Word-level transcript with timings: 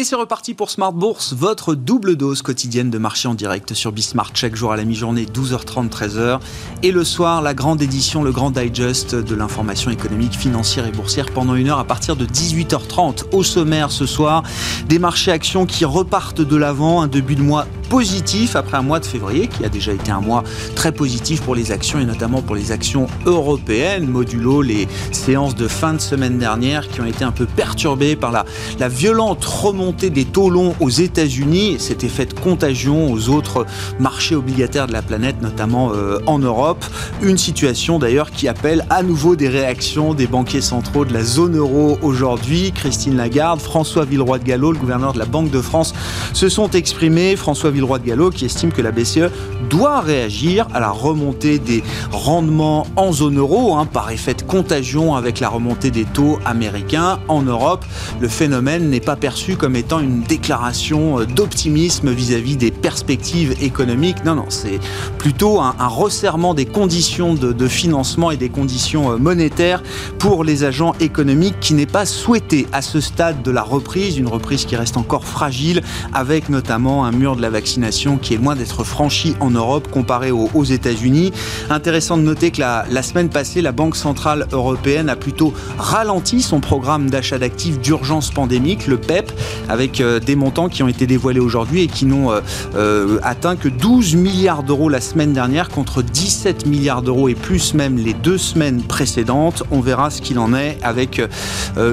Et 0.00 0.04
c'est 0.04 0.16
reparti 0.16 0.54
pour 0.54 0.70
Smart 0.70 0.94
Bourse, 0.94 1.34
votre 1.34 1.74
double 1.74 2.16
dose 2.16 2.40
quotidienne 2.40 2.88
de 2.88 2.96
marché 2.96 3.28
en 3.28 3.34
direct 3.34 3.74
sur 3.74 3.92
Bismart 3.92 4.30
chaque 4.32 4.56
jour 4.56 4.72
à 4.72 4.76
la 4.78 4.86
mi-journée, 4.86 5.26
12h30, 5.26 5.90
13h. 5.90 6.40
Et 6.82 6.90
le 6.90 7.04
soir, 7.04 7.42
la 7.42 7.52
grande 7.52 7.82
édition, 7.82 8.22
le 8.22 8.32
grand 8.32 8.50
digest 8.50 9.14
de 9.14 9.34
l'information 9.34 9.90
économique, 9.90 10.32
financière 10.32 10.86
et 10.86 10.90
boursière 10.90 11.26
pendant 11.34 11.54
une 11.54 11.68
heure 11.68 11.80
à 11.80 11.84
partir 11.84 12.16
de 12.16 12.24
18h30. 12.24 13.24
Au 13.32 13.42
sommaire 13.42 13.90
ce 13.90 14.06
soir, 14.06 14.42
des 14.88 14.98
marchés 14.98 15.32
actions 15.32 15.66
qui 15.66 15.84
repartent 15.84 16.40
de 16.40 16.56
l'avant, 16.56 17.02
un 17.02 17.06
début 17.06 17.34
de 17.34 17.42
mois 17.42 17.66
positif 17.90 18.54
après 18.54 18.76
un 18.76 18.82
mois 18.82 19.00
de 19.00 19.04
février 19.04 19.48
qui 19.48 19.64
a 19.64 19.68
déjà 19.68 19.92
été 19.92 20.12
un 20.12 20.20
mois 20.20 20.44
très 20.76 20.92
positif 20.92 21.42
pour 21.42 21.56
les 21.56 21.72
actions 21.72 21.98
et 21.98 22.04
notamment 22.04 22.40
pour 22.40 22.54
les 22.54 22.70
actions 22.70 23.08
européennes, 23.26 24.06
modulo 24.06 24.62
les 24.62 24.86
séances 25.10 25.56
de 25.56 25.66
fin 25.66 25.92
de 25.92 25.98
semaine 25.98 26.38
dernière 26.38 26.88
qui 26.88 27.00
ont 27.00 27.04
été 27.04 27.24
un 27.24 27.32
peu 27.32 27.46
perturbées 27.46 28.14
par 28.14 28.30
la, 28.30 28.44
la 28.78 28.88
violente 28.88 29.44
remontée 29.44 29.89
des 29.92 30.24
taux 30.24 30.50
longs 30.50 30.74
aux 30.80 30.88
États-Unis, 30.88 31.76
cet 31.78 32.04
effet 32.04 32.26
de 32.26 32.34
contagion 32.34 33.12
aux 33.12 33.28
autres 33.28 33.66
marchés 33.98 34.34
obligataires 34.34 34.86
de 34.86 34.92
la 34.92 35.02
planète, 35.02 35.42
notamment 35.42 35.92
euh, 35.92 36.18
en 36.26 36.38
Europe. 36.38 36.84
Une 37.22 37.38
situation 37.38 37.98
d'ailleurs 37.98 38.30
qui 38.30 38.48
appelle 38.48 38.86
à 38.90 39.02
nouveau 39.02 39.36
des 39.36 39.48
réactions 39.48 40.14
des 40.14 40.26
banquiers 40.26 40.60
centraux 40.60 41.04
de 41.04 41.12
la 41.12 41.24
zone 41.24 41.56
euro 41.56 41.98
aujourd'hui. 42.02 42.72
Christine 42.72 43.16
Lagarde, 43.16 43.60
François 43.60 44.04
Villeroy 44.04 44.38
de 44.38 44.44
Gallo, 44.44 44.72
le 44.72 44.78
gouverneur 44.78 45.12
de 45.12 45.18
la 45.18 45.26
Banque 45.26 45.50
de 45.50 45.60
France, 45.60 45.94
se 46.32 46.48
sont 46.48 46.70
exprimés. 46.70 47.36
François 47.36 47.70
Villeroy 47.70 47.98
de 47.98 48.06
Gallo 48.06 48.30
qui 48.30 48.44
estime 48.44 48.72
que 48.72 48.82
la 48.82 48.92
BCE 48.92 49.30
doit 49.68 50.00
réagir 50.00 50.66
à 50.74 50.80
la 50.80 50.90
remontée 50.90 51.58
des 51.58 51.82
rendements 52.10 52.86
en 52.96 53.12
zone 53.12 53.38
euro 53.38 53.76
hein, 53.76 53.86
par 53.86 54.10
effet 54.10 54.34
de 54.34 54.42
contagion 54.42 55.14
avec 55.14 55.40
la 55.40 55.48
remontée 55.48 55.90
des 55.90 56.04
taux 56.04 56.38
américains 56.44 57.20
en 57.28 57.42
Europe. 57.42 57.84
Le 58.20 58.28
phénomène 58.28 58.90
n'est 58.90 59.00
pas 59.00 59.16
perçu 59.16 59.56
comme 59.56 59.76
étant 59.80 60.00
une 60.00 60.20
déclaration 60.20 61.24
d'optimisme 61.24 62.10
vis-à-vis 62.10 62.56
des 62.56 62.70
perspectives 62.70 63.54
économiques. 63.62 64.24
Non, 64.24 64.34
non, 64.34 64.46
c'est 64.48 64.78
plutôt 65.18 65.60
un, 65.60 65.74
resserrement 65.78 66.54
des 66.54 66.66
conditions 66.66 67.34
de, 67.34 67.68
financement 67.68 68.30
et 68.30 68.36
des 68.36 68.48
conditions 68.48 69.18
monétaires 69.18 69.82
pour 70.18 70.44
les 70.44 70.64
agents 70.64 70.94
économiques 71.00 71.58
qui 71.60 71.74
n'est 71.74 71.86
pas 71.86 72.06
souhaité 72.06 72.66
à 72.72 72.82
ce 72.82 73.00
stade 73.00 73.42
de 73.42 73.50
la 73.50 73.62
reprise, 73.62 74.18
une 74.18 74.28
reprise 74.28 74.66
qui 74.66 74.76
reste 74.76 74.96
encore 74.96 75.24
fragile 75.24 75.82
avec 76.12 76.48
notamment 76.48 77.04
un 77.04 77.12
mur 77.12 77.36
de 77.36 77.42
la 77.42 77.50
vaccination 77.50 78.18
qui 78.18 78.34
est 78.34 78.36
loin 78.36 78.54
d'être 78.54 78.84
franchie 78.84 79.34
en 79.40 79.50
Europe 79.50 79.88
comparé 79.90 80.30
aux, 80.30 80.64
États-Unis. 80.64 81.32
Intéressant 81.70 82.16
de 82.16 82.22
noter 82.22 82.50
que 82.50 82.60
la, 82.60 82.84
la, 82.90 83.02
semaine 83.02 83.30
passée, 83.30 83.62
la 83.62 83.72
Banque 83.72 83.96
Centrale 83.96 84.46
Européenne 84.52 85.08
a 85.08 85.16
plutôt 85.16 85.54
ralenti 85.78 86.42
son 86.42 86.60
programme 86.60 87.08
d'achat 87.08 87.38
d'actifs 87.38 87.80
d'urgence 87.80 88.30
pandémique, 88.30 88.86
le 88.86 88.98
PEP, 88.98 89.32
avec 89.70 90.00
euh, 90.00 90.18
des 90.18 90.34
montants 90.34 90.68
qui 90.68 90.82
ont 90.82 90.88
été 90.88 91.06
dévoilés 91.06 91.40
aujourd'hui 91.40 91.82
et 91.82 91.86
qui 91.86 92.04
n'ont 92.04 92.32
euh, 92.32 92.40
euh, 92.74 93.18
atteint 93.22 93.54
que 93.54 93.68
12 93.68 94.16
milliards 94.16 94.64
d'euros 94.64 94.88
la 94.88 95.00
semaine 95.00 95.32
dernière 95.32 95.68
contre 95.68 96.02
17 96.02 96.66
milliards 96.66 97.02
d'euros 97.02 97.28
et 97.28 97.34
plus 97.34 97.74
même 97.74 97.96
les 97.96 98.12
deux 98.12 98.36
semaines 98.36 98.82
précédentes. 98.82 99.62
On 99.70 99.80
verra 99.80 100.10
ce 100.10 100.20
qu'il 100.20 100.38
en 100.38 100.54
est 100.54 100.78
avec 100.82 101.22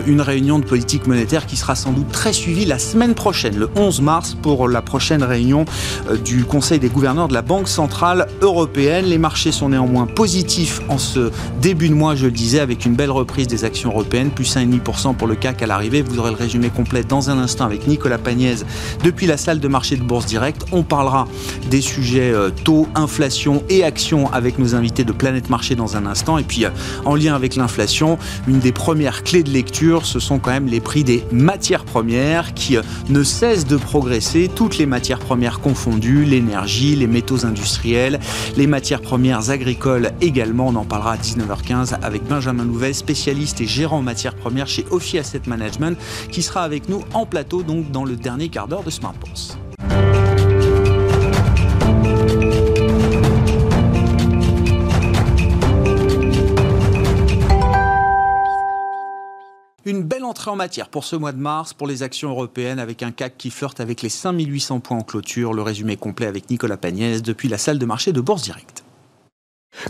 une 0.07 0.21
réunion 0.21 0.59
de 0.59 0.65
politique 0.65 1.05
monétaire 1.07 1.45
qui 1.45 1.55
sera 1.55 1.75
sans 1.75 1.91
doute 1.91 2.11
très 2.11 2.33
suivie 2.33 2.65
la 2.65 2.79
semaine 2.79 3.13
prochaine, 3.13 3.57
le 3.57 3.69
11 3.75 4.01
mars, 4.01 4.35
pour 4.41 4.67
la 4.67 4.81
prochaine 4.81 5.23
réunion 5.23 5.65
du 6.23 6.45
Conseil 6.45 6.79
des 6.79 6.89
gouverneurs 6.89 7.27
de 7.27 7.33
la 7.33 7.41
Banque 7.41 7.67
centrale 7.67 8.27
européenne. 8.41 9.05
Les 9.05 9.17
marchés 9.17 9.51
sont 9.51 9.69
néanmoins 9.69 10.07
positifs 10.07 10.81
en 10.89 10.97
ce 10.97 11.31
début 11.61 11.89
de 11.89 11.93
mois, 11.93 12.15
je 12.15 12.25
le 12.25 12.31
disais, 12.31 12.59
avec 12.59 12.85
une 12.85 12.95
belle 12.95 13.11
reprise 13.11 13.47
des 13.47 13.63
actions 13.63 13.91
européennes, 13.91 14.31
plus 14.31 14.55
1,5% 14.55 15.15
pour 15.15 15.27
le 15.27 15.35
CAC 15.35 15.61
à 15.61 15.67
l'arrivée. 15.67 16.01
Vous 16.01 16.19
aurez 16.19 16.31
le 16.31 16.37
résumé 16.37 16.69
complet 16.69 17.03
dans 17.03 17.29
un 17.29 17.37
instant 17.37 17.66
avec 17.67 17.87
Nicolas 17.87 18.17
Pagnès 18.17 18.65
depuis 19.03 19.27
la 19.27 19.37
salle 19.37 19.59
de 19.59 19.67
marché 19.67 19.95
de 19.95 20.01
Bourse 20.01 20.25
Direct. 20.25 20.65
On 20.71 20.81
parlera 20.81 21.27
des 21.69 21.81
sujets 21.81 22.31
euh, 22.31 22.49
taux, 22.49 22.87
inflation 22.95 23.63
et 23.69 23.83
actions 23.83 24.31
avec 24.33 24.57
nos 24.57 24.73
invités 24.73 25.03
de 25.03 25.11
Planète 25.11 25.51
Marché 25.51 25.75
dans 25.75 25.95
un 25.95 26.07
instant. 26.07 26.39
Et 26.39 26.43
puis, 26.43 26.65
euh, 26.65 26.69
en 27.05 27.15
lien 27.15 27.35
avec 27.35 27.55
l'inflation, 27.55 28.17
une 28.47 28.59
des 28.59 28.71
premières 28.71 29.23
clés 29.23 29.43
de 29.43 29.51
lecture, 29.51 30.05
ce 30.05 30.19
sont 30.19 30.39
quand 30.39 30.51
même 30.51 30.67
les 30.67 30.79
prix 30.79 31.03
des 31.03 31.23
matières 31.31 31.85
premières 31.85 32.53
qui 32.53 32.77
ne 33.09 33.23
cessent 33.23 33.67
de 33.67 33.77
progresser. 33.77 34.49
Toutes 34.53 34.77
les 34.77 34.85
matières 34.85 35.19
premières 35.19 35.59
confondues, 35.59 36.25
l'énergie, 36.25 36.95
les 36.95 37.07
métaux 37.07 37.45
industriels, 37.45 38.19
les 38.55 38.67
matières 38.67 39.01
premières 39.01 39.49
agricoles 39.49 40.11
également. 40.21 40.67
On 40.67 40.75
en 40.75 40.85
parlera 40.85 41.13
à 41.13 41.17
19h15 41.17 41.97
avec 42.01 42.23
Benjamin 42.25 42.63
Louvet, 42.63 42.93
spécialiste 42.93 43.61
et 43.61 43.67
gérant 43.67 44.01
matières 44.01 44.35
premières 44.35 44.67
chez 44.67 44.85
Ophi 44.91 45.17
Asset 45.17 45.41
Management, 45.47 45.97
qui 46.31 46.41
sera 46.41 46.63
avec 46.63 46.89
nous 46.89 47.03
en 47.13 47.25
plateau 47.25 47.46
donc 47.55 47.91
dans 47.91 48.03
le 48.03 48.15
dernier 48.15 48.49
quart 48.49 48.67
d'heure 48.67 48.83
de 48.83 48.89
Smart. 48.89 49.15
Une 59.85 60.03
belle 60.03 60.25
entrée 60.25 60.51
en 60.51 60.57
matière 60.57 60.89
pour 60.89 61.05
ce 61.05 61.15
mois 61.15 61.31
de 61.31 61.37
mars, 61.37 61.73
pour 61.73 61.87
les 61.87 62.03
actions 62.03 62.29
européennes, 62.29 62.77
avec 62.77 63.03
un 63.03 63.11
CAC 63.11 63.37
qui 63.37 63.49
flirte 63.49 63.79
avec 63.79 64.01
les 64.01 64.09
5800 64.09 64.81
points 64.81 64.97
en 64.97 65.03
clôture. 65.03 65.53
Le 65.53 65.61
résumé 65.61 65.95
complet 65.95 66.25
avec 66.25 66.49
Nicolas 66.49 66.75
Pagnès 66.75 67.21
depuis 67.21 67.47
la 67.47 67.57
salle 67.57 67.79
de 67.79 67.85
marché 67.85 68.11
de 68.11 68.19
Bourse 68.19 68.43
Direct. 68.43 68.83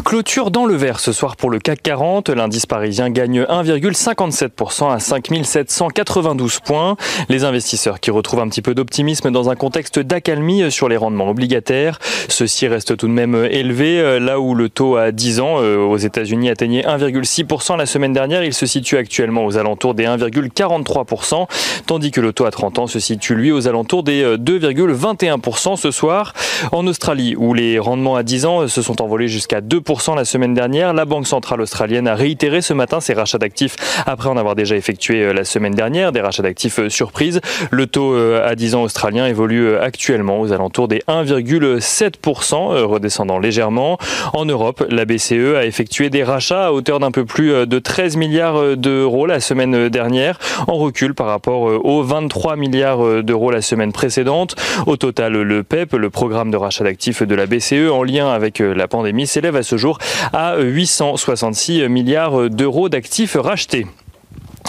Clôture 0.04 0.52
dans 0.52 0.66
le 0.66 0.76
vert 0.76 1.00
ce 1.00 1.14
soir 1.14 1.38
pour 1.38 1.50
le 1.50 1.60
CAC 1.60 1.82
40. 1.82 2.30
L'indice 2.30 2.66
parisien 2.66 3.10
gagne 3.10 3.44
1,57% 3.44 4.92
à 4.94 5.00
5792 5.00 6.60
points. 6.60 6.98
Les 7.30 7.46
investisseurs 7.46 8.02
qui 8.02 8.12
retrouvent 8.12 8.42
un 8.42 8.50
petit 8.50 8.62
peu 8.62 8.76
d'optimisme 8.76 9.32
dans 9.32 9.50
un 9.50 9.56
contexte 9.56 10.00
d'accalmie 10.00 10.70
sur 10.72 10.90
les 10.90 10.98
rendements 10.98 11.30
obligataires. 11.30 12.00
Ceux-ci 12.28 12.68
restent 12.68 12.98
tout 12.98 13.08
de 13.08 13.14
même 13.14 13.48
élevés. 13.50 14.20
Là 14.20 14.42
où 14.42 14.56
le 14.56 14.68
taux 14.68 14.98
à 14.98 15.14
10 15.14 15.40
ans 15.40 15.56
euh, 15.62 15.78
aux 15.78 15.98
États-Unis 15.98 16.50
atteignait 16.50 16.84
1,6% 16.84 17.78
la 17.78 17.86
semaine 17.86 18.14
dernière, 18.14 18.44
il 18.44 18.54
se 18.54 18.66
situe 18.66 18.98
actuellement 18.98 19.46
aux 19.46 19.58
alentours 19.58 19.94
des 19.94 20.06
1,43%, 20.06 21.48
tandis 21.86 22.12
que 22.12 22.20
le 22.20 22.34
taux 22.34 22.46
à 22.46 22.52
30 22.52 22.80
ans 22.80 22.88
se 22.88 23.00
situe 23.00 23.36
lui 23.36 23.54
aux 23.54 23.70
alentours 23.70 24.04
des 24.04 24.36
2,21% 24.36 25.78
ce 25.78 25.92
soir. 25.92 26.34
En 26.74 26.86
Australie, 26.88 27.36
où 27.38 27.54
les 27.54 27.80
rendements 27.80 28.18
à 28.18 28.24
10 28.24 28.46
ans 28.46 28.68
se 28.68 28.82
sont 28.82 29.02
envolés 29.02 29.30
jusqu'à 29.30 29.62
2 29.62 29.77
la 30.16 30.26
semaine 30.26 30.54
dernière. 30.54 30.94
La 30.94 31.06
Banque 31.06 31.28
centrale 31.28 31.62
australienne 31.62 32.08
a 32.08 32.16
réitéré 32.16 32.62
ce 32.62 32.74
matin 32.74 33.00
ses 33.00 33.14
rachats 33.14 33.38
d'actifs 33.38 33.76
après 34.06 34.30
en 34.30 34.38
avoir 34.38 34.56
déjà 34.56 34.76
effectué 34.76 35.24
euh, 35.24 35.34
la 35.34 35.44
semaine 35.44 35.74
dernière, 35.74 36.12
des 36.12 36.22
rachats 36.22 36.44
d'actifs 36.44 36.80
euh, 36.80 36.90
surprises. 36.90 37.42
Le 37.72 37.88
taux 37.88 38.14
euh, 38.14 38.48
à 38.48 38.56
10 38.56 38.76
ans 38.76 38.84
australien 38.84 39.28
évolue 39.28 39.76
actuellement 39.76 40.40
aux 40.40 40.52
alentours 40.52 40.88
des 40.88 41.00
1,7%, 41.08 42.84
redescendant 42.84 43.40
légèrement. 43.40 43.98
En 44.34 44.46
Europe, 44.46 44.86
la 44.90 45.06
BCE 45.06 45.56
a 45.56 45.66
effectué 45.66 46.10
des 46.10 46.24
rachats 46.24 46.68
à 46.68 46.72
hauteur 46.72 47.00
d'un 47.00 47.12
peu 47.12 47.26
plus 47.26 47.66
de 47.66 47.80
13 47.80 48.18
milliards 48.18 48.78
d'euros 48.78 49.26
la 49.26 49.40
semaine 49.40 49.90
dernière, 49.90 50.40
en 50.68 50.76
recul 50.76 51.14
par 51.14 51.28
rapport 51.28 51.62
aux 51.62 52.04
23 52.04 52.56
milliards 52.56 53.24
d'euros 53.24 53.52
la 53.52 53.62
semaine 53.62 53.92
précédente. 53.92 54.56
Au 54.86 54.98
total, 54.98 55.34
le 55.34 55.64
PEP, 55.64 55.94
le 55.94 56.10
programme 56.10 56.52
de 56.52 56.58
rachat 56.58 56.84
d'actifs 56.84 57.24
de 57.24 57.36
la 57.36 57.46
BCE, 57.46 57.90
en 57.92 58.04
lien 58.04 58.30
avec 58.30 58.60
la 58.60 58.88
pandémie, 58.88 59.28
s'élève 59.28 59.56
à 59.56 59.64
ce 59.68 59.78
jour 59.78 60.00
à 60.34 60.58
866 60.58 61.88
milliards 61.90 62.50
d'euros 62.50 62.90
d'actifs 62.90 63.36
rachetés. 63.36 63.86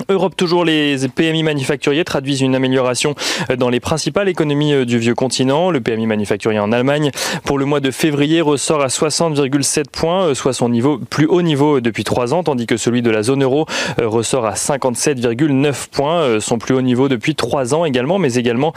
Europe 0.08 0.36
toujours, 0.36 0.64
les 0.64 0.96
PMI 1.08 1.42
manufacturiers 1.42 2.04
traduisent 2.04 2.40
une 2.40 2.54
amélioration 2.54 3.14
dans 3.56 3.68
les 3.68 3.80
principales 3.80 4.28
économies 4.28 4.72
euh, 4.72 4.84
du 4.84 4.98
vieux 4.98 5.14
continent. 5.14 5.70
Le 5.70 5.80
PMI 5.80 6.06
manufacturier 6.06 6.58
en 6.58 6.72
Allemagne 6.72 7.10
pour 7.44 7.58
le 7.58 7.64
mois 7.64 7.80
de 7.80 7.90
février 7.90 8.40
ressort 8.40 8.82
à 8.82 8.86
60,7 8.86 9.84
points, 9.90 10.24
euh, 10.24 10.34
soit 10.34 10.52
son 10.52 10.68
niveau 10.68 10.98
plus 10.98 11.26
haut 11.26 11.42
niveau 11.42 11.80
depuis 11.80 12.04
trois 12.04 12.32
ans, 12.32 12.42
tandis 12.42 12.66
que 12.66 12.76
celui 12.76 13.02
de 13.02 13.10
la 13.10 13.22
zone 13.22 13.42
euro 13.42 13.66
euh, 14.00 14.08
ressort 14.08 14.46
à 14.46 14.54
57,9 14.54 15.88
points, 15.90 16.40
son 16.40 16.58
plus 16.58 16.74
haut 16.74 16.82
niveau 16.82 17.08
depuis 17.08 17.34
trois 17.34 17.74
ans 17.74 17.84
également, 17.84 18.18
mais 18.18 18.34
également 18.34 18.72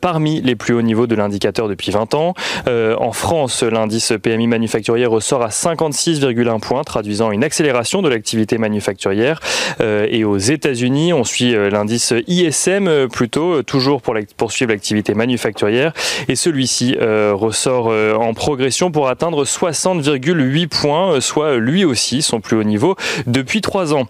parmi 0.00 0.40
les 0.40 0.56
plus 0.56 0.74
hauts 0.74 0.82
niveaux 0.82 1.06
de 1.06 1.14
l'indicateur 1.14 1.68
depuis 1.68 1.90
20 1.90 2.14
ans. 2.14 2.34
En 2.66 3.12
France, 3.12 3.62
l'indice 3.62 4.12
PMI 4.22 4.46
manufacturier 4.46 5.06
ressort 5.06 5.42
à 5.42 5.48
56,1 5.48 6.60
points, 6.60 6.82
traduisant 6.82 7.30
une 7.30 7.44
accélération 7.44 8.02
de 8.02 8.08
l'activité 8.08 8.58
manufacturière. 8.58 9.40
Et 9.80 10.24
aux 10.24 10.38
États-Unis. 10.56 11.12
On 11.12 11.22
suit 11.22 11.54
euh, 11.54 11.68
l'indice 11.68 12.14
ISM 12.26 12.88
euh, 12.88 13.08
plutôt, 13.08 13.56
euh, 13.56 13.62
toujours 13.62 14.00
pour 14.00 14.14
poursuivre 14.38 14.72
l'activité 14.72 15.12
manufacturière. 15.12 15.92
Et 16.28 16.36
celui-ci 16.36 16.96
ressort 16.98 17.86
en 17.86 18.32
progression 18.34 18.90
pour 18.90 19.08
atteindre 19.08 19.44
60,8 19.44 20.68
points, 20.68 21.20
soit 21.20 21.56
lui 21.56 21.84
aussi 21.84 22.22
son 22.22 22.40
plus 22.40 22.56
haut 22.56 22.64
niveau 22.64 22.96
depuis 23.26 23.60
trois 23.60 23.94
ans. 23.94 24.06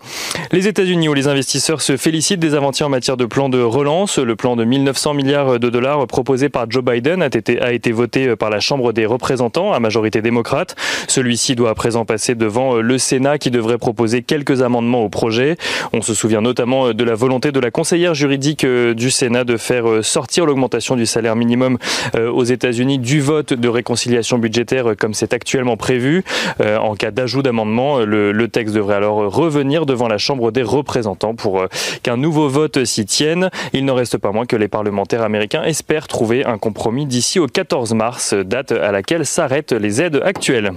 Les 0.53 0.69
États-Unis 0.69 1.09
où 1.09 1.15
les 1.15 1.29
investisseurs 1.29 1.81
se 1.81 1.97
félicitent 1.97 2.41
des 2.41 2.55
avancées 2.55 2.85
en 2.85 2.89
matière 2.89 3.17
de 3.17 3.25
plan 3.25 3.49
de 3.49 3.61
relance. 3.61 4.19
Le 4.19 4.37
plan 4.37 4.57
de 4.57 4.65
1900 4.65 5.15
milliards 5.15 5.59
de 5.59 5.69
dollars 5.69 6.07
proposé 6.07 6.49
par 6.49 6.71
Joe 6.71 6.85
Biden 6.85 7.23
a 7.23 7.27
été, 7.27 7.61
a 7.61 7.73
été 7.73 7.93
voté 7.93 8.37
par 8.37 8.51
la 8.51 8.61
Chambre 8.61 8.93
des 8.93 9.07
représentants 9.07 9.73
à 9.73 9.81
majorité 9.81 10.23
démocrate. 10.23 10.77
Celui-ci 11.09 11.57
doit 11.57 11.71
à 11.71 11.75
présent 11.75 12.05
passer 12.05 12.35
devant 12.35 12.77
le 12.77 12.99
Sénat 12.99 13.39
qui 13.39 13.51
devrait 13.51 13.79
proposer 13.79 14.23
quelques 14.23 14.63
amendements 14.63 15.03
au 15.03 15.09
projet. 15.09 15.57
On 15.93 16.03
se 16.03 16.15
souvient 16.15 16.36
notamment 16.41 16.93
de 16.93 17.05
la 17.05 17.15
volonté 17.15 17.53
de 17.53 17.61
la 17.61 17.71
conseillère 17.71 18.15
juridique 18.15 18.67
du 18.67 19.11
Sénat 19.11 19.45
de 19.45 19.57
faire 19.57 20.05
sortir 20.05 20.47
l'augmentation 20.47 20.97
du 20.97 21.07
salaire 21.07 21.37
minimum 21.37 21.79
aux 22.17 22.45
États-Unis 22.45 22.99
du 22.99 23.21
vote 23.21 23.53
de 23.53 23.69
réconciliation 23.69 24.39
budgétaire 24.39 24.95
comme 24.99 25.15
c'est 25.15 25.33
actuellement 25.33 25.77
prévu. 25.77 26.25
En 26.61 26.95
cas 26.95 27.11
d'ajout 27.11 27.43
d'amendement, 27.43 28.01
le, 28.01 28.49
texte 28.49 28.75
devrait 28.75 28.95
alors 28.95 29.35
revenir 29.35 29.87
devant 29.87 30.09
la 30.09 30.19
Chambre 30.19 30.51
des 30.53 30.63
représentants 30.63 31.35
pour 31.35 31.65
qu'un 32.03 32.17
nouveau 32.17 32.49
vote 32.49 32.85
s'y 32.85 33.05
tienne. 33.05 33.51
Il 33.73 33.85
n'en 33.85 33.95
reste 33.95 34.19
pas 34.19 34.33
moins 34.33 34.47
que 34.47 34.57
les 34.57 34.69
parlementaires 34.69 35.23
américains 35.23 35.65
espèrent 35.65 36.09
trouver 36.09 36.45
un 36.45 36.59
compromis 36.59 37.07
d'ici 37.07 37.39
au 37.39 37.47
14 37.47 37.95
mars, 37.95 38.35
date 38.35 38.73
à 38.73 38.93
laquelle 38.93 39.27
s'arrêtent 39.27 39.73
les 39.73 40.03
aides 40.03 40.21
actuelles. 40.25 40.73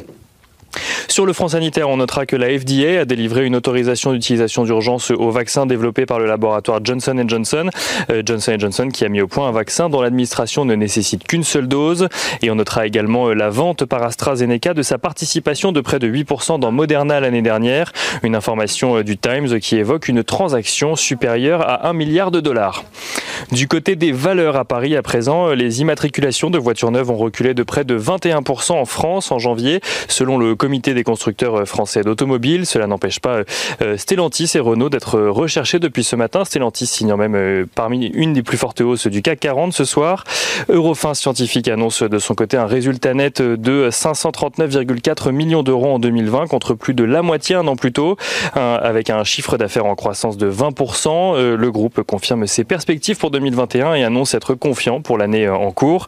Sur 1.10 1.26
le 1.26 1.34
front 1.34 1.48
sanitaire, 1.48 1.90
on 1.90 1.98
notera 1.98 2.28
que 2.28 2.36
la 2.36 2.48
FDA 2.48 3.02
a 3.02 3.06
délivré 3.06 3.44
une 3.44 3.56
autorisation 3.56 4.14
d'utilisation 4.14 4.64
d'urgence 4.64 5.10
au 5.10 5.32
vaccin 5.32 5.66
développé 5.66 6.06
par 6.06 6.20
le 6.20 6.28
laboratoire 6.28 6.82
Johnson 6.84 7.24
Johnson. 7.28 7.72
Euh, 8.12 8.22
Johnson 8.24 8.56
Johnson 8.60 8.90
qui 8.94 9.06
a 9.06 9.10
mis 9.10 9.20
au 9.20 9.28
point 9.28 9.48
un 9.48 9.52
vaccin 9.52 9.90
dont 9.90 10.02
l'administration 10.02 10.66
ne 10.66 10.76
nécessite 10.76 11.24
qu'une 11.24 11.44
seule 11.44 11.68
dose. 11.68 12.10
Et 12.44 12.52
on 12.52 12.56
notera 12.56 12.86
également 12.86 13.30
euh, 13.30 13.34
la 13.34 13.50
vente 13.50 13.86
par 13.86 14.04
AstraZeneca 14.04 14.76
de 14.76 14.84
sa 14.84 15.00
participation 15.00 15.72
de 15.72 15.82
près 15.82 15.98
de 15.98 16.08
8% 16.08 16.60
dans 16.60 16.72
Moderna 16.72 17.20
l'année 17.20 17.42
dernière. 17.42 17.92
Une 18.22 18.36
information 18.36 18.98
euh, 18.98 19.04
du 19.04 19.18
Times 19.18 19.60
qui 19.60 19.78
évoque 19.78 20.10
une 20.10 20.24
transaction 20.24 20.96
supérieure 20.96 21.68
à 21.68 21.90
1 21.90 21.94
milliard 21.94 22.30
de 22.30 22.40
dollars. 22.40 22.84
Du 23.52 23.68
côté 23.68 23.96
des 23.96 24.12
valeurs 24.12 24.58
à 24.58 24.66
Paris 24.66 24.96
à 24.96 25.02
présent, 25.02 25.50
les 25.50 25.82
immatriculations 25.82 26.52
de 26.52 26.60
voitures 26.60 26.92
neuves 26.92 27.10
ont 27.10 27.18
reculé 27.18 27.56
de 27.56 27.64
près 27.64 27.84
de 27.84 27.98
21% 27.98 28.74
en 28.74 28.86
France 28.86 29.32
en 29.32 29.40
janvier, 29.40 29.82
selon 30.08 30.38
le 30.38 30.56
comité 30.56 30.94
des 30.94 30.99
constructeurs 31.04 31.62
euh, 31.62 31.66
français 31.66 32.02
d'automobiles. 32.02 32.66
Cela 32.66 32.88
n'empêche 32.88 33.20
pas 33.20 33.44
euh, 33.82 33.98
Stellantis 33.98 34.52
et 34.56 34.60
Renault 34.60 34.90
d'être 34.90 35.20
recherchés 35.20 35.80
depuis 35.80 36.04
ce 36.04 36.16
matin. 36.16 36.46
Stellantis 36.46 36.88
signant 36.88 37.18
même 37.18 37.36
euh, 37.36 37.66
parmi 37.76 38.08
une 38.08 38.34
des 38.34 38.44
plus 38.44 38.58
fortes 38.58 38.82
hausses 38.82 39.08
du 39.08 39.22
CAC 39.22 39.40
40 39.40 39.74
ce 39.74 39.86
soir. 39.86 40.24
Eurofin 40.70 41.14
Scientifique 41.14 41.68
annonce 41.68 42.04
de 42.04 42.20
son 42.20 42.36
côté 42.36 42.58
un 42.58 42.66
résultat 42.66 43.14
net 43.14 43.42
de 43.42 43.90
539,4 43.90 45.32
millions 45.32 45.64
d'euros 45.64 45.94
en 45.94 46.00
2020 46.00 46.48
contre 46.48 46.74
plus 46.74 46.94
de 46.94 47.04
la 47.04 47.22
moitié 47.22 47.56
un 47.56 47.68
an 47.68 47.76
plus 47.76 47.92
tôt, 47.92 48.18
avec 48.54 49.10
un 49.10 49.24
chiffre 49.24 49.58
d'affaires 49.58 49.86
en 49.86 49.96
croissance 49.96 50.38
de 50.38 50.52
20%. 50.52 51.56
Le 51.56 51.72
groupe 51.72 52.02
confirme 52.04 52.48
ses 52.48 52.64
perspectives 52.64 53.18
pour 53.18 53.32
2021 53.32 53.96
et 53.96 54.04
annonce 54.04 54.34
être 54.34 54.54
confiant 54.54 55.02
pour 55.02 55.18
l'année 55.18 55.48
en 55.50 55.72
cours. 55.72 56.08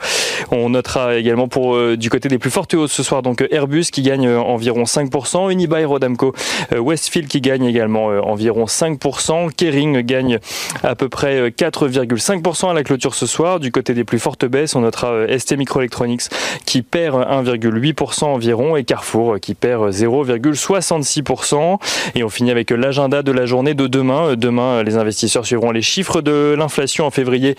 On 0.52 0.70
notera 0.70 1.16
également 1.16 1.48
pour 1.48 1.78
du 1.96 2.10
côté 2.10 2.30
des 2.30 2.38
plus 2.38 2.52
fortes 2.52 2.74
hausses 2.74 2.92
ce 2.92 3.04
soir 3.04 3.22
donc 3.22 3.46
Airbus 3.52 3.86
qui 3.92 4.02
gagne 4.02 4.30
environ 4.30 4.81
5%, 4.84 5.52
Unibail 5.52 5.86
Rodamco 5.86 6.34
euh, 6.74 6.80
Westfield 6.80 7.28
qui 7.28 7.42
gagne 7.42 7.66
également 7.66 8.12
euh, 8.12 8.22
environ 8.22 8.66
5%, 8.66 9.52
Kering 9.56 10.02
gagne 10.02 10.40
à 10.84 10.96
peu 10.96 11.10
près 11.10 11.50
4,5% 11.50 12.66
euh, 12.66 12.70
à 12.70 12.74
la 12.74 12.84
clôture 12.84 13.16
ce 13.16 13.26
soir. 13.26 13.60
Du 13.60 13.72
côté 13.72 13.94
des 13.94 14.04
plus 14.04 14.20
fortes 14.20 14.46
baisses, 14.46 14.76
on 14.76 14.82
notera 14.82 15.26
ST 15.38 15.58
Microelectronics 15.58 16.24
qui 16.66 16.82
perd 16.82 17.16
1,8% 17.22 18.26
environ 18.26 18.76
et 18.76 18.84
Carrefour 18.84 19.40
qui 19.40 19.54
perd 19.54 19.92
0,66%. 19.92 21.80
Et 22.16 22.24
on 22.24 22.30
finit 22.30 22.52
avec 22.52 22.72
l'agenda 22.72 23.24
de 23.24 23.32
la 23.32 23.46
journée 23.46 23.74
de 23.74 23.88
demain. 23.88 24.36
Demain, 24.36 24.84
les 24.84 24.98
investisseurs 24.98 25.46
suivront 25.46 25.72
les 25.72 25.82
chiffres 25.82 26.22
de 26.22 26.56
l'inflation 26.58 27.06
en 27.06 27.12
février 27.12 27.56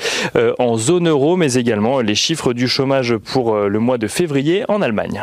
en 0.58 0.76
zone 0.76 1.08
euro, 1.08 1.36
mais 1.36 1.54
également 1.54 2.00
les 2.00 2.14
chiffres 2.14 2.52
du 2.52 2.68
chômage 2.68 3.16
pour 3.16 3.56
le 3.56 3.78
mois 3.78 3.98
de 3.98 4.06
février 4.06 4.64
en 4.68 4.82
Allemagne. 4.82 5.22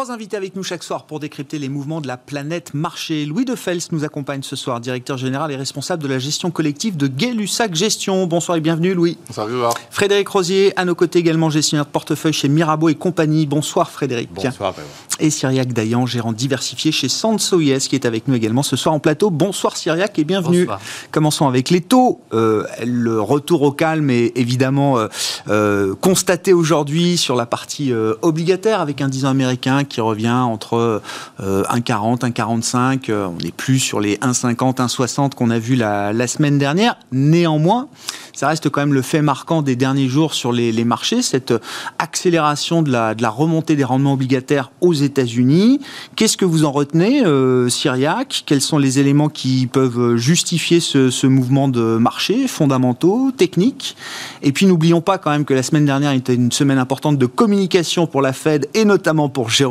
Trois 0.00 0.12
invités 0.12 0.38
avec 0.38 0.56
nous 0.56 0.62
chaque 0.62 0.82
soir 0.82 1.04
pour 1.04 1.20
décrypter 1.20 1.58
les 1.58 1.68
mouvements 1.68 2.00
de 2.00 2.08
la 2.08 2.16
planète 2.16 2.72
marché. 2.72 3.26
Louis 3.26 3.44
de 3.44 3.54
Fels 3.54 3.82
nous 3.92 4.02
accompagne 4.02 4.42
ce 4.42 4.56
soir, 4.56 4.80
directeur 4.80 5.18
général 5.18 5.52
et 5.52 5.56
responsable 5.56 6.02
de 6.02 6.08
la 6.08 6.18
gestion 6.18 6.50
collective 6.50 6.96
de 6.96 7.06
Gay-Lussac 7.06 7.74
Gestion. 7.74 8.26
Bonsoir 8.26 8.56
et 8.56 8.62
bienvenue 8.62 8.94
Louis. 8.94 9.18
Bonsoir 9.26 9.74
Frédéric 9.90 10.26
Rosier, 10.28 10.72
à 10.76 10.86
nos 10.86 10.94
côtés 10.94 11.18
également 11.18 11.50
gestionnaire 11.50 11.84
de 11.84 11.90
portefeuille 11.90 12.32
chez 12.32 12.48
Mirabeau 12.48 12.88
et 12.88 12.94
compagnie. 12.94 13.44
Bonsoir 13.44 13.90
Frédéric. 13.90 14.30
Bonsoir 14.32 14.72
Et 15.18 15.28
Cyriac 15.28 15.74
Dayan, 15.74 16.06
gérant 16.06 16.32
diversifié 16.32 16.92
chez 16.92 17.10
Sansoyes, 17.10 17.80
qui 17.80 17.94
est 17.94 18.06
avec 18.06 18.26
nous 18.26 18.34
également 18.34 18.62
ce 18.62 18.76
soir 18.76 18.94
en 18.94 19.00
plateau. 19.00 19.28
Bonsoir 19.28 19.76
Cyriac 19.76 20.18
et 20.18 20.24
bienvenue. 20.24 20.60
Bonsoir. 20.60 20.80
Commençons 21.10 21.46
avec 21.46 21.68
les 21.68 21.82
taux. 21.82 22.22
Euh, 22.32 22.64
le 22.86 23.20
retour 23.20 23.60
au 23.60 23.72
calme 23.72 24.08
est 24.08 24.32
évidemment 24.34 24.98
euh, 24.98 25.08
euh, 25.48 25.94
constaté 25.94 26.54
aujourd'hui 26.54 27.18
sur 27.18 27.36
la 27.36 27.44
partie 27.44 27.92
obligataire 28.22 28.80
avec 28.80 29.02
un 29.02 29.08
10 29.08 29.26
ans 29.26 29.28
américain 29.28 29.84
qui 29.90 30.00
revient 30.00 30.30
entre 30.30 31.02
1,40, 31.40 32.20
1,45. 32.20 33.12
on 33.12 33.42
n'est 33.42 33.52
plus 33.52 33.78
sur 33.78 34.00
les 34.00 34.16
1,50, 34.16 34.76
1,60 34.76 35.34
qu'on 35.34 35.50
a 35.50 35.58
vu 35.58 35.74
la, 35.74 36.26
semaine 36.26 36.58
dernière. 36.58 36.96
Néanmoins, 37.12 37.88
ça 38.32 38.48
reste 38.48 38.70
quand 38.70 38.80
même 38.80 38.94
le 38.94 39.02
fait 39.02 39.20
marquant 39.20 39.62
des 39.62 39.76
derniers 39.76 40.08
jours 40.08 40.32
sur 40.34 40.52
les, 40.52 40.84
marchés, 40.84 41.22
cette 41.22 41.52
accélération 41.98 42.82
de 42.82 42.90
la, 42.90 43.14
de 43.14 43.22
la, 43.22 43.30
remontée 43.30 43.76
des 43.76 43.84
rendements 43.84 44.14
obligataires 44.14 44.70
aux 44.80 44.94
États-Unis. 44.94 45.80
Qu'est-ce 46.16 46.36
que 46.36 46.44
vous 46.44 46.64
en 46.64 46.72
retenez, 46.72 47.24
euh, 47.24 47.68
Syriac? 47.68 48.44
Quels 48.46 48.60
sont 48.60 48.78
les 48.78 48.98
éléments 48.98 49.28
qui 49.28 49.66
peuvent 49.66 50.16
justifier 50.16 50.80
ce, 50.80 51.10
ce 51.10 51.26
mouvement 51.26 51.68
de 51.68 51.98
marché, 51.98 52.46
fondamentaux, 52.48 53.30
techniques? 53.36 53.96
Et 54.42 54.52
puis 54.52 54.66
n'oublions 54.66 55.00
pas 55.00 55.18
quand 55.18 55.30
même 55.30 55.44
que 55.44 55.54
la 55.54 55.62
semaine 55.62 55.84
dernière 55.84 56.12
était 56.12 56.34
une 56.34 56.52
semaine 56.52 56.78
importante 56.78 57.18
de 57.18 57.26
communication 57.26 58.06
pour 58.06 58.22
la 58.22 58.32
Fed 58.32 58.68
et 58.74 58.84
notamment 58.84 59.28
pour 59.28 59.50
Jérôme 59.50 59.69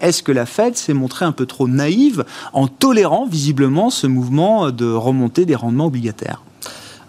Est-ce 0.00 0.22
que 0.22 0.32
la 0.32 0.46
Fed 0.46 0.76
s'est 0.76 0.94
montrée 0.94 1.24
un 1.24 1.32
peu 1.32 1.46
trop 1.46 1.68
naïve 1.68 2.24
en 2.52 2.66
tolérant 2.66 3.26
visiblement 3.26 3.90
ce 3.90 4.06
mouvement 4.06 4.70
de 4.70 4.90
remontée 4.90 5.44
des 5.44 5.54
rendements 5.54 5.86
obligataires? 5.86 6.42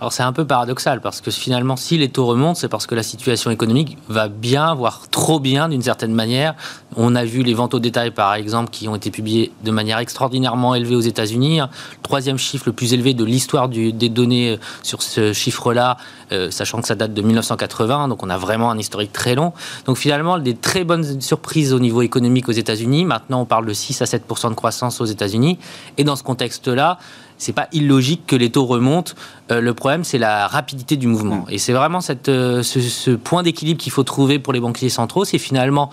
Alors 0.05 0.13
c'est 0.13 0.21
un 0.21 0.33
peu 0.33 0.45
paradoxal 0.45 1.01
parce 1.01 1.19
que 1.19 1.31
finalement, 1.31 1.75
si 1.75 1.97
les 1.97 2.09
taux 2.09 2.27
remontent, 2.27 2.53
c'est 2.53 2.67
parce 2.67 2.85
que 2.85 2.93
la 2.93 3.01
situation 3.01 3.49
économique 3.49 3.97
va 4.07 4.27
bien, 4.27 4.75
voire 4.75 5.09
trop 5.09 5.39
bien 5.39 5.67
d'une 5.67 5.81
certaine 5.81 6.13
manière. 6.13 6.53
On 6.95 7.15
a 7.15 7.25
vu 7.25 7.41
les 7.41 7.55
ventes 7.55 7.73
au 7.73 7.79
détail, 7.79 8.11
par 8.11 8.35
exemple, 8.35 8.69
qui 8.69 8.87
ont 8.87 8.95
été 8.95 9.09
publiées 9.09 9.51
de 9.63 9.71
manière 9.71 9.97
extraordinairement 9.97 10.75
élevée 10.75 10.95
aux 10.95 11.01
États-Unis. 11.01 11.59
Troisième 12.03 12.37
chiffre 12.37 12.65
le 12.67 12.73
plus 12.73 12.93
élevé 12.93 13.15
de 13.15 13.23
l'histoire 13.23 13.67
des 13.67 14.09
données 14.09 14.51
euh, 14.51 14.57
sur 14.83 15.01
ce 15.01 15.33
chiffre-là, 15.33 15.97
euh, 16.31 16.51
sachant 16.51 16.81
que 16.81 16.87
ça 16.87 16.93
date 16.93 17.15
de 17.15 17.21
1980, 17.23 18.07
donc 18.07 18.21
on 18.21 18.29
a 18.29 18.37
vraiment 18.37 18.69
un 18.69 18.77
historique 18.77 19.11
très 19.11 19.33
long. 19.33 19.53
Donc 19.87 19.97
finalement, 19.97 20.37
des 20.37 20.55
très 20.55 20.83
bonnes 20.83 21.19
surprises 21.19 21.73
au 21.73 21.79
niveau 21.79 22.03
économique 22.03 22.47
aux 22.47 22.51
États-Unis. 22.51 23.05
Maintenant, 23.05 23.41
on 23.41 23.45
parle 23.45 23.65
de 23.65 23.73
6 23.73 24.03
à 24.03 24.05
7 24.05 24.21
de 24.29 24.53
croissance 24.53 25.01
aux 25.01 25.05
États-Unis. 25.05 25.57
Et 25.97 26.03
dans 26.03 26.15
ce 26.15 26.21
contexte-là, 26.21 26.99
c'est 27.37 27.53
pas 27.53 27.67
illogique 27.71 28.23
que 28.27 28.35
les 28.35 28.49
taux 28.49 28.65
remontent. 28.65 29.13
Euh, 29.51 29.61
le 29.61 29.73
problème, 29.73 30.03
c'est 30.03 30.17
la 30.17 30.47
rapidité 30.47 30.97
du 30.97 31.07
mouvement. 31.07 31.45
Mm. 31.47 31.51
Et 31.51 31.57
c'est 31.57 31.73
vraiment 31.73 32.01
cette, 32.01 32.29
euh, 32.29 32.63
ce, 32.63 33.11
point 33.11 33.43
d'équilibre 33.43 33.79
qu'il 33.79 33.91
faut 33.91 34.03
trouver 34.03 34.39
pour 34.39 34.53
les 34.53 34.59
banquiers 34.59 34.89
centraux. 34.89 35.25
C'est 35.25 35.37
finalement 35.37 35.89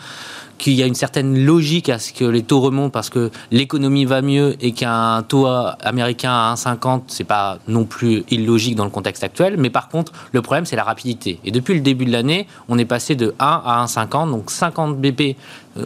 qu'il 0.59 0.75
y 0.75 0.83
a 0.83 0.87
une 0.87 0.95
certaine 0.95 1.45
logique 1.45 1.89
à 1.89 1.99
ce 1.99 2.13
que 2.13 2.25
les 2.25 2.43
taux 2.43 2.61
remontent 2.61 2.91
parce 2.91 3.11
que 3.11 3.31
l'économie 3.51 4.05
va 4.05 4.23
mieux 4.23 4.55
et 4.61 4.73
qu'un 4.73 5.23
taux 5.27 5.47
américain 5.47 6.31
à 6.31 6.55
1,50, 6.55 7.03
c'est 7.09 7.25
pas 7.25 7.59
non 7.67 7.85
plus 7.85 8.23
illogique 8.31 8.77
dans 8.77 8.85
le 8.85 8.91
contexte 8.91 9.25
actuel. 9.25 9.57
Mais 9.59 9.71
par 9.71 9.89
contre, 9.89 10.13
le 10.31 10.41
problème, 10.41 10.65
c'est 10.65 10.77
la 10.77 10.85
rapidité. 10.85 11.41
Et 11.45 11.51
depuis 11.51 11.75
le 11.75 11.81
début 11.81 12.05
de 12.05 12.13
l'année, 12.13 12.47
on 12.69 12.79
est 12.79 12.85
passé 12.85 13.17
de 13.17 13.35
1 13.41 13.63
à 13.65 13.85
1,50, 13.87 14.31
donc 14.31 14.53
50 14.53 15.01
BP 15.01 15.37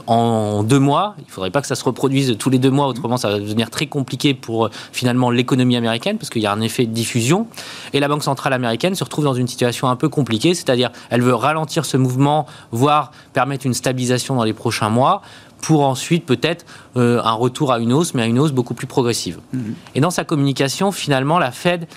en 0.06 0.62
deux 0.62 0.78
mois. 0.78 1.14
Il 1.18 1.26
ne 1.26 1.30
faudrait 1.30 1.50
pas 1.50 1.60
que 1.60 1.66
ça 1.66 1.74
se 1.74 1.84
reproduise 1.84 2.36
tous 2.38 2.50
les 2.50 2.58
deux 2.58 2.70
mois, 2.70 2.86
autrement 2.86 3.16
ça 3.16 3.28
va 3.28 3.38
devenir 3.38 3.70
très 3.70 3.86
compliqué 3.86 4.34
pour 4.34 4.66
euh, 4.66 4.70
finalement 4.92 5.30
l'économie 5.30 5.76
américaine, 5.76 6.18
parce 6.18 6.30
qu'il 6.30 6.42
y 6.42 6.46
a 6.46 6.52
un 6.52 6.60
effet 6.60 6.86
de 6.86 6.92
diffusion. 6.92 7.46
Et 7.92 8.00
la 8.00 8.08
Banque 8.08 8.24
centrale 8.24 8.52
américaine 8.52 8.94
se 8.94 9.04
retrouve 9.04 9.24
dans 9.24 9.34
une 9.34 9.46
situation 9.46 9.88
un 9.88 9.96
peu 9.96 10.08
compliquée, 10.08 10.54
c'est-à-dire 10.54 10.90
elle 11.10 11.22
veut 11.22 11.34
ralentir 11.34 11.84
ce 11.84 11.96
mouvement, 11.96 12.46
voire 12.72 13.12
permettre 13.32 13.66
une 13.66 13.74
stabilisation 13.74 14.34
dans 14.34 14.44
les 14.44 14.52
prochains 14.52 14.88
mois 14.88 15.22
pour 15.62 15.84
ensuite 15.86 16.26
peut-être 16.26 16.66
euh, 16.96 17.20
un 17.24 17.32
retour 17.32 17.72
à 17.72 17.78
une 17.78 17.92
hausse, 17.92 18.12
mais 18.12 18.22
à 18.22 18.26
une 18.26 18.38
hausse 18.38 18.52
beaucoup 18.52 18.74
plus 18.74 18.86
progressive. 18.86 19.38
Mhm. 19.52 19.74
Et 19.94 20.00
dans 20.00 20.10
sa 20.10 20.22
communication, 20.22 20.92
finalement, 20.92 21.38
la 21.38 21.50
Fed 21.50 21.88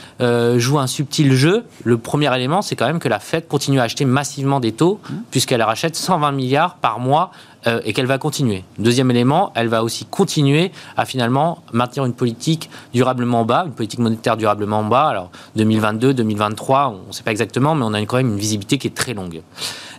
joue 0.58 0.79
un 0.79 0.88
subtil 0.88 1.34
jeu. 1.34 1.65
Le 1.84 1.98
premier 1.98 2.34
élément, 2.34 2.62
c'est 2.62 2.75
quand 2.75 2.88
même 2.88 3.00
que 3.00 3.10
la 3.10 3.19
Fed 3.19 3.48
continue 3.48 3.79
à 3.79 3.84
acheter 3.84 4.05
massivement 4.05 4.60
des 4.60 4.72
taux, 4.72 5.00
mhm. 5.10 5.24
puisqu'elle 5.29 5.62
rachète 5.62 5.96
120 5.96 6.31
milliards 6.31 6.75
par 6.75 7.00
mois 7.00 7.31
euh, 7.67 7.81
et 7.85 7.93
qu'elle 7.93 8.05
va 8.05 8.17
continuer. 8.17 8.63
Deuxième 8.77 9.11
élément, 9.11 9.51
elle 9.55 9.67
va 9.67 9.83
aussi 9.83 10.05
continuer 10.05 10.71
à 10.97 11.05
finalement 11.05 11.63
maintenir 11.73 12.05
une 12.05 12.13
politique 12.13 12.69
durablement 12.93 13.45
bas, 13.45 13.63
une 13.65 13.73
politique 13.73 13.99
monétaire 13.99 14.37
durablement 14.37 14.83
bas. 14.83 15.07
Alors 15.07 15.31
2022, 15.55 16.13
2023, 16.13 16.95
on 17.03 17.07
ne 17.07 17.11
sait 17.13 17.23
pas 17.23 17.31
exactement, 17.31 17.75
mais 17.75 17.85
on 17.85 17.93
a 17.93 18.01
quand 18.01 18.17
même 18.17 18.29
une 18.29 18.39
visibilité 18.39 18.77
qui 18.77 18.87
est 18.87 18.95
très 18.95 19.13
longue. 19.13 19.41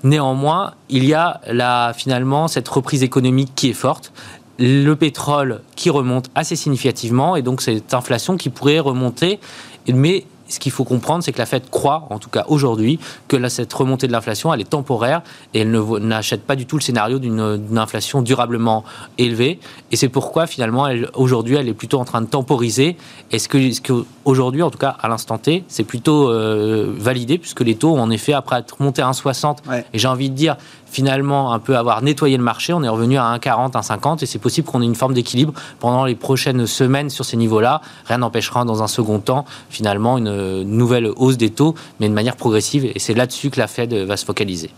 Néanmoins, 0.02 0.72
il 0.88 1.04
y 1.04 1.14
a 1.14 1.92
finalement 1.94 2.48
cette 2.48 2.68
reprise 2.68 3.02
économique 3.02 3.52
qui 3.54 3.68
est 3.68 3.74
forte 3.74 4.12
le 4.60 4.94
pétrole 4.94 5.62
qui 5.74 5.88
remonte 5.88 6.26
assez 6.34 6.54
significativement 6.54 7.34
et 7.34 7.42
donc 7.42 7.62
cette 7.62 7.94
inflation 7.94 8.36
qui 8.36 8.50
pourrait 8.50 8.78
remonter. 8.78 9.40
Mais 9.88 10.26
ce 10.50 10.58
qu'il 10.58 10.72
faut 10.72 10.84
comprendre, 10.84 11.24
c'est 11.24 11.32
que 11.32 11.38
la 11.38 11.46
Fed 11.46 11.70
croit, 11.70 12.06
en 12.10 12.18
tout 12.18 12.30
cas 12.30 12.44
aujourd'hui, 12.48 12.98
que 13.28 13.48
cette 13.48 13.72
remontée 13.72 14.06
de 14.06 14.12
l'inflation, 14.12 14.52
elle 14.52 14.60
est 14.60 14.70
temporaire 14.70 15.22
et 15.54 15.60
elle 15.60 15.70
n'achète 15.70 16.42
pas 16.42 16.56
du 16.56 16.66
tout 16.66 16.76
le 16.76 16.82
scénario 16.82 17.18
d'une 17.18 17.78
inflation 17.78 18.22
durablement 18.22 18.84
élevée. 19.18 19.60
Et 19.92 19.96
c'est 19.96 20.08
pourquoi, 20.08 20.46
finalement, 20.46 20.88
aujourd'hui, 21.14 21.56
elle 21.56 21.68
est 21.68 21.74
plutôt 21.74 21.98
en 21.98 22.04
train 22.04 22.20
de 22.20 22.26
temporiser. 22.26 22.96
Est-ce 23.30 23.48
que, 23.48 24.04
aujourd'hui, 24.24 24.62
en 24.62 24.70
tout 24.70 24.78
cas, 24.78 24.96
à 25.00 25.08
l'instant 25.08 25.38
T, 25.38 25.64
c'est 25.68 25.84
plutôt 25.84 26.28
euh, 26.28 26.92
validé, 26.96 27.38
puisque 27.38 27.60
les 27.60 27.74
taux, 27.74 27.96
en 27.96 28.10
effet, 28.10 28.32
après 28.32 28.58
être 28.58 28.80
montés 28.82 29.02
à 29.02 29.10
1,60, 29.10 29.58
et 29.92 29.98
j'ai 29.98 30.08
envie 30.08 30.30
de 30.30 30.34
dire, 30.34 30.56
finalement 30.90 31.52
un 31.52 31.58
peu 31.58 31.76
avoir 31.76 32.02
nettoyé 32.02 32.36
le 32.36 32.42
marché. 32.42 32.72
On 32.72 32.82
est 32.82 32.88
revenu 32.88 33.18
à 33.18 33.36
1,40, 33.36 33.72
1,50 33.72 34.22
et 34.22 34.26
c'est 34.26 34.38
possible 34.38 34.68
qu'on 34.68 34.82
ait 34.82 34.86
une 34.86 34.94
forme 34.94 35.14
d'équilibre 35.14 35.52
pendant 35.78 36.04
les 36.04 36.14
prochaines 36.14 36.66
semaines 36.66 37.10
sur 37.10 37.24
ces 37.24 37.36
niveaux-là. 37.36 37.80
Rien 38.06 38.18
n'empêchera 38.18 38.64
dans 38.64 38.82
un 38.82 38.88
second 38.88 39.18
temps 39.20 39.44
finalement 39.68 40.18
une 40.18 40.62
nouvelle 40.62 41.10
hausse 41.16 41.36
des 41.36 41.50
taux, 41.50 41.74
mais 42.00 42.08
de 42.08 42.14
manière 42.14 42.36
progressive 42.36 42.84
et 42.84 42.98
c'est 42.98 43.14
là-dessus 43.14 43.50
que 43.50 43.58
la 43.58 43.66
Fed 43.66 43.92
va 43.94 44.16
se 44.16 44.24
focaliser. 44.24 44.70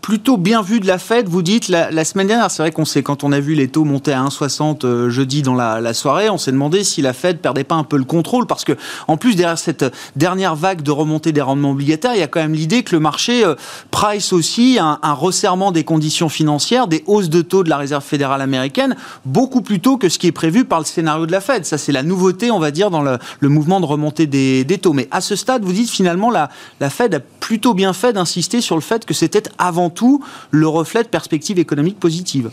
Plutôt 0.00 0.36
bien 0.36 0.62
vu 0.62 0.80
de 0.80 0.86
la 0.86 0.98
Fed. 0.98 1.28
Vous 1.28 1.42
dites 1.42 1.68
la, 1.68 2.04
semaine 2.04 2.26
dernière, 2.26 2.50
c'est 2.50 2.62
vrai 2.62 2.72
qu'on 2.72 2.84
sait 2.84 3.02
quand 3.02 3.24
on 3.24 3.32
a 3.32 3.40
vu 3.40 3.54
les 3.54 3.68
taux 3.68 3.84
monter 3.84 4.12
à 4.12 4.22
1,60 4.22 4.84
euh, 4.84 5.10
jeudi 5.10 5.42
dans 5.42 5.54
la, 5.54 5.94
soirée, 5.94 6.30
on 6.30 6.38
s'est 6.38 6.52
demandé 6.52 6.84
si 6.84 7.02
la 7.02 7.12
Fed 7.12 7.38
perdait 7.38 7.64
pas 7.64 7.74
un 7.74 7.84
peu 7.84 7.96
le 7.96 8.04
contrôle 8.04 8.46
parce 8.46 8.64
que 8.64 8.72
en 9.08 9.16
plus 9.16 9.34
derrière 9.34 9.58
cette 9.58 9.84
dernière 10.16 10.56
vague 10.56 10.82
de 10.82 10.90
remontée 10.90 11.32
des 11.32 11.40
rendements 11.40 11.72
obligataires, 11.72 12.14
il 12.14 12.20
y 12.20 12.22
a 12.22 12.28
quand 12.28 12.40
même 12.40 12.54
l'idée 12.54 12.82
que 12.82 12.94
le 12.94 13.00
marché 13.00 13.44
euh, 13.44 13.54
price 13.90 14.32
aussi 14.32 14.78
un, 14.80 14.98
resserrement 15.12 15.72
des 15.72 15.84
conditions 15.84 16.28
financières, 16.28 16.86
des 16.86 17.02
hausses 17.06 17.28
de 17.28 17.42
taux 17.42 17.64
de 17.64 17.68
la 17.68 17.76
Réserve 17.76 18.04
fédérale 18.04 18.40
américaine 18.40 18.96
beaucoup 19.24 19.60
plus 19.60 19.80
tôt 19.80 19.96
que 19.96 20.08
ce 20.08 20.18
qui 20.18 20.28
est 20.28 20.32
prévu 20.32 20.64
par 20.64 20.78
le 20.78 20.84
scénario 20.84 21.26
de 21.26 21.32
la 21.32 21.40
Fed. 21.40 21.66
Ça 21.66 21.78
c'est 21.78 21.92
la 21.92 22.02
nouveauté, 22.02 22.50
on 22.50 22.58
va 22.58 22.70
dire, 22.70 22.90
dans 22.90 23.02
le, 23.02 23.18
mouvement 23.42 23.80
de 23.80 23.86
remontée 23.86 24.26
des, 24.26 24.78
taux. 24.80 24.92
Mais 24.92 25.08
à 25.10 25.20
ce 25.20 25.36
stade, 25.36 25.64
vous 25.64 25.72
dites 25.72 25.90
finalement 25.90 26.30
la, 26.30 26.48
la 26.78 26.90
Fed 26.90 27.14
a 27.14 27.20
plutôt 27.20 27.74
bien 27.74 27.92
fait 27.92 28.12
d'insister 28.12 28.60
sur 28.60 28.76
le 28.76 28.80
fait 28.80 29.04
que 29.04 29.14
c'était 29.14 29.42
avant 29.58 29.89
tout 29.90 30.22
le 30.50 30.66
reflet 30.68 31.02
de 31.02 31.08
perspectives 31.08 31.58
économiques 31.58 32.00
positives 32.00 32.50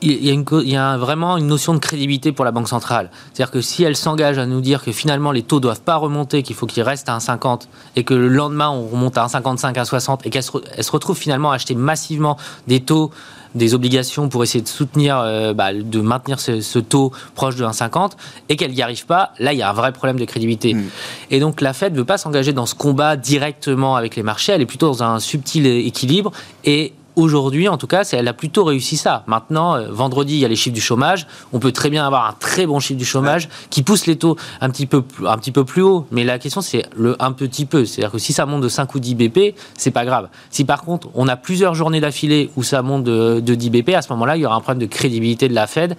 il 0.00 0.68
y, 0.68 0.76
a 0.76 0.96
vraiment 0.96 1.36
une 1.36 1.46
notion 1.46 1.74
de 1.74 1.78
crédibilité 1.78 2.30
pour 2.30 2.44
la 2.44 2.52
Banque 2.52 2.68
centrale. 2.68 3.10
C'est-à-dire 3.32 3.50
que 3.50 3.60
si 3.60 3.82
elle 3.82 3.96
s'engage 3.96 4.38
à 4.38 4.46
nous 4.46 4.60
dire 4.60 4.84
que 4.84 4.92
finalement 4.92 5.32
les 5.32 5.42
taux 5.42 5.56
ne 5.56 5.62
doivent 5.62 5.80
pas 5.80 5.96
remonter, 5.96 6.42
qu'il 6.42 6.54
faut 6.54 6.66
qu'ils 6.66 6.84
restent 6.84 7.08
à 7.08 7.18
1,50 7.18 7.62
et 7.96 8.04
que 8.04 8.14
le 8.14 8.28
lendemain 8.28 8.70
on 8.70 8.86
remonte 8.86 9.18
à 9.18 9.26
1,55, 9.26 9.74
1,60 9.74 10.20
et 10.24 10.30
qu'elle 10.30 10.42
se, 10.42 10.92
retrouve 10.92 11.16
finalement 11.16 11.50
à 11.50 11.56
acheter 11.56 11.74
massivement 11.74 12.36
des 12.68 12.80
taux 12.80 13.10
des 13.54 13.74
obligations 13.74 14.28
pour 14.28 14.42
essayer 14.42 14.62
de 14.62 14.68
soutenir, 14.68 15.18
euh, 15.18 15.52
bah, 15.54 15.72
de 15.72 16.00
maintenir 16.00 16.40
ce, 16.40 16.78
taux 16.78 17.12
proche 17.34 17.56
de 17.56 17.64
1,50 17.64 18.12
et 18.48 18.56
qu'elle 18.56 18.72
n'y 18.72 18.82
arrive 18.82 19.06
pas, 19.06 19.32
là 19.38 19.52
il 19.52 19.58
y 19.58 19.62
a 19.62 19.70
un 19.70 19.72
vrai 19.72 19.92
problème 19.92 20.18
de 20.18 20.24
crédibilité. 20.24 20.74
Mm. 20.74 20.84
Et 21.30 21.40
donc 21.40 21.60
la 21.60 21.72
Fed 21.72 21.92
ne 21.92 21.98
veut 21.98 22.04
pas 22.04 22.18
s'engager 22.18 22.52
dans 22.52 22.66
ce 22.66 22.74
combat 22.74 23.16
directement 23.16 23.96
avec 23.96 24.16
les 24.16 24.22
marchés, 24.22 24.52
elle 24.52 24.62
est 24.62 24.66
plutôt 24.66 24.88
dans 24.88 25.02
un 25.02 25.18
subtil 25.20 25.66
équilibre 25.66 26.32
et 26.64 26.92
aujourd'hui, 27.18 27.68
en 27.68 27.76
tout 27.76 27.86
cas, 27.86 28.08
elle 28.12 28.28
a 28.28 28.32
plutôt 28.32 28.64
réussi 28.64 28.96
ça. 28.96 29.24
Maintenant, 29.26 29.74
euh, 29.74 29.88
vendredi, 29.90 30.34
il 30.34 30.38
y 30.38 30.44
a 30.44 30.48
les 30.48 30.56
chiffres 30.56 30.74
du 30.74 30.80
chômage. 30.80 31.26
On 31.52 31.58
peut 31.58 31.72
très 31.72 31.90
bien 31.90 32.06
avoir 32.06 32.28
un 32.28 32.34
très 32.38 32.66
bon 32.66 32.78
chiffre 32.78 32.98
du 32.98 33.04
chômage 33.04 33.48
qui 33.70 33.82
pousse 33.82 34.06
les 34.06 34.16
taux 34.16 34.36
un 34.60 34.70
petit 34.70 34.86
peu, 34.86 35.02
un 35.26 35.36
petit 35.36 35.50
peu 35.50 35.64
plus 35.64 35.82
haut. 35.82 36.06
Mais 36.12 36.24
la 36.24 36.38
question, 36.38 36.60
c'est 36.60 36.86
le 36.96 37.16
un 37.18 37.32
petit 37.32 37.66
peu. 37.66 37.84
C'est-à-dire 37.84 38.12
que 38.12 38.18
si 38.18 38.32
ça 38.32 38.46
monte 38.46 38.62
de 38.62 38.68
5 38.68 38.94
ou 38.94 39.00
10 39.00 39.16
BP, 39.16 39.54
c'est 39.76 39.90
pas 39.90 40.04
grave. 40.04 40.28
Si 40.50 40.64
par 40.64 40.82
contre, 40.82 41.08
on 41.14 41.26
a 41.26 41.36
plusieurs 41.36 41.74
journées 41.74 42.00
d'affilée 42.00 42.50
où 42.56 42.62
ça 42.62 42.82
monte 42.82 43.04
de, 43.04 43.40
10 43.40 43.70
BP, 43.70 43.90
à 43.94 44.02
ce 44.02 44.12
moment-là, 44.12 44.36
il 44.36 44.42
y 44.42 44.46
aura 44.46 44.54
un 44.54 44.60
problème 44.60 44.80
de 44.80 44.86
crédibilité 44.86 45.48
de 45.48 45.54
la 45.54 45.66
Fed. 45.66 45.96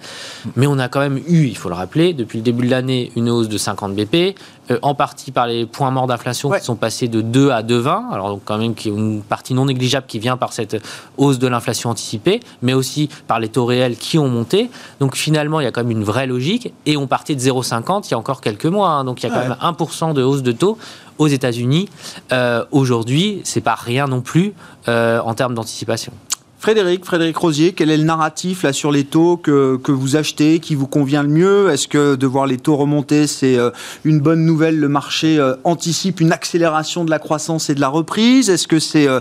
Mais 0.56 0.66
on 0.66 0.78
a 0.78 0.88
quand 0.88 1.00
même 1.00 1.18
eu, 1.28 1.46
il 1.46 1.56
faut 1.56 1.68
le 1.68 1.74
rappeler, 1.74 2.14
depuis 2.14 2.38
le 2.38 2.44
début 2.44 2.64
de 2.64 2.70
l'année, 2.70 3.12
une 3.16 3.28
hausse 3.28 3.48
de 3.48 3.58
50 3.58 3.94
BP. 3.94 4.36
Euh, 4.70 4.78
en 4.82 4.94
partie 4.94 5.32
par 5.32 5.46
les 5.46 5.66
points 5.66 5.90
morts 5.90 6.06
d'inflation 6.06 6.50
qui 6.50 6.60
sont 6.60 6.76
passés 6.76 7.08
de 7.08 7.22
2 7.22 7.50
à 7.50 7.62
2,20. 7.62 8.12
Alors 8.12 8.28
donc 8.28 8.42
quand 8.44 8.58
même 8.58 8.74
qui 8.74 8.88
une 8.88 9.22
partie 9.22 9.54
non 9.54 9.64
négligeable 9.64 10.06
qui 10.06 10.18
vient 10.18 10.36
par 10.36 10.52
cette 10.52 10.76
hausse 11.16 11.38
de 11.38 11.48
l'inflation 11.48 11.90
anticipée, 11.90 12.40
mais 12.62 12.72
aussi 12.72 13.08
par 13.26 13.40
les 13.40 13.48
taux 13.48 13.64
réels 13.64 13.96
qui 13.96 14.18
ont 14.18 14.28
monté. 14.28 14.70
Donc 15.00 15.16
finalement, 15.16 15.60
il 15.60 15.64
y 15.64 15.66
a 15.66 15.72
quand 15.72 15.82
même 15.82 15.90
une 15.90 16.04
vraie 16.04 16.26
logique. 16.26 16.72
Et 16.86 16.96
on 16.96 17.06
partait 17.06 17.34
de 17.34 17.40
0,50 17.40 18.06
il 18.06 18.10
y 18.12 18.14
a 18.14 18.18
encore 18.18 18.40
quelques 18.40 18.66
mois. 18.66 18.90
Hein. 18.90 19.04
donc 19.04 19.22
il 19.22 19.28
y 19.28 19.30
a 19.30 19.34
quand 19.34 19.40
même 19.40 19.56
1% 19.60 20.12
de 20.14 20.22
hausse 20.22 20.42
de 20.42 20.52
taux 20.52 20.78
aux 21.18 21.28
États-Unis. 21.28 21.88
Euh, 22.32 22.64
Aujourd'hui, 22.70 23.40
c'est 23.44 23.60
pas 23.60 23.74
rien 23.74 24.06
non 24.06 24.20
plus 24.20 24.52
euh, 24.88 25.20
en 25.20 25.34
termes 25.34 25.54
d'anticipation. 25.54 26.12
Frédéric, 26.60 27.06
Frédéric 27.06 27.38
Rosier, 27.38 27.72
quel 27.72 27.90
est 27.90 27.96
le 27.96 28.04
narratif 28.04 28.64
là 28.64 28.74
sur 28.74 28.92
les 28.92 29.04
taux 29.04 29.38
que, 29.38 29.78
que 29.82 29.92
vous 29.92 30.16
achetez, 30.16 30.58
qui 30.58 30.74
vous 30.74 30.86
convient 30.86 31.22
le 31.22 31.30
mieux? 31.30 31.70
Est-ce 31.70 31.88
que 31.88 32.16
de 32.16 32.26
voir 32.26 32.46
les 32.46 32.58
taux 32.58 32.76
remonter, 32.76 33.26
c'est 33.26 33.56
euh, 33.56 33.70
une 34.04 34.20
bonne 34.20 34.44
nouvelle 34.44 34.78
Le 34.78 34.90
marché 34.90 35.38
euh, 35.38 35.54
anticipe 35.64 36.20
une 36.20 36.32
accélération 36.32 37.06
de 37.06 37.10
la 37.10 37.18
croissance 37.18 37.70
et 37.70 37.74
de 37.74 37.80
la 37.80 37.88
reprise? 37.88 38.50
Est-ce 38.50 38.68
que 38.68 38.78
c'est 38.78 39.08
euh, 39.08 39.20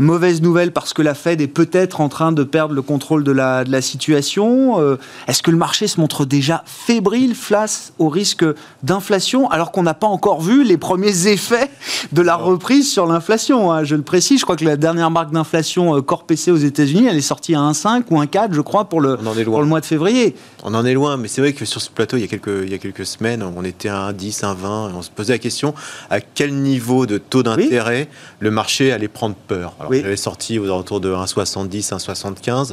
mauvaise 0.00 0.42
nouvelle 0.42 0.72
parce 0.72 0.92
que 0.92 1.02
la 1.02 1.14
Fed 1.14 1.40
est 1.40 1.46
peut-être 1.46 2.00
en 2.00 2.08
train 2.08 2.32
de 2.32 2.42
perdre 2.42 2.74
le 2.74 2.82
contrôle 2.82 3.22
de 3.22 3.30
la, 3.30 3.62
de 3.62 3.70
la 3.70 3.80
situation? 3.80 4.98
Est-ce 5.28 5.44
que 5.44 5.52
le 5.52 5.56
marché 5.56 5.86
se 5.86 6.00
montre 6.00 6.24
déjà 6.24 6.64
fébrile 6.66 7.36
face 7.36 7.92
au 8.00 8.08
risque 8.08 8.44
d'inflation 8.82 9.48
alors 9.50 9.70
qu'on 9.70 9.84
n'a 9.84 9.94
pas 9.94 10.08
encore 10.08 10.40
vu 10.40 10.64
les 10.64 10.78
premiers 10.78 11.28
effets 11.28 11.70
de 12.10 12.22
la 12.22 12.34
reprise 12.34 12.90
sur 12.90 13.06
l'inflation 13.06 13.70
hein? 13.70 13.84
Je 13.84 13.94
le 13.94 14.02
précise, 14.02 14.40
je 14.40 14.44
crois 14.44 14.56
que 14.56 14.64
la 14.64 14.76
dernière 14.76 15.12
marque 15.12 15.30
d'inflation 15.30 16.02
corps 16.02 16.24
PC 16.24 16.50
aux 16.50 16.56
États 16.56 16.71
États-Unis, 16.72 17.06
elle 17.06 17.16
est 17.16 17.20
sortie 17.20 17.54
à 17.54 17.60
1,5 17.60 18.04
ou 18.10 18.20
1,4, 18.20 18.52
je 18.52 18.60
crois, 18.60 18.86
pour 18.86 19.00
le, 19.00 19.16
pour 19.16 19.60
le 19.60 19.66
mois 19.66 19.80
de 19.80 19.86
février. 19.86 20.34
On 20.62 20.74
en 20.74 20.84
est 20.84 20.94
loin, 20.94 21.16
mais 21.16 21.28
c'est 21.28 21.40
vrai 21.40 21.52
que 21.52 21.64
sur 21.64 21.80
ce 21.80 21.90
plateau, 21.90 22.16
il 22.16 22.20
y 22.20 22.24
a 22.24 22.26
quelques, 22.26 22.64
il 22.64 22.70
y 22.70 22.74
a 22.74 22.78
quelques 22.78 23.06
semaines, 23.06 23.42
on 23.42 23.64
était 23.64 23.88
à 23.88 24.12
1,10, 24.12 24.40
1,20, 24.40 24.90
et 24.90 24.94
on 24.94 25.02
se 25.02 25.10
posait 25.10 25.34
la 25.34 25.38
question 25.38 25.74
à 26.10 26.20
quel 26.20 26.54
niveau 26.54 27.06
de 27.06 27.18
taux 27.18 27.42
d'intérêt 27.42 28.08
le 28.40 28.50
marché 28.50 28.92
allait 28.92 29.08
prendre 29.08 29.34
peur? 29.34 29.74
Alors, 29.78 29.90
oui. 29.90 29.98
est 29.98 30.16
sorti 30.16 30.58
aux 30.58 30.64
alentours 30.64 31.00
de 31.00 31.12
1,70, 31.12 31.90
1,75. 31.90 32.72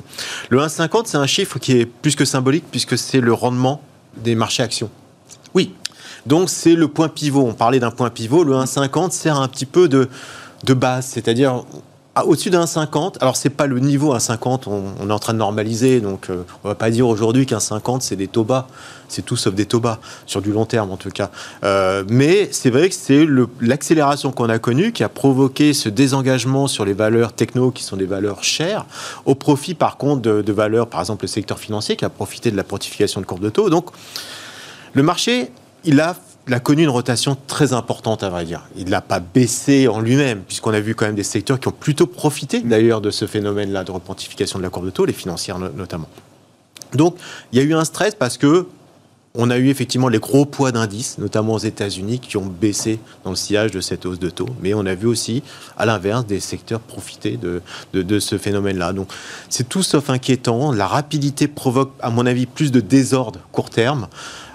Le 0.50 0.60
1,50, 0.60 1.04
c'est 1.06 1.18
un 1.18 1.28
chiffre 1.28 1.60
qui 1.60 1.74
est 1.74 1.86
plus 1.86 2.16
que 2.16 2.26
symbolique, 2.26 2.66
puisque 2.72 2.98
c'est 2.98 3.22
le 3.22 3.34
rendement 3.34 3.82
des 4.18 4.36
marchés 4.36 4.64
actions. 4.64 4.90
Oui. 5.54 5.74
Donc, 6.26 6.50
c'est 6.50 6.76
le 6.76 6.88
point 6.88 7.10
pivot. 7.10 7.46
On 7.46 7.54
parlait 7.54 7.80
d'un 7.80 7.92
point 7.92 8.10
pivot. 8.10 8.44
Le 8.44 8.54
1,50 8.54 9.12
sert 9.12 9.40
un 9.40 9.48
petit 9.48 9.66
peu 9.66 9.88
de, 9.88 10.10
de 10.64 10.74
base, 10.74 11.06
c'est-à-dire 11.06 11.64
au-dessus 12.26 12.50
d'un 12.50 12.66
50, 12.66 13.18
alors 13.22 13.36
c'est 13.36 13.50
pas 13.50 13.68
le 13.68 13.80
niveau 13.80 14.14
à 14.14 14.20
50, 14.20 14.68
on, 14.68 15.10
est 15.10 15.14
en 15.14 15.20
train 15.20 15.34
de 15.34 15.38
normaliser, 15.38 16.02
donc 16.02 16.30
euh, 16.30 16.44
on 16.64 16.68
va 16.68 16.76
pas 16.76 16.90
dire 16.90 17.08
aujourd'hui 17.08 17.46
qu'un 17.46 17.60
50 17.60 18.02
c'est 18.02 18.16
des 18.16 18.28
taux 18.28 18.46
c'est 19.08 19.24
tout 19.24 19.38
sauf 19.38 19.54
des 19.54 19.66
taux 19.66 19.82
sur 20.26 20.42
du 20.42 20.52
long 20.52 20.66
terme 20.66 20.92
en 20.92 20.98
tout 20.98 21.10
cas. 21.10 21.30
Euh, 21.64 22.04
mais 22.10 22.50
c'est 22.52 22.70
vrai 22.70 22.90
que 22.90 22.96
c'est 22.96 23.26
l'accélération 23.62 24.32
qu'on 24.32 24.50
a 24.50 24.60
connue 24.60 24.92
qui 24.92 25.04
a 25.04 25.10
provoqué 25.10 25.74
ce 25.74 25.90
désengagement 25.90 26.68
sur 26.68 26.86
les 26.86 26.94
valeurs 26.94 27.34
techno 27.34 27.72
qui 27.72 27.84
sont 27.84 27.96
des 27.96 28.06
valeurs 28.06 28.44
chères, 28.44 28.86
au 29.26 29.36
profit 29.36 29.74
par 29.74 29.98
contre 29.98 30.22
de, 30.22 30.52
valeurs, 30.52 30.88
par 30.88 31.00
exemple 31.00 31.24
le 31.24 31.30
secteur 31.30 31.60
financier 31.60 31.96
qui 31.96 32.06
a 32.06 32.10
profité 32.10 32.52
de 32.52 32.58
la 32.58 32.64
portification 32.64 33.22
de 33.22 33.26
courbe 33.26 33.42
de 33.42 33.50
taux. 33.50 33.70
Donc 33.70 33.90
le 34.94 35.04
marché, 35.04 35.52
il 35.86 36.00
a 36.02 36.16
il 36.50 36.54
a 36.56 36.60
connu 36.60 36.82
une 36.82 36.90
rotation 36.90 37.38
très 37.46 37.74
importante, 37.74 38.24
à 38.24 38.30
vrai 38.30 38.44
dire. 38.44 38.64
Il 38.76 38.86
ne 38.86 38.90
l'a 38.90 39.02
pas 39.02 39.20
baissé 39.20 39.88
en 39.88 40.00
lui-même, 40.00 40.42
puisqu'on 40.42 40.74
a 40.74 40.80
vu 40.80 40.96
quand 40.96 41.06
même 41.06 41.14
des 41.14 41.22
secteurs 41.22 41.60
qui 41.60 41.68
ont 41.68 41.72
plutôt 41.72 42.08
profité 42.08 42.62
d'ailleurs 42.62 43.02
de 43.02 43.12
ce 43.12 43.28
phénomène-là 43.28 43.84
de 43.84 43.92
repontification 43.92 44.58
de 44.58 44.64
la 44.64 44.72
courbe 44.72 44.86
de 44.86 44.90
taux, 44.90 45.06
les 45.06 45.14
financières 45.14 45.60
notamment. 45.60 46.10
Donc, 46.96 47.18
il 47.52 47.60
y 47.60 47.62
a 47.62 47.64
eu 47.64 47.76
un 47.76 47.86
stress 47.86 48.16
parce 48.16 48.38
que 48.38 48.66
on 49.36 49.52
a 49.52 49.60
eu 49.60 49.70
effectivement 49.70 50.08
les 50.08 50.18
gros 50.18 50.46
poids 50.46 50.72
d'indices, 50.72 51.20
notamment 51.20 51.54
aux 51.54 51.60
États-Unis, 51.60 52.18
qui 52.18 52.36
ont 52.38 52.48
baissé 52.48 53.00
dans 53.24 53.30
le 53.30 53.36
sillage 53.36 53.70
de 53.70 53.80
cette 53.80 54.08
hausse 54.08 54.18
de 54.18 54.32
taux. 54.32 54.50
Mais 54.60 54.74
on 54.74 54.88
a 54.88 54.96
vu 54.96 55.06
aussi, 55.06 55.44
à 55.78 55.86
l'inverse, 55.86 56.26
des 56.26 56.40
secteurs 56.40 56.80
profiter 56.80 57.38
de, 57.38 57.62
de, 57.94 58.20
ce 58.20 58.40
phénomène-là. 58.40 58.92
Donc, 58.92 59.12
c'est 59.48 59.70
tout 59.70 59.84
sauf 59.84 60.10
inquiétant. 60.10 60.72
La 60.72 60.88
rapidité 60.88 61.48
provoque, 61.48 61.92
à 62.02 62.10
mon 62.10 62.26
avis, 62.26 62.48
plus 62.48 62.72
de 62.72 62.80
désordre 62.80 63.40
court 63.52 63.70
terme. 63.70 64.08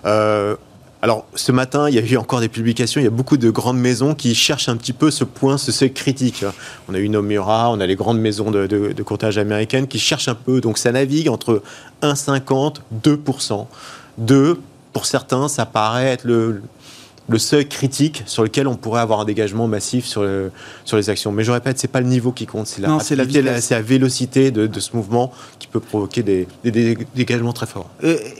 Euh, 0.06 0.56
alors, 1.04 1.26
ce 1.34 1.52
matin, 1.52 1.90
il 1.90 1.94
y 1.94 1.98
a 1.98 2.00
eu 2.00 2.16
encore 2.16 2.40
des 2.40 2.48
publications. 2.48 2.98
Il 2.98 3.04
y 3.04 3.06
a 3.06 3.10
beaucoup 3.10 3.36
de 3.36 3.50
grandes 3.50 3.76
maisons 3.76 4.14
qui 4.14 4.34
cherchent 4.34 4.70
un 4.70 4.76
petit 4.78 4.94
peu 4.94 5.10
ce 5.10 5.22
point, 5.24 5.58
ce 5.58 5.70
seuil 5.70 5.92
critique. 5.92 6.46
On 6.88 6.94
a 6.94 6.98
eu 6.98 7.10
Nomura, 7.10 7.70
on 7.70 7.78
a 7.80 7.86
les 7.86 7.94
grandes 7.94 8.18
maisons 8.18 8.50
de, 8.50 8.66
de, 8.66 9.38
américaines 9.38 9.86
qui 9.86 9.98
cherchent 9.98 10.28
un 10.28 10.34
peu. 10.34 10.62
Donc, 10.62 10.78
ça 10.78 10.92
navigue 10.92 11.28
entre 11.28 11.62
1,50, 12.00 12.76
2%. 13.04 13.66
2, 14.16 14.58
pour 14.94 15.04
certains, 15.04 15.48
ça 15.48 15.66
paraît 15.66 16.06
être 16.06 16.24
le, 16.24 16.62
le 17.28 17.38
seuil 17.38 17.68
critique 17.68 18.22
sur 18.26 18.42
lequel 18.42 18.68
on 18.68 18.76
pourrait 18.76 19.00
avoir 19.00 19.20
un 19.20 19.24
dégagement 19.24 19.66
massif 19.66 20.04
sur, 20.04 20.26
sur 20.84 20.96
les 20.96 21.10
actions. 21.10 21.32
Mais 21.32 21.44
je 21.44 21.52
répète, 21.52 21.78
c'est 21.78 21.88
pas 21.88 22.00
le 22.00 22.06
niveau 22.06 22.32
qui 22.32 22.46
compte, 22.46 22.66
c'est 22.66 22.80
la, 22.80 22.98
c'est 23.00 23.16
la, 23.16 23.24
la, 23.24 23.82
vélocité 23.82 24.50
de, 24.50 24.66
de, 24.66 24.80
ce 24.80 24.94
mouvement 24.94 25.32
qui 25.58 25.66
peut 25.66 25.80
provoquer 25.80 26.22
des, 26.22 26.46
des, 26.64 26.96
dégagements 27.14 27.52
très 27.52 27.66
forts. 27.66 27.88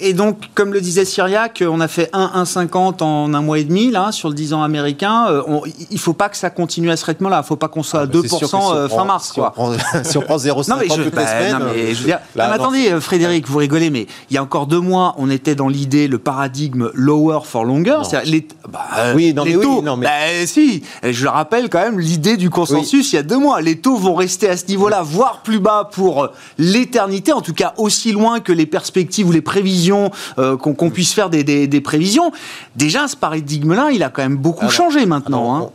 Et, 0.00 0.12
donc, 0.12 0.38
comme 0.55 0.73
le 0.73 0.81
disait 0.81 1.05
Syriac, 1.05 1.62
on 1.67 1.81
a 1.81 1.88
fait 1.88 2.11
1,150 2.12 3.03
en 3.03 3.35
un 3.35 3.41
mois 3.41 3.59
et 3.59 3.64
demi 3.64 3.91
là, 3.91 4.12
sur 4.12 4.29
le 4.29 4.35
10 4.35 4.55
ans 4.55 4.62
américain. 4.62 5.26
Euh, 5.29 5.43
il 5.91 5.95
ne 5.95 5.99
faut 5.99 6.12
pas 6.12 6.29
que 6.29 6.37
ça 6.37 6.50
continue 6.50 6.91
à 6.91 6.97
ce 6.97 7.05
rythme-là. 7.07 7.37
Il 7.37 7.41
ne 7.41 7.45
faut 7.45 7.57
pas 7.57 7.69
qu'on 7.69 7.83
soit 7.83 8.00
à 8.00 8.07
2% 8.07 8.38
ah, 8.43 8.47
bah, 8.53 8.76
euh, 8.76 8.88
fin 8.88 9.05
mars. 9.05 9.29
Si, 9.29 9.35
quoi. 9.35 9.53
On 9.57 9.76
prend, 9.76 9.76
si 10.05 10.19
on 10.19 10.23
prend 10.23 10.37
0,50 10.37 11.05
toutes 11.05 11.14
bah, 11.14 11.26
semaines... 11.26 11.59
Non, 11.59 11.67
mais, 11.73 11.95
je 11.95 12.00
veux 12.00 12.07
dire, 12.07 12.21
attendez, 12.38 12.91
euh, 12.91 13.00
Frédéric, 13.00 13.49
vous 13.49 13.59
rigolez, 13.59 13.91
mais 13.91 14.07
il 14.31 14.35
y 14.35 14.38
a 14.38 14.43
encore 14.43 14.67
deux 14.67 14.81
mois, 14.81 15.14
on 15.19 15.31
était 15.31 15.55
dans 15.55 15.69
l'idée, 15.69 16.09
le 16.09 16.19
paradigme 16.19 16.91
lower 16.95 17.41
for 17.45 17.64
longer. 17.64 17.99
Les, 18.25 18.47
bah, 18.75 19.12
oui, 19.14 19.33
non, 19.33 19.45
les 19.45 19.54
taux, 19.54 19.83
non, 19.83 19.97
mais... 19.97 20.07
Bah, 20.07 20.47
si, 20.47 20.83
je 21.04 21.23
le 21.23 21.31
rappelle 21.31 21.71
quand 21.71 21.78
même, 21.78 22.00
l'idée 22.00 22.37
du 22.37 22.50
consensus 22.50 23.12
il 23.12 23.16
y 23.16 23.19
a 23.21 23.23
deux 23.23 23.38
mois. 23.38 23.61
Les 23.61 23.78
taux 23.78 23.97
vont 23.97 24.16
rester 24.16 24.49
à 24.49 24.57
ce 24.57 24.66
niveau-là, 24.66 25.02
voire 25.02 25.43
plus 25.43 25.61
bas 25.61 25.88
pour 25.93 26.31
l'éternité, 26.59 27.33
en 27.33 27.40
tout 27.40 27.54
cas 27.54 27.75
aussi 27.76 28.11
loin 28.11 28.40
que 28.40 28.52
les 28.52 28.66
perspectives 28.66 29.28
ou 29.28 29.33
les 29.33 29.43
prévisions, 29.43 30.11
euh, 30.38 30.57
qu'on 30.57 30.90
puisse 30.90 31.12
faire 31.12 31.31
des, 31.31 31.45
des, 31.45 31.81
prévisions. 31.81 32.33
Déjà, 32.75 33.07
ce 33.07 33.16
paradigme-là, 33.16 33.90
il 33.93 34.02
a 34.02 34.11
quand 34.11 34.23
même 34.23 34.37
beaucoup 34.37 34.69
changé 34.69 35.07
maintenant. 35.07 35.54
hein. 35.57 35.71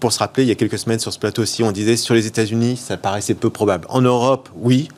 pour 0.00 0.12
se 0.12 0.18
rappeler, 0.18 0.42
il 0.42 0.48
y 0.48 0.52
a 0.52 0.56
quelques 0.56 0.78
semaines 0.78 0.98
sur 0.98 1.12
ce 1.12 1.20
plateau 1.20 1.42
aussi, 1.42 1.62
on 1.62 1.70
disait 1.70 1.96
sur 1.96 2.14
les 2.14 2.26
États-Unis, 2.26 2.76
ça 2.76 2.96
paraissait 2.96 3.34
peu 3.34 3.50
probable. 3.50 3.86
En 3.88 4.00
Europe, 4.00 4.48
oui. 4.56 4.88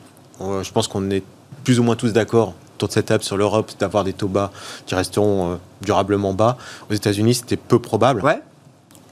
Euh, 0.41 0.63
je 0.63 0.71
pense 0.71 0.87
qu'on 0.87 1.11
est 1.11 1.23
plus 1.63 1.79
ou 1.79 1.83
moins 1.83 1.95
tous 1.95 2.11
d'accord 2.11 2.55
autour 2.75 2.89
de 2.89 2.93
cette 2.93 3.07
table 3.07 3.23
sur 3.23 3.37
l'Europe 3.37 3.71
d'avoir 3.79 4.03
des 4.03 4.13
taux 4.13 4.27
bas 4.27 4.51
qui 4.85 4.95
resteront 4.95 5.53
euh, 5.53 5.55
durablement 5.81 6.33
bas. 6.33 6.57
Aux 6.89 6.93
États-Unis, 6.93 7.35
c'était 7.35 7.57
peu 7.57 7.79
probable. 7.79 8.21
Ouais. 8.21 8.41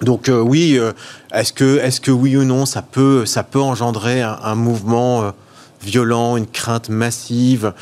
Donc 0.02 0.30
euh, 0.30 0.40
oui, 0.40 0.78
euh, 0.78 0.92
est-ce 1.34 1.54
que, 1.54 1.78
est 1.80 2.00
que 2.00 2.12
oui 2.12 2.36
ou 2.36 2.44
non, 2.44 2.66
ça 2.66 2.82
peut, 2.82 3.26
ça 3.26 3.44
peut 3.44 3.62
engendrer 3.62 4.22
un, 4.22 4.56
mouvement 4.56 5.32
violent, 5.82 6.38
une 6.38 6.48
crainte 6.48 6.90
massive? 6.90 7.74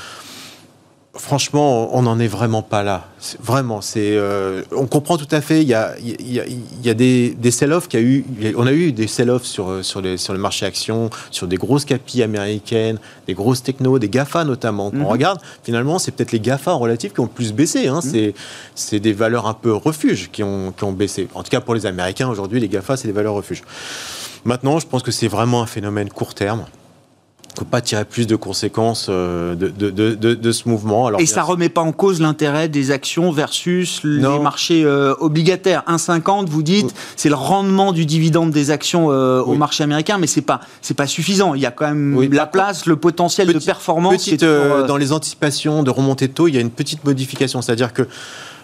Franchement, 1.14 1.94
on 1.94 2.04
n'en 2.04 2.20
est 2.20 2.28
vraiment 2.28 2.62
pas 2.62 2.84
là. 2.84 3.10
Vraiment, 3.42 3.82
c'est. 3.82 4.16
Euh, 4.16 4.62
on 4.72 4.88
comprend 4.88 5.18
tout 5.18 5.28
à 5.32 5.42
fait. 5.42 5.62
Il 5.62 5.68
y 5.68 5.74
a, 5.74 5.94
il 6.00 6.32
y 6.32 6.90
a, 6.90 6.94
des, 6.94 7.32
des 7.32 7.52
sell-offs 7.52 7.90
qui 7.90 7.98
a 7.98 8.00
eu. 8.00 8.24
On 8.56 8.66
a 8.66 8.72
eu 8.72 8.94
des 8.94 9.08
sell-offs 9.08 9.44
sur 9.44 9.84
sur, 9.84 10.02
sur 10.18 10.32
le 10.34 10.40
marché 10.40 10.66
action, 10.66 11.10
sur 11.30 11.48
des 11.48 11.58
grosses 11.58 11.84
capilles 11.84 12.24
américaines, 12.24 12.98
des 13.28 13.34
grosses 13.34 13.62
technos, 13.62 14.00
des 14.00 14.08
Gafa 14.08 14.46
notamment. 14.46 14.90
On 14.94 15.00
mhm. 15.00 15.06
regarde, 15.06 15.42
finalement, 15.64 16.00
c'est 16.00 16.12
peut-être 16.12 16.32
les 16.32 16.40
Gafa 16.40 16.74
en 16.74 16.80
relatif 16.80 17.14
qui 17.14 17.20
ont 17.20 17.26
le 17.26 17.30
plus 17.30 17.52
baissé. 17.52 17.90
Hein. 17.90 18.00
Mhm. 18.06 18.32
C'est 18.76 19.02
des 19.02 19.14
valeurs 19.14 19.48
un 19.48 19.54
peu 19.54 19.74
refuge 19.74 20.30
qui 20.32 20.44
ont, 20.44 20.72
qui 20.72 20.86
ont 20.86 20.94
baissé. 20.94 21.28
En 21.34 21.44
tout 21.44 21.50
cas, 21.50 21.60
pour 21.60 21.76
les 21.76 21.86
Américains 21.86 22.30
aujourd'hui, 22.30 22.62
les 22.62 22.70
Gafa, 22.70 22.96
c'est 22.96 23.10
des 23.10 23.14
valeurs 23.14 23.34
refuge. 23.34 23.64
Maintenant, 24.46 24.80
je 24.80 24.88
pense 24.88 25.04
que 25.04 25.12
c'est 25.12 25.28
vraiment 25.28 25.62
un 25.62 25.68
phénomène 25.68 26.10
court 26.10 26.34
terme 26.34 26.64
ne 27.54 27.60
faut 27.60 27.66
pas 27.66 27.82
tirer 27.82 28.06
plus 28.06 28.28
de 28.28 28.36
conséquences 28.36 29.08
euh, 29.10 29.56
de, 29.56 29.68
de, 29.70 29.90
de, 30.16 30.52
ce 30.52 30.70
mouvement. 30.70 31.08
Alors, 31.08 31.20
et 31.20 31.26
ça 31.26 31.42
ne 31.42 31.46
remet 31.46 31.70
pas 31.70 31.82
en 31.82 31.92
cause 31.92 32.22
l'intérêt 32.22 32.70
des 32.70 32.92
actions 32.92 33.32
versus 33.32 34.02
les 34.04 34.40
marchés 34.40 34.84
euh, 34.84 35.14
obligataires. 35.20 35.84
1,50, 35.88 36.48
vous 36.48 36.64
dites, 36.64 36.94
c'est 37.16 37.30
le 37.30 37.36
rendement 37.36 37.92
du 37.92 38.06
dividende 38.06 38.52
des 38.52 38.72
actions 38.72 39.12
euh, 39.12 39.42
au 39.42 39.56
marché 39.56 39.84
américain, 39.84 40.18
mais 40.18 40.28
ce 40.28 40.40
n'est 40.40 40.46
pas, 40.46 40.62
pas 40.96 41.08
suffisant. 41.08 41.54
Il 41.54 41.62
y 41.62 41.66
a 41.66 41.72
quand 41.72 41.88
même 41.88 42.22
la 42.32 42.46
place, 42.46 42.86
le 42.86 42.96
potentiel 42.96 43.52
de 43.52 43.60
performance. 43.60 44.30
dans 44.88 44.98
les 44.98 45.12
anticipations 45.12 45.84
de 45.84 45.90
remontée 45.90 46.28
de 46.28 46.34
taux, 46.34 46.48
il 46.48 46.56
y 46.56 46.58
a 46.58 46.62
une 46.62 46.72
petite 46.72 47.04
modification. 47.04 47.62
C'est-à-dire 47.62 47.94
que 47.94 48.08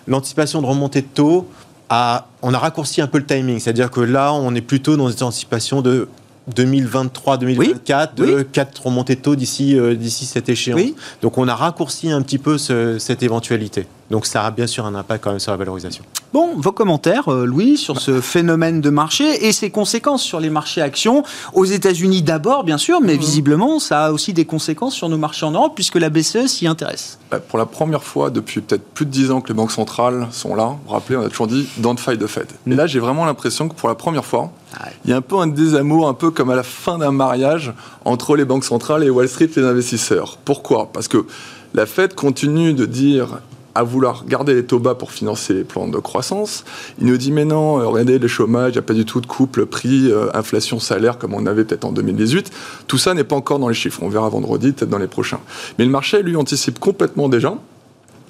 l'anticipation 0.08 0.62
de 0.62 0.68
remontée 0.68 1.02
de 1.02 1.08
taux, 1.08 1.48
a, 1.90 2.28
on 2.42 2.54
a 2.54 2.60
raccourci 2.60 3.02
un 3.02 3.08
peu 3.08 3.18
le 3.18 3.26
timing. 3.26 3.60
C'est-à-dire 3.60 3.92
que 3.92 4.02
là, 4.02 4.34
on 4.34 4.54
est 4.56 4.62
plutôt 4.62 4.98
dans 4.98 5.10
des 5.10 5.24
anticipations 5.24 5.82
de 5.82 6.08
2023-2024 6.56 8.16
de 8.16 8.42
4 8.44 8.86
remontées 8.86 9.16
de 9.16 9.22
taux 9.22 9.36
d'ici 9.36 9.78
euh, 9.78 9.96
d'ici 9.96 10.26
cette 10.26 10.50
échéance. 10.50 10.82
Donc 11.22 11.38
on 11.38 11.48
a 11.48 11.56
raccourci 11.56 12.12
un 12.12 12.22
petit 12.22 12.38
peu 12.38 12.58
cette 12.58 13.24
éventualité. 13.24 13.88
Donc 14.10 14.26
ça 14.26 14.46
a 14.46 14.52
bien 14.52 14.68
sûr 14.68 14.86
un 14.86 14.96
impact 14.96 15.24
quand 15.24 15.32
même 15.32 15.40
sur 15.40 15.52
la 15.52 15.58
valorisation. 15.58 16.04
Bon, 16.34 16.52
vos 16.58 16.72
commentaires, 16.72 17.32
euh, 17.32 17.46
Louis, 17.46 17.78
sur 17.78 18.00
ce 18.00 18.22
phénomène 18.22 18.82
de 18.82 18.90
marché 18.90 19.48
et 19.48 19.52
ses 19.52 19.70
conséquences 19.70 20.22
sur 20.22 20.40
les 20.40 20.50
marchés 20.50 20.82
actions 20.82 21.24
aux 21.54 21.66
États-Unis 21.66 22.22
d'abord, 22.22 22.64
bien 22.64 22.78
sûr, 22.78 23.02
mais 23.02 23.14
mhm. 23.14 23.20
visiblement 23.20 23.80
ça 23.80 24.06
a 24.06 24.12
aussi 24.12 24.34
des 24.34 24.46
conséquences 24.46 24.94
sur 24.94 25.10
nos 25.10 25.18
marchés 25.18 25.46
en 25.46 25.52
Europe 25.52 25.74
puisque 25.76 25.96
la 25.96 26.10
BCE 26.10 26.48
s'y 26.48 26.68
intéresse. 26.68 27.20
Bah, 27.32 27.40
pour 27.40 27.60
la 27.60 27.66
première 27.66 28.04
fois 28.04 28.30
depuis 28.30 28.62
peut-être 28.62 28.84
plus 28.84 29.06
de 29.06 29.12
10 29.12 29.32
ans 29.32 29.42
que 29.42 29.50
les 29.50 29.54
banques 29.54 29.72
centrales 29.72 30.28
sont 30.32 30.56
là, 30.56 30.66
vous 30.66 30.80
vous 30.88 30.94
rappelez, 30.94 31.18
on 31.18 31.24
a 31.24 31.30
toujours 31.30 31.48
dit 31.48 31.68
don't 31.78 31.98
fight 31.98 32.20
the 32.20 32.28
Fed. 32.28 32.48
Et 32.66 32.76
là, 32.76 32.88
j'ai 32.88 33.00
vraiment 33.00 33.26
l'impression 33.26 33.68
que 33.68 33.76
pour 33.76 33.90
la 33.90 33.96
première 33.96 34.26
fois, 34.26 34.52
ah 34.80 34.88
il 35.06 35.12
y 35.12 35.14
a 35.14 35.18
un 35.18 35.22
peu 35.22 35.38
un 35.38 35.48
désamour, 35.48 36.08
un 36.08 36.14
peu 36.14 36.32
comme 36.32 36.50
à 36.50 36.56
la 36.56 36.64
fin 36.64 36.98
d'un 36.98 37.12
mariage 37.12 37.74
entre 38.06 38.36
les 38.36 38.46
banques 38.46 38.66
centrales 38.66 39.04
et 39.04 39.10
Wall 39.10 39.28
Street, 39.28 39.50
les 39.56 39.64
investisseurs. 39.64 40.38
Pourquoi? 40.44 40.90
Parce 40.92 41.08
que 41.08 41.26
la 41.74 41.86
Fed 41.86 42.16
continue 42.16 42.74
de 42.74 42.86
dire 42.86 43.40
à 43.78 43.84
vouloir 43.84 44.26
garder 44.26 44.56
les 44.56 44.66
taux 44.66 44.80
bas 44.80 44.96
pour 44.96 45.12
financer 45.12 45.54
les 45.54 45.64
plans 45.64 45.88
de 45.88 46.00
croissance. 46.00 46.66
Il 47.00 47.06
nous 47.06 47.18
dit 47.18 47.32
mais 47.32 47.46
non, 47.46 47.80
euh, 47.80 47.86
regardez 47.86 48.18
le 48.18 48.28
chômage, 48.28 48.72
il 48.72 48.74
n'y 48.74 48.80
a 48.80 48.82
pas 48.82 48.96
du 48.96 49.06
tout 49.06 49.22
de 49.22 49.28
couple 49.28 49.68
prix, 49.68 50.12
euh, 50.12 50.30
inflation, 50.34 50.80
salaire 50.80 51.20
comme 51.20 51.36
on 51.36 51.46
avait 51.46 51.64
peut-être 51.64 51.86
en 51.86 51.92
2018. 51.92 52.52
Tout 52.88 52.98
ça 52.98 53.14
n'est 53.14 53.24
pas 53.24 53.36
encore 53.36 53.60
dans 53.60 53.70
les 53.70 53.76
chiffres. 53.76 54.02
On 54.02 54.10
verra 54.10 54.30
vendredi, 54.30 54.72
peut-être 54.72 54.90
dans 54.90 54.98
les 54.98 55.08
prochains. 55.08 55.40
Mais 55.78 55.86
le 55.86 55.92
marché, 55.92 56.24
lui, 56.24 56.36
anticipe 56.36 56.80
complètement 56.80 57.30
déjà. 57.30 57.54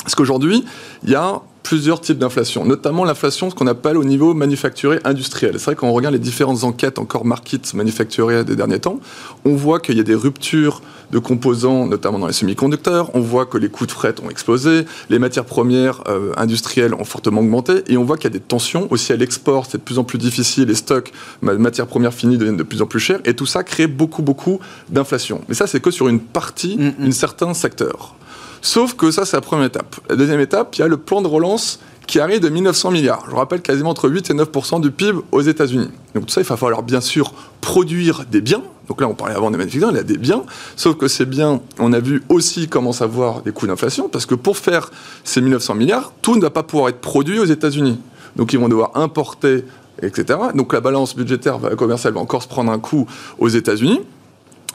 Parce 0.03 0.15
qu'aujourd'hui, 0.15 0.65
il 1.05 1.11
y 1.11 1.15
a 1.15 1.41
plusieurs 1.67 1.99
types 1.99 2.17
d'inflation, 2.17 2.63
notamment 2.63 3.03
l'inflation, 3.03 3.49
ce 3.49 3.55
qu'on 3.55 3.67
appelle 3.67 3.97
au 3.97 4.05
niveau 4.05 4.33
manufacturé 4.33 5.01
industriel. 5.03 5.55
C'est 5.55 5.65
vrai 5.65 5.75
quand 5.75 5.89
on 5.89 5.91
regarde 5.91 6.13
les 6.13 6.19
différentes 6.19 6.63
enquêtes 6.63 6.97
encore 6.97 7.25
market 7.25 7.73
manufacturées 7.73 8.45
des 8.45 8.55
derniers 8.55 8.79
temps, 8.79 9.01
on 9.43 9.53
voit 9.53 9.81
qu'il 9.81 9.97
y 9.97 9.99
a 9.99 10.03
des 10.03 10.15
ruptures 10.15 10.81
de 11.11 11.19
composants, 11.19 11.85
notamment 11.85 12.19
dans 12.19 12.27
les 12.27 12.31
semi-conducteurs, 12.31 13.13
on 13.15 13.19
voit 13.19 13.45
que 13.45 13.57
les 13.57 13.67
coûts 13.67 13.85
de 13.85 13.91
fret 13.91 14.15
ont 14.23 14.29
explosé, 14.29 14.85
les 15.09 15.19
matières 15.19 15.43
premières 15.43 16.03
euh, 16.07 16.31
industrielles 16.37 16.93
ont 16.93 17.03
fortement 17.03 17.41
augmenté, 17.41 17.83
et 17.87 17.97
on 17.97 18.05
voit 18.05 18.15
qu'il 18.15 18.31
y 18.31 18.33
a 18.33 18.39
des 18.39 18.45
tensions 18.45 18.87
aussi 18.89 19.11
à 19.11 19.17
l'export, 19.17 19.65
c'est 19.65 19.79
de 19.79 19.83
plus 19.83 19.99
en 19.99 20.05
plus 20.05 20.19
difficile, 20.19 20.69
les 20.69 20.75
stocks 20.75 21.11
matières 21.41 21.87
premières 21.87 22.13
finies 22.13 22.37
deviennent 22.37 22.55
de 22.55 22.63
plus 22.63 22.81
en 22.81 22.85
plus 22.85 23.01
chers, 23.01 23.19
et 23.25 23.33
tout 23.33 23.45
ça 23.45 23.65
crée 23.65 23.87
beaucoup, 23.87 24.21
beaucoup 24.21 24.61
d'inflation. 24.87 25.41
Mais 25.49 25.53
ça, 25.53 25.67
c'est 25.67 25.81
que 25.81 25.91
sur 25.91 26.07
une 26.07 26.21
partie, 26.21 26.77
mm, 26.77 26.93
mm. 26.97 27.07
un 27.07 27.11
certain 27.11 27.53
secteur. 27.53 28.15
Sauf 28.61 28.95
que 28.95 29.11
ça, 29.11 29.25
c'est 29.25 29.37
la 29.37 29.41
première 29.41 29.65
étape. 29.65 29.95
La 30.09 30.15
deuxième 30.15 30.39
étape, 30.39 30.75
il 30.75 30.79
y 30.79 30.83
a 30.83 30.87
le 30.87 30.97
plan 30.97 31.21
de 31.21 31.27
relance 31.27 31.79
qui 32.07 32.19
arrive 32.19 32.39
de 32.39 32.49
1900 32.49 32.91
milliards. 32.91 33.25
Je 33.29 33.35
rappelle 33.35 33.61
quasiment 33.61 33.89
entre 33.89 34.09
8 34.09 34.29
et 34.29 34.33
9% 34.33 34.81
du 34.81 34.91
PIB 34.91 35.19
aux 35.31 35.41
États-Unis. 35.41 35.89
Donc 36.15 36.25
tout 36.25 36.31
ça, 36.31 36.41
il 36.41 36.47
va 36.47 36.55
falloir 36.55 36.81
bien 36.81 37.01
sûr 37.01 37.33
produire 37.59 38.23
des 38.31 38.39
biens. 38.39 38.63
Donc 38.87 39.01
là, 39.01 39.09
on 39.09 39.13
parlait 39.13 39.35
avant 39.35 39.51
des 39.51 39.57
manufacturiers, 39.57 39.91
il 39.91 39.97
y 39.97 39.99
a 39.99 40.03
des 40.03 40.17
biens. 40.17 40.43
Sauf 40.77 40.95
que 40.95 41.09
ces 41.09 41.25
biens, 41.25 41.59
on 41.79 41.91
a 41.91 41.99
vu 41.99 42.23
aussi 42.29 42.69
comment 42.69 42.91
avoir 43.01 43.41
des 43.41 43.51
coûts 43.51 43.67
d'inflation, 43.67 44.07
parce 44.07 44.25
que 44.25 44.35
pour 44.35 44.57
faire 44.57 44.89
ces 45.25 45.41
1900 45.41 45.75
milliards, 45.75 46.13
tout 46.21 46.37
ne 46.37 46.41
va 46.41 46.49
pas 46.49 46.63
pouvoir 46.63 46.87
être 46.89 47.01
produit 47.01 47.39
aux 47.39 47.45
États-Unis. 47.45 47.99
Donc 48.37 48.53
ils 48.53 48.59
vont 48.59 48.69
devoir 48.69 48.91
importer, 48.95 49.65
etc. 50.01 50.39
Donc 50.55 50.71
la 50.71 50.79
balance 50.79 51.13
budgétaire 51.13 51.59
commerciale 51.75 52.13
va 52.13 52.21
encore 52.21 52.43
se 52.43 52.47
prendre 52.47 52.71
un 52.71 52.79
coup 52.79 53.05
aux 53.37 53.49
États-Unis. 53.49 53.99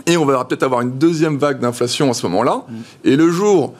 Et 0.06 0.16
on 0.16 0.24
va 0.24 0.44
peut-être 0.44 0.62
avoir 0.62 0.80
une 0.80 0.98
deuxième 0.98 1.36
vague 1.36 1.60
d'inflation 1.60 2.10
à 2.10 2.14
ce 2.14 2.26
moment-là. 2.26 2.64
Mm. 2.68 2.74
Et 3.04 3.16
le 3.16 3.30
jour, 3.30 3.74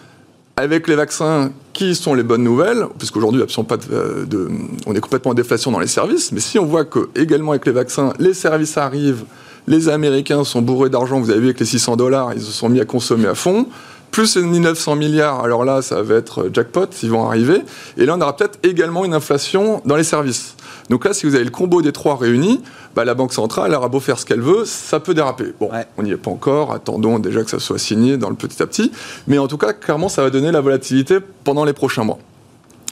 avec 0.57 0.89
les 0.89 0.95
vaccins, 0.95 1.51
qui 1.73 1.95
sont 1.95 2.15
les 2.15 2.23
bonnes 2.23 2.45
nouvelles 2.45 2.87
Puisqu'aujourd'hui, 2.99 3.43
pas 3.67 3.77
de, 3.77 4.49
on 4.87 4.95
est 4.95 5.01
complètement 5.01 5.33
en 5.33 5.35
déflation 5.35 5.71
dans 5.71 5.81
les 5.81 5.87
services. 5.87 6.33
Mais 6.33 6.41
si 6.41 6.59
on 6.59 6.67
voit 6.67 6.85
que 6.85 7.09
également 7.15 7.53
avec 7.53 7.67
les 7.67 7.73
vaccins, 7.73 8.13
les 8.19 8.35
services 8.35 8.77
arrivent, 8.77 9.25
les 9.67 9.89
Américains 9.89 10.45
sont 10.45 10.61
bourrés 10.61 10.91
d'argent. 10.91 11.21
Vous 11.21 11.31
avez 11.31 11.41
vu 11.41 11.47
avec 11.47 11.61
les 11.61 11.67
600 11.67 11.97
dollars, 11.97 12.33
ils 12.35 12.43
se 12.43 12.53
sont 12.53 12.69
mis 12.69 12.81
à 12.81 12.85
consommer 12.85 13.29
à 13.29 13.35
fond 13.35 13.67
plus 14.13 14.37
900 14.37 14.95
milliards, 14.95 15.43
alors 15.43 15.65
là, 15.65 15.83
ça 15.83 16.03
va 16.03 16.17
être 16.17 16.51
jackpot, 16.53 16.87
ils 17.03 17.11
vont 17.11 17.27
arriver. 17.27 17.63
Et 17.97 18.07
là, 18.07 18.15
on 18.17 18.21
aura 18.21 18.37
peut-être 18.37 18.59
également 18.63 19.05
une 19.05 19.15
inflation 19.15 19.81
dans 19.87 19.97
les 19.97 20.05
services. 20.05 20.55
Donc 20.91 21.07
là, 21.07 21.15
si 21.15 21.27
vous 21.27 21.35
avez 21.35 21.45
le 21.45 21.51
combo 21.51 21.81
des 21.81 21.93
trois 21.93 22.17
réunis, 22.17 22.61
bah, 22.95 23.07
la 23.07 23.15
Banque 23.15 23.33
centrale, 23.33 23.71
elle 23.71 23.77
aura 23.77 23.89
beau 23.89 24.01
faire 24.01 24.19
ce 24.19 24.27
qu'elle 24.27 24.43
veut, 24.43 24.65
ça 24.67 25.01
peut 25.01 25.15
déraper. 25.15 25.55
Bon, 25.59 25.71
on 25.97 26.03
n'y 26.03 26.11
est 26.13 26.17
pas 26.17 26.31
encore, 26.31 26.73
attendons 26.73 27.19
déjà 27.19 27.43
que 27.43 27.51
ça 27.51 27.59
soit 27.59 27.79
signé 27.79 28.19
dans 28.19 28.29
le 28.29 28.37
petit 28.37 28.63
à 28.63 28.67
petit. 28.67 28.93
Mais 29.27 29.39
en 29.39 29.49
tout 29.49 29.59
cas, 29.59 29.73
clairement, 29.73 30.11
ça 30.11 30.23
va 30.23 30.29
donner 30.29 30.53
la 30.53 30.61
volatilité 30.61 31.19
pendant 31.45 31.65
les 31.65 31.73
prochains 31.73 32.05
mois. 32.05 32.19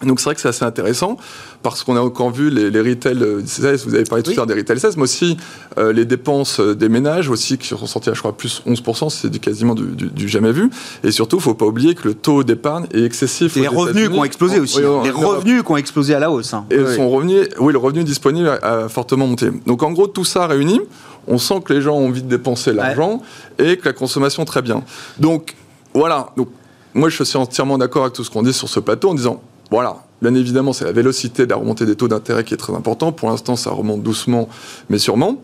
Donc 0.02 0.18
c'est 0.20 0.24
vrai 0.24 0.34
que 0.34 0.40
c'est 0.40 0.48
assez 0.48 0.64
intéressant 0.64 1.18
parce 1.62 1.84
qu'on 1.84 1.96
a 1.96 2.00
encore 2.00 2.30
vu 2.30 2.50
les, 2.50 2.70
les 2.70 2.80
retail 2.80 3.18
16, 3.44 3.64
euh, 3.64 3.76
vous 3.86 3.94
avez 3.94 4.04
parlé 4.04 4.22
tout 4.22 4.30
à 4.30 4.34
l'heure 4.34 4.46
des 4.46 4.54
retail 4.54 4.80
16, 4.80 4.96
mais 4.96 5.02
aussi 5.02 5.36
euh, 5.78 5.92
les 5.92 6.04
dépenses 6.04 6.60
euh, 6.60 6.74
des 6.74 6.88
ménages 6.88 7.28
aussi 7.28 7.58
qui 7.58 7.68
sont 7.68 7.86
sorties 7.86 8.10
à 8.10 8.14
je 8.14 8.20
crois 8.20 8.36
plus 8.36 8.62
11%, 8.66 9.10
c'est 9.10 9.38
quasiment 9.38 9.74
du, 9.74 9.84
du, 9.94 10.28
jamais 10.28 10.52
vu. 10.52 10.70
Et 11.04 11.10
surtout, 11.10 11.36
il 11.36 11.40
ne 11.40 11.44
faut 11.44 11.54
pas 11.54 11.66
oublier 11.66 11.94
que 11.94 12.08
le 12.08 12.14
taux 12.14 12.44
d'épargne 12.44 12.86
est 12.94 13.04
excessif. 13.04 13.56
les 13.56 13.68
revenus 13.68 14.08
qui 14.08 14.18
ont 14.18 14.24
explosé 14.24 14.60
aussi. 14.60 14.80
les 14.80 15.10
revenus 15.10 15.62
qui 15.62 15.72
ont 15.72 15.76
explosé 15.76 16.14
à 16.14 16.18
la 16.18 16.30
hausse. 16.30 16.54
Hein. 16.54 16.64
Et 16.70 16.78
oui, 16.78 16.96
son 16.96 17.10
revenu, 17.10 17.40
oui, 17.58 17.72
le 17.72 17.78
revenu 17.78 18.04
disponible 18.04 18.48
a, 18.62 18.88
fortement 18.88 19.26
monté. 19.26 19.50
Donc 19.66 19.82
en 19.82 19.92
gros, 19.92 20.06
tout 20.06 20.24
ça 20.24 20.46
réuni, 20.46 20.80
on 21.26 21.38
sent 21.38 21.60
que 21.64 21.72
les 21.72 21.82
gens 21.82 21.94
ont 21.96 22.08
envie 22.08 22.22
de 22.22 22.28
dépenser 22.28 22.72
l'argent 22.72 23.22
et 23.58 23.76
que 23.76 23.86
la 23.86 23.92
consommation 23.92 24.44
très 24.44 24.62
bien. 24.62 24.82
Donc 25.18 25.54
voilà. 25.92 26.30
Donc 26.36 26.48
moi, 26.94 27.08
je 27.08 27.22
suis 27.22 27.36
entièrement 27.36 27.78
d'accord 27.78 28.02
avec 28.02 28.14
tout 28.14 28.24
ce 28.24 28.30
qu'on 28.30 28.42
dit 28.42 28.52
sur 28.52 28.68
ce 28.68 28.80
plateau 28.80 29.10
en 29.10 29.14
disant 29.14 29.42
voilà, 29.70 29.96
bien 30.22 30.34
évidemment, 30.34 30.72
c'est 30.72 30.84
la 30.84 30.92
vélocité 30.92 31.44
de 31.44 31.50
la 31.50 31.56
remontée 31.56 31.86
des 31.86 31.96
taux 31.96 32.08
d'intérêt 32.08 32.44
qui 32.44 32.54
est 32.54 32.58
très 32.58 32.74
important. 32.74 33.12
Pour 33.12 33.30
l'instant, 33.30 33.56
ça 33.56 33.70
remonte 33.70 34.02
doucement, 34.02 34.48
mais 34.88 34.98
sûrement. 34.98 35.36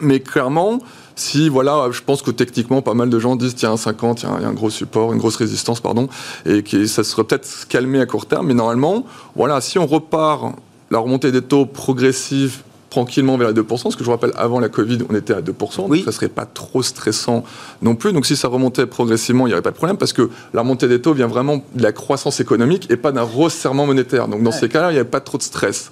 Mais 0.00 0.20
clairement, 0.20 0.80
si, 1.16 1.48
voilà, 1.48 1.88
je 1.90 2.02
pense 2.02 2.22
que 2.22 2.30
techniquement, 2.30 2.82
pas 2.82 2.94
mal 2.94 3.10
de 3.10 3.18
gens 3.18 3.36
disent, 3.36 3.54
tiens, 3.54 3.76
50, 3.76 4.22
il 4.22 4.26
y, 4.26 4.44
a 4.44 4.48
un 4.48 4.52
gros 4.52 4.70
support, 4.70 5.12
une 5.12 5.18
grosse 5.18 5.36
résistance, 5.36 5.80
pardon, 5.80 6.08
et 6.46 6.62
que 6.62 6.86
ça 6.86 7.04
serait 7.04 7.24
peut-être 7.24 7.66
calmé 7.68 8.00
à 8.00 8.06
court 8.06 8.26
terme. 8.26 8.46
Mais 8.46 8.54
normalement, 8.54 9.04
voilà, 9.34 9.60
si 9.60 9.78
on 9.78 9.86
repart 9.86 10.54
la 10.90 10.98
remontée 10.98 11.32
des 11.32 11.42
taux 11.42 11.66
progressive 11.66 12.62
tranquillement 12.90 13.36
vers 13.36 13.48
les 13.48 13.54
2%, 13.54 13.66
parce 13.66 13.96
que 13.96 14.00
je 14.00 14.04
vous 14.04 14.10
rappelle, 14.10 14.32
avant 14.36 14.60
la 14.60 14.68
Covid, 14.68 14.98
on 15.08 15.14
était 15.14 15.34
à 15.34 15.40
2%, 15.40 15.88
donc 15.88 15.96
ça 15.96 16.06
ne 16.06 16.10
serait 16.10 16.28
pas 16.28 16.46
trop 16.46 16.82
stressant 16.82 17.44
non 17.82 17.94
plus. 17.94 18.12
Donc 18.12 18.26
si 18.26 18.36
ça 18.36 18.48
remontait 18.48 18.86
progressivement, 18.86 19.46
il 19.46 19.50
n'y 19.50 19.54
aurait 19.54 19.62
pas 19.62 19.70
de 19.70 19.76
problème, 19.76 19.96
parce 19.96 20.12
que 20.12 20.30
la 20.54 20.62
remontée 20.62 20.88
des 20.88 21.00
taux 21.00 21.12
vient 21.12 21.26
vraiment 21.26 21.62
de 21.74 21.82
la 21.82 21.92
croissance 21.92 22.40
économique 22.40 22.90
et 22.90 22.96
pas 22.96 23.12
d'un 23.12 23.22
resserrement 23.22 23.86
monétaire. 23.86 24.28
Donc 24.28 24.42
dans 24.42 24.52
ces 24.52 24.68
cas-là, 24.68 24.90
il 24.90 24.94
n'y 24.94 25.00
avait 25.00 25.08
pas 25.08 25.20
trop 25.20 25.38
de 25.38 25.42
stress. 25.42 25.90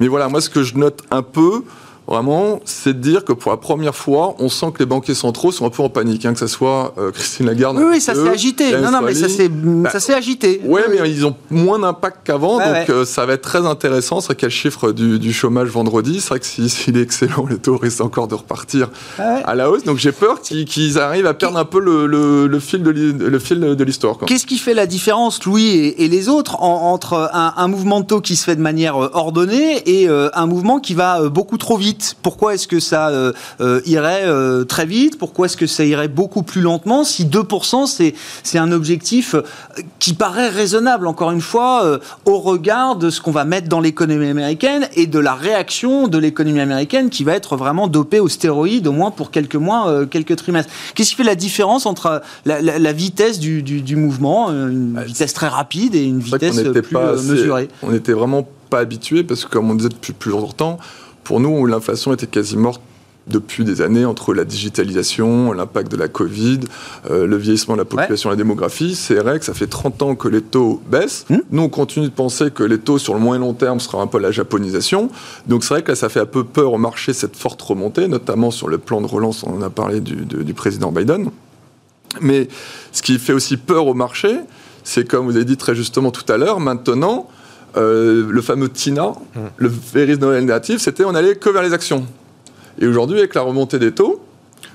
Mais 0.00 0.08
voilà, 0.08 0.28
moi 0.28 0.40
ce 0.40 0.50
que 0.50 0.62
je 0.62 0.76
note 0.76 1.02
un 1.10 1.22
peu, 1.22 1.64
vraiment, 2.08 2.60
c'est 2.64 2.94
de 2.94 3.00
dire 3.00 3.24
que 3.24 3.32
pour 3.32 3.50
la 3.50 3.58
première 3.58 3.94
fois, 3.94 4.34
on 4.38 4.48
sent 4.48 4.66
que 4.72 4.78
les 4.78 4.86
banquiers 4.86 5.14
centraux 5.14 5.52
sont 5.52 5.66
un 5.66 5.70
peu 5.70 5.82
en 5.82 5.90
panique, 5.90 6.24
hein, 6.24 6.32
que 6.32 6.38
ce 6.38 6.46
soit 6.46 6.94
euh, 6.98 7.10
Christine 7.10 7.46
Lagarde. 7.46 7.76
Oui, 7.76 7.84
oui 7.90 8.00
ça 8.00 8.14
s'est 8.14 8.28
agité. 8.28 8.72
Non, 8.78 8.90
non, 8.90 9.02
mais 9.02 9.14
ça 9.14 9.28
s'est 9.28 9.48
bah, 9.48 9.90
agité. 10.16 10.60
Ouais, 10.64 10.82
oui, 10.88 10.96
mais 11.02 11.10
ils 11.10 11.26
ont 11.26 11.36
moins 11.50 11.78
d'impact 11.78 12.20
qu'avant, 12.24 12.58
donc 12.58 12.88
euh, 12.88 13.04
ça 13.04 13.26
va 13.26 13.34
être 13.34 13.42
très 13.42 13.66
intéressant. 13.66 14.20
C'est 14.20 14.34
quel 14.34 14.50
chiffre 14.50 14.92
du, 14.92 15.18
du, 15.18 15.32
chômage 15.32 15.68
vendredi? 15.68 16.20
C'est 16.20 16.28
vrai 16.30 16.40
que 16.40 16.46
s'il 16.46 16.96
est 16.96 17.02
excellent, 17.02 17.46
les 17.48 17.58
taux 17.58 17.76
risquent 17.76 18.00
encore 18.00 18.28
de 18.28 18.34
repartir 18.34 18.88
à 19.18 19.54
la 19.54 19.70
hausse. 19.70 19.84
Donc 19.84 19.98
j'ai 19.98 20.12
peur 20.12 20.40
qu'ils 20.40 20.98
arrivent 20.98 21.26
à 21.26 21.34
perdre 21.34 21.58
un 21.58 21.64
peu 21.64 21.80
le, 21.80 22.06
le, 22.06 22.58
fil 22.58 22.82
de 22.82 23.84
l'histoire. 23.84 24.16
Qu'est-ce 24.26 24.46
qui 24.46 24.58
fait 24.58 24.74
la 24.74 24.86
différence, 24.86 25.44
Louis 25.44 25.94
et, 25.98 26.08
les 26.08 26.28
autres, 26.28 26.62
entre 26.62 27.30
un, 27.34 27.52
un, 27.56 27.68
mouvement 27.68 28.00
de 28.00 28.06
taux 28.06 28.20
qui 28.20 28.34
se 28.34 28.44
fait 28.44 28.56
de 28.56 28.62
manière 28.62 28.96
euh, 28.96 29.10
ordonnée 29.12 29.82
et 29.86 30.08
un 30.08 30.46
mouvement 30.46 30.80
qui 30.80 30.94
va 30.94 31.28
beaucoup 31.28 31.58
trop 31.58 31.76
vite? 31.76 31.97
Pourquoi 32.22 32.54
est-ce 32.54 32.68
que 32.68 32.80
ça 32.80 33.08
euh, 33.08 33.32
euh, 33.60 33.80
irait 33.86 34.24
euh, 34.24 34.64
très 34.64 34.86
vite? 34.86 35.18
Pourquoi 35.18 35.46
est-ce 35.46 35.56
que 35.56 35.66
ça 35.66 35.84
irait 35.84 36.08
beaucoup 36.08 36.42
plus 36.42 36.60
lentement 36.60 37.04
Si 37.04 37.24
2%, 37.24 37.86
c'est, 37.86 38.14
c'est 38.42 38.58
un 38.58 38.72
objectif 38.72 39.34
qui 39.98 40.14
paraît 40.14 40.48
raisonnable, 40.48 41.06
encore 41.06 41.30
une 41.30 41.40
fois, 41.40 42.00
au 42.24 42.38
regard 42.38 42.96
de 42.96 43.10
ce 43.10 43.20
qu'on 43.20 43.30
va 43.30 43.44
mettre 43.44 43.68
dans 43.68 43.80
l'économie 43.80 44.28
américaine 44.28 44.88
et 44.94 45.06
de 45.06 45.18
la 45.18 45.34
réaction 45.34 46.08
de 46.08 46.18
l'économie 46.18 46.60
américaine 46.60 47.10
qui 47.10 47.24
va 47.24 47.34
être 47.34 47.56
vraiment 47.56 47.88
dopée 47.88 48.20
aux 48.20 48.28
stéroïdes, 48.28 48.86
au 48.86 48.92
moins 48.92 49.10
pour 49.10 49.30
quelques 49.30 49.56
mois, 49.56 50.06
quelques 50.06 50.36
trimestres. 50.36 50.72
Qu'est-ce 50.94 51.10
qui 51.10 51.16
fait 51.16 51.24
la 51.24 51.34
différence 51.34 51.86
entre 51.86 52.22
la, 52.44 52.92
vitesse 52.92 53.38
du, 53.38 53.62
du, 53.62 53.96
mouvement, 53.96 54.50
une 54.50 55.00
vitesse 55.04 55.32
très 55.32 55.48
rapide 55.48 55.94
et 55.94 56.04
une 56.04 56.20
vitesse 56.20 56.60
plus 56.62 56.96
mesurée? 57.28 57.68
On 57.82 57.90
n'était 57.90 58.12
vraiment 58.12 58.46
pas 58.68 58.80
habitué 58.80 59.24
parce 59.24 59.44
que, 59.44 59.50
comme 59.50 59.70
on 59.70 59.74
disait 59.74 59.88
depuis 59.88 60.12
plus 60.12 60.30
longtemps, 60.30 60.78
pour 61.28 61.40
nous, 61.40 61.66
l'inflation 61.66 62.14
était 62.14 62.26
quasi 62.26 62.56
morte 62.56 62.80
depuis 63.26 63.62
des 63.62 63.82
années 63.82 64.06
entre 64.06 64.32
la 64.32 64.46
digitalisation, 64.46 65.52
l'impact 65.52 65.92
de 65.92 65.98
la 65.98 66.08
Covid, 66.08 66.60
euh, 67.10 67.26
le 67.26 67.36
vieillissement 67.36 67.74
de 67.74 67.80
la 67.80 67.84
population, 67.84 68.30
la 68.30 68.36
démographie. 68.36 68.94
C'est 68.94 69.16
vrai 69.16 69.38
que 69.38 69.44
ça 69.44 69.52
fait 69.52 69.66
30 69.66 70.00
ans 70.00 70.14
que 70.14 70.26
les 70.26 70.40
taux 70.40 70.80
baissent. 70.90 71.26
Hmm. 71.28 71.40
Nous, 71.50 71.62
on 71.64 71.68
continue 71.68 72.06
de 72.06 72.14
penser 72.14 72.50
que 72.50 72.62
les 72.62 72.78
taux 72.78 72.96
sur 72.96 73.12
le 73.12 73.20
moyen 73.20 73.42
long 73.42 73.52
terme 73.52 73.78
sera 73.78 74.00
un 74.00 74.06
peu 74.06 74.18
la 74.18 74.30
japonisation. 74.30 75.10
Donc 75.46 75.64
c'est 75.64 75.74
vrai 75.74 75.82
que 75.82 75.90
là, 75.90 75.96
ça 75.96 76.08
fait 76.08 76.20
un 76.20 76.24
peu 76.24 76.44
peur 76.44 76.72
au 76.72 76.78
marché, 76.78 77.12
cette 77.12 77.36
forte 77.36 77.60
remontée, 77.60 78.08
notamment 78.08 78.50
sur 78.50 78.68
le 78.68 78.78
plan 78.78 79.02
de 79.02 79.06
relance, 79.06 79.44
on 79.44 79.58
en 79.58 79.60
a 79.60 79.68
parlé 79.68 80.00
du, 80.00 80.24
du 80.24 80.54
président 80.54 80.92
Biden. 80.92 81.28
Mais 82.22 82.48
ce 82.90 83.02
qui 83.02 83.18
fait 83.18 83.34
aussi 83.34 83.58
peur 83.58 83.86
au 83.86 83.92
marché, 83.92 84.34
c'est 84.82 85.06
comme 85.06 85.26
vous 85.26 85.36
avez 85.36 85.44
dit 85.44 85.58
très 85.58 85.74
justement 85.74 86.10
tout 86.10 86.32
à 86.32 86.38
l'heure, 86.38 86.58
maintenant, 86.58 87.28
euh, 87.78 88.26
le 88.28 88.42
fameux 88.42 88.68
TINA, 88.68 89.08
hmm. 89.08 89.40
le 89.56 89.68
Very 89.68 90.18
Noël 90.18 90.40
négatif, 90.40 90.80
c'était 90.80 91.04
on 91.04 91.14
allait 91.14 91.36
que 91.36 91.48
vers 91.48 91.62
les 91.62 91.72
actions. 91.72 92.04
Et 92.80 92.86
aujourd'hui, 92.86 93.18
avec 93.18 93.34
la 93.34 93.42
remontée 93.42 93.78
des 93.78 93.92
taux, 93.92 94.20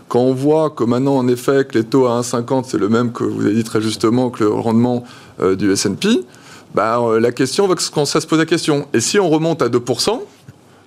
quand 0.07 0.19
on 0.19 0.33
voit 0.33 0.69
que 0.69 0.83
maintenant, 0.83 1.17
en 1.17 1.27
effet, 1.27 1.65
que 1.65 1.77
les 1.77 1.83
taux 1.83 2.05
à 2.05 2.21
1,50, 2.21 2.65
c'est 2.67 2.77
le 2.77 2.89
même 2.89 3.11
que 3.11 3.23
vous 3.23 3.45
avez 3.45 3.53
dit 3.53 3.63
très 3.63 3.81
justement 3.81 4.29
que 4.29 4.43
le 4.43 4.49
rendement 4.49 5.03
euh, 5.41 5.55
du 5.55 5.71
S&P, 5.71 6.23
bah, 6.73 6.99
euh, 6.99 7.19
la 7.19 7.31
question 7.31 7.67
va 7.67 7.75
qu'on 7.75 8.05
ça 8.05 8.21
se 8.21 8.27
pose 8.27 8.39
la 8.39 8.45
question. 8.45 8.87
Et 8.93 8.99
si 8.99 9.19
on 9.19 9.29
remonte 9.29 9.61
à 9.61 9.69
2%, 9.69 10.21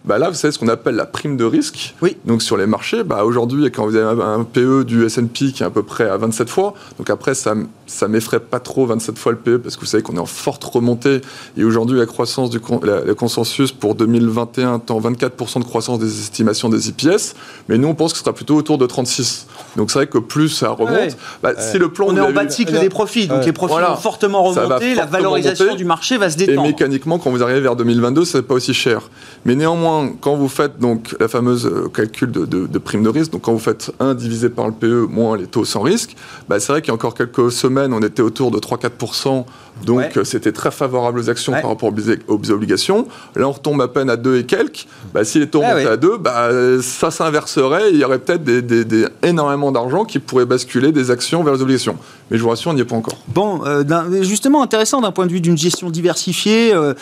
bah 0.05 0.19
là, 0.19 0.29
vous 0.31 0.37
savez 0.37 0.53
ce 0.53 0.59
qu'on 0.59 0.69
appelle 0.69 0.95
la 0.95 1.07
prime 1.07 1.37
de 1.37 1.45
risque. 1.45 1.97
Oui. 2.01 2.17
Donc 2.25 2.43
sur 2.43 2.57
les 2.57 2.67
marchés, 2.67 3.03
bah 3.03 3.25
aujourd'hui, 3.25 3.71
quand 3.73 3.85
vous 3.85 3.97
avez 3.97 4.23
un 4.23 4.45
PE 4.45 4.85
du 4.85 5.05
S&P 5.05 5.53
qui 5.53 5.63
est 5.63 5.67
à 5.67 5.71
peu 5.71 5.83
près 5.83 6.09
à 6.09 6.17
27 6.17 6.49
fois, 6.49 6.75
donc 6.99 7.11
après, 7.11 7.35
ça 7.35 7.55
ça 7.87 8.09
m'effraie 8.09 8.41
pas 8.41 8.61
trop 8.61 8.87
27 8.87 9.19
fois 9.19 9.33
le 9.33 9.39
PE 9.39 9.59
parce 9.59 9.77
que 9.77 9.81
vous 9.81 9.87
savez 9.87 10.03
qu'on 10.03 10.17
est 10.17 10.21
en 10.21 10.27
forte 10.27 10.63
remontée 10.65 11.21
et 11.57 11.65
aujourd'hui 11.65 11.99
la 11.99 12.07
croissance 12.07 12.51
du 12.51 12.61
la, 12.83 13.15
consensus 13.15 13.73
pour 13.73 13.95
2021 13.95 14.81
tend 14.81 15.01
24% 15.01 15.61
de 15.61 15.65
croissance 15.65 15.99
des 15.99 16.21
estimations 16.21 16.69
des 16.69 16.89
IPS, 16.89 17.35
mais 17.69 17.79
nous 17.79 17.89
on 17.89 17.95
pense 17.95 18.13
que 18.13 18.19
ce 18.19 18.25
sera 18.25 18.35
plutôt 18.35 18.57
autour 18.57 18.79
de 18.79 18.87
36. 18.87 19.47
Donc 19.77 19.91
c'est 19.91 19.99
vrai 20.01 20.07
que 20.07 20.19
plus 20.19 20.49
ça 20.49 20.71
remonte, 20.71 21.17
bah, 21.43 21.53
si 21.59 21.79
le 21.79 21.91
plan 21.91 22.07
on 22.09 22.17
est 22.17 22.21
en 22.21 22.33
bas 22.33 22.45
de 22.45 22.51
cycle 22.51 22.79
des 22.79 22.89
profits, 22.89 23.27
donc 23.27 23.45
les 23.45 23.53
profits 23.53 23.75
vont 23.75 23.97
fortement 23.97 24.43
remonter, 24.43 24.95
la 24.95 25.07
valorisation 25.07 25.75
du 25.75 25.85
marché 25.85 26.19
va 26.19 26.31
se 26.31 26.37
détendre. 26.37 26.65
Et 26.65 26.69
mécaniquement, 26.69 27.19
quand 27.19 27.31
vous 27.31 27.43
arrivez 27.43 27.61
vers 27.61 27.77
2022, 27.77 28.25
c'est 28.25 28.43
pas 28.43 28.55
aussi 28.55 28.75
cher. 28.75 29.11
Mais 29.45 29.55
néanmoins, 29.55 30.13
quand 30.21 30.37
vous 30.37 30.49
faites 30.49 30.79
donc 30.79 31.15
la 31.21 31.29
fameuse 31.29 31.67
euh, 31.67 31.89
calcul 31.93 32.31
de, 32.31 32.45
de, 32.45 32.79
prime 32.79 33.03
de 33.03 33.09
risque, 33.09 33.33
donc 33.33 33.43
quand 33.43 33.53
vous 33.53 33.59
faites 33.59 33.93
1 34.01 34.15
divisé 34.15 34.49
par 34.49 34.67
le 34.67 34.73
PE 34.73 35.07
moins 35.09 35.37
les 35.37 35.47
taux 35.47 35.65
sans 35.65 35.81
risque, 35.81 36.17
bah, 36.49 36.59
c'est 36.61 36.73
vrai 36.73 36.83
qu'il 36.83 36.89
y 36.89 36.91
a 36.93 36.95
encore 36.95 37.15
quelques 37.15 37.51
semaines 37.53 37.76
on 37.79 38.01
était 38.01 38.23
autour 38.23 38.51
de 38.51 38.59
3-4%, 38.59 39.45
donc 39.85 40.17
euh, 40.17 40.25
c'était 40.25 40.53
très 40.53 40.71
favorable 40.71 41.19
aux 41.19 41.31
actions 41.31 41.53
par 41.53 41.69
rapport 41.69 41.93
aux 42.29 42.51
obligations. 42.51 43.07
Là, 43.35 43.49
on 43.49 43.53
retombe 43.53 43.81
à 43.81 43.89
peine 43.89 44.11
à 44.11 44.17
2 44.17 44.39
et 44.39 44.45
quelques. 44.45 44.87
Bah, 45.13 45.25
si 45.25 45.39
les 45.39 45.49
taux 45.49 45.63
ah 45.65 45.93
à 45.93 45.97
2, 45.97 46.19
bah, 46.19 46.49
ça 46.83 47.11
s'inverserait. 47.11 47.91
Il 47.93 47.99
y 47.99 48.05
aurait 48.05 48.19
peut-être 48.19 48.45
des, 48.45 49.07
énormément 49.23 49.73
d'argent 49.73 50.05
qui 50.05 50.19
pourrait 50.19 50.47
basculer 50.47 50.93
des 50.93 51.11
actions 51.11 51.43
vers 51.43 51.55
les 51.55 51.63
obligations. 51.63 51.97
Mais 52.31 52.39
je 52.39 52.43
vous 52.43 52.49
rassure, 52.49 52.73
on 52.73 52.75
n'y 52.75 52.81
est 52.81 52.85
pas 52.85 52.97
encore. 52.97 53.19
Bon, 53.29 53.61
euh, 53.65 54.23
justement, 54.23 54.63
intéressant 54.63 55.01
d'un 55.01 55.13
point 55.13 55.27
de 55.27 55.33
vue 55.33 55.41
d'une 55.41 55.59
gestion 55.59 55.91
diversifiée. 55.91 56.73
Euh, 56.73 56.95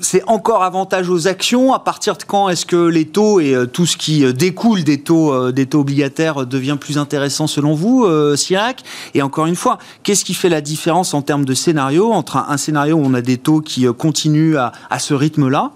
c'est 0.00 0.22
encore 0.26 0.62
avantage 0.62 1.10
aux 1.10 1.28
actions. 1.28 1.74
À 1.74 1.80
partir 1.80 2.16
de 2.16 2.22
quand 2.22 2.48
est-ce 2.48 2.66
que 2.66 2.86
les 2.86 3.06
taux 3.06 3.40
et 3.40 3.54
tout 3.72 3.86
ce 3.86 3.96
qui 3.96 4.32
découle 4.32 4.84
des 4.84 5.02
taux, 5.02 5.52
des 5.52 5.66
taux 5.66 5.80
obligataires 5.80 6.46
devient 6.46 6.76
plus 6.80 6.98
intéressant 6.98 7.46
selon 7.46 7.74
vous, 7.74 8.06
Sirac 8.36 8.82
Et 9.14 9.22
encore 9.22 9.46
une 9.46 9.56
fois, 9.56 9.78
Qu'est-ce 10.02 10.24
qui 10.24 10.34
fait 10.34 10.48
la 10.48 10.60
différence 10.60 11.14
en 11.14 11.22
termes 11.22 11.44
de 11.44 11.54
scénario? 11.54 11.79
Entre 11.80 12.36
un, 12.36 12.56
scénario 12.56 12.96
où 12.96 13.02
on 13.04 13.14
a 13.14 13.22
des 13.22 13.38
taux 13.38 13.60
qui 13.60 13.86
euh, 13.86 13.92
continuent 13.92 14.56
à, 14.56 14.98
ce 14.98 15.14
rythme-là 15.14 15.72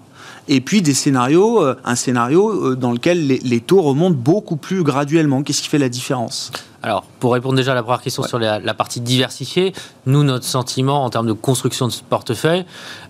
et 0.47 0.61
puis 0.61 0.81
des 0.81 0.93
scénarios, 0.93 1.63
euh, 1.63 1.75
un 1.83 1.95
scénario 1.95 2.49
euh, 2.49 2.75
dans 2.75 2.91
lequel 2.91 3.27
les, 3.27 3.59
taux 3.59 3.81
remontent 3.81 4.15
beaucoup 4.15 4.57
plus 4.57 4.83
graduellement. 4.83 5.41
Qu'est-ce 5.41 5.61
qui 5.61 5.69
fait 5.69 5.79
la 5.79 5.89
différence? 5.89 6.51
Alors, 6.83 7.03
pour 7.19 7.33
répondre 7.33 7.55
déjà 7.55 7.71
à 7.71 7.75
la 7.75 7.81
première 7.81 8.01
question 8.01 8.21
sur 8.23 8.37
la, 8.37 8.59
la, 8.59 8.73
partie 8.75 9.01
diversifiée, 9.01 9.73
nous, 10.05 10.23
notre 10.23 10.45
sentiment 10.45 11.03
en 11.03 11.09
termes 11.09 11.25
de 11.25 11.33
construction 11.33 11.87
de 11.87 11.91
ce 11.91 12.03
portefeuille, 12.03 12.65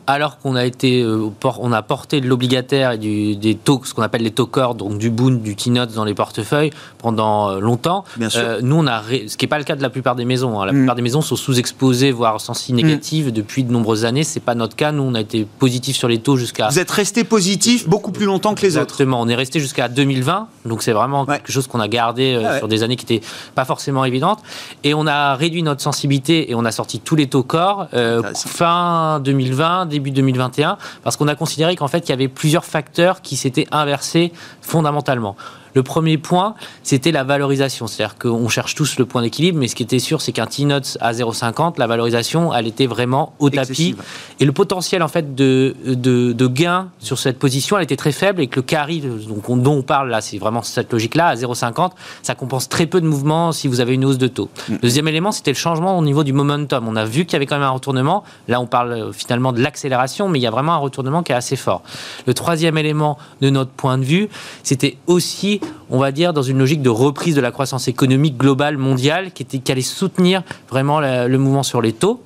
alors 0.08 0.40
qu'on 0.40 0.56
a 0.56 0.66
été, 0.66 1.02
euh, 1.02 1.30
on 1.60 1.72
a 1.72 1.82
porté 1.82 2.22
de 2.22 2.28
l'obligataire 2.28 2.92
et 2.94 2.98
du, 2.98 3.36
des 3.36 3.56
taux, 3.56 3.82
ce 3.84 3.94
qu'on 3.94 4.02
appelle 4.02 4.24
les 4.24 4.32
taux 4.32 4.46
corps, 4.46 4.76
donc 4.76 4.98
du 4.98 5.10
Boon, 5.10 5.32
du 5.32 5.56
T-Notes 5.56 5.94
dans 5.94 6.06
les 6.06 6.14
portefeuilles 6.14 6.72
pendant 6.98 7.50
euh, 7.50 7.60
longtemps. 7.60 8.04
Bien 8.18 8.30
sûr. 8.30 8.42
Euh, 8.44 8.60
nous, 8.62 8.76
on 8.76 8.88
a, 8.88 9.02
ce 9.28 9.36
qui 9.38 9.46
n'est 9.46 9.50
pas 9.50 9.58
le 9.58 9.64
cas 9.64 9.76
de 9.76 9.82
la 9.82 9.90
plupart 9.90 10.16
des 10.16 10.26
maisons. 10.26 10.60
Hein. 10.60 10.68
La 10.68 10.72
mm. 10.72 10.76
plupart 10.76 10.96
des 10.96 11.02
maisons 11.02 11.22
sont 11.22 11.36
sous-exposées, 11.36 12.12
voire 12.12 12.40
sensi 12.40 12.74
négatives 12.74 13.32
depuis 13.32 13.64
de 13.64 13.72
nombreuses 13.72 14.06
années. 14.06 14.24
C'est 14.24 14.40
pas 14.40 14.56
notre 14.56 14.76
cas. 14.76 14.92
Nous, 14.92 15.04
on 15.04 15.16
a 15.16 15.22
été 15.22 15.48
positif 15.60 15.96
sur 15.96 16.08
les 16.08 16.20
taux 16.20 16.38
jusqu'à. 16.38 16.70
Vous 16.70 16.80
êtes 16.80 16.92
resté 16.92 17.24
positif 17.24 17.88
beaucoup 17.88 18.12
plus 18.12 18.26
longtemps 18.26 18.54
que 18.54 18.62
les 18.62 18.78
autres. 18.78 18.94
Exactement. 18.94 19.22
On 19.22 19.28
est 19.28 19.36
resté 19.36 19.60
jusqu'à 19.60 19.88
2020. 19.88 20.48
Donc 20.66 20.84
c'est 20.84 20.94
vraiment 20.94 21.26
quelque 21.26 21.52
chose 21.52 21.68
qu'on 21.68 21.80
a 21.80 21.88
gardé 21.88 22.42
ah 22.44 22.58
sur 22.58 22.68
des 22.68 22.84
années 22.84 22.96
qui 22.96 23.12
n'étaient 23.12 23.26
pas 23.56 23.66
forcément 23.66 24.06
évidentes. 24.06 24.40
Et 24.84 24.94
on 24.94 25.08
a 25.08 25.36
réduit 25.36 25.64
notre 25.64 25.82
sensibilité 25.82 26.52
et 26.52 26.56
on 26.56 26.66
a 26.66 26.72
sorti 26.72 27.00
tous 27.00 27.16
les 27.16 27.28
taux 27.28 27.44
corps 27.44 27.88
fin 28.34 29.20
2020, 29.20 29.86
début 29.96 30.12
2021, 30.12 30.78
parce 31.04 31.18
qu'on 31.18 31.28
a 31.28 31.36
considéré 31.36 31.76
qu'en 31.76 31.88
fait, 31.88 32.08
il 32.08 32.10
y 32.10 32.14
avait 32.14 32.28
plusieurs 32.28 32.66
facteurs 32.66 33.22
qui 33.22 33.36
s'étaient 33.38 33.68
inversés 33.72 34.32
fondamentalement. 34.62 35.36
Le 35.76 35.84
premier 35.84 36.18
point, 36.18 36.56
c'était 36.84 37.12
la 37.12 37.26
valorisation. 37.26 37.86
C'est-à-dire 37.88 38.18
qu'on 38.18 38.48
cherche 38.48 38.76
tous 38.76 38.98
le 38.98 39.06
point 39.06 39.22
d'équilibre, 39.22 39.60
mais 39.60 39.68
ce 39.68 39.76
qui 39.76 39.84
était 39.84 40.00
sûr, 40.00 40.22
c'est 40.22 40.32
qu'un 40.32 40.48
T-Notes 40.48 40.98
à 41.02 41.12
0,50, 41.12 41.78
la 41.78 41.86
valorisation, 41.86 42.54
elle 42.54 42.66
était 42.66 42.88
vraiment 42.88 43.34
au 43.40 43.50
tapis. 43.50 43.96
Et 44.40 44.46
le 44.46 44.54
potentiel, 44.54 45.04
en 45.04 45.10
fait, 45.10 45.36
de, 45.36 45.76
de, 45.86 46.48
gain 46.48 46.90
sur 47.00 47.20
cette 47.20 47.38
position, 47.38 47.78
elle 47.78 47.84
était 47.84 47.98
très 47.98 48.14
faible 48.14 48.42
et 48.42 48.48
que 48.48 48.56
le 48.56 48.62
carry 48.62 49.02
donc, 49.02 49.62
dont 49.62 49.74
on 49.74 49.82
parle 49.82 50.10
là, 50.10 50.22
c'est 50.22 50.38
vraiment 50.38 50.62
cette 50.62 50.94
logique-là, 50.94 51.28
à 51.28 51.36
0,50, 51.36 51.92
ça 52.24 52.36
compense 52.36 52.70
très 52.70 52.86
peu 52.86 53.02
de 53.02 53.08
mouvement 53.08 53.52
si 53.52 53.68
vous 53.68 53.82
avez 53.82 53.96
une 53.96 54.06
hausse 54.06 54.18
de 54.18 54.28
taux. 54.28 54.50
Mm. 54.70 54.76
deuxième 54.82 55.08
élément, 55.10 55.32
c'était 55.34 55.52
le 55.52 55.58
changement 55.58 55.98
au 55.98 56.04
niveau 56.04 56.24
du 56.24 56.32
momentum. 56.32 56.88
On 56.88 56.96
a 56.96 57.04
vu 57.04 57.26
qu'il 57.26 57.34
y 57.34 57.36
avait 57.36 57.46
quand 57.46 57.56
même 57.56 57.68
un 57.68 57.72
retournement. 57.72 58.24
Là, 58.48 58.62
on 58.62 58.68
parle 58.68 58.94
euh, 58.94 59.12
finalement 59.12 59.52
de 59.52 59.62
l'accélération, 59.62 60.30
mais 60.30 60.40
il 60.40 60.44
y 60.44 60.48
a 60.48 60.52
vraiment 60.52 60.74
un 60.74 60.78
retournement 60.78 61.24
qui 61.24 61.34
est 61.34 61.36
assez 61.36 61.58
fort. 61.58 61.82
Le 62.28 62.34
troisième 62.34 62.78
élément 62.78 63.18
de 63.42 63.50
notre 63.50 63.72
point 63.72 63.98
de 63.98 64.06
vue, 64.06 64.30
c'était 64.64 64.98
aussi 65.08 65.60
on 65.90 66.00
va 66.00 66.12
dire, 66.12 66.34
dans 66.34 66.42
une 66.42 66.58
logique 66.58 66.82
de 66.82 66.90
reprise 66.90 67.36
de 67.36 67.42
la 67.42 67.52
croissance 67.52 67.88
économique 67.88 68.38
globale 68.38 68.78
mondiale 68.78 69.32
qui, 69.32 69.44
était, 69.44 69.60
qui 69.60 69.72
allait 69.72 69.82
soutenir 69.82 70.44
vraiment 70.70 71.00
le 71.00 71.38
mouvement 71.38 71.64
sur 71.64 71.82
les 71.82 71.94
taux. 71.94 72.22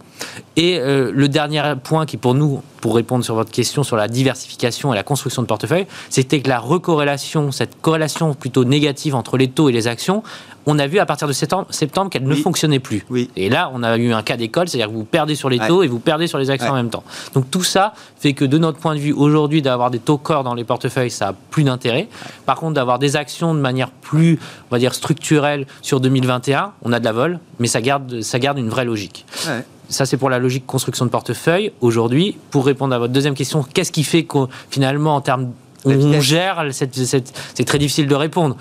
Et 0.56 0.80
euh, 0.80 1.12
le 1.14 1.28
dernier 1.28 1.62
point 1.84 2.06
qui 2.06 2.18
pour 2.18 2.34
nous, 2.34 2.62
pour 2.82 2.96
répondre 2.96 3.24
sur 3.24 3.36
votre 3.36 3.52
question 3.52 3.84
sur 3.84 3.96
la 3.96 4.08
diversification 4.08 4.94
et 4.94 4.96
la 4.96 5.04
construction 5.04 5.42
de 5.42 5.48
portefeuille, 5.48 5.88
c'était 6.10 6.42
que 6.42 6.50
la 6.50 6.60
recorrélation, 6.60 7.52
cette 7.52 7.82
corrélation 7.82 8.34
plutôt 8.34 8.66
négative 8.66 9.16
entre 9.16 9.38
les 9.38 9.50
taux 9.50 9.70
et 9.70 9.72
les 9.72 9.88
actions, 9.88 10.24
on 10.66 10.78
a 10.78 10.88
vu 10.88 11.00
à 11.00 11.06
partir 11.06 11.28
de 11.28 11.34
septembre, 11.34 11.68
septembre 11.72 12.10
qu'elle 12.12 12.24
ne 12.24 12.36
fonctionnait 12.36 12.80
plus. 12.80 13.06
Oui. 13.10 13.30
Et 13.36 13.50
là, 13.50 13.72
on 13.74 13.82
a 13.82 13.98
eu 13.98 14.12
un 14.12 14.22
cas 14.22 14.38
d'école, 14.38 14.68
c'est-à-dire 14.68 14.90
que 14.90 14.94
vous 14.94 15.04
perdez 15.04 15.36
sur 15.36 15.50
les 15.50 15.58
taux 15.60 15.84
et 15.84 15.88
vous 15.88 16.00
perdez 16.00 16.28
sur 16.28 16.38
les 16.38 16.50
actions 16.50 16.72
en 16.72 16.76
même 16.76 16.90
temps. 16.90 17.04
Donc 17.34 17.50
tout 17.50 17.64
ça 17.64 17.94
fait 18.20 18.34
que 18.34 18.46
de 18.46 18.58
notre 18.58 18.78
point 18.78 18.94
de 18.94 19.00
vue, 19.00 19.14
aujourd'hui, 19.14 19.62
d'avoir 19.62 19.90
des 19.90 20.00
taux 20.00 20.18
corps 20.18 20.44
dans 20.44 20.54
les 20.54 20.64
portefeuilles, 20.64 21.12
ça 21.12 21.30
a 21.30 21.34
plus 21.34 21.64
d'intérêt. 21.64 22.08
Par 22.46 22.58
contre, 22.58 22.74
d'avoir 22.76 23.00
des 23.00 23.16
actions 23.16 23.56
de 23.56 23.60
manière 23.60 23.90
plus, 23.90 24.40
on 24.70 24.76
va 24.76 24.80
dire, 24.80 24.94
structurelle 24.94 25.66
sur 25.82 26.00
2021, 26.00 26.74
on 26.84 26.94
a 26.94 27.00
de 27.00 27.06
la 27.06 27.14
vol, 27.14 27.40
mais 27.60 27.68
ça 27.68 27.82
garde, 27.82 28.22
ça 28.22 28.40
garde 28.40 28.58
une 28.60 28.70
vraie 28.70 28.86
logique. 28.86 29.26
Ça, 29.90 30.06
c'est 30.06 30.18
pour 30.18 30.30
la 30.30 30.40
logique 30.40 30.66
construction 30.66 31.06
de 31.06 31.10
portefeuille. 31.10 31.72
Aujourd'hui, 31.82 32.38
pour 32.52 32.66
répondre 32.66 32.94
à 32.94 33.00
votre 33.00 33.14
deuxième 33.14 33.34
question, 33.34 33.64
qu'est-ce 33.64 33.92
qui 33.92 34.04
fait 34.04 34.24
que 34.24 34.38
finalement, 34.70 35.16
en 35.16 35.22
termes 35.22 35.52
on 35.86 36.20
gère 36.20 36.66
c'est 36.72 37.66
très 37.66 37.78
difficile 37.78 38.08
de 38.08 38.16
répondre. 38.16 38.58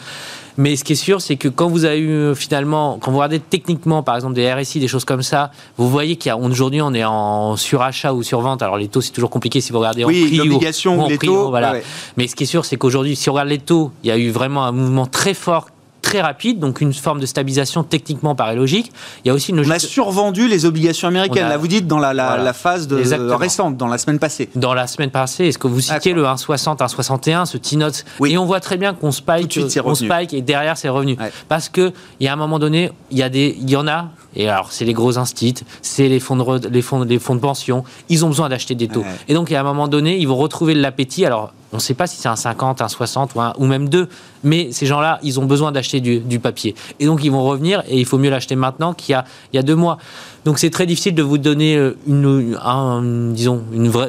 Mais 0.57 0.75
ce 0.75 0.83
qui 0.83 0.95
est 0.95 0.97
sûr, 0.97 1.21
c'est 1.21 1.37
que 1.37 1.47
quand 1.47 1.69
vous 1.69 1.85
avez 1.85 2.01
eu 2.01 2.35
finalement, 2.35 2.99
quand 3.01 3.13
vous 3.13 3.19
regardez 3.19 3.39
techniquement, 3.39 4.03
par 4.03 4.17
exemple 4.17 4.35
des 4.35 4.53
RSI, 4.53 4.81
des 4.81 4.89
choses 4.89 5.05
comme 5.05 5.23
ça, 5.23 5.53
vous 5.77 5.89
voyez 5.89 6.17
qu'aujourd'hui 6.17 6.83
on 6.83 6.93
est 6.95 7.05
en 7.05 7.57
surachat 7.57 8.13
ou 8.13 8.25
survente. 8.25 8.61
Alors 8.61 8.77
les 8.77 8.89
taux, 8.89 9.01
c'est 9.01 9.13
toujours 9.13 9.31
compliqué 9.31 9.61
si 9.61 9.71
vous 9.71 9.79
regardez 9.79 10.05
oui, 10.05 10.25
en 10.25 10.27
prix 10.27 10.89
ou, 10.89 11.01
en 11.01 11.09
les 11.09 11.19
taux. 11.19 11.51
Voilà. 11.51 11.75
Mais 12.17 12.27
ce 12.27 12.35
qui 12.35 12.43
est 12.43 12.47
sûr, 12.47 12.65
c'est 12.65 12.77
qu'aujourd'hui, 12.77 13.15
si 13.15 13.31
on 13.31 13.35
regarde 13.35 13.49
les 13.49 13.59
taux, 13.59 13.93
il 14.03 14.09
y 14.09 14.11
a 14.11 14.19
eu 14.19 14.31
vraiment 14.31 14.65
un 14.65 14.73
mouvement 14.73 15.07
très 15.07 15.35
fort 15.35 15.69
très 16.03 16.21
rapide, 16.21 16.59
donc 16.59 16.81
une 16.81 16.95
forme 16.95 17.21
de 17.21 17.27
stabilisation 17.27 17.83
techniquement 17.83 18.35
paraît 18.35 18.57
logique. 18.57 18.93
Il 19.25 19.29
y 19.29 19.31
a 19.31 19.35
aussi 19.35 19.51
une 19.51 19.61
On 19.61 19.71
a 19.71 19.79
survendu 19.79 20.49
les 20.49 20.65
obligations 20.65 21.09
américaines, 21.09 21.49
là 21.49 21.57
vous 21.57 21.69
dites 21.69 21.87
dans 21.87 21.99
la, 21.99 22.15
la, 22.15 22.53
phase 22.53 22.89
de, 22.89 22.97
récente, 23.33 23.77
dans 23.77 23.89
la 23.89 23.99
semaine 23.99 24.19
passée. 24.19 24.49
Dans 24.55 24.75
la 24.75 24.87
semaine 24.87 25.11
passée, 25.11 25.47
est-ce 25.47 25.59
que 25.59 25.69
vous 25.69 25.81
citiez 25.81 26.13
le 26.13 26.25
1,60, 26.25 26.79
1,61, 26.79 27.47
ce 27.47 27.59
T-note 27.59 28.05
oui. 28.21 28.33
Et 28.33 28.39
on 28.39 28.45
voit 28.45 28.61
très 28.61 28.77
bien 28.77 28.95
qu'on 28.95 29.13
spike, 29.13 29.59
on 29.85 29.95
spike 29.95 30.35
et 30.35 30.43
derrière 30.43 30.77
c'est 30.77 30.89
revenu. 30.89 31.17
Parce 31.49 31.69
qu'il 31.69 31.93
y 32.21 32.29
a 32.29 32.33
un 32.33 32.37
moment 32.37 32.59
donné, 32.59 32.91
il 33.11 33.19
y, 33.19 33.23
a 33.23 33.29
des, 33.29 33.57
il 33.61 33.69
y 33.69 33.77
en 33.77 33.87
a 33.87 34.11
et 34.39 34.49
alors, 34.49 34.73
c'est 34.73 34.85
les 34.85 34.93
gros 34.93 35.19
instituts, 35.19 35.65
c'est 35.83 36.09
les 36.09 36.21
fonds 36.21 36.37
de, 36.37 36.69
les 36.69 36.83
fonds, 36.83 37.03
les 37.03 37.19
fonds 37.19 37.35
de 37.35 37.41
pension. 37.41 37.85
Ils 38.09 38.25
ont 38.25 38.29
besoin 38.29 38.49
d'acheter 38.49 38.75
des 38.75 38.89
taux. 38.89 39.05
Et 39.27 39.35
donc, 39.35 39.51
à 39.51 39.61
un 39.61 39.63
moment 39.63 39.89
donné, 39.89 40.19
ils 40.19 40.29
vont 40.29 40.37
retrouver 40.37 40.75
l'appétit. 40.75 41.25
Alors, 41.25 41.53
on 41.73 41.77
ne 41.77 41.81
sait 41.81 41.95
pas 41.95 42.07
si 42.07 42.17
c'est 42.17 42.29
un 42.29 42.37
50, 42.37 42.81
un 42.81 42.89
60 42.89 43.33
ou, 43.59 43.67
même 43.67 43.89
deux, 43.89 44.09
mais 44.43 44.73
ces 44.73 44.87
gens-là, 44.87 45.19
ils 45.23 45.39
ont 45.39 45.45
besoin 45.45 45.73
d'acheter 45.73 46.01
du, 46.01 46.39
papier. 46.39 46.75
Et 46.99 47.07
donc, 47.07 47.23
ils 47.25 47.31
vont 47.31 47.43
revenir 47.43 47.83
et 47.89 47.99
il 47.99 48.07
faut 48.07 48.19
mieux 48.19 48.31
l'acheter 48.31 48.57
maintenant 48.57 48.95
qu'il 48.95 49.21
y 49.53 49.59
a, 49.59 49.63
deux 49.63 49.75
mois. 49.75 49.99
Donc, 50.45 50.59
c'est 50.59 50.71
très 50.71 50.87
difficile 50.87 51.15
de 51.15 51.23
vous 51.23 51.37
donner 51.37 51.77
euh, 51.77 51.97
une 52.07 52.55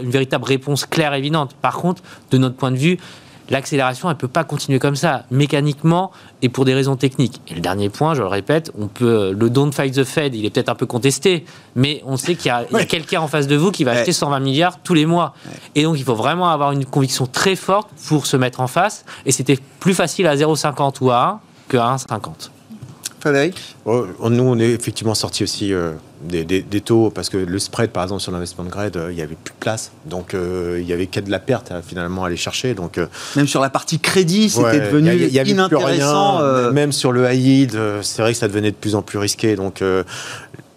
véritable 0.03 0.45
réponse 0.45 0.85
claire 0.85 1.13
et 1.13 1.17
évidente. 1.17 1.53
Par 1.61 1.77
contre, 1.77 2.01
de 2.31 2.37
notre 2.37 2.55
point 2.55 2.71
de 2.71 2.77
vue, 2.77 2.97
l'accélération, 3.49 4.09
elle 4.09 4.15
ne 4.15 4.19
peut 4.19 4.27
pas 4.27 4.43
continuer 4.43 4.79
comme 4.79 4.95
ça, 4.95 5.23
mécaniquement 5.31 6.11
et 6.41 6.49
pour 6.49 6.65
des 6.65 6.73
raisons 6.73 6.95
techniques. 6.95 7.41
Et 7.47 7.55
le 7.55 7.61
dernier 7.61 7.89
point, 7.89 8.13
je 8.13 8.21
le 8.21 8.27
répète, 8.27 8.71
on 8.79 8.87
peut, 8.87 9.35
le 9.37 9.49
don't 9.49 9.71
fight 9.71 9.93
the 9.93 10.03
Fed, 10.03 10.35
il 10.35 10.45
est 10.45 10.49
peut-être 10.49 10.69
un 10.69 10.75
peu 10.75 10.85
contesté, 10.85 11.45
mais 11.75 12.01
on 12.05 12.17
sait 12.17 12.35
qu'il 12.35 12.47
y 12.47 12.51
a, 12.51 12.65
quelqu'un 12.85 13.21
en 13.21 13.27
face 13.27 13.47
de 13.47 13.55
vous 13.55 13.71
qui 13.71 13.83
va 13.83 13.91
acheter 13.91 14.11
120 14.11 14.39
milliards 14.39 14.79
tous 14.81 14.93
les 14.93 15.05
mois. 15.05 15.33
Et 15.75 15.83
donc, 15.83 15.97
il 15.97 16.03
faut 16.03 16.15
vraiment 16.15 16.49
avoir 16.49 16.71
une 16.71 16.85
conviction 16.85 17.25
très 17.25 17.55
forte 17.55 17.89
pour 18.07 18.25
se 18.25 18.37
mettre 18.37 18.59
en 18.61 18.67
face. 18.67 19.05
Et 19.25 19.31
c'était 19.31 19.57
plus 19.79 19.93
facile 19.93 20.27
à 20.27 20.35
0,50 20.35 20.95
ou 21.01 21.11
à 21.11 21.23
1 21.23 21.39
que 21.67 21.77
à 21.77 21.95
1,50. 21.95 22.49
Frédéric 23.19 23.75
oh, 23.85 24.05
Nous, 24.29 24.43
on 24.43 24.57
est 24.59 24.71
effectivement 24.71 25.13
sorti 25.13 25.43
aussi 25.43 25.73
euh, 25.73 25.91
des, 26.23 26.81
taux 26.81 27.09
parce 27.09 27.29
que 27.29 27.37
le 27.37 27.59
spread, 27.59 27.91
par 27.91 28.03
exemple, 28.03 28.21
sur 28.21 28.31
l'investment 28.31 28.63
grade, 28.65 28.95
euh, 28.95 29.11
il 29.11 29.15
n'y 29.15 29.21
avait 29.21 29.35
plus 29.35 29.53
de 29.53 29.59
place. 29.59 29.91
Donc, 30.05 30.33
euh, 30.33 30.77
il 30.79 30.85
n'y 30.85 30.93
avait 30.93 31.07
qu'à 31.07 31.21
de 31.21 31.29
la 31.29 31.39
perte 31.39 31.71
à, 31.71 31.81
finalement 31.81 32.23
aller 32.23 32.37
chercher. 32.37 32.73
Donc, 32.73 32.99
même 33.35 33.47
sur 33.47 33.61
la 33.61 33.69
partie 33.69 33.99
crédit, 33.99 34.49
c'était 34.49 34.79
devenu 34.79 35.13
y 35.15 35.37
y 35.37 35.49
inintéressant. 35.49 36.41
Même 36.71 36.91
sur 36.91 37.11
le 37.11 37.31
yield, 37.33 37.77
c'est 38.01 38.21
vrai 38.21 38.31
que 38.31 38.37
ça 38.37 38.47
devenait 38.47 38.71
de 38.71 38.77
plus 38.77 38.95
en 38.95 39.01
plus 39.01 39.17
risqué. 39.17 39.55
Donc, 39.55 39.83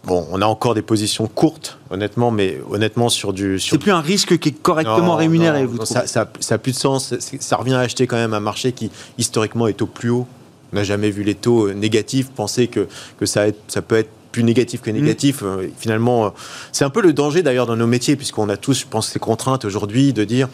Bon, 0.04 0.26
on 0.32 0.42
a 0.42 0.46
encore 0.46 0.74
des 0.74 0.82
positions 0.82 1.28
courtes, 1.28 1.78
honnêtement, 1.90 2.32
mais 2.32 2.58
honnêtement 2.68 3.08
sur 3.08 3.32
du. 3.32 3.60
C'est 3.60 3.78
plus 3.78 3.92
un 3.92 4.00
risque 4.00 4.36
qui 4.38 4.48
est 4.48 4.62
correctement 4.62 5.14
rémunéré, 5.14 5.64
vous 5.64 5.84
ça, 5.84 6.08
ça, 6.08 6.28
ça, 6.40 6.56
a 6.56 6.58
plus 6.58 6.72
de 6.72 6.76
sens. 6.76 7.14
Ça 7.38 7.56
revient 7.56 7.74
à 7.74 7.80
acheter 7.80 8.08
quand 8.08 8.16
même 8.16 8.34
un 8.34 8.40
marché 8.40 8.72
qui 8.72 8.90
historiquement 9.16 9.68
est 9.68 9.80
au 9.80 9.86
plus 9.86 10.10
haut 10.10 10.26
on 10.72 10.76
n'a 10.76 10.84
jamais 10.84 11.10
vu 11.10 11.22
les 11.22 11.34
taux 11.34 11.68
euh, 11.68 11.74
négatifs, 11.74 12.30
penser 12.30 12.66
que, 12.68 12.86
que 13.18 13.26
ça, 13.26 13.46
ça 13.68 13.82
peut 13.82 13.96
être 13.96 14.10
plus 14.32 14.44
négatif 14.44 14.80
que 14.80 14.90
négatif. 14.90 15.42
Mm. 15.42 15.46
Euh, 15.46 15.66
finalement, 15.76 16.26
euh, 16.26 16.28
c'est 16.72 16.84
un 16.84 16.90
peu 16.90 17.02
le 17.02 17.12
danger 17.12 17.42
d'ailleurs 17.42 17.66
dans 17.66 17.76
nos 17.76 17.86
métiers, 17.86 18.16
puisqu'on 18.16 18.48
a 18.48 18.56
tous, 18.56 18.80
je 18.80 18.86
pense, 18.88 19.08
ces 19.08 19.18
contraintes 19.18 19.66
aujourd'hui 19.66 20.14
de 20.14 20.24
dire 20.24 20.48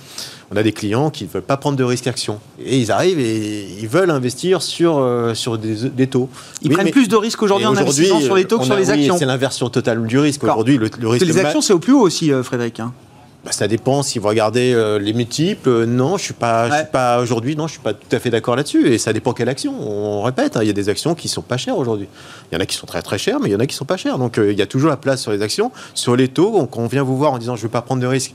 on 0.50 0.56
a 0.56 0.62
des 0.62 0.72
clients 0.72 1.10
qui 1.10 1.24
ne 1.24 1.28
veulent 1.28 1.42
pas 1.42 1.56
prendre 1.56 1.76
de 1.76 1.84
risques 1.84 2.08
actions. 2.08 2.40
Et 2.64 2.78
ils 2.80 2.90
arrivent 2.90 3.20
et 3.20 3.68
ils 3.80 3.86
veulent 3.86 4.10
investir 4.10 4.62
sur, 4.62 5.06
sur 5.34 5.58
des, 5.58 6.06
taux. 6.06 6.30
Ils 6.62 6.70
prennent 6.70 6.90
plus 6.90 7.08
de 7.08 7.16
risques 7.16 7.42
aujourd'hui 7.42 7.66
en 7.66 7.76
investissant 7.76 8.20
sur 8.20 8.34
les 8.34 8.46
taux 8.46 8.58
que 8.58 8.64
sur 8.64 8.74
les 8.74 8.90
actions. 8.90 9.18
c'est 9.18 9.26
l'inversion 9.26 9.68
totale 9.68 10.04
du 10.06 10.18
risque. 10.18 10.42
Aujourd'hui, 10.42 10.78
le, 10.78 10.88
risque. 11.06 11.26
Les 11.26 11.38
actions, 11.38 11.60
c'est 11.60 11.74
au 11.74 11.78
plus 11.78 11.92
haut 11.92 12.00
aussi, 12.00 12.32
Frédéric. 12.42 12.80
Hein. 12.80 12.94
Bah, 13.44 13.52
ça 13.52 13.68
dépend 13.68 14.02
si 14.02 14.18
vous 14.18 14.26
regardez 14.26 14.72
euh, 14.74 14.98
les 14.98 15.12
multiples. 15.12 15.68
Euh, 15.68 15.86
non, 15.86 16.16
je 16.16 16.24
suis 16.24 16.34
pas, 16.34 16.70
suis 16.70 16.86
pas 16.90 17.20
aujourd'hui. 17.20 17.54
Non, 17.54 17.68
je 17.68 17.72
suis 17.72 17.80
pas 17.80 17.94
tout 17.94 18.14
à 18.14 18.18
fait 18.18 18.30
d'accord 18.30 18.56
là-dessus. 18.56 18.88
Et 18.88 18.98
ça 18.98 19.12
dépend 19.12 19.32
quelle 19.32 19.48
action. 19.48 19.74
On 19.80 20.22
répète, 20.22 20.56
hein, 20.56 20.60
il 20.62 20.66
y 20.66 20.70
a 20.70 20.72
des 20.72 20.88
actions 20.88 21.14
qui 21.14 21.28
sont 21.28 21.42
pas 21.42 21.56
chères 21.56 21.78
aujourd'hui. 21.78 22.08
Il 22.50 22.56
y 22.56 22.58
en 22.58 22.60
a 22.60 22.66
qui 22.66 22.74
sont 22.74 22.86
très 22.86 23.00
très 23.00 23.16
chères, 23.16 23.38
mais 23.38 23.48
il 23.48 23.52
y 23.52 23.56
en 23.56 23.60
a 23.60 23.66
qui 23.66 23.76
sont 23.76 23.84
pas 23.84 23.96
chères. 23.96 24.18
Donc 24.18 24.38
euh, 24.38 24.50
il 24.50 24.58
y 24.58 24.62
a 24.62 24.66
toujours 24.66 24.90
la 24.90 24.96
place 24.96 25.22
sur 25.22 25.30
les 25.30 25.40
actions, 25.42 25.70
sur 25.94 26.16
les 26.16 26.26
taux. 26.26 26.50
Donc 26.50 26.76
on 26.76 26.88
vient 26.88 27.04
vous 27.04 27.16
voir 27.16 27.32
en 27.32 27.38
disant 27.38 27.54
je 27.54 27.62
veux 27.62 27.68
pas 27.68 27.82
prendre 27.82 28.02
de 28.02 28.08
risques 28.08 28.34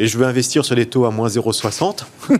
et 0.00 0.06
je 0.06 0.16
veux 0.16 0.24
investir 0.24 0.64
sur 0.64 0.74
les 0.74 0.86
taux 0.86 1.04
à 1.04 1.10
moins 1.10 1.28
0,60, 1.28 2.04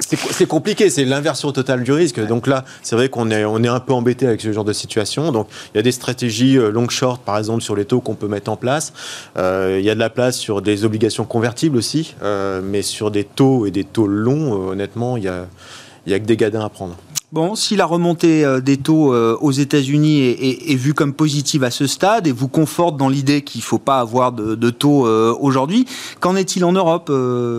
c'est 0.00 0.46
compliqué, 0.46 0.90
c'est 0.90 1.04
l'inversion 1.04 1.52
totale 1.52 1.84
du 1.84 1.92
risque. 1.92 2.18
Donc 2.26 2.48
là, 2.48 2.64
c'est 2.82 2.96
vrai 2.96 3.08
qu'on 3.08 3.30
est, 3.30 3.44
on 3.44 3.62
est 3.62 3.68
un 3.68 3.78
peu 3.78 3.92
embêté 3.92 4.26
avec 4.26 4.40
ce 4.40 4.50
genre 4.50 4.64
de 4.64 4.72
situation. 4.72 5.30
Donc 5.30 5.46
il 5.72 5.76
y 5.76 5.80
a 5.80 5.82
des 5.82 5.92
stratégies 5.92 6.58
euh, 6.58 6.72
long 6.72 6.88
short, 6.88 7.22
par 7.22 7.38
exemple, 7.38 7.62
sur 7.62 7.76
les 7.76 7.84
taux 7.84 8.00
qu'on 8.00 8.16
peut 8.16 8.26
mettre 8.26 8.50
en 8.50 8.56
place. 8.56 8.92
Euh, 9.38 9.76
il 9.78 9.84
y 9.86 9.90
a 9.90 9.94
de 9.94 10.00
la 10.00 10.10
place 10.10 10.36
sur 10.36 10.62
des 10.62 10.84
obligations 10.84 11.24
convertibles 11.24 11.76
aussi, 11.76 12.16
euh, 12.24 12.60
mais 12.60 12.82
sur 12.82 13.12
des 13.12 13.22
taux 13.22 13.66
et 13.66 13.70
des 13.70 13.84
taux 13.84 14.08
longs, 14.08 14.70
honnêtement, 14.70 15.16
il 15.16 15.22
y 15.22 15.28
a, 15.28 15.46
il 16.06 16.12
y 16.12 16.14
a 16.14 16.18
que 16.18 16.24
des 16.24 16.36
gadins 16.36 16.64
à 16.64 16.68
prendre. 16.68 16.96
Bon, 17.32 17.56
si 17.56 17.74
la 17.74 17.86
remontée 17.86 18.44
euh, 18.44 18.60
des 18.60 18.76
taux 18.76 19.12
euh, 19.12 19.36
aux 19.40 19.50
États-Unis 19.50 20.20
est, 20.20 20.76
vue 20.76 20.94
comme 20.94 21.12
positive 21.12 21.64
à 21.64 21.72
ce 21.72 21.88
stade 21.88 22.28
et 22.28 22.32
vous 22.32 22.46
conforte 22.46 22.96
dans 22.96 23.08
l'idée 23.08 23.42
qu'il 23.42 23.60
ne 23.60 23.64
faut 23.64 23.80
pas 23.80 23.98
avoir 23.98 24.30
de, 24.30 24.70
taux 24.70 25.06
euh, 25.06 25.34
aujourd'hui, 25.40 25.86
qu'en 26.20 26.36
est-il 26.36 26.64
en 26.64 26.72
Europe, 26.72 27.12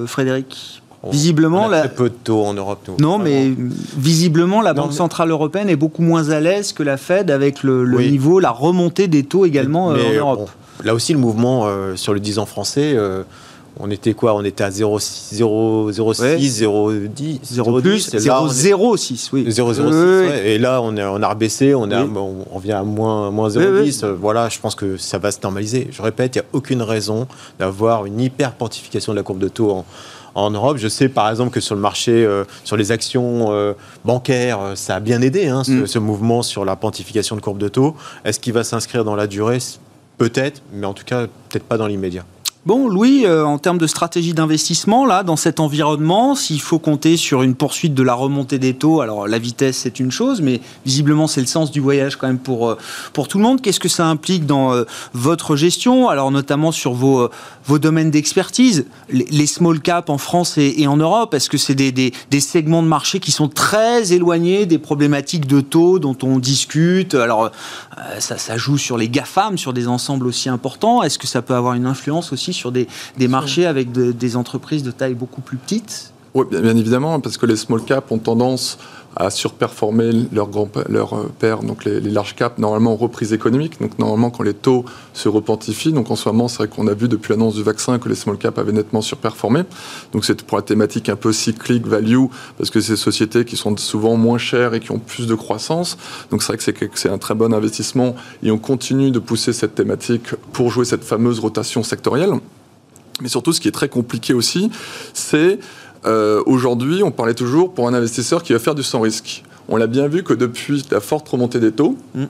Frédéric? 0.08 0.82
Visiblement, 1.10 1.66
on 1.66 1.72
a 1.72 1.82
très 1.82 1.94
peu 1.94 2.10
de 2.10 2.16
taux 2.24 2.44
en 2.44 2.54
Europe. 2.54 2.80
Nous. 2.88 2.96
Non, 3.00 3.18
mais 3.18 3.54
visiblement, 3.98 4.62
la 4.62 4.74
Banque 4.74 4.94
centrale 4.94 5.30
européenne 5.30 5.70
est 5.70 5.76
beaucoup 5.76 6.02
moins 6.02 6.30
à 6.32 6.40
l'aise 6.40 6.74
que 6.74 6.84
la 6.84 6.98
Fed 6.98 7.30
avec 7.30 7.64
le, 7.64 7.86
niveau, 8.02 8.40
la 8.40 8.52
remontée 8.52 9.08
des 9.08 9.24
taux 9.24 9.46
également 9.46 9.88
en 9.88 9.96
Europe. 9.96 10.50
là 10.84 10.94
aussi, 10.94 11.14
le 11.14 11.20
mouvement 11.20 11.68
sur 11.96 12.14
le 12.14 12.20
10 12.20 12.40
ans 12.40 12.46
français 12.46 12.98
on 13.80 13.90
était 13.92 14.14
quoi? 14.14 14.34
On 14.36 14.44
était 14.44 14.64
à 14.64 14.70
0,06, 14.70 15.40
0,10, 15.40 16.64
0,10. 16.64 17.40
0 17.44 17.82
plus, 17.82 18.14
0,06, 18.14 19.30
oui. 19.34 19.48
0,06, 19.50 20.44
Et 20.44 20.58
là, 20.58 20.82
on, 20.82 20.96
est, 20.98 21.04
on 21.04 21.22
a 21.22 21.28
rebaissé, 21.28 21.74
on, 21.76 21.90
est 21.90 21.96
on, 21.96 22.60
vient 22.60 22.80
à 22.80 22.84
moins, 22.84 23.32
moins 23.32 23.50
0,10. 23.50 24.06
Voilà, 24.14 24.50
je 24.50 24.60
pense 24.60 24.76
que 24.76 24.98
ça 24.98 25.18
va 25.18 25.32
se 25.32 25.40
normaliser. 25.42 25.88
Je 25.92 26.02
répète, 26.02 26.36
il 26.36 26.40
n'y 26.40 26.46
a 26.46 26.50
aucune 26.54 26.82
raison 26.82 27.28
d'avoir 27.60 28.06
une 28.06 28.20
hyper 28.20 28.54
de 28.58 29.14
la 29.14 29.24
courbe 29.24 29.40
de 29.40 29.48
taux 29.48 29.72
en, 29.72 29.86
en 30.36 30.52
Europe. 30.52 30.78
Je 30.78 30.88
sais 30.88 31.10
par 31.10 31.30
exemple 31.30 31.52
que 31.52 31.60
sur 31.60 31.76
le 31.76 31.82
marché, 31.82 32.12
euh, 32.12 32.44
sur 32.64 32.78
les 32.78 32.92
actions 32.92 33.52
euh, 33.52 33.74
bancaires, 34.06 34.60
euh, 34.60 34.76
ça 34.76 34.96
a 34.96 35.00
bien 35.00 35.22
aidé 35.22 35.48
hein, 35.48 35.64
mm. 35.68 35.88
ce, 35.88 36.00
mouvement 36.00 36.42
sur 36.42 36.66
la 36.66 36.76
pontification 36.76 37.36
de 37.36 37.42
courbe 37.42 37.58
de 37.58 37.68
taux. 37.68 37.96
Est-ce 38.24 38.40
qu'il 38.40 38.54
va 38.54 38.64
s'inscrire 38.64 39.04
dans 39.04 39.16
la 39.16 39.28
durée? 39.28 39.60
Peut-être, 40.18 40.62
mais 40.74 40.86
en 40.86 40.94
tout 40.94 41.06
cas, 41.06 41.28
peut-être 41.50 41.64
pas 41.64 41.78
dans 41.78 41.88
l'immédiat. 41.88 42.26
Bon, 42.68 42.90
Louis, 42.90 43.26
euh, 43.26 43.46
en 43.46 43.60
termes 43.60 43.78
de 43.78 43.88
stratégie 43.88 44.34
d'investissement, 44.34 45.06
là, 45.06 45.24
dans 45.24 45.38
cet 45.38 45.62
environnement, 45.62 46.36
s'il 46.36 46.60
faut 46.60 46.80
compter 46.80 47.16
sur 47.16 47.42
une 47.42 47.56
poursuite 47.56 47.94
de 47.94 48.04
la 48.04 48.14
remontée 48.14 48.60
des 48.60 48.74
taux, 48.74 49.00
alors 49.00 49.26
la 49.26 49.40
vitesse, 49.40 49.78
c'est 49.78 50.02
une 50.02 50.12
chose, 50.12 50.42
mais 50.42 50.60
visiblement, 50.86 51.28
c'est 51.28 51.40
le 51.40 51.48
sens 51.48 51.72
du 51.72 51.80
voyage 51.80 52.18
quand 52.18 52.28
même 52.28 52.40
pour, 52.40 52.72
euh, 52.72 52.78
tout 53.30 53.38
le 53.38 53.44
monde. 53.46 53.62
Qu'est-ce 53.62 53.80
que 53.80 53.88
ça 53.88 54.08
implique 54.08 54.46
dans 54.46 54.74
euh, 54.74 54.84
votre 55.14 55.56
gestion, 55.56 56.10
alors 56.10 56.30
notamment 56.30 56.74
sur 56.74 56.92
vos, 56.92 57.30
vos 57.68 57.80
domaines 57.80 58.10
d'expertise, 58.10 58.86
les, 59.10 59.46
small 59.46 59.80
caps 59.82 60.10
en 60.10 60.18
France 60.18 60.58
et, 60.58 60.88
en 60.88 60.98
Europe 60.98 61.34
Est-ce 61.34 61.50
que 61.50 61.58
c'est 61.58 61.76
des, 61.76 61.92
des, 61.92 62.14
des, 62.32 62.40
segments 62.40 62.82
de 62.82 62.88
marché 62.88 63.20
qui 63.20 63.32
sont 63.32 63.50
très 63.50 64.14
éloignés 64.14 64.66
des 64.66 64.78
problématiques 64.78 65.48
de 65.48 65.62
taux 65.62 66.00
dont 66.00 66.18
on 66.24 66.40
discute? 66.40 67.14
Alors, 67.14 67.52
ça, 68.20 68.38
ça 68.38 68.58
joue 68.58 68.78
sur 68.78 68.98
les 68.98 69.10
GAFAM, 69.10 69.58
sur 69.58 69.74
des 69.74 69.88
ensembles 69.88 70.28
aussi 70.28 70.50
importants. 70.50 71.04
Est-ce 71.04 71.20
que 71.20 71.28
ça 71.28 71.42
peut 71.42 71.56
avoir 71.56 71.74
une 71.74 71.86
influence 71.86 72.32
aussi 72.32 72.54
sur 72.54 72.72
des, 72.72 72.88
marchés 73.28 73.66
avec 73.66 73.92
des 73.92 74.36
entreprises 74.36 74.84
de 74.84 74.92
taille 74.92 75.14
beaucoup 75.14 75.42
plus 75.42 75.58
petite? 75.58 76.14
Oui, 76.34 76.46
bien, 76.52 76.78
évidemment, 76.78 77.20
parce 77.20 77.38
que 77.38 77.46
les 77.46 77.56
small 77.56 77.84
caps 77.84 78.12
ont 78.12 78.20
tendance 78.20 78.78
à 79.20 79.30
surperformer 79.30 80.12
leur 80.32 80.48
grand 80.48 80.70
leur 80.90 81.16
père, 81.40 81.64
donc 81.64 81.86
les, 81.86 82.00
les 82.00 82.10
large 82.10 82.36
caps, 82.36 82.58
normalement 82.60 82.94
en 82.94 82.96
reprise 82.96 83.34
économique. 83.34 83.80
Donc 83.82 83.98
normalement, 84.00 84.30
quand 84.30 84.44
les 84.44 84.54
taux 84.54 84.86
se 85.14 85.28
repentifient, 85.28 85.92
donc 85.92 86.12
en 86.12 86.16
ce 86.16 86.30
moment, 86.30 86.48
c'est 86.48 86.58
vrai 86.58 86.68
qu'on 86.68 86.88
a 86.88 86.94
vu 86.94 87.08
depuis 87.08 87.34
l'annonce 87.34 87.56
du 87.56 87.64
vaccin 87.64 88.00
que 88.00 88.10
les 88.10 88.16
small 88.16 88.38
caps 88.38 88.58
avaient 88.58 88.72
nettement 88.72 89.02
surperformé. 89.02 89.64
Donc 90.14 90.26
c'est 90.26 90.42
pour 90.44 90.58
la 90.58 90.64
thématique 90.64 91.10
un 91.10 91.16
peu 91.16 91.34
cyclique, 91.34 91.88
value, 91.88 92.26
parce 92.58 92.70
que 92.70 92.80
c'est 92.80 92.94
des 92.94 92.98
sociétés 92.98 93.46
qui 93.46 93.58
sont 93.58 93.76
souvent 93.78 94.16
moins 94.16 94.38
chères 94.38 94.74
et 94.74 94.80
qui 94.80 94.92
ont 94.92 95.00
plus 95.00 95.28
de 95.28 95.36
croissance. 95.36 95.98
Donc 96.32 96.44
c'est 96.44 96.54
vrai 96.54 96.74
que 96.74 96.90
c'est 96.96 97.10
un 97.10 97.18
très 97.18 97.36
bon 97.36 97.54
investissement 97.54 98.16
et 98.44 98.52
on 98.52 98.58
continue 98.58 99.12
de 99.12 99.20
pousser 99.20 99.54
cette 99.54 99.76
thématique 99.76 100.36
pour 100.54 100.70
jouer 100.70 100.86
cette 100.86 101.04
fameuse 101.04 101.40
rotation 101.40 101.84
sectorielle. 101.84 102.34
Mais 103.22 103.30
surtout, 103.30 103.52
ce 103.52 103.60
qui 103.60 103.68
est 103.68 103.72
très 103.72 103.90
compliqué 103.90 104.34
aussi, 104.34 104.70
c'est 105.14 105.58
euh, 106.06 106.42
aujourd'hui, 106.46 107.04
on 107.04 107.12
parlait 107.12 107.34
toujours 107.34 107.74
pour 107.74 107.88
un 107.88 107.94
investisseur 107.94 108.44
qui 108.44 108.54
va 108.54 108.60
faire 108.60 108.76
du 108.76 108.84
sans 108.84 109.02
risque. 109.02 109.44
On 109.70 109.78
l'a 109.78 109.88
bien 109.88 110.08
vu 110.08 110.24
que 110.24 110.34
depuis 110.34 110.86
la 110.92 111.00
forte 111.00 111.28
remontée 111.28 111.60
des 111.60 111.72
taux, 111.72 111.98
mm 112.16 112.26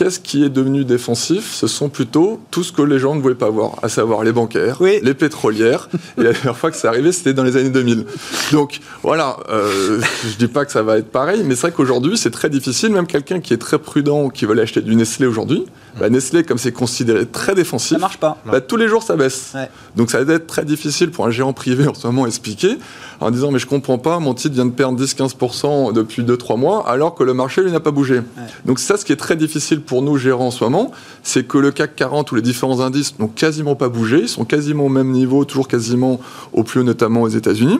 qu'est-ce 0.00 0.18
qui 0.18 0.44
est 0.44 0.48
devenu 0.48 0.86
défensif? 0.86 1.52
Ce 1.52 1.66
sont 1.66 1.90
plutôt 1.90 2.40
tout 2.50 2.62
ce 2.62 2.72
que 2.72 2.80
les 2.80 2.98
gens 2.98 3.14
ne 3.14 3.20
voulaient 3.20 3.34
pas 3.34 3.50
voir, 3.50 3.72
à 3.82 3.90
savoir 3.90 4.24
les 4.24 4.32
bancaires, 4.32 4.78
les 4.80 5.14
pétrolières. 5.14 5.90
et 6.18 6.22
la 6.22 6.32
dernière 6.32 6.56
fois 6.56 6.70
que 6.70 6.78
c'est 6.78 6.88
arrivé, 6.88 7.12
c'était 7.12 7.34
dans 7.34 7.44
les 7.44 7.58
années 7.58 7.68
2000. 7.68 8.06
Donc 8.52 8.80
voilà, 9.02 9.36
euh, 9.50 10.00
je 10.24 10.36
dis 10.38 10.48
pas 10.48 10.64
que 10.64 10.72
ça 10.72 10.82
va 10.82 10.96
être 10.96 11.10
pareil, 11.10 11.42
mais 11.44 11.54
c'est 11.54 11.68
vrai 11.68 11.72
qu'aujourd'hui, 11.72 12.16
c'est 12.16 12.30
très 12.30 12.48
difficile. 12.48 12.92
Même 12.92 13.06
quelqu'un 13.06 13.40
qui 13.40 13.52
est 13.52 13.58
très 13.58 13.78
prudent 13.78 14.22
ou 14.22 14.28
qui 14.30 14.46
veut 14.46 14.52
aller 14.52 14.62
acheter 14.62 14.80
du 14.80 14.94
Nestlé 14.94 15.26
aujourd'hui, 15.26 15.66
bah, 15.98 16.08
Nestlé, 16.08 16.44
comme 16.44 16.58
c'est 16.58 16.72
considéré 16.72 17.26
très 17.26 17.54
défensif, 17.54 17.92
ça 17.92 17.98
marche 17.98 18.18
pas. 18.18 18.38
Bah, 18.46 18.60
tous 18.60 18.76
les 18.76 18.88
jours, 18.88 19.02
ça 19.02 19.16
baisse. 19.16 19.54
Donc 19.96 20.10
ça 20.10 20.22
va 20.22 20.34
être 20.34 20.46
très 20.46 20.64
difficile 20.64 21.10
pour 21.10 21.26
un 21.26 21.30
gérant 21.30 21.52
privé 21.52 21.86
en 21.86 21.94
ce 21.94 22.06
moment 22.06 22.26
expliquer 22.26 22.78
en 23.20 23.30
disant 23.30 23.50
mais 23.50 23.58
je 23.58 23.66
comprends 23.66 23.98
pas, 23.98 24.18
mon 24.18 24.34
titre 24.34 24.54
vient 24.54 24.66
de 24.66 24.70
perdre 24.70 25.02
10-15% 25.02 25.92
depuis 25.92 26.22
2-3 26.22 26.58
mois 26.58 26.88
alors 26.88 27.14
que 27.14 27.22
le 27.22 27.34
marché 27.34 27.62
lui 27.62 27.70
n'a 27.70 27.80
pas 27.80 27.90
bougé. 27.90 28.22
Donc 28.64 28.78
ça, 28.78 28.96
ce 28.96 29.04
qui 29.04 29.12
est 29.12 29.16
très 29.16 29.36
difficile 29.36 29.82
pour 29.82 30.02
nous 30.02 30.16
gérants 30.16 30.48
en 30.48 30.50
ce 30.50 30.64
moment, 30.64 30.90
c'est 31.22 31.46
que 31.46 31.58
le 31.58 31.70
CAC 31.70 31.96
40 31.96 32.32
ou 32.32 32.34
les 32.36 32.42
différents 32.42 32.80
indices 32.80 33.18
n'ont 33.18 33.28
quasiment 33.28 33.74
pas 33.74 33.88
bougé, 33.88 34.22
ils 34.22 34.28
sont 34.28 34.44
quasiment 34.44 34.86
au 34.86 34.88
même 34.88 35.10
niveau, 35.10 35.44
toujours 35.44 35.68
quasiment 35.68 36.20
au 36.52 36.64
plus 36.64 36.80
haut, 36.80 36.84
notamment 36.84 37.22
aux 37.22 37.28
États-Unis. 37.28 37.78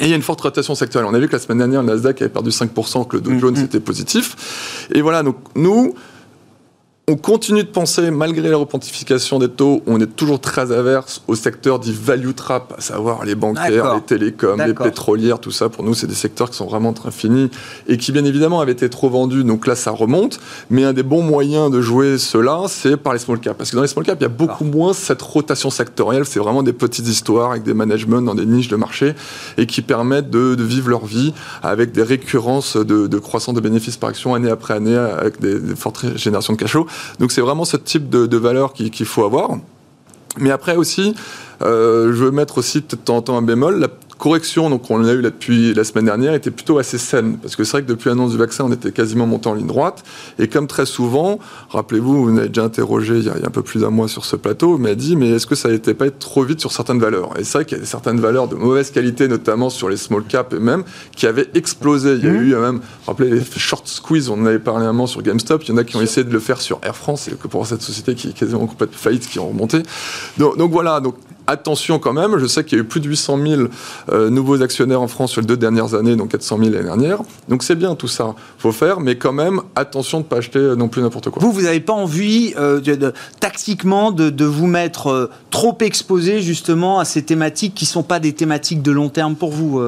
Et 0.00 0.04
il 0.04 0.08
y 0.08 0.12
a 0.12 0.16
une 0.16 0.22
forte 0.22 0.40
rotation 0.40 0.74
sectorielle. 0.74 1.08
On 1.10 1.14
a 1.14 1.18
vu 1.18 1.28
que 1.28 1.32
la 1.32 1.38
semaine 1.38 1.58
dernière, 1.58 1.82
le 1.82 1.88
Nasdaq 1.88 2.20
avait 2.22 2.28
perdu 2.28 2.50
5%, 2.50 3.06
que 3.06 3.16
le 3.16 3.22
Dow 3.22 3.30
mm, 3.30 3.38
Jones 3.38 3.58
mm. 3.58 3.64
était 3.64 3.80
positif. 3.80 4.88
Et 4.92 5.00
voilà, 5.02 5.22
donc 5.22 5.36
nous, 5.54 5.94
on 7.06 7.16
continue 7.16 7.64
de 7.64 7.68
penser, 7.68 8.10
malgré 8.10 8.48
la 8.48 8.56
repentification 8.56 9.38
des 9.38 9.50
taux, 9.50 9.82
on 9.86 10.00
est 10.00 10.16
toujours 10.16 10.40
très 10.40 10.72
averse 10.72 11.22
au 11.28 11.34
secteur 11.34 11.78
dit 11.78 11.92
value 11.92 12.32
trap, 12.32 12.72
à 12.78 12.80
savoir 12.80 13.26
les 13.26 13.34
bancaires, 13.34 13.94
les 13.94 14.00
télécoms, 14.00 14.62
les 14.66 14.72
pétrolières, 14.72 15.38
tout 15.38 15.50
ça. 15.50 15.68
Pour 15.68 15.84
nous, 15.84 15.92
c'est 15.92 16.06
des 16.06 16.14
secteurs 16.14 16.48
qui 16.48 16.56
sont 16.56 16.64
vraiment 16.64 16.94
très 16.94 17.10
finis 17.10 17.50
et 17.88 17.98
qui, 17.98 18.10
bien 18.10 18.24
évidemment, 18.24 18.62
avaient 18.62 18.72
été 18.72 18.88
trop 18.88 19.10
vendus. 19.10 19.44
Donc 19.44 19.66
là, 19.66 19.74
ça 19.74 19.90
remonte. 19.90 20.40
Mais 20.70 20.84
un 20.84 20.94
des 20.94 21.02
bons 21.02 21.20
moyens 21.20 21.70
de 21.70 21.82
jouer 21.82 22.16
cela, 22.16 22.62
c'est 22.68 22.96
par 22.96 23.12
les 23.12 23.18
small 23.18 23.38
caps. 23.38 23.58
Parce 23.58 23.70
que 23.70 23.76
dans 23.76 23.82
les 23.82 23.88
small 23.88 24.06
caps, 24.06 24.18
il 24.18 24.22
y 24.22 24.26
a 24.26 24.30
beaucoup 24.30 24.64
moins 24.64 24.94
cette 24.94 25.20
rotation 25.20 25.68
sectorielle. 25.68 26.24
C'est 26.24 26.40
vraiment 26.40 26.62
des 26.62 26.72
petites 26.72 27.06
histoires 27.06 27.50
avec 27.50 27.64
des 27.64 27.74
managements 27.74 28.22
dans 28.22 28.34
des 28.34 28.46
niches 28.46 28.68
de 28.68 28.76
marché 28.76 29.14
et 29.58 29.66
qui 29.66 29.82
permettent 29.82 30.30
de, 30.30 30.56
vivre 30.58 30.88
leur 30.88 31.04
vie 31.04 31.34
avec 31.62 31.92
des 31.92 32.02
récurrences 32.02 32.78
de, 32.78 33.18
croissance 33.18 33.54
de 33.54 33.60
bénéfices 33.60 33.98
par 33.98 34.08
action 34.08 34.34
année 34.34 34.50
après 34.50 34.72
année 34.72 34.96
avec 34.96 35.38
des, 35.38 35.60
des 35.60 35.76
fortes 35.76 36.16
générations 36.16 36.54
de 36.54 36.58
cash 36.58 36.70
flow. 36.70 36.86
Donc 37.18 37.32
c'est 37.32 37.40
vraiment 37.40 37.64
ce 37.64 37.76
type 37.76 38.08
de, 38.08 38.36
valeur 38.36 38.72
qu'il 38.72 39.06
faut 39.06 39.24
avoir. 39.24 39.50
Mais 40.38 40.50
après 40.50 40.76
aussi, 40.76 41.14
euh, 41.62 42.12
je 42.12 42.24
veux 42.24 42.30
mettre 42.30 42.58
aussi 42.58 42.80
de 42.80 42.96
temps 42.96 43.16
en 43.16 43.22
temps 43.22 43.36
un 43.36 43.42
bémol. 43.42 43.88
Correction, 44.24 44.70
donc 44.70 44.90
on 44.90 44.96
l'a 44.96 45.12
eu 45.12 45.20
là 45.20 45.28
depuis 45.28 45.74
la 45.74 45.84
semaine 45.84 46.06
dernière, 46.06 46.32
était 46.32 46.50
plutôt 46.50 46.78
assez 46.78 46.96
saine. 46.96 47.36
Parce 47.42 47.56
que 47.56 47.64
c'est 47.64 47.72
vrai 47.72 47.82
que 47.82 47.88
depuis 47.88 48.08
l'annonce 48.08 48.30
du 48.30 48.38
vaccin, 48.38 48.64
on 48.64 48.72
était 48.72 48.90
quasiment 48.90 49.26
monté 49.26 49.50
en 49.50 49.54
ligne 49.54 49.66
droite. 49.66 50.02
Et 50.38 50.48
comme 50.48 50.66
très 50.66 50.86
souvent, 50.86 51.38
rappelez-vous, 51.68 52.24
vous 52.24 52.32
m'avez 52.32 52.48
déjà 52.48 52.64
interrogé 52.64 53.18
il 53.18 53.24
y, 53.24 53.28
a, 53.28 53.34
un 53.34 53.50
peu 53.50 53.60
plus 53.60 53.82
d'un 53.82 53.90
mois 53.90 54.08
sur 54.08 54.24
ce 54.24 54.36
plateau, 54.36 54.78
m'a 54.78 54.94
dit, 54.94 55.14
mais 55.14 55.28
est-ce 55.28 55.46
que 55.46 55.54
ça 55.54 55.68
n'était 55.68 55.92
pas 55.92 56.06
être 56.06 56.18
trop 56.18 56.42
vite 56.42 56.58
sur 56.58 56.72
certaines 56.72 57.00
valeurs? 57.00 57.38
Et 57.38 57.44
c'est 57.44 57.58
vrai 57.58 57.64
qu'il 57.66 57.76
y 57.76 57.82
a 57.82 57.84
certaines 57.84 58.18
valeurs 58.18 58.48
de 58.48 58.54
mauvaise 58.54 58.90
qualité, 58.90 59.28
notamment 59.28 59.68
sur 59.68 59.90
les 59.90 59.98
small 59.98 60.24
caps 60.24 60.56
et 60.56 60.58
même, 60.58 60.84
qui 61.14 61.26
avaient 61.26 61.50
explosé. 61.52 62.14
Il 62.14 62.24
y 62.24 62.28
a 62.28 62.32
mmh. 62.32 62.42
eu 62.42 62.54
même, 62.56 62.80
rappelez 63.06 63.28
les 63.28 63.42
short 63.44 63.86
squeeze, 63.86 64.30
on 64.30 64.40
en 64.40 64.46
avait 64.46 64.58
parlé 64.58 64.86
un 64.86 64.92
moment 64.92 65.06
sur 65.06 65.20
GameStop, 65.20 65.64
il 65.64 65.68
y 65.68 65.72
en 65.72 65.76
a 65.76 65.84
qui 65.84 65.96
ont 65.96 66.00
essayé 66.00 66.24
de 66.24 66.32
le 66.32 66.40
faire 66.40 66.62
sur 66.62 66.80
Air 66.82 66.96
France, 66.96 67.28
et 67.28 67.32
que 67.32 67.46
pour 67.46 67.66
cette 67.66 67.82
société 67.82 68.14
qui 68.14 68.28
est 68.28 68.32
quasiment 68.32 68.66
complètement 68.66 68.96
faillite, 68.96 69.28
qui 69.28 69.38
ont 69.38 69.48
remonté. 69.48 69.82
Donc, 70.38 70.56
donc 70.56 70.70
voilà, 70.70 71.00
donc 71.00 71.16
attention 71.46 71.98
quand 71.98 72.12
même, 72.12 72.38
je 72.38 72.46
sais 72.46 72.64
qu'il 72.64 72.78
y 72.78 72.80
a 72.80 72.84
eu 72.84 72.86
plus 72.86 73.00
de 73.00 73.08
800 73.08 73.38
000 73.46 73.62
euh, 74.10 74.30
nouveaux 74.30 74.62
actionnaires 74.62 75.00
en 75.00 75.08
France 75.08 75.32
sur 75.32 75.40
les 75.40 75.46
deux 75.46 75.56
dernières 75.56 75.94
années, 75.94 76.16
donc 76.16 76.30
400 76.30 76.58
000 76.58 76.70
l'année 76.70 76.84
dernière. 76.84 77.18
Donc 77.48 77.62
c'est 77.62 77.74
bien 77.74 77.94
tout 77.94 78.08
ça, 78.08 78.34
faut 78.58 78.72
faire, 78.72 79.00
mais 79.00 79.16
quand 79.16 79.32
même 79.32 79.60
attention 79.76 80.18
de 80.18 80.24
ne 80.24 80.28
pas 80.28 80.38
acheter 80.38 80.74
non 80.76 80.88
plus 80.88 81.02
n'importe 81.02 81.30
quoi. 81.30 81.42
Vous, 81.42 81.52
vous 81.52 81.62
n'avez 81.62 81.80
pas 81.80 81.92
envie 81.92 82.54
euh, 82.58 82.80
de, 82.80 83.12
tactiquement 83.40 84.12
de, 84.12 84.44
vous 84.44 84.66
mettre 84.66 85.08
euh, 85.08 85.30
trop 85.50 85.76
exposé 85.80 86.40
justement 86.40 86.98
à 86.98 87.04
ces 87.04 87.22
thématiques 87.22 87.74
qui 87.74 87.84
ne 87.84 87.90
sont 87.90 88.02
pas 88.02 88.20
des 88.20 88.32
thématiques 88.32 88.82
de 88.82 88.92
long 88.92 89.08
terme 89.08 89.34
pour 89.34 89.50
vous, 89.50 89.80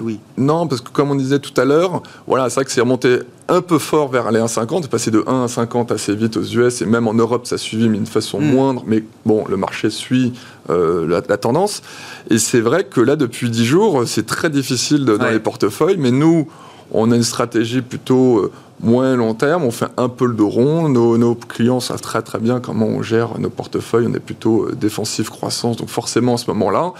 Louis? 0.00 0.20
Non, 0.36 0.66
parce 0.66 0.80
que 0.80 0.90
comme 0.90 1.10
on 1.10 1.14
disait 1.14 1.38
tout 1.38 1.58
à 1.60 1.64
l'heure, 1.64 2.02
voilà, 2.26 2.48
c'est 2.48 2.56
vrai 2.56 2.64
que 2.64 2.70
c'est 2.70 2.80
remonté 2.80 3.20
un 3.48 3.60
peu 3.60 3.78
fort 3.78 4.08
vers 4.08 4.30
les 4.30 4.40
1,50, 4.40 4.88
passé 4.88 5.10
de 5.10 5.24
1 5.26 5.44
à 5.44 5.48
50 5.48 5.92
assez 5.92 6.14
vite 6.14 6.36
aux 6.36 6.42
US 6.42 6.82
et 6.82 6.86
même 6.86 7.08
en 7.08 7.14
Europe 7.14 7.46
ça 7.46 7.56
a 7.56 7.58
suivi 7.58 7.88
mais 7.88 7.96
d'une 7.96 8.06
façon 8.06 8.40
mm. 8.40 8.44
moindre, 8.44 8.84
mais 8.86 9.04
bon 9.26 9.44
le 9.48 9.56
marché 9.56 9.90
suit 9.90 10.32
euh, 10.70 11.06
la, 11.06 11.36
tendance. 11.36 11.82
Et 12.30 12.38
c'est 12.38 12.60
vrai 12.60 12.84
que 12.84 13.00
là 13.00 13.16
depuis 13.16 13.50
10 13.50 13.64
jours 13.64 14.02
c'est 14.06 14.26
très 14.26 14.50
difficile 14.50 15.04
dans 15.04 15.28
les 15.28 15.40
portefeuilles 15.40 15.98
mais 15.98 16.10
nous 16.10 16.48
on 16.92 17.10
a 17.10 17.16
une 17.16 17.22
stratégie 17.22 17.80
plutôt 17.80 18.38
euh, 18.38 18.52
moins 18.80 19.16
long 19.16 19.34
terme, 19.34 19.64
on 19.64 19.70
fait 19.70 19.86
un 19.96 20.08
peu 20.08 20.26
le 20.26 20.34
dos 20.34 20.48
rond, 20.48 20.88
nos, 20.88 21.16
nos, 21.16 21.34
clients 21.34 21.80
savent 21.80 22.00
très 22.00 22.22
très 22.22 22.38
bien 22.38 22.60
comment 22.60 22.86
on 22.86 23.02
gère 23.02 23.38
nos 23.38 23.50
portefeuilles, 23.50 24.06
on 24.08 24.14
est 24.14 24.20
plutôt 24.20 24.64
euh, 24.64 24.74
défensif 24.74 25.30
croissance. 25.30 25.76
Donc 25.76 25.88
forcément 25.88 26.34
à 26.34 26.38
ce 26.38 26.50
moment-là 26.50 26.92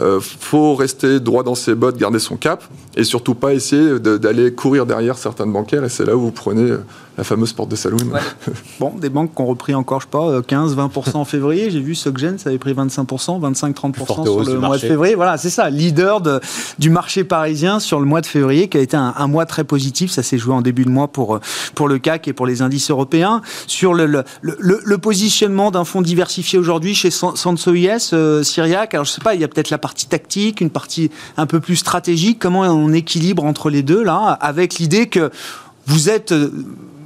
euh, 0.00 0.20
faut 0.20 0.74
rester 0.74 1.20
droit 1.20 1.42
dans 1.42 1.54
ses 1.54 1.74
bottes, 1.74 1.96
garder 1.96 2.18
son 2.18 2.36
cap, 2.36 2.64
et 2.96 3.04
surtout 3.04 3.34
pas 3.34 3.54
essayer 3.54 3.98
d'aller 3.98 4.52
courir 4.52 4.86
derrière 4.86 5.18
certaines 5.18 5.52
bancaires. 5.52 5.84
Et 5.84 5.88
c'est 5.88 6.04
là 6.04 6.16
où 6.16 6.20
vous 6.20 6.30
prenez 6.32 6.70
euh, 6.70 6.78
la 7.18 7.24
fameuse 7.24 7.52
porte 7.52 7.70
de 7.70 7.76
saloon. 7.76 7.98
bon, 8.80 8.92
des 8.98 9.08
banques 9.08 9.34
qui 9.34 9.42
ont 9.42 9.46
repris 9.46 9.74
encore, 9.74 10.00
je 10.00 10.06
sais 10.06 10.10
pas, 10.10 10.40
15-20% 10.40 10.70
euh, 10.76 11.12
en 11.14 11.24
février. 11.24 11.70
J'ai 11.70 11.80
vu 11.80 11.94
Soggen, 11.94 12.38
ça 12.38 12.50
avait 12.50 12.58
pris 12.58 12.72
25%, 12.72 13.40
25-30% 13.40 14.24
sur 14.24 14.44
le 14.44 14.58
mois 14.58 14.76
de 14.76 14.82
février. 14.82 15.14
Voilà, 15.14 15.36
c'est 15.36 15.50
ça, 15.50 15.70
leader 15.70 16.20
de, 16.20 16.40
du 16.78 16.90
marché 16.90 17.24
parisien 17.24 17.80
sur 17.80 18.00
le 18.00 18.06
mois 18.06 18.20
de 18.20 18.26
février, 18.26 18.68
qui 18.68 18.78
a 18.78 18.80
été 18.80 18.96
un, 18.96 19.26
mois 19.26 19.46
très 19.46 19.64
positif. 19.64 20.10
Ça 20.10 20.22
s'est 20.22 20.38
joué 20.38 20.54
en 20.54 20.62
début 20.62 20.84
de 20.84 20.90
mois 20.90 21.08
pour, 21.08 21.40
pour 21.74 21.88
le 21.88 21.98
CAC 21.98 22.28
et 22.28 22.32
pour 22.32 22.46
les 22.46 22.62
indices 22.62 22.90
européens. 22.90 23.42
Sur 23.66 23.94
le, 23.94 24.06
le, 24.06 24.24
le, 24.40 24.98
positionnement 24.98 25.70
d'un 25.70 25.84
fonds 25.84 26.02
diversifié 26.02 26.58
aujourd'hui 26.58 26.94
chez 26.94 27.10
Sanso 27.10 27.74
IS, 27.74 28.14
Syriac, 28.42 28.94
alors 28.94 29.04
je 29.04 29.12
sais 29.12 29.20
pas, 29.20 29.34
il 29.34 29.40
y 29.40 29.44
a 29.44 29.48
peut-être 29.48 29.70
la 29.70 29.78
partie 29.78 30.06
tactique, 30.06 30.60
une 30.60 30.70
partie 30.70 31.10
un 31.36 31.46
peu 31.46 31.60
plus 31.60 31.76
stratégique. 31.76 32.38
Comment 32.38 32.60
on 32.60 32.92
équilibre 32.92 33.44
entre 33.44 33.70
les 33.70 33.82
deux, 33.82 34.02
là, 34.02 34.38
avec 34.40 34.74
l'idée 34.74 35.08
que 35.08 35.30
vous 35.86 36.08
êtes 36.08 36.32
euh, 36.32 36.52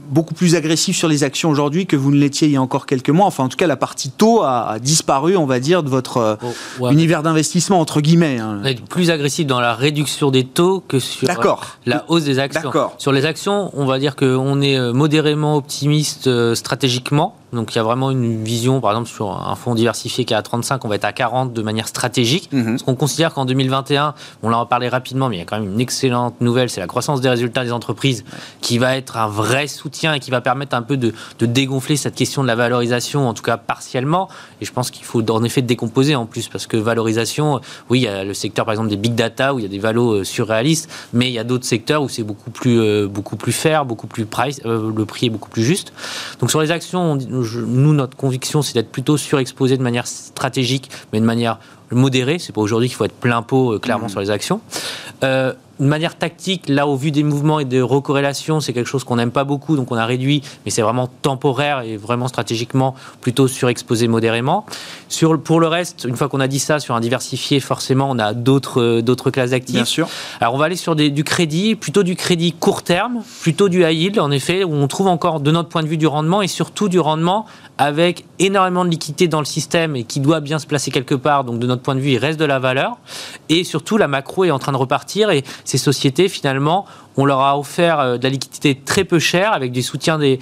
beaucoup 0.09 0.35
plus 0.35 0.55
agressif 0.55 0.97
sur 0.97 1.09
les 1.09 1.25
actions 1.25 1.51
aujourd'hui 1.51 1.87
que 1.87 1.97
vous 1.97 2.11
ne 2.11 2.17
l'étiez 2.17 2.49
il 2.49 2.55
y 2.55 2.57
a 2.57 2.62
encore 2.62 2.87
quelques 2.87 3.11
mois. 3.11 3.27
Enfin, 3.27 3.45
en 3.45 3.49
tout 3.49 3.57
cas, 3.57 3.67
la 3.67 3.77
partie 3.77 4.11
taux 4.11 4.43
a, 4.43 4.79
disparu, 4.81 5.37
on 5.37 5.47
va 5.47 5.61
dire, 5.61 5.83
de 5.83 5.88
votre 5.88 6.17
euh, 6.19 6.90
univers 6.90 7.23
d'investissement, 7.23 7.81
entre 7.81 8.01
guillemets. 8.01 8.38
Hein. 8.38 8.62
plus 8.88 9.11
agressif 9.11 9.47
dans 9.47 9.61
la 9.61 9.75
réduction 9.75 10.31
des 10.31 10.45
taux 10.45 10.83
que 10.87 10.99
sur 10.99 11.29
la 11.87 12.05
hausse 12.09 12.25
des 12.25 12.38
actions. 12.38 12.71
Sur 12.99 13.12
les 13.12 13.27
actions, 13.27 13.71
on 13.75 13.87
va 13.87 13.99
dire 13.99 14.17
qu'on 14.17 14.61
est 14.61 14.79
euh, 14.79 14.93
modérément 14.93 15.57
optimiste 15.57 16.55
stratégiquement 16.55 17.37
donc 17.55 17.75
il 17.75 17.77
y 17.77 17.79
a 17.79 17.83
vraiment 17.83 18.11
une 18.11 18.43
vision, 18.43 18.81
par 18.81 18.90
exemple, 18.93 19.09
sur 19.09 19.31
un 19.31 19.55
fonds 19.55 19.75
diversifié 19.75 20.25
qui 20.25 20.35
est 20.35 20.37
à 20.37 20.43
35, 20.43 20.85
on 20.85 20.88
va 20.88 20.97
être 20.97 21.05
à 21.05 21.12
40 21.12 21.53
de 21.53 21.62
manière 21.62 21.88
stratégique. 21.88 22.49
Mhm. 22.53 22.73
Parce 22.73 22.83
qu'on 22.83 22.95
considère 22.95 23.33
qu'en 23.35 23.45
2021, 23.45 24.14
on 24.43 24.49
l'a 24.49 24.59
reparlé 24.59 24.88
rapidement, 24.88 25.29
mais 25.29 25.37
il 25.37 25.38
y 25.38 25.43
a 25.43 25.45
quand 25.45 25.59
même 25.59 25.73
une 25.73 25.81
excellente 25.81 26.40
nouvelle, 26.40 26.71
c'est 26.71 26.81
la 26.81 26.87
croissance 26.87 27.21
des 27.21 27.29
résultats 27.29 27.64
des 27.64 27.73
entreprises 27.73 28.25
qui 28.61 28.79
va 28.79 28.97
être 28.97 29.17
un 29.17 29.29
vrai 29.29 29.67
soutien 29.67 30.14
et 30.14 30.21
qui 30.21 30.31
va 30.31 30.40
permettre 30.40 30.77
un 30.77 30.83
peu 30.83 30.97
de, 30.97 31.12
dégonfler 31.40 31.97
cette 31.97 32.14
question 32.14 32.43
de 32.43 32.49
la 32.49 32.55
valorisation, 32.55 33.29
en 33.29 33.35
tout 33.35 33.43
cas 33.43 33.57
partiellement. 33.57 34.29
Et 34.61 34.64
je 34.64 34.73
pense 34.73 34.90
qu'il 34.90 35.05
faut 35.05 35.29
en 35.31 35.45
effet 35.45 35.62
décomposer 35.62 36.14
en 36.14 36.27
plus, 36.27 36.49
parce 36.49 36.67
que 36.67 36.77
valorisation, 36.77 37.61
oui, 37.90 38.01
il 38.01 38.03
y 38.05 38.09
a 38.09 38.25
le 38.25 38.35
secteur 38.35 38.64
par 38.64 38.73
exemple 38.73 38.88
des 38.88 38.97
big 38.97 39.14
data 39.14 39.55
où 39.55 39.59
il 39.59 39.62
y 39.62 39.67
a 39.67 39.69
des 39.69 39.79
valos 39.79 40.14
euh, 40.14 40.25
surréalistes, 40.25 40.90
mais 41.12 41.29
il 41.29 41.33
y 41.33 41.38
a 41.38 41.45
d'autres 41.45 41.64
secteurs 41.64 42.03
où 42.03 42.09
c'est 42.09 42.23
beaucoup 42.23 42.51
plus, 42.51 42.81
euh, 42.81 43.07
beaucoup 43.07 43.37
plus 43.37 43.53
fair, 43.53 43.85
beaucoup 43.85 44.07
plus 44.07 44.27
price, 44.27 44.61
euh, 44.64 44.90
le 44.95 45.05
prix 45.05 45.27
est 45.27 45.31
beaucoup 45.31 45.51
plus 45.51 45.62
juste. 45.62 45.93
Donc 46.40 46.51
sur 46.51 46.61
les 46.61 46.71
actions, 46.71 47.12
on, 47.12 47.43
nous, 47.66 47.92
notre 47.94 48.16
conviction, 48.16 48.62
c'est 48.62 48.74
d'être 48.74 48.90
plutôt 48.90 49.16
surexposé 49.16 49.76
de 49.76 49.83
manière 49.83 50.07
stratégique, 50.07 50.90
mais 51.12 51.20
de 51.20 51.24
manière 51.24 51.59
modérée. 51.90 52.38
C'est 52.38 52.52
pas 52.52 52.61
aujourd'hui 52.61 52.88
qu'il 52.88 52.96
faut 52.96 53.04
être 53.04 53.14
plein 53.14 53.42
pot, 53.42 53.74
euh, 53.74 53.78
clairement, 53.78 54.07
mmh. 54.07 54.11
sur 54.11 54.20
les 54.20 54.30
actions. 54.30 54.61
Euh, 55.22 55.52
de 55.81 55.87
manière 55.87 56.17
tactique, 56.17 56.69
là, 56.69 56.87
au 56.87 56.97
vu 56.97 57.11
des 57.11 57.22
mouvements 57.22 57.61
et 57.61 57.64
de 57.64 57.81
recorrélation, 57.81 58.61
c'est 58.61 58.72
quelque 58.72 58.87
chose 58.87 59.05
qu'on 59.05 59.16
n'aime 59.16 59.31
pas 59.31 59.45
beaucoup, 59.45 59.77
donc 59.77 59.91
on 59.91 59.97
a 59.97 60.07
réduit, 60.07 60.43
mais 60.64 60.70
c'est 60.70 60.83
vraiment 60.83 61.09
temporaire 61.22 61.81
et 61.81 61.97
vraiment 61.97 62.29
stratégiquement 62.29 62.95
plutôt 63.20 63.49
surexposé 63.49 64.09
modérément. 64.09 64.66
Sur, 65.09 65.41
pour 65.41 65.61
le 65.61 65.66
reste, 65.66 66.07
une 66.09 66.16
fois 66.16 66.29
qu'on 66.29 66.41
a 66.41 66.49
dit 66.49 66.59
ça, 66.59 66.79
sur 66.79 66.95
un 66.95 67.01
diversifié, 67.01 67.61
forcément, 67.61 68.09
on 68.11 68.18
a 68.18 68.35
d'autres, 68.35 69.01
d'autres 69.01 69.31
classes 69.31 69.51
d'actifs. 69.51 69.75
Bien 69.75 69.85
sûr. 69.85 70.09
Alors, 70.41 70.55
on 70.55 70.59
va 70.59 70.66
aller 70.66 70.77
sur 70.77 70.95
des, 70.97 71.11
du 71.11 71.25
crédit, 71.25 71.75
plutôt 71.75 72.03
du 72.03 72.16
crédit 72.16 72.53
court 72.53 72.83
terme, 72.83 73.22
plutôt 73.41 73.68
du 73.68 73.85
high 73.85 73.97
yield, 73.97 74.18
en 74.18 74.31
effet, 74.31 74.64
où 74.64 74.72
on 74.72 74.87
trouve 74.89 75.09
encore, 75.09 75.41
de 75.41 75.51
notre 75.51 75.68
point 75.68 75.83
de 75.83 75.89
vue, 75.89 75.97
du 75.97 76.07
rendement 76.07 76.43
et 76.43 76.49
surtout 76.49 76.89
du 76.89 77.01
rendement 77.01 77.47
avec 77.79 78.25
énormément 78.39 78.85
de 78.85 78.91
liquidité 78.91 79.27
dans 79.27 79.41
le 79.41 79.45
système 79.45 79.97
et 79.97 80.05
qui 80.05 80.20
doit 80.20 80.41
bien 80.41 80.59
se 80.59 80.66
placer 80.66 80.91
quelque 80.91 81.14
part. 81.14 81.45
Donc, 81.45 81.59
de 81.59 81.66
notre 81.66 81.83
point 81.83 81.95
de 81.95 82.01
vue, 82.01 82.12
il 82.12 82.18
reste 82.18 82.39
de 82.39 82.45
la 82.45 82.59
valeur. 82.61 82.99
Et 83.49 83.64
surtout, 83.64 83.97
la 83.97 84.07
macro 84.07 84.45
est 84.45 84.51
en 84.51 84.59
train 84.59 84.72
de 84.72 84.77
repartir 84.77 85.31
et 85.31 85.43
ces 85.65 85.79
sociétés, 85.79 86.29
finalement, 86.29 86.87
on 87.17 87.25
leur 87.25 87.41
a 87.41 87.59
offert 87.59 88.01
euh, 88.01 88.17
de 88.19 88.25
la 88.25 88.31
liquidité 88.31 88.75
très 88.75 89.05
peu 89.05 89.19
chère 89.19 89.53
avec 89.53 89.73
du 89.73 89.83
soutien 89.83 90.19
des, 90.19 90.39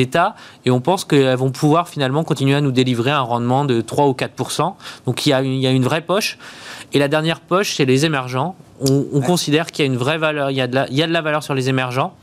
États 0.00 0.34
et 0.64 0.70
on 0.70 0.80
pense 0.80 1.04
qu'elles 1.04 1.36
vont 1.36 1.50
pouvoir 1.50 1.88
finalement 1.88 2.24
continuer 2.24 2.54
à 2.54 2.60
nous 2.60 2.72
délivrer 2.72 3.10
un 3.10 3.20
rendement 3.20 3.64
de 3.64 3.80
3 3.80 4.08
ou 4.08 4.12
4% 4.12 4.74
Donc 5.06 5.26
il 5.26 5.30
y, 5.30 5.32
a 5.32 5.42
une, 5.42 5.52
il 5.52 5.60
y 5.60 5.66
a 5.66 5.70
une 5.70 5.84
vraie 5.84 6.00
poche. 6.00 6.38
Et 6.92 6.98
la 6.98 7.08
dernière 7.08 7.40
poche, 7.40 7.74
c'est 7.76 7.84
les 7.84 8.04
émergents. 8.04 8.56
On, 8.80 9.20
considère 9.20 9.66
qu'il 9.66 9.84
y 9.84 9.88
a 9.88 9.90
une 9.90 9.96
vraie 9.96 10.18
valeur, 10.18 10.50
il 10.50 10.56
y 10.56 10.60
a, 10.60 10.66
de 10.66 10.74
la, 10.74 10.88
il 10.88 10.96
y 10.96 11.02
a 11.02 11.06
de 11.06 11.12
la 11.12 11.22
valeur 11.22 11.42
sur 11.42 11.54
les 11.54 11.68
émergents. 11.68 12.14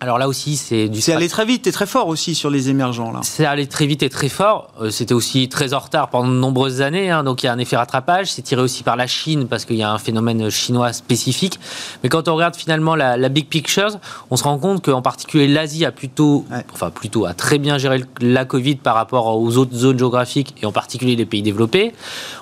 Alors 0.00 0.18
là 0.18 0.26
aussi, 0.26 0.56
c'est 0.56 0.88
du. 0.88 1.00
C'est 1.00 1.12
allé 1.12 1.28
très 1.28 1.44
vite 1.44 1.68
et 1.68 1.72
très 1.72 1.86
fort 1.86 2.08
aussi 2.08 2.34
sur 2.34 2.50
les 2.50 2.68
émergents 2.68 3.12
là. 3.12 3.20
C'est 3.22 3.46
allé 3.46 3.68
très 3.68 3.86
vite 3.86 4.02
et 4.02 4.08
très 4.08 4.28
fort. 4.28 4.72
Euh, 4.80 4.90
c'était 4.90 5.14
aussi 5.14 5.48
très 5.48 5.72
en 5.72 5.78
retard 5.78 6.10
pendant 6.10 6.28
de 6.28 6.34
nombreuses 6.34 6.82
années, 6.82 7.12
hein, 7.12 7.22
donc 7.22 7.42
il 7.42 7.46
y 7.46 7.48
a 7.48 7.52
un 7.52 7.58
effet 7.58 7.76
rattrapage. 7.76 8.32
C'est 8.32 8.42
tiré 8.42 8.60
aussi 8.60 8.82
par 8.82 8.96
la 8.96 9.06
Chine 9.06 9.46
parce 9.46 9.64
qu'il 9.64 9.76
y 9.76 9.84
a 9.84 9.90
un 9.92 9.98
phénomène 9.98 10.50
chinois 10.50 10.92
spécifique. 10.92 11.60
Mais 12.02 12.08
quand 12.08 12.26
on 12.26 12.34
regarde 12.34 12.56
finalement 12.56 12.96
la, 12.96 13.28
big 13.28 13.46
picture, 13.46 13.90
on 14.30 14.36
se 14.36 14.42
rend 14.42 14.58
compte 14.58 14.84
qu'en 14.84 15.00
particulier 15.00 15.46
l'Asie 15.46 15.84
a 15.84 15.92
plutôt, 15.92 16.44
enfin 16.72 16.90
plutôt 16.90 17.24
a 17.24 17.32
très 17.32 17.58
bien 17.58 17.78
géré 17.78 18.02
la 18.20 18.44
Covid 18.44 18.76
par 18.76 18.96
rapport 18.96 19.38
aux 19.40 19.56
autres 19.56 19.76
zones 19.76 19.98
géographiques 19.98 20.56
et 20.60 20.66
en 20.66 20.72
particulier 20.72 21.14
les 21.14 21.24
pays 21.24 21.42
développés. 21.42 21.94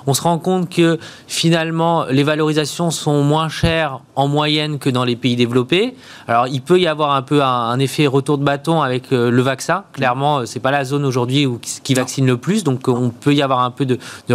On 0.07 0.15
se 0.15 0.23
rend 0.23 0.39
compte 0.39 0.71
que 0.71 0.99
finalement 1.29 2.07
les 2.07 2.23
valorisations 2.23 2.91
sont 2.91 3.23
moins 3.23 3.51
chères 3.51 4.01
en 4.17 4.27
moyenne 4.27 4.79
que 4.79 4.89
dans 4.89 5.05
les 5.05 5.17
pays 5.17 5.37
développés. 5.37 5.95
Alors 6.27 6.49
il 6.49 6.63
peut 6.63 6.81
y 6.81 6.87
avoir 6.87 7.15
un 7.15 7.23
peu 7.23 7.42
un, 7.43 7.79
effet 7.79 8.07
retour 8.07 8.39
de 8.39 8.45
bâton 8.45 8.83
avec 8.83 9.13
euh, 9.13 9.31
le 9.31 9.43
vaccin. 9.43 9.85
Clairement, 9.93 10.39
euh, 10.39 10.47
c'est 10.47 10.61
pas 10.61 10.71
la 10.71 10.85
zone 10.85 11.05
aujourd'hui 11.05 11.49
qui 11.83 11.95
vaccine 11.95 12.27
le 12.27 12.37
plus, 12.37 12.65
donc 12.65 12.89
on 12.89 13.11
peut 13.11 13.35
y 13.35 13.43
avoir 13.43 13.61
un 13.61 13.71
peu 13.71 13.85
de, 13.85 13.99
de, 14.29 14.35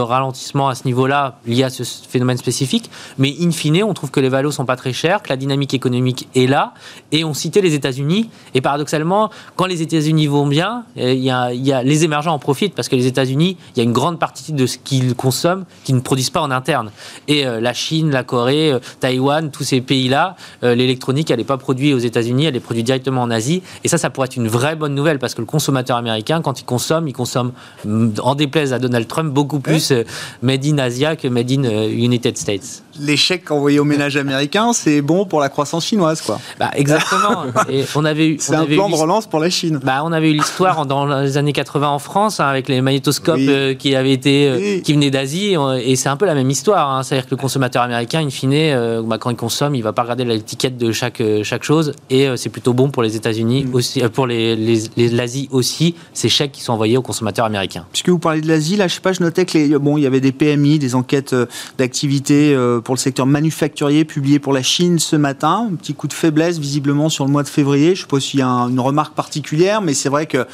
ralentissement 0.00 0.68
à 0.68 0.74
ce 0.74 0.84
niveau-là 0.84 1.38
lié 1.46 1.64
à 1.64 1.70
ce 1.70 1.82
phénomène 1.84 2.38
spécifique. 2.38 2.90
Mais 3.18 3.34
in 3.40 3.50
fine, 3.50 3.82
on 3.84 3.94
trouve 3.94 4.10
que 4.10 4.20
les 4.20 4.28
valos 4.28 4.52
sont 4.52 4.64
pas 4.64 4.76
très 4.76 4.92
chers, 4.92 5.22
que 5.22 5.28
la 5.28 5.36
dynamique 5.36 5.74
économique 5.74 6.28
est 6.34 6.46
là, 6.46 6.74
et 7.12 7.24
on 7.24 7.34
citait 7.34 7.60
les 7.60 7.74
États-Unis. 7.74 8.30
Et 8.54 8.60
paradoxalement, 8.60 9.30
quand 9.56 9.66
les 9.66 9.82
États-Unis 9.82 10.26
vont 10.26 10.46
bien, 10.46 10.84
euh, 10.98 11.12
il 11.12 11.22
y, 11.22 11.30
a, 11.30 11.52
il 11.52 11.66
y 11.66 11.72
a 11.72 11.82
les 11.82 12.04
émergents 12.04 12.34
en 12.34 12.38
profitent 12.38 12.74
parce 12.74 12.88
que 12.88 12.96
les 12.96 13.06
États-Unis, 13.06 13.56
il 13.74 13.78
y 13.78 13.80
a 13.80 13.84
une 13.84 13.92
grande 13.92 14.18
partie 14.18 14.52
de 14.52 14.66
ce 14.66 14.78
qu'ils 14.78 15.14
consomment 15.14 15.64
qui 15.84 15.92
ne 15.92 16.00
produisent 16.00 16.30
pas 16.30 16.40
en 16.40 16.50
interne. 16.50 16.90
Et 17.28 17.44
la 17.44 17.72
Chine, 17.74 18.10
la 18.10 18.22
Corée, 18.22 18.78
Taïwan, 19.00 19.50
tous 19.50 19.64
ces 19.64 19.80
pays-là, 19.80 20.36
l'électronique, 20.62 21.30
elle 21.30 21.38
n'est 21.38 21.44
pas 21.44 21.58
produite 21.58 21.94
aux 21.94 21.98
États-Unis 21.98 22.29
elle 22.38 22.56
est 22.56 22.60
produite 22.60 22.86
directement 22.86 23.22
en 23.22 23.30
Asie. 23.30 23.62
Et 23.84 23.88
ça, 23.88 23.98
ça 23.98 24.10
pourrait 24.10 24.26
être 24.26 24.36
une 24.36 24.48
vraie 24.48 24.76
bonne 24.76 24.94
nouvelle 24.94 25.18
parce 25.18 25.34
que 25.34 25.40
le 25.40 25.46
consommateur 25.46 25.96
américain, 25.96 26.40
quand 26.42 26.60
il 26.60 26.64
consomme, 26.64 27.08
il 27.08 27.12
consomme, 27.12 27.52
mm, 27.84 28.10
en 28.22 28.34
déplaise 28.34 28.72
à 28.72 28.78
Donald 28.78 29.06
Trump, 29.06 29.32
beaucoup 29.32 29.60
plus 29.60 29.92
euh, 29.92 30.04
made 30.42 30.64
in 30.64 30.78
Asia 30.78 31.16
que 31.16 31.28
made 31.28 31.50
in 31.50 31.64
euh, 31.64 31.88
United 31.88 32.36
States. 32.36 32.82
L'échec 32.98 33.50
envoyé 33.50 33.78
au 33.78 33.84
ménage 33.84 34.16
américain, 34.16 34.72
c'est 34.72 35.02
bon 35.02 35.26
pour 35.26 35.40
la 35.40 35.48
croissance 35.48 35.86
chinoise, 35.86 36.22
quoi. 36.22 36.40
Bah, 36.58 36.70
exactement. 36.74 37.44
Et 37.68 37.84
on 37.94 38.04
avait 38.04 38.28
eu. 38.28 38.36
C'est 38.40 38.54
un 38.54 38.66
plan 38.66 38.88
de 38.88 38.94
relance 38.94 39.26
pour 39.26 39.40
la 39.40 39.50
Chine. 39.50 39.80
Bah, 39.82 40.02
on 40.04 40.12
avait 40.12 40.30
eu 40.30 40.34
l'histoire 40.34 40.86
dans 40.86 41.06
les 41.06 41.36
années 41.36 41.52
80 41.52 41.88
en 41.88 41.98
France 41.98 42.40
hein, 42.40 42.46
avec 42.46 42.68
les 42.68 42.80
magnétoscopes 42.80 43.38
euh, 43.40 43.74
qui 43.74 43.94
avaient 43.94 44.12
été, 44.12 44.80
qui 44.84 44.92
venaient 44.92 45.10
d'Asie, 45.10 45.56
et 45.82 45.96
c'est 45.96 46.08
un 46.08 46.16
peu 46.16 46.26
la 46.26 46.34
même 46.34 46.50
histoire. 46.50 46.90
Hein. 46.90 47.02
C'est-à-dire 47.02 47.26
que 47.26 47.34
le 47.34 47.40
consommateur 47.40 47.82
américain, 47.82 48.20
in 48.20 48.30
fine, 48.30 49.02
bah, 49.04 49.18
quand 49.18 49.30
il 49.30 49.36
consomme, 49.36 49.74
il 49.74 49.82
va 49.82 49.92
pas 49.92 50.02
regarder 50.02 50.24
l'étiquette 50.24 50.76
de 50.76 50.92
chaque 50.92 51.22
chaque 51.42 51.64
chose, 51.64 51.92
et 52.08 52.28
euh, 52.28 52.36
c'est 52.36 52.48
plutôt 52.48 52.72
bon 52.72 52.90
pour 52.90 53.02
les 53.02 53.16
États-Unis 53.16 53.64
mm. 53.64 53.74
aussi, 53.74 54.02
euh, 54.02 54.08
pour 54.08 54.26
l'Asie 54.26 54.88
les, 54.96 55.08
les, 55.08 55.48
aussi, 55.50 55.94
ces 56.12 56.28
chèques 56.28 56.52
qui 56.52 56.62
sont 56.62 56.72
envoyés 56.72 56.96
aux 56.96 57.02
consommateurs 57.02 57.44
américains. 57.44 57.86
Puisque 57.92 58.08
vous 58.08 58.18
parlez 58.18 58.40
de 58.40 58.48
l'Asie, 58.48 58.76
là, 58.76 58.88
je 58.88 58.94
sais 58.94 59.00
pas, 59.00 59.12
je 59.12 59.22
notais 59.22 59.44
que 59.44 59.58
les, 59.58 59.78
bon, 59.78 59.98
il 59.98 60.02
y 60.02 60.06
avait 60.06 60.20
des 60.20 60.32
PMI, 60.32 60.78
des 60.78 60.94
enquêtes 60.94 61.32
euh, 61.32 61.46
d'activité 61.78 62.56
pour 62.82 62.94
le 62.94 63.00
secteur 63.00 63.26
manufacturier 63.26 64.04
publiées 64.04 64.38
pour 64.38 64.52
la 64.52 64.62
Chine 64.62 64.98
ce 64.98 65.16
matin. 65.16 65.68
Un 65.72 65.76
petit 65.76 65.94
coup 65.94 66.08
de 66.08 66.12
faiblesse 66.12 66.58
visiblement 66.58 67.08
sur 67.08 67.24
le 67.24 67.30
mois 67.30 67.42
de 67.42 67.48
février. 67.48 67.94
Je 67.94 68.02
sais 68.02 68.06
pas 68.06 68.20
s'il 68.20 68.40
y 68.40 68.42
a 68.42 68.48
une 68.48 68.80
remarque 68.80 69.14
particulière, 69.14 69.82
mais 69.82 69.94
c'est 69.94 70.08
vrai 70.08 70.26
que 70.26 70.46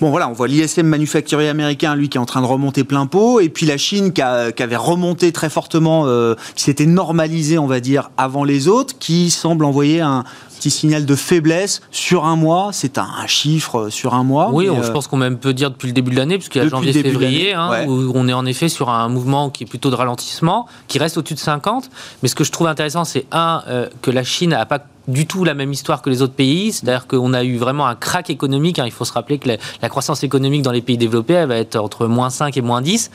bon, 0.00 0.10
voilà, 0.10 0.28
on 0.28 0.32
voit 0.32 0.48
l'ISM 0.48 0.86
manufacturier 0.86 1.48
américain, 1.48 1.94
lui, 1.94 2.08
qui 2.08 2.18
est 2.18 2.20
en 2.20 2.26
train 2.26 2.40
de 2.40 2.46
remonter 2.46 2.84
plein 2.84 3.06
pot, 3.06 3.40
et 3.40 3.48
puis 3.48 3.66
la 3.66 3.76
Chine 3.76 4.12
qui, 4.12 4.22
avait 4.22 4.76
remonté 4.76 5.32
très 5.32 5.50
fortement, 5.50 6.06
qui 6.54 6.64
s'était 6.64 6.86
normalisé, 6.86 7.58
on 7.58 7.66
va 7.66 7.80
dire, 7.80 8.10
avant 8.16 8.44
les 8.44 8.68
autres, 8.68 8.98
qui 8.98 9.30
semble 9.30 9.64
envoyer 9.64 10.00
un, 10.00 10.24
petit 10.62 10.70
signal 10.70 11.04
de 11.04 11.16
faiblesse 11.16 11.80
sur 11.90 12.24
un 12.24 12.36
mois. 12.36 12.70
C'est 12.72 12.96
un, 12.96 13.08
chiffre 13.26 13.88
sur 13.88 14.14
un 14.14 14.22
mois. 14.22 14.50
Oui, 14.52 14.66
je 14.66 14.88
euh, 14.88 14.92
pense 14.92 15.08
qu'on 15.08 15.16
même 15.16 15.38
peut 15.38 15.54
dire 15.54 15.70
depuis 15.72 15.88
le 15.88 15.92
début 15.92 16.12
de 16.12 16.16
l'année, 16.16 16.38
puisqu'il 16.38 16.62
y 16.62 16.64
a 16.64 16.68
janvier-février, 16.68 17.52
hein, 17.52 17.86
où 17.88 18.12
on 18.14 18.28
est 18.28 18.32
en 18.32 18.46
effet 18.46 18.68
sur 18.68 18.88
un 18.88 19.08
mouvement 19.08 19.50
qui 19.50 19.64
est 19.64 19.66
plutôt 19.66 19.90
de 19.90 19.96
ralentissement, 19.96 20.68
qui 20.86 20.98
reste 21.00 21.18
au-dessus 21.18 21.34
de 21.34 21.40
50. 21.62 21.90
Mais 22.22 22.28
ce 22.28 22.34
que 22.34 22.44
je 22.44 22.52
trouve 22.52 22.66
intéressant, 22.66 23.04
c'est 23.04 23.26
un, 23.32 23.62
euh, 23.68 23.88
que 24.02 24.10
la 24.10 24.24
Chine 24.24 24.50
n'a 24.50 24.66
pas 24.66 24.80
du 25.08 25.26
tout 25.26 25.44
la 25.44 25.54
même 25.54 25.72
histoire 25.72 26.02
que 26.02 26.10
les 26.10 26.22
autres 26.22 26.34
pays. 26.34 26.72
C'est-à-dire 26.72 27.06
qu'on 27.06 27.34
a 27.34 27.44
eu 27.44 27.56
vraiment 27.56 27.86
un 27.86 27.94
crack 27.94 28.30
économique. 28.30 28.78
Hein. 28.78 28.84
Il 28.86 28.92
faut 28.92 29.04
se 29.04 29.12
rappeler 29.12 29.38
que 29.38 29.48
la, 29.48 29.88
croissance 29.88 30.22
économique 30.22 30.62
dans 30.62 30.72
les 30.72 30.80
pays 30.82 30.96
développés, 30.96 31.34
elle 31.34 31.48
va 31.48 31.56
être 31.56 31.76
entre 31.76 32.06
moins 32.06 32.30
5 32.30 32.56
et 32.56 32.62
moins 32.62 32.80
10. 32.80 33.10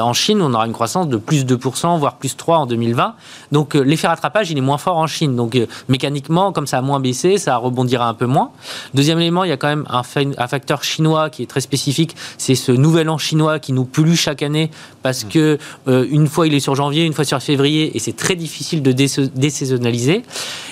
en 0.00 0.12
Chine, 0.12 0.40
on 0.42 0.52
aura 0.54 0.66
une 0.66 0.72
croissance 0.72 1.08
de 1.08 1.16
plus 1.16 1.44
2%, 1.44 1.98
voire 1.98 2.16
plus 2.16 2.36
3 2.36 2.58
en 2.58 2.66
2020. 2.66 3.14
Donc 3.52 3.76
euh, 3.76 3.80
l'effet 3.80 4.08
rattrapage, 4.08 4.50
il 4.50 4.58
est 4.58 4.62
moins 4.62 4.78
fort 4.78 4.96
en 4.96 5.06
Chine. 5.06 5.36
Donc 5.36 5.54
euh, 5.54 5.66
mécaniquement, 5.88 6.52
comme 6.52 6.66
ça 6.66 6.78
a 6.78 6.82
moins 6.82 7.00
baissé, 7.00 7.38
ça 7.38 7.56
rebondira 7.56 8.08
un 8.08 8.14
peu 8.14 8.26
moins. 8.26 8.50
Deuxième 8.94 9.20
élément, 9.20 9.44
il 9.44 9.50
y 9.50 9.52
a 9.52 9.56
quand 9.56 9.68
même 9.68 9.86
un, 9.88 10.02
facteur 10.02 10.82
chinois 10.82 11.30
qui 11.30 11.42
est 11.42 11.46
très 11.46 11.60
spécifique. 11.60 12.16
C'est 12.38 12.54
ce 12.54 12.72
nouvel 12.72 13.08
an 13.08 13.18
chinois 13.18 13.58
qui 13.58 13.72
nous 13.72 13.84
pollue 13.84 14.14
chaque 14.14 14.42
année 14.42 14.70
parce 15.02 15.24
mmh. 15.24 15.28
que 15.28 15.58
euh, 15.88 16.06
une 16.10 16.26
fois 16.26 16.46
il 16.46 16.54
est 16.54 16.60
sur 16.60 16.74
janvier, 16.74 17.04
une 17.04 17.12
fois 17.12 17.24
sur 17.24 17.40
février, 17.40 17.96
et 17.96 18.00
c'est 18.00 18.16
très 18.16 18.34
difficile 18.34 18.82
de 18.82 18.92
désaisonnaliser. 18.92 20.22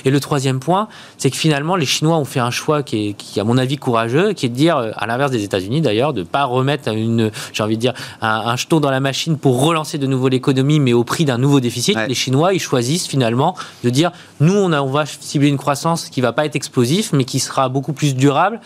Et 0.05 0.11
le 0.11 0.21
troisième 0.21 0.54
point, 0.61 0.89
c'est 1.19 1.31
que 1.31 1.37
finalement, 1.37 1.77
les 1.77 1.87
Chinois 1.87 2.17
ont 2.17 2.25
fait 2.25 2.41
un 2.41 2.51
choix 2.51 2.83
qui 2.83 3.15
est, 3.37 3.41
à 3.41 3.45
mon 3.45 3.59
avis, 3.59 3.77
courageux, 3.77 4.33
qui 4.33 4.47
est 4.47 4.49
de 4.49 4.55
dire, 4.55 4.77
euh, 4.77 4.91
à 4.97 5.07
l'inverse 5.07 5.31
des 5.31 5.45
États-Unis 5.45 5.81
d'ailleurs, 5.81 6.13
de 6.13 6.21
ne 6.21 6.27
pas 6.27 6.45
remettre 6.45 6.89
une, 6.93 7.31
j'ai 7.53 7.63
envie 7.63 7.77
de 7.77 7.81
dire, 7.81 7.95
un, 8.21 8.57
jeton 8.57 8.81
dans 8.81 8.91
la 8.91 9.01
machine 9.01 9.37
pour 9.39 9.65
relancer 9.65 9.99
de 9.99 10.07
nouveau 10.07 10.29
l'économie, 10.29 10.81
mais 10.81 10.93
au 10.93 11.05
prix 11.05 11.25
d'un 11.25 11.39
nouveau 11.39 11.61
déficit. 11.61 11.99
Les 12.09 12.15
Chinois, 12.15 12.55
ils 12.55 12.61
choisissent 12.61 13.07
finalement 13.07 13.57
de 13.83 13.91
dire, 13.91 14.13
nous, 14.41 14.55
on, 14.55 14.73
on 14.73 14.91
va 14.91 15.07
cibler 15.07 15.49
une 15.49 15.59
croissance 15.59 16.09
qui 16.09 16.21
va 16.21 16.33
pas 16.33 16.45
être 16.47 16.57
explosif, 16.57 17.13
mais 17.13 17.25
qui 17.25 17.41
sera 17.41 17.69
beaucoup 17.69 17.93
plus 17.93 18.15
durable. 18.15 18.61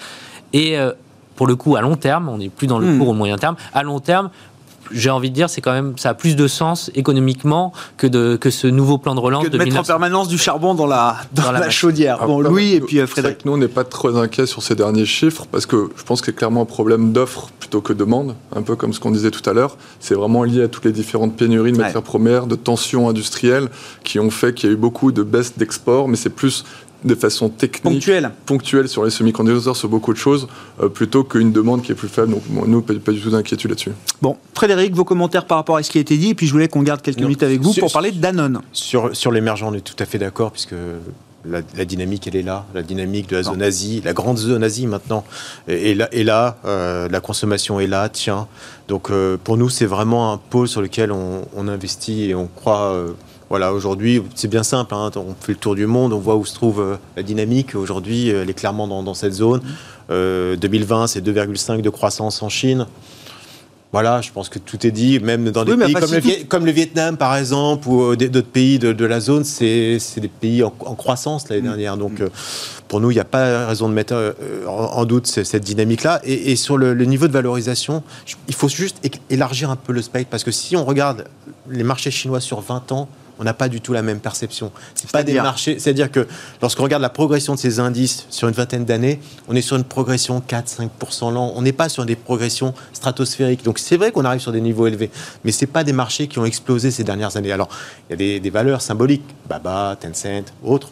Et 0.53 0.78
euh, 0.78 0.93
pour 1.36 1.47
le 1.47 1.57
coup, 1.57 1.76
à 1.76 1.80
long 1.80 1.97
terme, 1.97 2.28
on 2.28 2.39
n'est 2.39 2.49
plus 2.49 2.66
dans 2.66 2.78
le 2.78 2.86
hmm. 2.86 2.99
court 2.99 3.09
ou 3.09 3.12
moyen 3.14 3.39
terme, 3.39 3.57
à 3.72 3.82
long 3.82 4.01
terme, 4.01 4.30
j'ai 4.91 5.11
envie 5.11 5.30
de 5.30 5.34
dire, 5.34 5.51
c'est 5.51 5.61
quand 5.61 5.72
même, 5.72 5.95
ça 5.97 6.11
a 6.11 6.14
plus 6.14 6.36
de 6.36 6.49
sens 6.49 6.91
économiquement 6.95 7.72
que, 7.97 8.07
de, 8.07 8.36
que 8.36 8.51
ce 8.51 8.66
nouveau 8.66 8.99
plan 8.99 9.14
de 9.14 9.20
relance 9.20 9.45
que 9.45 9.51
de, 9.51 9.59
mettre 9.59 9.78
en 9.78 9.82
permanence 9.82 10.28
du 10.28 10.39
charbon 10.39 10.74
dans 10.74 10.86
la, 10.86 11.16
dans, 11.32 11.53
la, 11.53 11.70
chaudière. 11.70 12.26
bon, 12.26 12.41
Louis 12.41 12.74
et 12.74 12.80
puis 12.80 12.99
euh, 12.99 13.07
Frédéric. 13.07 13.45
nous, 13.45 13.53
on 13.53 13.59
n'est 13.59 13.68
pas 13.68 13.84
trop 13.84 14.16
inquiets 14.16 14.47
sur 14.47 14.62
ces 14.62 14.74
derniers 14.74 15.07
chiffres 15.07 15.47
parce 15.51 15.66
que 15.66 15.91
je 15.97 16.03
pense 16.03 16.20
qu'il 16.20 16.32
y 16.32 16.36
a 16.36 16.39
clairement 16.39 16.62
un 16.62 16.66
problème 16.66 17.12
d'offre 17.12 17.49
plutôt 17.59 17.80
que 17.80 17.93
de 17.93 17.99
demande, 17.99 18.34
un 18.55 18.62
peu 18.62 18.76
comme 18.76 18.95
ce 18.95 19.01
qu'on 19.01 19.11
disait 19.11 19.30
tout 19.30 19.49
à 19.49 19.53
l'heure. 19.53 19.76
C'est 20.01 20.14
vraiment 20.14 20.45
lié 20.45 20.62
à 20.62 20.68
toutes 20.68 20.86
les 20.86 20.93
différentes 20.93 21.36
pénuries 21.36 21.72
de 21.72 21.76
matières 21.76 22.03
premières, 22.03 22.47
de 22.47 22.55
tensions 22.55 23.09
industrielles 23.09 23.68
qui 24.05 24.18
ont 24.18 24.30
fait 24.30 24.55
qu'il 24.55 24.70
y 24.70 24.72
a 24.72 24.74
eu 24.74 24.78
beaucoup 24.78 25.12
de 25.12 25.22
baisses 25.22 25.59
d'export, 25.59 26.09
mais 26.09 26.16
c'est 26.16 26.30
plus 26.30 26.64
de 27.05 27.14
façon 27.14 27.49
technique, 27.49 27.82
ponctuelle, 27.82 28.30
ponctuelle 28.46 28.88
sur 28.88 29.05
les 29.05 29.11
semi-conducteurs, 29.11 29.76
sur 29.76 29.88
beaucoup 29.88 30.12
de 30.12 30.18
choses, 30.18 30.49
euh, 30.82 30.88
plutôt 30.88 31.24
qu'une 31.24 31.53
demande 31.53 31.82
qui 31.82 31.92
est 31.92 31.94
plus 31.94 32.09
faible. 32.09 32.32
Donc, 32.32 32.42
nous, 32.49 32.82
pas, 32.82 32.94
pas 32.94 33.12
du 33.12 33.20
tout 33.20 33.30
d'inquiétude 33.30 33.70
là-dessus. 33.70 33.92
Bon, 34.20 34.36
Frédéric, 34.55 34.94
vos 34.94 35.05
commentaires 35.05 35.46
par 35.46 35.59
rapport 35.59 35.76
à 35.76 35.82
ce 35.82 35.90
qui 35.90 35.99
a 35.99 36.01
été 36.01 36.16
dit, 36.16 36.30
et 36.30 36.34
puis 36.34 36.46
je 36.46 36.53
voulais 36.53 36.68
qu'on 36.68 36.82
garde 36.82 37.03
quelques 37.03 37.20
minutes 37.20 37.42
avec 37.42 37.61
vous 37.61 37.72
pour 37.74 37.92
parler 37.92 38.11
de 38.11 38.18
Danone. 38.18 38.61
Sur, 38.72 39.14
sur 39.14 39.30
l'émergent, 39.30 39.70
on 39.70 39.74
est 39.74 39.80
tout 39.80 39.96
à 39.99 40.07
fait 40.07 40.18
d'accord, 40.18 40.51
puisque 40.51 40.74
la, 41.44 41.84
dynamique, 41.84 42.26
elle 42.26 42.36
est 42.36 42.42
là. 42.42 42.66
La 42.74 42.82
dynamique 42.82 43.28
de 43.28 43.36
la 43.36 43.42
zone 43.42 43.62
Asie, 43.62 44.03
la 44.05 44.12
grande 44.12 44.38
zone 44.38 44.64
Asie 44.64 44.86
maintenant, 44.86 45.24
est, 45.68 45.96
là. 45.96 46.09
Et 46.12 46.24
là 46.24 46.57
euh, 46.64 47.09
la 47.09 47.20
consommation 47.20 47.80
est 47.80 47.86
là, 47.86 48.09
tiens. 48.09 48.49
Donc 48.88 49.11
euh, 49.11 49.36
pour 49.42 49.57
nous, 49.57 49.68
c'est 49.68 49.86
vraiment 49.86 50.32
un 50.32 50.38
pôle 50.38 50.68
sur 50.68 50.82
lequel 50.82 51.12
on, 51.12 51.46
on 51.57 51.68
investit 51.68 52.30
et 52.30 52.34
on 52.34 52.49
croit 52.49 52.92
voilà, 53.51 53.72
aujourd'hui, 53.72 54.22
c'est 54.34 54.49
bien 54.49 54.62
simple. 54.62 54.94
Hein, 54.94 55.11
on 55.16 55.34
fait 55.40 55.53
le 55.53 55.59
tour 55.59 55.74
du 55.74 55.86
monde, 55.86 56.12
on 56.12 56.18
voit 56.18 56.36
où 56.36 56.44
se 56.44 56.55
trouve 56.55 56.80
euh, 56.80 56.96
la 57.16 57.22
dynamique. 57.22 57.74
Aujourd'hui, 57.74 58.30
euh, 58.30 58.42
elle 58.42 58.51
est 58.51 58.55
clairement 58.55 58.86
dans, 58.86 59.14
cette 59.14 59.32
zone. 59.32 59.61
2020, 60.11 60.11
euh, 60.11 61.07
c'est 61.07 61.24
2,5 61.24 61.80
de 61.80 61.90
croissance 61.90 62.42
en 62.42 62.49
Chine. 62.49 62.86
Voilà, 63.90 64.20
je 64.20 64.30
pense 64.30 64.51
que 64.51 64.59
tout 64.59 64.86
est 64.86 64.90
dit, 64.90 65.18
même 65.18 65.51
dans 65.51 65.64
des 65.64 65.74
pays 65.74 65.94
comme 66.46 66.66
le, 66.66 66.72
Vietnam, 66.72 67.16
par 67.16 67.34
exemple, 67.34 67.88
ou 67.88 68.12
euh, 68.12 68.16
d'autres 68.16 68.46
pays 68.46 68.78
de, 68.78 69.05
la 69.07 69.18
zone, 69.18 69.44
c'est 69.44 69.99
des 70.18 70.28
pays 70.28 70.62
en, 70.62 70.70
croissance 70.70 71.49
l'année 71.49 71.62
mm. 71.62 71.64
dernière. 71.64 71.96
Donc, 71.96 72.20
mm. 72.20 72.28
pour 72.86 73.01
nous, 73.01 73.11
il 73.11 73.14
n'y 73.14 73.20
a 73.20 73.24
pas 73.24 73.66
raison 73.66 73.88
de 73.88 73.94
mettre 73.94 74.34
en, 74.66 75.05
doute 75.07 75.26
cette 75.26 75.64
dynamique-là. 75.64 76.20
Et, 76.24 76.55
sur 76.57 76.76
le, 76.76 76.92
niveau 77.07 77.28
de 77.28 77.32
valorisation, 77.32 78.03
il 78.46 78.55
faut 78.55 78.68
juste 78.68 79.01
élargir 79.30 79.70
un 79.70 79.76
peu 79.76 79.94
le 79.94 80.03
spectre, 80.03 80.28
parce 80.28 80.44
que 80.44 80.51
si 80.51 80.76
on 80.76 80.84
regarde 80.84 81.24
les 81.70 81.82
marchés 81.82 82.11
chinois 82.11 82.40
sur 82.40 82.61
20 82.61 82.92
ans, 82.92 83.09
on 83.39 83.45
n'a 83.45 83.55
pas 83.55 83.68
du 83.68 83.80
tout 83.80 83.93
la 83.93 84.03
même 84.03 84.20
perception. 84.20 84.72
C'est 84.95 85.11
pas 85.11 85.22
des 85.22 85.34
marchés. 85.34 85.78
C'est-à-dire 85.78 86.11
que 86.11 86.26
lorsqu'on 86.61 86.82
regarde 86.82 87.03
la 87.03 87.09
progression 87.09 87.55
de 87.55 87.59
ces 87.59 87.80
indices 87.80 88.26
sur 88.30 88.49
une 88.49 88.55
vingtaine 88.55 88.84
d'années, 88.84 89.20
on 89.49 89.57
est 89.57 89.62
sur 89.62 89.76
une 89.76 89.84
progression 89.84 90.43
4-5% 90.47 91.32
l'an. 91.32 91.53
On 91.55 91.62
n'est 91.62 91.72
pas 91.72 91.89
sur 91.89 92.05
des 92.05 92.16
progressions 92.16 92.74
stratosphériques. 92.93 93.64
Donc 93.64 93.78
c'est 93.78 93.97
vrai 93.97 94.12
qu'on 94.12 94.24
arrive 94.24 94.41
sur 94.41 94.53
des 94.53 94.61
niveaux 94.61 94.86
élevés, 94.86 95.11
mais 95.45 95.53
c'est 95.53 95.66
pas 95.66 95.84
des 95.84 95.93
marchés 95.93 96.28
qui 96.28 96.39
ont 96.39 96.45
explosé 96.45 96.91
ces 96.91 97.05
dernières 97.05 97.36
années. 97.36 97.53
Alors 97.53 97.68
il 98.09 98.12
y 98.12 98.14
a 98.14 98.16
des, 98.16 98.41
des 98.41 98.51
valeurs 98.51 98.82
symboliques, 98.82 99.24
Baba, 99.49 99.97
Tencent, 100.01 100.45
autres 100.62 100.91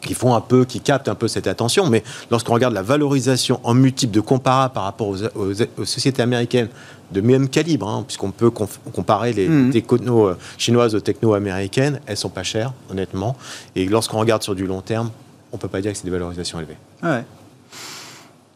qui 0.00 0.14
font 0.14 0.34
un 0.34 0.40
peu, 0.40 0.64
qui 0.64 0.80
captent 0.80 1.08
un 1.08 1.14
peu 1.14 1.28
cette 1.28 1.46
attention. 1.46 1.88
Mais 1.88 2.02
lorsqu'on 2.30 2.54
regarde 2.54 2.74
la 2.74 2.82
valorisation 2.82 3.60
en 3.64 3.74
multiples 3.74 4.14
de 4.14 4.20
comparables 4.20 4.74
par 4.74 4.84
rapport 4.84 5.08
aux, 5.08 5.84
sociétés 5.84 6.22
américaines 6.22 6.68
de 7.12 7.20
même 7.20 7.48
calibre, 7.48 7.88
hein, 7.88 8.04
puisqu'on 8.06 8.30
peut 8.30 8.50
comparer 8.50 9.32
les 9.32 9.48
mmh. 9.48 9.70
techno 9.70 10.28
euh, 10.28 10.38
chinoises 10.58 10.94
aux 10.94 11.00
techno 11.00 11.34
américaines, 11.34 12.00
elles 12.06 12.16
sont 12.16 12.28
pas 12.28 12.42
chères, 12.42 12.72
honnêtement. 12.90 13.36
Et 13.76 13.86
lorsqu'on 13.86 14.18
regarde 14.18 14.42
sur 14.42 14.54
du 14.54 14.66
long 14.66 14.80
terme, 14.80 15.10
on 15.52 15.58
peut 15.58 15.68
pas 15.68 15.80
dire 15.80 15.92
que 15.92 15.98
c'est 15.98 16.04
des 16.04 16.10
valorisations 16.10 16.58
élevées. 16.58 16.76
Ouais. 17.02 17.24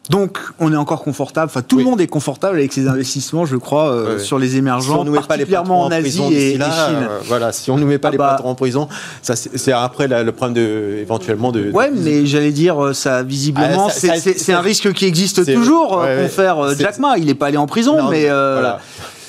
Donc, 0.09 0.37
on 0.59 0.71
est 0.71 0.75
encore 0.75 1.03
confortable. 1.03 1.47
Enfin, 1.47 1.61
tout 1.61 1.77
le 1.77 1.83
monde 1.83 1.99
est 1.99 2.07
confortable 2.07 2.57
avec 2.57 2.71
ces 2.73 2.87
investissements, 2.87 3.45
je 3.45 3.57
crois, 3.57 3.89
euh, 3.89 4.19
sur 4.19 4.37
les 4.37 4.57
émergents, 4.57 5.03
si 5.03 5.11
particulièrement 5.11 5.83
en 5.83 5.91
Asie 5.91 6.21
et, 6.31 6.51
Chine. 6.53 6.61
Euh, 6.61 7.19
voilà, 7.25 7.51
si 7.51 7.71
on 7.71 7.75
ne 7.75 7.81
nous 7.81 7.87
met 7.87 7.97
pas 7.97 8.09
ah 8.09 8.11
les 8.11 8.17
bah, 8.17 8.29
patrons 8.31 8.49
en 8.49 8.55
prison, 8.55 8.87
ça 9.21 9.35
c'est 9.35 9.71
après 9.71 10.07
le 10.07 10.31
problème 10.31 10.53
de 10.53 10.97
éventuellement 10.99 11.51
de. 11.51 11.71
Ouais, 11.71 11.91
mais 11.91 12.25
j'allais 12.25 12.51
dire, 12.51 12.83
euh, 12.83 12.93
ça 12.93 13.23
visiblement, 13.23 13.87
ah, 13.89 14.19
c'est 14.19 14.53
un 14.53 14.61
risque 14.61 14.93
qui 14.93 15.05
existe 15.05 15.51
toujours. 15.51 15.97
Ouais, 15.97 16.27
faire 16.27 16.75
Jack 16.77 16.99
Ma, 16.99 17.17
il 17.17 17.25
n'est 17.25 17.35
pas 17.35 17.47
allé 17.47 17.57
en 17.57 17.67
prison, 17.67 18.09
mais. 18.09 18.25
Voilà. 18.25 18.79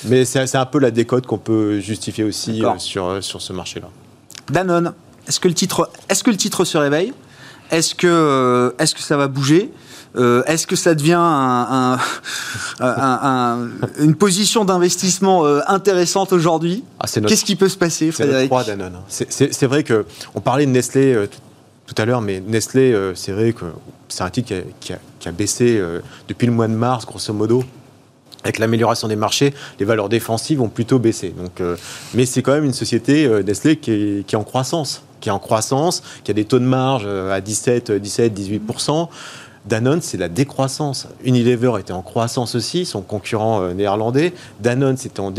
Mais 0.03 0.25
c'est 0.25 0.55
un 0.55 0.65
peu 0.65 0.79
la 0.79 0.91
décote 0.91 1.25
qu'on 1.25 1.39
peut 1.39 1.79
justifier 1.79 2.23
aussi 2.23 2.61
sur 2.77 3.23
sur 3.23 3.41
ce 3.41 3.53
marché-là. 3.53 3.87
Danone, 4.51 4.93
est-ce 5.27 5.39
que 5.39 5.47
le 5.47 5.53
titre, 5.53 5.89
est-ce 6.07 6.23
que 6.23 6.29
le 6.29 6.37
titre 6.37 6.65
se 6.65 6.77
réveille? 6.77 7.13
Est-ce 7.71 7.95
que 7.95 8.75
est-ce 8.77 8.93
que 8.93 9.01
ça 9.01 9.17
va 9.17 9.27
bouger? 9.27 9.71
Euh, 10.15 10.43
est-ce 10.45 10.65
que 10.65 10.75
ça 10.75 10.95
devient 10.95 11.15
une 13.99 14.15
position 14.15 14.65
d'investissement 14.65 15.45
euh, 15.45 15.59
intéressante 15.67 16.33
aujourd'hui 16.33 16.83
ah, 16.99 17.05
Qu'est-ce 17.07 17.45
qui 17.45 17.55
peut 17.55 17.69
se 17.69 17.77
passer, 17.77 18.11
Frédéric 18.11 18.51
C'est 19.07 19.67
vrai 19.67 19.83
que 19.83 20.05
on 20.35 20.41
parlait 20.41 20.65
de 20.65 20.71
Nestlé 20.71 21.13
euh, 21.13 21.27
tout 21.85 21.95
à 21.97 22.05
l'heure, 22.05 22.21
mais 22.21 22.41
Nestlé, 22.45 22.93
c'est 23.15 23.31
vrai 23.31 23.53
que 23.53 23.65
c'est 24.09 24.23
un 24.23 24.29
titre 24.29 24.53
qui 24.81 24.93
a, 24.93 25.31
baissé 25.31 25.81
depuis 26.27 26.45
le 26.45 26.51
mois 26.51 26.67
de 26.67 26.73
mars, 26.73 27.05
grosso 27.05 27.31
modo. 27.33 27.63
Avec 28.43 28.59
l'amélioration 28.59 29.07
des 29.07 29.15
marchés, 29.15 29.53
les 29.79 29.85
valeurs 29.85 30.09
défensives 30.09 30.61
ont 30.61 30.67
plutôt 30.67 30.99
baissé. 30.99 31.29
Donc, 31.29 31.61
mais 32.13 32.25
c'est 32.25 32.41
quand 32.41 32.51
même 32.51 32.65
une 32.65 32.73
société, 32.73 33.29
Nestlé, 33.45 33.77
qui 33.77 33.91
est, 33.91 34.27
qui 34.27 34.35
est, 34.35 34.37
en 34.37 34.43
croissance, 34.43 35.01
qui 35.21 35.29
est 35.29 35.31
en 35.31 35.39
croissance, 35.39 36.03
qui 36.25 36.31
a 36.31 36.33
des 36.33 36.43
taux 36.43 36.59
de 36.59 36.65
marge 36.65 37.05
à 37.05 37.39
17, 37.39 37.93
17, 37.93 38.33
18 38.33 38.59
Danone, 39.67 40.01
c'est 40.01 40.17
la 40.17 40.29
décroissance. 40.29 41.07
Unilever 41.23 41.73
était 41.79 41.91
en 41.91 42.01
croissance 42.01 42.55
aussi, 42.55 42.85
son 42.85 43.01
concurrent 43.01 43.61
euh, 43.61 43.73
néerlandais. 43.73 44.33
Danone, 44.61 44.95
c'est 44.97 45.19
en, 45.19 45.33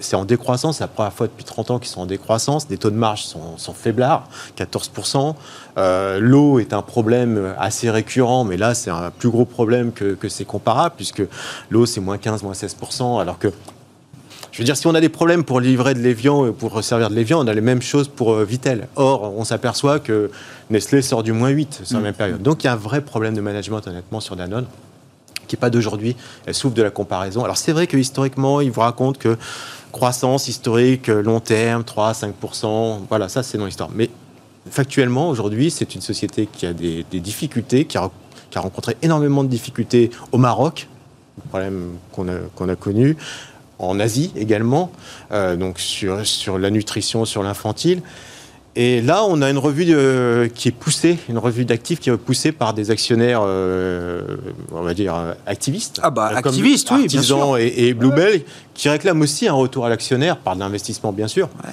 c'est 0.00 0.16
en 0.16 0.24
décroissance. 0.24 0.78
C'est 0.78 0.84
la 0.84 0.88
première 0.88 1.12
fois 1.12 1.26
depuis 1.26 1.44
30 1.44 1.70
ans 1.70 1.78
qu'ils 1.78 1.90
sont 1.90 2.00
en 2.00 2.06
décroissance. 2.06 2.66
Les 2.70 2.78
taux 2.78 2.90
de 2.90 2.96
marge 2.96 3.24
sont, 3.24 3.74
faiblards, 3.74 4.28
14%. 4.56 5.34
Euh, 5.76 6.18
l'eau 6.18 6.58
est 6.58 6.72
un 6.72 6.82
problème 6.82 7.54
assez 7.58 7.90
récurrent, 7.90 8.44
mais 8.44 8.56
là, 8.56 8.74
c'est 8.74 8.90
un 8.90 9.10
plus 9.10 9.28
gros 9.28 9.44
problème 9.44 9.92
que, 9.92 10.14
que 10.14 10.28
c'est 10.28 10.46
comparable, 10.46 10.94
puisque 10.96 11.22
l'eau, 11.70 11.84
c'est 11.84 12.00
moins 12.00 12.16
15, 12.16 12.42
moins 12.42 12.52
16%, 12.52 13.20
alors 13.20 13.38
que 13.38 13.52
je 14.54 14.60
veux 14.60 14.64
dire, 14.64 14.76
si 14.76 14.86
on 14.86 14.94
a 14.94 15.00
des 15.00 15.08
problèmes 15.08 15.42
pour 15.42 15.58
livrer 15.58 15.94
de 15.94 15.98
l'évian, 15.98 16.52
pour 16.52 16.84
servir 16.84 17.10
de 17.10 17.16
l'évian, 17.16 17.40
on 17.44 17.48
a 17.48 17.52
les 17.52 17.60
mêmes 17.60 17.82
choses 17.82 18.06
pour 18.06 18.34
euh, 18.34 18.44
Vitel. 18.44 18.86
Or, 18.94 19.34
on 19.36 19.42
s'aperçoit 19.42 19.98
que 19.98 20.30
Nestlé 20.70 21.02
sort 21.02 21.22
du 21.22 21.32
moins 21.32 21.50
8 21.50 21.82
sur 21.84 21.96
la 21.96 22.00
mm. 22.00 22.04
même 22.04 22.14
période. 22.14 22.42
Donc, 22.42 22.64
il 22.64 22.66
y 22.66 22.70
a 22.70 22.72
un 22.72 22.76
vrai 22.76 23.00
problème 23.00 23.34
de 23.34 23.40
management, 23.40 23.86
honnêtement, 23.86 24.20
sur 24.20 24.36
Danone 24.36 24.66
qui 25.46 25.56
n'est 25.56 25.60
pas 25.60 25.70
d'aujourd'hui. 25.70 26.16
Elle 26.46 26.54
souffre 26.54 26.74
de 26.74 26.82
la 26.82 26.90
comparaison. 26.90 27.44
Alors, 27.44 27.56
c'est 27.56 27.72
vrai 27.72 27.86
que 27.86 27.96
historiquement, 27.96 28.60
il 28.60 28.70
vous 28.70 28.80
raconte 28.80 29.18
que 29.18 29.36
croissance 29.92 30.48
historique, 30.48 31.08
long 31.08 31.40
terme, 31.40 31.82
3-5%, 31.82 33.00
voilà, 33.08 33.28
ça, 33.28 33.42
c'est 33.42 33.58
dans 33.58 33.66
l'histoire. 33.66 33.90
Mais 33.94 34.10
factuellement, 34.70 35.28
aujourd'hui, 35.28 35.70
c'est 35.70 35.94
une 35.94 36.00
société 36.00 36.48
qui 36.52 36.66
a 36.66 36.72
des, 36.72 37.04
difficultés, 37.12 37.84
qui 37.84 37.98
a, 37.98 38.10
qui 38.50 38.58
a, 38.58 38.60
rencontré 38.60 38.96
énormément 39.02 39.44
de 39.44 39.48
difficultés 39.48 40.10
au 40.32 40.38
Maroc, 40.38 40.88
problème 41.48 41.92
qu'on 42.12 42.28
a, 42.28 42.38
qu'on 42.56 42.68
a 42.68 42.76
connu, 42.76 43.16
en 43.78 44.00
Asie 44.00 44.32
également, 44.36 44.90
euh, 45.32 45.56
donc 45.56 45.78
sur, 45.78 46.24
sur 46.26 46.58
la 46.58 46.70
nutrition, 46.70 47.24
sur 47.24 47.42
l'infantile. 47.42 48.02
Et 48.76 49.00
là, 49.00 49.24
on 49.24 49.40
a 49.40 49.50
une 49.50 49.58
revue 49.58 49.84
qui 50.54 50.68
est 50.68 50.72
poussée, 50.72 51.18
une 51.28 51.38
revue 51.38 51.64
d'actifs 51.64 52.00
qui 52.00 52.10
est 52.10 52.16
poussée 52.16 52.50
par 52.50 52.74
des 52.74 52.90
actionnaires, 52.90 53.42
euh, 53.44 54.22
on 54.72 54.82
va 54.82 54.94
dire, 54.94 55.14
activistes. 55.46 56.00
Ah 56.02 56.10
bah, 56.10 56.32
activistes, 56.34 56.90
oui, 56.90 57.06
bien 57.06 57.22
sûr. 57.22 57.56
Et, 57.58 57.72
et 57.76 57.94
Bluebell, 57.94 58.42
qui 58.74 58.88
réclament 58.88 59.22
aussi 59.22 59.46
un 59.46 59.52
retour 59.52 59.86
à 59.86 59.88
l'actionnaire, 59.88 60.38
par 60.38 60.56
l'investissement, 60.56 61.12
bien 61.12 61.28
sûr. 61.28 61.48
Ouais 61.64 61.72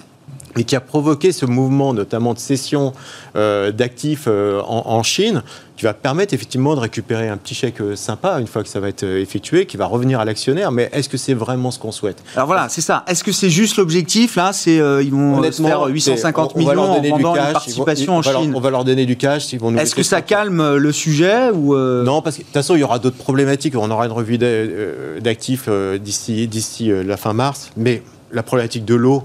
et 0.57 0.63
qui 0.63 0.75
a 0.75 0.81
provoqué 0.81 1.31
ce 1.31 1.45
mouvement 1.45 1.93
notamment 1.93 2.33
de 2.33 2.39
cession 2.39 2.93
euh, 3.35 3.71
d'actifs 3.71 4.25
euh, 4.27 4.61
en, 4.61 5.01
Chine, 5.03 5.41
qui 5.77 5.83
va 5.83 5.93
permettre 5.93 6.33
effectivement 6.33 6.75
de 6.75 6.79
récupérer 6.79 7.29
un 7.29 7.37
petit 7.37 7.55
chèque 7.55 7.81
euh, 7.81 7.95
sympa 7.95 8.39
une 8.39 8.47
fois 8.47 8.61
que 8.61 8.69
ça 8.69 8.79
va 8.79 8.89
être 8.89 9.03
effectué, 9.03 9.65
qui 9.65 9.77
va 9.77 9.85
revenir 9.85 10.19
à 10.19 10.25
l'actionnaire. 10.25 10.71
Mais 10.71 10.89
est-ce 10.91 11.09
que 11.09 11.17
c'est 11.17 11.33
vraiment 11.33 11.71
ce 11.71 11.79
qu'on 11.79 11.91
souhaite? 11.91 12.21
Alors 12.35 12.47
voilà, 12.47 12.69
c'est 12.69 12.81
ça. 12.81 13.03
Est-ce 13.07 13.23
que 13.23 13.31
c'est 13.31 13.49
juste 13.49 13.77
l'objectif 13.77 14.35
là? 14.35 14.51
C'est 14.53 14.75
ils 14.75 15.11
vont 15.11 15.41
faire 15.51 15.85
850 15.85 16.55
millions 16.55 16.81
en 16.81 17.01
vendant 17.01 17.35
une 17.35 17.53
participation 17.53 18.17
en 18.17 18.21
Chine. 18.21 18.53
on 18.53 18.59
va 18.59 18.69
leur 18.69 18.83
donner 18.83 19.05
du 19.05 19.17
cash. 19.17 19.53
Est-ce 19.53 19.95
que 19.95 20.03
ça 20.03 20.21
calme 20.21 20.75
le 20.75 20.91
sujet 20.91 21.49
ou 21.51 21.75
Non, 21.75 22.21
parce 22.21 22.35
que 22.35 22.41
de 22.41 22.45
toute 22.45 22.53
façon 22.53 22.75
il 22.75 22.79
y 22.79 22.83
aura 22.83 22.99
d'autres 22.99 23.17
problématiques. 23.17 23.75
On 23.75 23.89
aura 23.89 24.05
une 24.05 24.11
revue 24.11 24.37
d'actifs 24.37 25.69
d'ici 25.99 26.47
d'ici 26.47 26.91
la 27.05 27.17
fin 27.17 27.33
mars, 27.33 27.71
mais 27.77 28.03
la 28.31 28.43
problématique 28.43 28.85
de 28.85 28.95
l'eau 28.95 29.23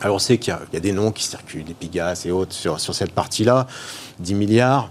alors 0.00 0.16
on 0.16 0.18
sait 0.18 0.38
qu'il 0.38 0.54
y, 0.72 0.76
a 0.76 0.80
des 0.80 0.92
noms 0.92 1.10
qui 1.10 1.24
circulent, 1.24 1.64
des 1.64 1.74
Pigas 1.74 2.22
et 2.26 2.30
autres 2.30 2.52
sur, 2.52 2.78
sur 2.80 2.94
cette 2.94 3.12
partie-là, 3.12 3.66
10 4.20 4.34
milliards. 4.34 4.90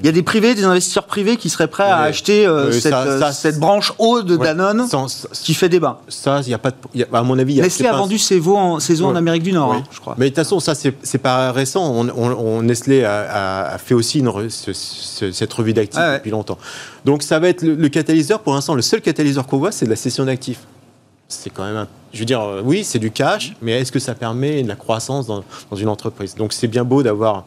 Il 0.00 0.06
y 0.06 0.08
a 0.08 0.12
des 0.12 0.24
privés, 0.24 0.56
des 0.56 0.64
investisseurs 0.64 1.06
privés 1.06 1.36
qui 1.36 1.48
seraient 1.48 1.68
prêts 1.68 1.84
à 1.84 2.00
acheter 2.00 2.44
euh, 2.46 2.72
euh, 2.72 3.32
cette, 3.32 3.60
branche 3.60 3.92
haut 3.98 4.22
de 4.22 4.36
Danone 4.36 4.88
qui 5.32 5.54
fait 5.54 5.68
débat. 5.68 6.00
Ça, 6.08 6.40
il 6.42 6.48
y 6.48 6.54
a 6.54 6.58
pas 6.58 6.72
de, 6.72 7.06
à 7.12 7.22
mon 7.22 7.38
avis, 7.38 7.60
Nestlé 7.60 7.86
a, 7.86 7.92
vendu 7.92 8.18
ses, 8.18 8.40
veaux 8.40 8.56
en, 8.56 8.80
ses 8.80 9.02
eaux 9.02 9.06
en 9.06 9.14
Amérique 9.14 9.44
du 9.44 9.52
Nord, 9.52 9.72
hein, 9.72 9.84
je 9.92 10.00
crois. 10.00 10.16
Mais 10.18 10.24
de 10.24 10.30
toute 10.30 10.36
façon, 10.36 10.58
ça 10.58 10.74
c'est 10.74 11.18
pas 11.18 11.52
récent. 11.52 12.08
On, 12.16 12.62
Nestlé 12.62 13.04
a, 13.04 13.76
fait 13.78 13.94
aussi 13.94 14.18
une, 14.18 14.32
cette 14.50 15.52
revue 15.52 15.74
d'actifs 15.74 16.00
ah 16.02 16.16
depuis 16.16 16.32
longtemps. 16.32 16.58
Donc 17.04 17.22
ça 17.22 17.38
va 17.38 17.48
être 17.48 17.62
le, 17.62 17.76
le 17.76 17.88
catalyseur. 17.88 18.40
Pour 18.40 18.54
l'instant, 18.54 18.74
le 18.74 18.82
seul 18.82 19.00
catalyseur 19.00 19.46
qu'on 19.46 19.58
voit, 19.58 19.70
c'est 19.70 19.86
la 19.86 19.96
cession 19.96 20.24
d'actifs 20.24 20.60
c'est 21.28 21.50
quand 21.50 21.64
même, 21.64 21.86
je 22.12 22.18
veux 22.18 22.24
dire, 22.24 22.40
euh, 22.40 22.62
oui, 22.64 22.84
c'est 22.84 22.98
du 22.98 23.10
cash, 23.10 23.54
mais 23.62 23.80
est-ce 23.80 23.92
que 23.92 23.98
ça 23.98 24.14
permet 24.14 24.62
de 24.62 24.68
la 24.68 24.76
croissance 24.76 25.26
dans, 25.26 25.42
une 25.76 25.88
entreprise? 25.88 26.34
Donc 26.34 26.52
c'est 26.52 26.68
bien 26.68 26.84
beau 26.84 27.02
d'avoir 27.02 27.44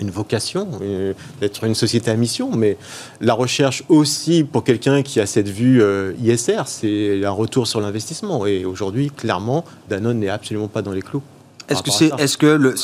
une 0.00 0.10
vocation, 0.10 0.68
euh, 0.82 1.12
d'être 1.40 1.64
une 1.64 1.74
société 1.74 2.10
à 2.10 2.16
mission, 2.16 2.50
mais 2.54 2.76
la 3.20 3.34
recherche 3.34 3.84
aussi 3.88 4.44
pour 4.44 4.64
quelqu'un 4.64 5.02
qui 5.02 5.20
a 5.20 5.26
cette 5.26 5.48
vue 5.48 5.82
euh, 5.82 6.12
ISR, 6.22 6.62
c'est 6.66 7.24
un 7.24 7.30
retour 7.30 7.66
sur 7.66 7.80
l'investissement. 7.80 8.46
Et 8.46 8.64
aujourd'hui, 8.64 9.10
clairement, 9.10 9.64
Danone 9.88 10.18
n'est 10.18 10.28
absolument 10.28 10.68
pas 10.68 10.82
dans 10.82 10.92
les 10.92 11.02
clous. 11.02 11.22
Est-ce 11.68 11.82
que 11.82 11.90
c'est 11.90 12.10
est-ce 12.18 12.36
que 12.36 12.74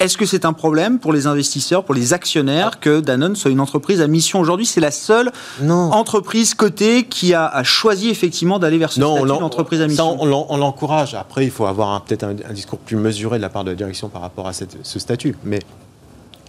est-ce 0.00 0.16
que 0.16 0.26
c'est 0.26 0.44
un 0.44 0.52
problème 0.52 0.98
pour 0.98 1.12
les 1.12 1.26
investisseurs, 1.26 1.84
pour 1.84 1.94
les 1.94 2.12
actionnaires 2.12 2.80
que 2.80 3.00
Danone 3.00 3.36
soit 3.36 3.50
une 3.50 3.60
entreprise 3.60 4.00
à 4.00 4.06
mission 4.06 4.40
aujourd'hui? 4.40 4.66
C'est 4.66 4.80
la 4.80 4.90
seule 4.90 5.30
entreprise 5.68 6.54
cotée 6.54 7.04
qui 7.04 7.34
a, 7.34 7.62
choisi 7.62 8.08
effectivement 8.08 8.58
d'aller 8.58 8.78
vers 8.78 8.92
ce 8.92 9.00
non, 9.00 9.16
statut 9.16 9.40
d'entreprise 9.40 9.80
à 9.82 9.88
mission. 9.88 10.16
on 10.20 10.56
l'encourage. 10.56 11.14
Après, 11.14 11.44
il 11.44 11.50
faut 11.50 11.66
avoir 11.66 12.02
peut-être 12.02 12.24
un, 12.24 12.34
discours 12.52 12.78
plus 12.78 12.96
mesuré 12.96 13.38
de 13.38 13.42
la 13.42 13.48
part 13.48 13.64
de 13.64 13.70
la 13.70 13.76
direction 13.76 14.08
par 14.08 14.22
rapport 14.22 14.46
à 14.48 14.52
ce 14.52 14.98
statut. 14.98 15.36
Mais 15.44 15.60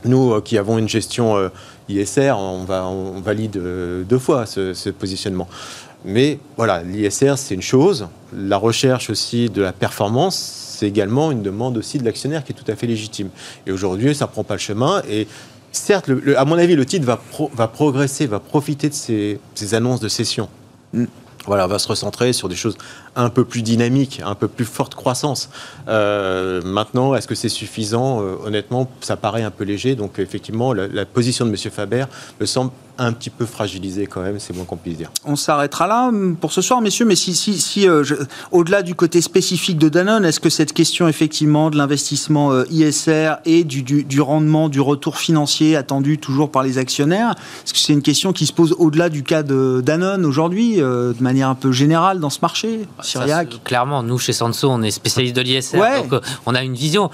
nous, 0.05 0.33
euh, 0.33 0.41
qui 0.41 0.57
avons 0.57 0.77
une 0.77 0.89
gestion 0.89 1.37
euh, 1.37 1.49
ISR, 1.89 2.33
on, 2.37 2.63
va, 2.63 2.85
on 2.85 3.19
valide 3.19 3.57
euh, 3.57 4.03
deux 4.03 4.19
fois 4.19 4.45
ce, 4.45 4.73
ce 4.73 4.89
positionnement. 4.89 5.47
Mais 6.05 6.39
voilà, 6.55 6.81
l'ISR, 6.83 7.33
c'est 7.37 7.55
une 7.55 7.61
chose. 7.61 8.07
La 8.33 8.57
recherche 8.57 9.09
aussi 9.09 9.49
de 9.49 9.61
la 9.61 9.73
performance, 9.73 10.68
c'est 10.79 10.87
également 10.87 11.31
une 11.31 11.41
demande 11.41 11.75
aussi 11.77 11.97
de 11.97 12.05
l'actionnaire 12.05 12.45
qui 12.45 12.53
est 12.53 12.55
tout 12.55 12.71
à 12.71 12.75
fait 12.75 12.87
légitime. 12.87 13.29
Et 13.67 13.71
aujourd'hui, 13.73 14.15
ça 14.15 14.25
ne 14.25 14.31
prend 14.31 14.45
pas 14.45 14.53
le 14.53 14.61
chemin. 14.61 15.01
Et 15.09 15.27
certes, 15.73 16.09
à 16.37 16.45
mon 16.45 16.57
avis, 16.57 16.77
le 16.77 16.85
titre 16.85 17.05
va, 17.05 17.67
progresser, 17.67 18.27
va 18.27 18.39
profiter 18.39 18.87
de 18.87 18.93
ces, 18.93 19.39
annonces 19.73 19.99
de 19.99 20.07
cession. 20.07 20.47
Mm. 20.93 21.05
voilà, 21.45 21.67
va 21.67 21.79
se 21.79 21.87
recentrer 21.89 22.31
sur 22.31 22.47
des 22.47 22.55
choses 22.55 22.77
un 23.15 23.29
peu 23.29 23.43
plus 23.43 23.61
dynamiques, 23.61 24.21
un 24.25 24.35
peu 24.35 24.47
plus 24.47 24.65
forte 24.65 24.95
croissance. 24.95 25.49
Euh, 25.87 26.61
maintenant, 26.63 27.15
est-ce 27.15 27.27
que 27.27 27.35
c'est 27.35 27.49
suffisant 27.49 28.21
euh, 28.21 28.35
Honnêtement, 28.45 28.89
ça 29.01 29.17
paraît 29.17 29.43
un 29.43 29.51
peu 29.51 29.63
léger. 29.63 29.95
Donc, 29.95 30.19
effectivement, 30.19 30.73
la, 30.73 31.05
position 31.05 31.45
de 31.45 31.51
M. 31.51 31.57
Faber 31.57 32.05
me 32.39 32.45
semble 32.45 32.71
un 33.01 33.13
petit 33.13 33.29
peu 33.29 33.45
fragilisé 33.45 34.07
quand 34.07 34.21
même, 34.21 34.39
c'est 34.39 34.53
moins 34.53 34.65
qu'on 34.65 34.75
puisse 34.75 34.97
dire. 34.97 35.09
On 35.23 35.37
s'arrêtera 35.37 35.87
là 35.87 36.09
hum, 36.09 36.35
pour 36.35 36.51
ce 36.51 36.61
soir, 36.61 36.81
messieurs, 36.81 37.05
mais 37.05 37.15
si, 37.15 37.33
si, 37.33 37.57
si 37.57 37.87
euh, 37.87 38.03
au-delà 38.51 38.83
du 38.83 38.93
côté 38.93 39.21
spécifique 39.21 39.77
de 39.77 39.87
Danone, 39.87 40.25
est-ce 40.25 40.41
que 40.41 40.49
cette 40.49 40.73
question 40.73 41.07
effectivement 41.07 41.69
de 41.69 41.77
l'investissement 41.77 42.51
ISR 42.69 43.35
et 43.45 43.63
du, 43.63 44.21
rendement, 44.21 44.67
du 44.67 44.81
retour 44.81 45.17
financier 45.17 45.77
attendu 45.77 46.17
toujours 46.17 46.51
par 46.51 46.61
les 46.61 46.77
actionnaires, 46.77 47.35
est-ce 47.63 47.73
que 47.73 47.79
c'est 47.79 47.93
une 47.93 48.01
question 48.01 48.33
qui 48.33 48.45
se 48.45 48.53
pose 48.53 48.75
au-delà 48.77 49.07
du 49.07 49.23
cas 49.23 49.43
de 49.43 49.81
Danone 49.83 50.25
aujourd'hui, 50.25 50.77
de 50.77 51.15
manière 51.21 51.47
un 51.47 51.55
peu 51.55 51.71
générale 51.71 52.19
dans 52.19 52.29
ce 52.29 52.39
marché? 52.41 52.81
Ça, 53.11 53.45
Clairement, 53.63 54.03
nous 54.03 54.17
chez 54.19 54.33
Sanso, 54.33 54.69
on 54.69 54.81
est 54.81 54.91
spécialiste 54.91 55.35
de 55.35 55.41
l'ISR, 55.41 55.77
ouais. 55.77 56.07
donc 56.07 56.21
on 56.45 56.55
a 56.55 56.61
une 56.61 56.75
vision. 56.75 57.09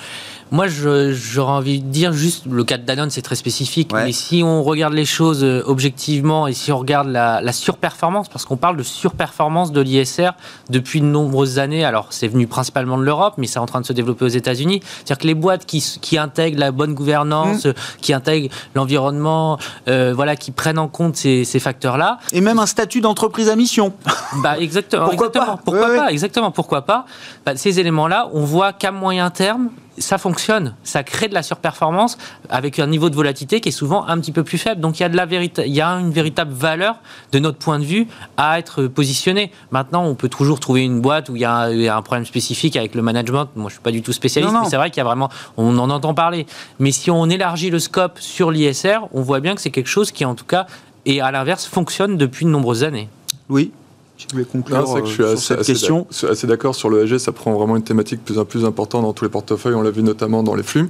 Moi, 0.51 0.67
j'aurais 0.67 1.51
envie 1.51 1.81
de 1.81 1.87
dire 1.87 2.13
juste, 2.13 2.45
le 2.49 2.63
cas 2.63 2.77
de 2.77 2.83
Danone, 2.83 3.09
c'est 3.09 3.21
très 3.23 3.35
spécifique, 3.35 3.91
ouais. 3.93 4.05
mais 4.05 4.11
si 4.11 4.43
on 4.43 4.63
regarde 4.63 4.93
les 4.93 5.05
choses 5.05 5.43
euh, 5.43 5.63
objectivement 5.65 6.47
et 6.47 6.53
si 6.53 6.71
on 6.71 6.77
regarde 6.77 7.07
la, 7.07 7.41
la 7.41 7.51
surperformance, 7.51 8.29
parce 8.29 8.45
qu'on 8.45 8.57
parle 8.57 8.77
de 8.77 8.83
surperformance 8.83 9.71
de 9.71 9.81
l'ISR 9.81 10.31
depuis 10.69 11.01
de 11.01 11.05
nombreuses 11.05 11.57
années, 11.57 11.83
alors 11.83 12.07
c'est 12.11 12.27
venu 12.27 12.45
principalement 12.45 12.97
de 12.97 13.03
l'Europe, 13.03 13.35
mais 13.37 13.47
c'est 13.47 13.59
en 13.59 13.65
train 13.65 13.81
de 13.81 13.85
se 13.85 13.93
développer 13.93 14.25
aux 14.25 14.29
États-Unis. 14.29 14.81
C'est-à-dire 14.83 15.17
que 15.17 15.27
les 15.27 15.33
boîtes 15.33 15.65
qui, 15.65 15.83
qui, 16.01 16.17
intègrent 16.17 16.59
la 16.59 16.71
bonne 16.71 16.93
gouvernance, 16.93 17.65
mmh. 17.65 17.73
qui 18.01 18.13
intègrent 18.13 18.53
l'environnement, 18.75 19.57
euh, 19.87 20.13
voilà, 20.15 20.35
qui 20.35 20.51
prennent 20.51 20.79
en 20.79 20.87
compte 20.87 21.15
ces, 21.15 21.43
ces 21.43 21.59
facteurs-là. 21.59 22.19
Et 22.31 22.41
même 22.41 22.59
un 22.59 22.65
statut 22.65 23.01
d'entreprise 23.01 23.49
à 23.49 23.55
mission. 23.55 23.93
Bah, 24.41 24.59
exactement. 24.59 25.07
pourquoi 25.07 25.27
exactement. 25.27 25.55
pas? 25.55 25.61
Pourquoi 25.63 25.89
ouais, 25.89 25.97
pas 25.97 26.11
Exactement. 26.11 26.51
Pourquoi 26.51 26.81
pas? 26.81 27.05
Bah, 27.45 27.55
Ces 27.55 27.79
éléments-là, 27.79 28.29
on 28.33 28.43
voit 28.43 28.73
qu'à 28.73 28.91
moyen 28.91 29.29
terme, 29.29 29.69
ça 29.97 30.17
fonctionne, 30.17 30.75
ça 30.83 31.03
crée 31.03 31.27
de 31.27 31.33
la 31.33 31.43
surperformance 31.43 32.17
avec 32.49 32.79
un 32.79 32.87
niveau 32.87 33.09
de 33.09 33.15
volatilité 33.15 33.61
qui 33.61 33.69
est 33.69 33.71
souvent 33.71 34.05
un 34.07 34.19
petit 34.19 34.31
peu 34.31 34.43
plus 34.43 34.57
faible. 34.57 34.81
Donc 34.81 34.99
il 34.99 35.03
y 35.03 35.05
a, 35.05 35.09
de 35.09 35.15
la 35.15 35.25
il 35.65 35.73
y 35.73 35.81
a 35.81 35.89
une 35.91 36.11
véritable 36.11 36.53
valeur 36.53 36.97
de 37.31 37.39
notre 37.39 37.57
point 37.57 37.79
de 37.79 37.85
vue 37.85 38.07
à 38.37 38.59
être 38.59 38.87
positionné. 38.87 39.51
Maintenant, 39.71 40.05
on 40.05 40.15
peut 40.15 40.29
toujours 40.29 40.59
trouver 40.59 40.83
une 40.83 41.01
boîte 41.01 41.29
où 41.29 41.35
il 41.35 41.41
y 41.41 41.45
a 41.45 41.53
un, 41.53 41.71
il 41.71 41.81
y 41.81 41.87
a 41.87 41.95
un 41.95 42.01
problème 42.01 42.25
spécifique 42.25 42.75
avec 42.75 42.95
le 42.95 43.01
management. 43.01 43.49
Moi, 43.55 43.69
je 43.69 43.75
suis 43.75 43.81
pas 43.81 43.91
du 43.91 44.01
tout 44.01 44.13
spécialiste, 44.13 44.53
non, 44.53 44.59
non. 44.59 44.65
mais 44.65 44.69
c'est 44.69 44.77
vrai 44.77 44.89
qu'il 44.89 44.97
y 44.97 45.01
a 45.01 45.05
vraiment, 45.05 45.29
on 45.57 45.77
en 45.77 45.89
entend 45.89 46.13
parler. 46.13 46.45
Mais 46.79 46.91
si 46.91 47.09
on 47.11 47.29
élargit 47.29 47.69
le 47.69 47.79
scope 47.79 48.19
sur 48.19 48.51
l'ISR, 48.51 48.99
on 49.13 49.21
voit 49.21 49.39
bien 49.39 49.55
que 49.55 49.61
c'est 49.61 49.71
quelque 49.71 49.89
chose 49.89 50.11
qui, 50.11 50.25
en 50.25 50.35
tout 50.35 50.45
cas, 50.45 50.67
et 51.05 51.21
à 51.21 51.31
l'inverse, 51.31 51.65
fonctionne 51.65 52.17
depuis 52.17 52.45
de 52.45 52.49
nombreuses 52.49 52.83
années. 52.83 53.09
Oui, 53.49 53.71
tu 54.17 54.27
voulais 54.31 54.45
conclure 54.45 54.77
non, 54.77 55.01
que 55.01 55.07
je 55.07 55.11
suis 55.11 55.23
euh, 55.23 55.33
assez, 55.33 55.41
sur 55.41 55.47
cette 55.47 55.59
assez 55.59 55.73
question 55.73 56.07
assez 56.29 56.47
d'accord 56.47 56.73
sur 56.73 56.89
le 56.89 57.03
l'ESG, 57.03 57.17
ça 57.17 57.31
prend 57.31 57.53
vraiment 57.53 57.75
une 57.75 57.83
thématique 57.83 58.23
plus 58.23 58.37
en 58.37 58.45
plus 58.45 58.63
importante 58.63 59.03
dans 59.03 59.13
tous 59.13 59.25
les 59.25 59.29
portefeuilles, 59.29 59.75
on 59.75 59.81
l'a 59.81 59.91
vu 59.91 60.03
notamment 60.03 60.41
dans 60.41 60.55
les 60.55 60.63
flux. 60.63 60.89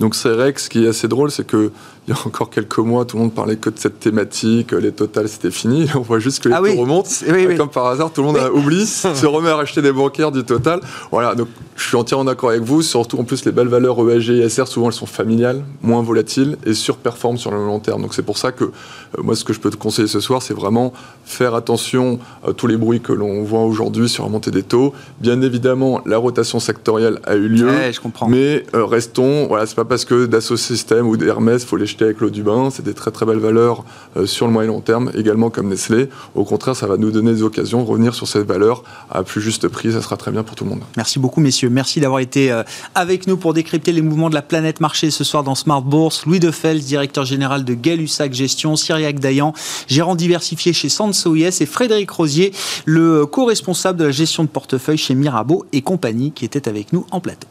Donc 0.00 0.14
c'est 0.14 0.30
vrai 0.30 0.52
que 0.52 0.60
ce 0.60 0.68
qui 0.68 0.84
est 0.84 0.88
assez 0.88 1.08
drôle, 1.08 1.30
c'est 1.30 1.46
que 1.46 1.70
il 2.08 2.14
y 2.14 2.16
a 2.16 2.20
encore 2.26 2.50
quelques 2.50 2.78
mois, 2.78 3.04
tout 3.04 3.16
le 3.16 3.22
monde 3.22 3.34
parlait 3.34 3.54
que 3.54 3.70
de 3.70 3.78
cette 3.78 4.00
thématique, 4.00 4.72
les 4.72 4.90
totales 4.90 5.28
c'était 5.28 5.52
fini, 5.52 5.86
on 5.94 6.00
voit 6.00 6.18
juste 6.18 6.42
que 6.42 6.48
les 6.48 6.54
ah 6.54 6.58
taux 6.58 6.64
oui. 6.64 6.76
remontent, 6.76 7.08
oui, 7.28 7.46
oui. 7.46 7.56
comme 7.56 7.68
par 7.68 7.86
hasard, 7.86 8.12
tout 8.12 8.22
le 8.22 8.28
monde 8.28 8.38
a 8.38 8.52
oublié, 8.52 8.86
se 8.86 9.26
remet 9.26 9.50
à 9.50 9.56
racheter 9.56 9.82
des 9.82 9.92
bancaires 9.92 10.32
du 10.32 10.42
total. 10.42 10.80
Voilà, 11.12 11.34
donc 11.34 11.48
je 11.76 11.84
suis 11.84 11.96
entièrement 11.96 12.24
d'accord 12.24 12.50
avec 12.50 12.62
vous, 12.62 12.82
surtout 12.82 13.18
en 13.18 13.24
plus 13.24 13.44
les 13.44 13.52
belles 13.52 13.68
valeurs 13.68 13.98
ESG 14.10 14.30
et 14.30 14.48
SR, 14.48 14.66
souvent 14.66 14.88
elles 14.88 14.92
sont 14.94 15.06
familiales, 15.06 15.62
moins 15.80 16.02
volatiles 16.02 16.56
et 16.66 16.74
surperforment 16.74 17.38
sur 17.38 17.52
le 17.52 17.58
long 17.58 17.78
terme. 17.78 18.02
Donc 18.02 18.14
c'est 18.14 18.22
pour 18.22 18.38
ça 18.38 18.50
que 18.50 18.64
euh, 18.64 18.70
moi 19.18 19.36
ce 19.36 19.44
que 19.44 19.52
je 19.52 19.60
peux 19.60 19.70
te 19.70 19.76
conseiller 19.76 20.08
ce 20.08 20.20
soir, 20.20 20.42
c'est 20.42 20.54
vraiment 20.54 20.92
faire 21.24 21.54
attention 21.54 22.18
à 22.46 22.52
tous 22.62 22.68
les 22.68 22.76
bruits 22.76 23.00
que 23.00 23.12
l'on 23.12 23.42
voit 23.42 23.64
aujourd'hui 23.64 24.08
sur 24.08 24.22
la 24.22 24.30
montée 24.30 24.52
des 24.52 24.62
taux. 24.62 24.94
Bien 25.20 25.42
évidemment, 25.42 26.00
la 26.06 26.16
rotation 26.16 26.60
sectorielle 26.60 27.18
a 27.24 27.34
eu 27.34 27.48
lieu, 27.48 27.66
ouais, 27.66 27.92
je 27.92 28.00
comprends. 28.00 28.28
mais 28.28 28.64
euh, 28.76 28.84
restons, 28.84 29.48
voilà, 29.48 29.66
c'est 29.66 29.74
pas 29.74 29.84
parce 29.84 30.04
que 30.04 30.26
Dassault 30.26 30.56
Systèmes 30.56 31.08
ou 31.08 31.16
d'Hermès, 31.16 31.64
faut 31.64 31.76
les 31.76 31.86
jeter 31.86 32.04
avec 32.04 32.20
l'eau 32.20 32.30
du 32.30 32.44
bain, 32.44 32.70
c'est 32.70 32.84
des 32.84 32.94
très 32.94 33.10
très 33.10 33.26
belles 33.26 33.40
valeurs 33.40 33.84
euh, 34.16 34.26
sur 34.26 34.46
le 34.46 34.52
moyen 34.52 34.68
long 34.68 34.80
terme, 34.80 35.10
également 35.16 35.50
comme 35.50 35.70
Nestlé. 35.70 36.08
Au 36.36 36.44
contraire, 36.44 36.76
ça 36.76 36.86
va 36.86 36.96
nous 36.98 37.10
donner 37.10 37.32
des 37.32 37.42
occasions 37.42 37.82
de 37.82 37.88
revenir 37.88 38.14
sur 38.14 38.28
cette 38.28 38.46
valeur 38.46 38.84
à 39.10 39.24
plus 39.24 39.40
juste 39.40 39.66
prix, 39.66 39.90
ça 39.90 40.00
sera 40.00 40.16
très 40.16 40.30
bien 40.30 40.44
pour 40.44 40.54
tout 40.54 40.62
le 40.62 40.70
monde. 40.70 40.82
Merci 40.96 41.18
beaucoup 41.18 41.40
messieurs, 41.40 41.68
merci 41.68 41.98
d'avoir 41.98 42.20
été 42.20 42.52
euh, 42.52 42.62
avec 42.94 43.26
nous 43.26 43.36
pour 43.36 43.54
décrypter 43.54 43.90
les 43.90 44.02
mouvements 44.02 44.30
de 44.30 44.36
la 44.36 44.42
planète 44.42 44.78
marché 44.78 45.10
ce 45.10 45.24
soir 45.24 45.42
dans 45.42 45.56
Smart 45.56 45.82
Bourse. 45.82 46.26
Louis 46.26 46.38
Defels, 46.38 46.78
directeur 46.78 47.24
général 47.24 47.64
de 47.64 47.74
Gay-Lussac 47.74 48.32
Gestion, 48.32 48.76
Cyriac 48.76 49.18
Dayan, 49.18 49.52
gérant 49.88 50.14
diversifié 50.14 50.72
chez 50.72 50.88
Sanso 50.88 51.34
IS 51.34 51.60
et 51.60 51.66
Frédéric 51.66 52.08
Rosier, 52.08 52.51
le 52.84 53.26
co-responsable 53.26 53.98
de 53.98 54.04
la 54.04 54.10
gestion 54.10 54.44
de 54.44 54.48
portefeuille 54.48 54.98
chez 54.98 55.14
Mirabeau 55.14 55.66
et 55.72 55.82
compagnie 55.82 56.32
qui 56.32 56.44
était 56.44 56.68
avec 56.68 56.92
nous 56.92 57.06
en 57.10 57.20
plateau. 57.20 57.48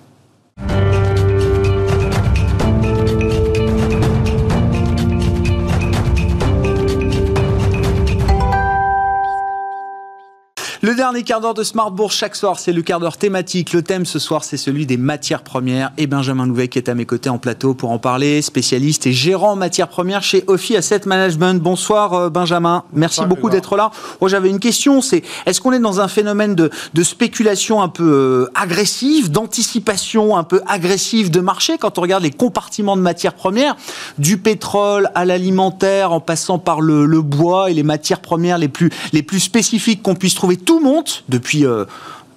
Le 10.83 10.95
dernier 10.95 11.21
quart 11.21 11.41
d'heure 11.41 11.53
de 11.53 11.61
Smart 11.61 11.91
Bourse 11.91 12.15
chaque 12.15 12.35
soir, 12.35 12.57
c'est 12.57 12.73
le 12.73 12.81
quart 12.81 12.99
d'heure 12.99 13.17
thématique. 13.17 13.71
Le 13.71 13.83
thème 13.83 14.03
ce 14.03 14.17
soir, 14.17 14.43
c'est 14.43 14.57
celui 14.57 14.87
des 14.87 14.97
matières 14.97 15.43
premières. 15.43 15.91
Et 15.99 16.07
Benjamin 16.07 16.47
Louvet 16.47 16.69
qui 16.69 16.79
est 16.79 16.89
à 16.89 16.95
mes 16.95 17.05
côtés 17.05 17.29
en 17.29 17.37
plateau 17.37 17.75
pour 17.75 17.91
en 17.91 17.99
parler, 17.99 18.41
spécialiste 18.41 19.05
et 19.05 19.13
gérant 19.13 19.55
matières 19.55 19.89
premières 19.89 20.23
chez 20.23 20.43
Ophi 20.47 20.75
Asset 20.75 21.01
Management. 21.05 21.61
Bonsoir 21.61 22.13
euh, 22.15 22.29
Benjamin, 22.31 22.83
merci 22.93 23.17
Bonsoir, 23.17 23.27
beaucoup 23.27 23.51
d'être 23.51 23.77
là. 23.77 23.91
Moi 24.21 24.29
j'avais 24.31 24.49
une 24.49 24.57
question, 24.57 25.01
c'est 25.01 25.21
est-ce 25.45 25.61
qu'on 25.61 25.71
est 25.71 25.79
dans 25.79 26.01
un 26.01 26.07
phénomène 26.07 26.55
de, 26.55 26.71
de 26.95 27.03
spéculation 27.03 27.83
un 27.83 27.87
peu 27.87 28.11
euh, 28.11 28.51
agressive, 28.55 29.29
d'anticipation 29.29 30.35
un 30.35 30.43
peu 30.43 30.61
agressive 30.65 31.29
de 31.29 31.41
marché 31.41 31.77
quand 31.77 31.99
on 31.99 32.01
regarde 32.01 32.23
les 32.23 32.31
compartiments 32.31 32.97
de 32.97 33.03
matières 33.03 33.35
premières, 33.35 33.75
du 34.17 34.39
pétrole 34.39 35.11
à 35.13 35.25
l'alimentaire, 35.25 36.11
en 36.11 36.21
passant 36.21 36.57
par 36.57 36.81
le, 36.81 37.05
le, 37.05 37.21
bois 37.21 37.69
et 37.69 37.75
les 37.75 37.83
matières 37.83 38.21
premières 38.21 38.57
les 38.57 38.67
plus, 38.67 38.89
les 39.13 39.21
plus 39.21 39.41
spécifiques 39.41 40.01
qu'on 40.01 40.15
puisse 40.15 40.33
trouver? 40.33 40.57
tout 40.70 40.70
monte 40.79 41.23
depuis 41.29 41.65
euh, 41.65 41.85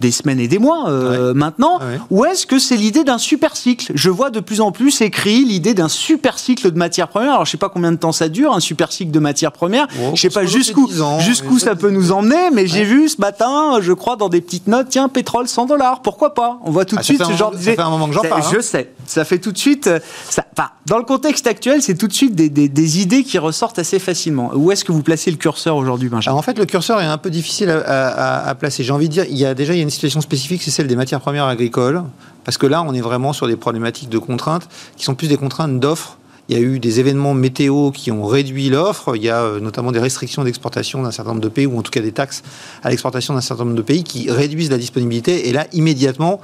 des 0.01 0.11
semaines 0.11 0.41
et 0.41 0.49
des 0.49 0.59
mois 0.59 0.89
euh, 0.89 1.29
ouais. 1.29 1.35
maintenant, 1.35 1.79
ouais. 1.79 1.99
ou 2.11 2.25
est-ce 2.25 2.47
que 2.47 2.59
c'est 2.59 2.77
l'idée 2.77 3.05
d'un 3.05 3.19
super 3.19 3.57
cycle 3.57 3.93
Je 3.95 4.11
vois 4.11 4.31
de 4.31 4.41
plus 4.41 4.61
en 4.61 4.73
plus 4.73 5.01
écrit 5.01 5.45
l'idée 5.45 5.75
d'un 5.75 5.89
super 5.89 6.39
cycle 6.39 6.71
de 6.71 6.79
matières 6.79 7.09
premières. 7.09 7.33
Alors 7.35 7.47
je 7.47 7.53
sais 7.53 7.57
pas 7.57 7.69
combien 7.69 7.93
de 7.93 7.97
temps 7.97 8.13
ça 8.13 8.29
dure, 8.29 8.53
un 8.53 8.61
super 8.61 8.93
cycle 8.93 9.11
de 9.11 9.19
matières 9.19 9.53
premières. 9.53 9.87
Oh, 10.01 10.11
je 10.15 10.21
sais 10.21 10.31
pas 10.31 10.45
jusqu'où 10.45 10.91
jusqu'où 11.21 11.59
ça 11.59 11.75
peut 11.75 11.91
nous 11.91 12.13
emmener, 12.13 12.51
mais 12.53 12.63
ouais. 12.63 12.67
j'ai 12.67 12.85
vu 12.85 13.09
ce 13.09 13.21
matin, 13.21 13.79
je 13.81 13.93
crois, 13.93 14.17
dans 14.17 14.29
des 14.29 14.41
petites 14.41 14.67
notes, 14.67 14.89
tiens, 14.91 15.09
pétrole 15.09 15.49
100 15.49 15.67
dollars, 15.67 16.03
pourquoi 16.03 16.35
pas? 16.35 16.59
On 16.65 16.71
voit 16.71 16.85
tout 16.85 16.97
de 16.97 17.01
ah, 17.01 17.05
suite 17.05 17.25
ce 17.25 17.33
genre. 17.33 17.53
Ça 17.55 17.59
fait 17.59 17.81
un 17.81 17.91
moment 17.91 18.09
que 18.09 18.15
j'en 18.15 18.23
parle. 18.23 18.43
Je 18.53 18.61
sais, 18.61 18.93
ça 19.07 19.25
fait 19.25 19.39
tout 19.39 19.53
de 19.53 19.59
suite. 19.59 19.89
Ça, 20.29 20.45
enfin, 20.57 20.71
dans 20.87 20.99
le 20.99 21.05
contexte 21.05 21.47
actuel, 21.47 21.83
c'est 21.83 21.95
tout 21.95 22.09
de 22.09 22.13
suite 22.13 22.35
des, 22.35 22.49
des, 22.49 22.69
des, 22.69 23.01
idées 23.01 23.25
qui 23.25 23.39
ressortent 23.39 23.79
assez 23.79 23.99
facilement. 23.99 24.51
Où 24.55 24.71
est-ce 24.71 24.85
que 24.85 24.93
vous 24.93 25.03
placez 25.03 25.31
le 25.31 25.37
curseur 25.37 25.77
aujourd'hui, 25.77 26.09
Benjamin? 26.09 26.33
Alors, 26.33 26.39
En 26.39 26.43
fait, 26.43 26.59
le 26.59 26.67
curseur 26.67 27.01
est 27.01 27.07
un 27.07 27.19
peu 27.19 27.31
difficile 27.31 27.71
à, 27.71 27.79
à, 27.79 28.49
à 28.49 28.55
placer. 28.55 28.83
J'ai 28.83 28.93
envie 28.93 29.09
de 29.09 29.13
dire, 29.13 29.25
il 29.29 29.37
y 29.37 29.47
a 29.47 29.55
déjà 29.55 29.75
une 29.85 29.91
situation 29.91 30.21
spécifique, 30.21 30.63
c'est 30.63 30.71
celle 30.71 30.87
des 30.87 30.97
matières 30.97 31.21
premières 31.21 31.47
agricoles, 31.47 32.03
parce 32.45 32.59
que 32.59 32.67
là, 32.67 32.83
on 32.83 32.93
est 32.93 33.01
vraiment 33.01 33.33
sur 33.33 33.47
des 33.47 33.57
problématiques 33.57 34.09
de 34.09 34.19
contraintes 34.19 34.69
qui 34.97 35.05
sont 35.05 35.15
plus 35.15 35.29
des 35.29 35.37
contraintes 35.37 35.81
d'offres. 35.81 36.19
Il 36.49 36.57
y 36.57 36.59
a 36.59 36.63
eu 36.63 36.79
des 36.79 37.01
événements 37.01 37.33
météo 37.33 37.91
qui 37.91 38.11
ont 38.11 38.27
réduit 38.27 38.69
l'offre. 38.69 39.17
Il 39.17 39.23
y 39.23 39.31
a 39.31 39.41
euh, 39.41 39.61
notamment 39.61 39.93
des 39.93 39.99
restrictions 39.99 40.45
d'exportation 40.45 41.03
d'un 41.03 41.11
certain 41.11 41.31
nombre 41.31 41.41
de 41.41 41.49
pays, 41.49 41.65
ou 41.65 41.79
en 41.79 41.83
tout 41.83 41.91
cas 41.91 42.01
des 42.01 42.13
taxes 42.13 42.43
à 42.83 42.91
l'exportation 42.91 43.33
d'un 43.33 43.41
certain 43.41 43.65
nombre 43.65 43.77
de 43.77 43.83
pays 43.83 44.05
qui 44.05 44.31
réduisent 44.31 44.71
la 44.71 44.77
disponibilité. 44.77 45.49
Et 45.49 45.53
là, 45.53 45.67
immédiatement, 45.73 46.41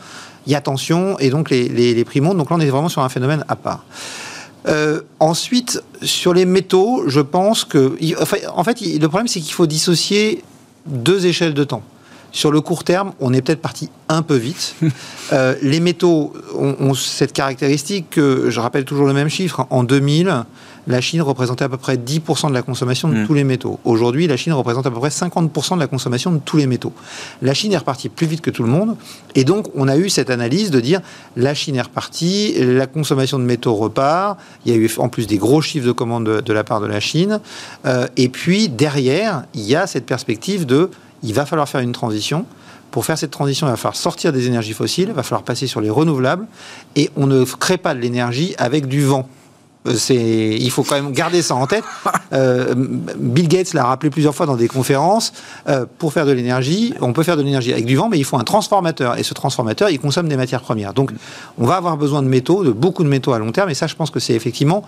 il 0.46 0.52
y 0.52 0.54
a 0.54 0.62
tension 0.62 1.18
et 1.18 1.28
donc 1.28 1.50
les, 1.50 2.04
prix 2.04 2.22
montent. 2.22 2.38
Donc 2.38 2.48
là, 2.48 2.56
on 2.56 2.60
est 2.60 2.70
vraiment 2.70 2.88
sur 2.88 3.02
un 3.02 3.10
phénomène 3.10 3.44
à 3.48 3.56
part. 3.56 3.84
Euh, 4.68 5.02
ensuite, 5.18 5.82
sur 6.02 6.32
les 6.32 6.46
métaux, 6.46 7.04
je 7.06 7.20
pense 7.20 7.64
que. 7.64 7.96
En 8.54 8.64
fait, 8.64 8.80
le 8.80 9.06
problème, 9.08 9.28
c'est 9.28 9.40
qu'il 9.40 9.52
faut 9.52 9.66
dissocier 9.66 10.42
deux 10.86 11.26
échelles 11.26 11.54
de 11.54 11.64
temps. 11.64 11.82
Sur 12.32 12.52
le 12.52 12.60
court 12.60 12.84
terme, 12.84 13.12
on 13.20 13.32
est 13.32 13.42
peut-être 13.42 13.60
parti 13.60 13.90
un 14.08 14.22
peu 14.22 14.36
vite. 14.36 14.74
euh, 15.32 15.54
les 15.62 15.80
métaux 15.80 16.32
ont, 16.56 16.76
ont, 16.80 16.94
cette 16.94 17.32
caractéristique 17.32 18.10
que, 18.10 18.50
je 18.50 18.60
rappelle 18.60 18.84
toujours 18.84 19.06
le 19.06 19.12
même 19.12 19.28
chiffre, 19.28 19.66
en 19.70 19.82
2000, 19.82 20.44
la 20.86 21.00
Chine 21.00 21.22
représentait 21.22 21.64
à 21.64 21.68
peu 21.68 21.76
près 21.76 21.96
10% 21.96 22.48
de 22.48 22.54
la 22.54 22.62
consommation 22.62 23.08
de 23.08 23.14
mmh. 23.14 23.26
tous 23.26 23.34
les 23.34 23.44
métaux. 23.44 23.78
Aujourd'hui, 23.84 24.26
la 24.26 24.36
Chine 24.36 24.52
représente 24.52 24.86
à 24.86 24.90
peu 24.90 24.98
près 24.98 25.08
50% 25.08 25.74
de 25.74 25.80
la 25.80 25.86
consommation 25.86 26.32
de 26.32 26.38
tous 26.38 26.56
les 26.56 26.66
métaux. 26.66 26.92
La 27.42 27.54
Chine 27.54 27.72
est 27.72 27.78
repartie 27.78 28.08
plus 28.08 28.26
vite 28.26 28.40
que 28.40 28.50
tout 28.50 28.62
le 28.62 28.68
monde, 28.68 28.96
et 29.34 29.44
donc 29.44 29.66
on 29.74 29.88
a 29.88 29.96
eu 29.96 30.08
cette 30.08 30.30
analyse 30.30 30.70
de 30.70 30.80
dire 30.80 31.00
la 31.36 31.54
Chine 31.54 31.76
est 31.76 31.82
repartie, 31.82 32.54
la 32.58 32.86
consommation 32.86 33.38
de 33.38 33.44
métaux 33.44 33.74
repart, 33.74 34.38
il 34.64 34.72
y 34.72 34.74
a 34.74 34.78
eu 34.78 34.90
en 34.98 35.08
plus 35.08 35.26
des 35.26 35.38
gros 35.38 35.60
chiffres 35.60 35.86
de 35.86 35.92
commandes 35.92 36.26
de, 36.26 36.40
de 36.40 36.52
la 36.52 36.64
part 36.64 36.80
de 36.80 36.86
la 36.86 37.00
Chine, 37.00 37.40
euh, 37.86 38.06
et 38.16 38.28
puis 38.28 38.68
derrière, 38.68 39.44
il 39.54 39.62
y 39.62 39.76
a 39.76 39.86
cette 39.86 40.06
perspective 40.06 40.66
de 40.66 40.90
il 41.22 41.34
va 41.34 41.46
falloir 41.46 41.68
faire 41.68 41.80
une 41.80 41.92
transition. 41.92 42.46
Pour 42.90 43.04
faire 43.04 43.16
cette 43.16 43.30
transition, 43.30 43.66
il 43.66 43.70
va 43.70 43.76
falloir 43.76 43.96
sortir 43.96 44.32
des 44.32 44.46
énergies 44.46 44.72
fossiles, 44.72 45.08
il 45.10 45.14
va 45.14 45.22
falloir 45.22 45.42
passer 45.42 45.66
sur 45.66 45.80
les 45.80 45.90
renouvelables, 45.90 46.46
et 46.96 47.10
on 47.16 47.26
ne 47.26 47.44
crée 47.44 47.78
pas 47.78 47.94
de 47.94 48.00
l'énergie 48.00 48.54
avec 48.58 48.86
du 48.86 49.04
vent. 49.04 49.28
Euh, 49.86 49.94
c'est, 49.94 50.16
il 50.16 50.70
faut 50.70 50.82
quand 50.82 50.96
même 50.96 51.12
garder 51.12 51.42
ça 51.42 51.54
en 51.54 51.66
tête. 51.66 51.84
Euh, 52.32 52.76
Bill 53.16 53.48
Gates 53.48 53.74
l'a 53.74 53.84
rappelé 53.84 54.08
plusieurs 54.08 54.36
fois 54.36 54.46
dans 54.46 54.54
des 54.54 54.68
conférences. 54.68 55.32
Euh, 55.68 55.84
pour 55.98 56.12
faire 56.12 56.26
de 56.26 56.30
l'énergie, 56.30 56.94
on 57.00 57.12
peut 57.12 57.24
faire 57.24 57.36
de 57.36 57.42
l'énergie 57.42 57.72
avec 57.72 57.86
du 57.86 57.96
vent, 57.96 58.08
mais 58.08 58.18
il 58.18 58.24
faut 58.24 58.36
un 58.36 58.44
transformateur. 58.44 59.18
Et 59.18 59.24
ce 59.24 59.34
transformateur, 59.34 59.90
il 59.90 59.98
consomme 59.98 60.28
des 60.28 60.36
matières 60.36 60.60
premières. 60.60 60.94
Donc, 60.94 61.10
on 61.58 61.66
va 61.66 61.74
avoir 61.74 61.96
besoin 61.96 62.22
de 62.22 62.28
métaux, 62.28 62.62
de 62.62 62.70
beaucoup 62.70 63.02
de 63.02 63.08
métaux 63.08 63.32
à 63.32 63.40
long 63.40 63.50
terme. 63.50 63.68
Et 63.70 63.74
ça, 63.74 63.88
je 63.88 63.96
pense 63.96 64.12
que 64.12 64.20
c'est 64.20 64.34
effectivement 64.34 64.84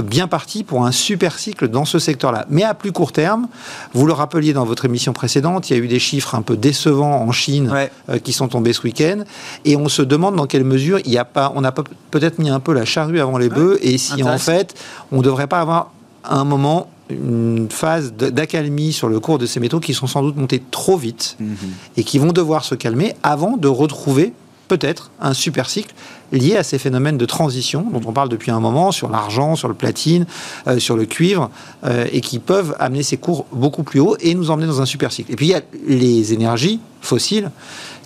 bien 0.00 0.28
parti 0.28 0.64
pour 0.64 0.86
un 0.86 0.92
super 0.92 1.38
cycle 1.38 1.68
dans 1.68 1.84
ce 1.84 1.98
secteur-là. 1.98 2.46
Mais 2.48 2.62
à 2.62 2.74
plus 2.74 2.92
court 2.92 3.12
terme, 3.12 3.48
vous 3.92 4.06
le 4.06 4.12
rappeliez 4.12 4.52
dans 4.52 4.64
votre 4.64 4.84
émission 4.84 5.12
précédente, 5.12 5.70
il 5.70 5.76
y 5.76 5.80
a 5.80 5.82
eu 5.82 5.88
des 5.88 5.98
chiffres 5.98 6.34
un 6.34 6.42
peu 6.42 6.56
décevants 6.56 7.22
en 7.22 7.32
Chine 7.32 7.72
euh, 8.08 8.18
qui 8.18 8.32
sont 8.32 8.48
tombés 8.48 8.72
ce 8.72 8.82
week-end, 8.82 9.24
et 9.64 9.76
on 9.76 9.88
se 9.88 10.02
demande 10.02 10.36
dans 10.36 10.46
quelle 10.46 10.64
mesure 10.64 11.00
il 11.04 11.12
y 11.12 11.18
a 11.18 11.24
pas, 11.24 11.52
on 11.54 11.64
a 11.64 11.72
peut-être 11.72 12.38
mis 12.38 12.50
un 12.50 12.60
peu 12.60 12.72
la 12.72 12.84
charrue 12.84 13.20
avant 13.20 13.38
les 13.38 13.48
bœufs, 13.48 13.78
et 13.82 13.98
si 13.98 14.22
en 14.22 14.38
fait 14.38 14.74
on 15.10 15.18
ne 15.18 15.22
devrait 15.22 15.46
pas 15.46 15.60
avoir 15.60 15.90
un 16.24 16.44
moment 16.44 16.88
une 17.10 17.68
phase 17.70 18.12
d'accalmie 18.12 18.92
sur 18.92 19.08
le 19.08 19.20
cours 19.20 19.38
de 19.38 19.44
ces 19.44 19.60
métaux 19.60 19.80
qui 19.80 19.92
sont 19.92 20.06
sans 20.06 20.22
doute 20.22 20.36
montés 20.36 20.62
trop 20.70 20.96
vite 20.96 21.36
mhm. 21.40 21.56
et 21.96 22.04
qui 22.04 22.18
vont 22.18 22.32
devoir 22.32 22.64
se 22.64 22.74
calmer 22.74 23.14
avant 23.22 23.56
de 23.56 23.68
retrouver 23.68 24.32
peut-être 24.72 25.10
un 25.20 25.34
super 25.34 25.68
cycle 25.68 25.94
lié 26.32 26.56
à 26.56 26.62
ces 26.62 26.78
phénomènes 26.78 27.18
de 27.18 27.26
transition 27.26 27.84
dont 27.92 28.00
on 28.06 28.12
parle 28.12 28.30
depuis 28.30 28.50
un 28.50 28.58
moment 28.58 28.90
sur 28.90 29.10
l'argent, 29.10 29.54
sur 29.54 29.68
le 29.68 29.74
platine, 29.74 30.24
euh, 30.66 30.78
sur 30.78 30.96
le 30.96 31.04
cuivre, 31.04 31.50
euh, 31.84 32.06
et 32.10 32.22
qui 32.22 32.38
peuvent 32.38 32.74
amener 32.80 33.02
ces 33.02 33.18
cours 33.18 33.44
beaucoup 33.52 33.82
plus 33.82 34.00
haut 34.00 34.16
et 34.20 34.34
nous 34.34 34.50
emmener 34.50 34.66
dans 34.66 34.80
un 34.80 34.86
super 34.86 35.12
cycle. 35.12 35.30
Et 35.30 35.36
puis 35.36 35.48
il 35.48 35.50
y 35.50 35.54
a 35.54 35.60
les 35.86 36.32
énergies 36.32 36.80
fossiles 37.02 37.50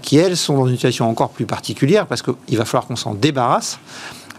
qui, 0.03 0.17
elles, 0.17 0.37
sont 0.37 0.57
dans 0.57 0.67
une 0.67 0.75
situation 0.75 1.09
encore 1.09 1.31
plus 1.31 1.47
particulière 1.47 2.07
parce 2.09 2.23
qu'il 2.23 2.59
va 2.59 2.65
falloir 2.65 2.89
qu'on 2.89 2.97
s'en 2.97 3.15
débarrasse. 3.15 3.79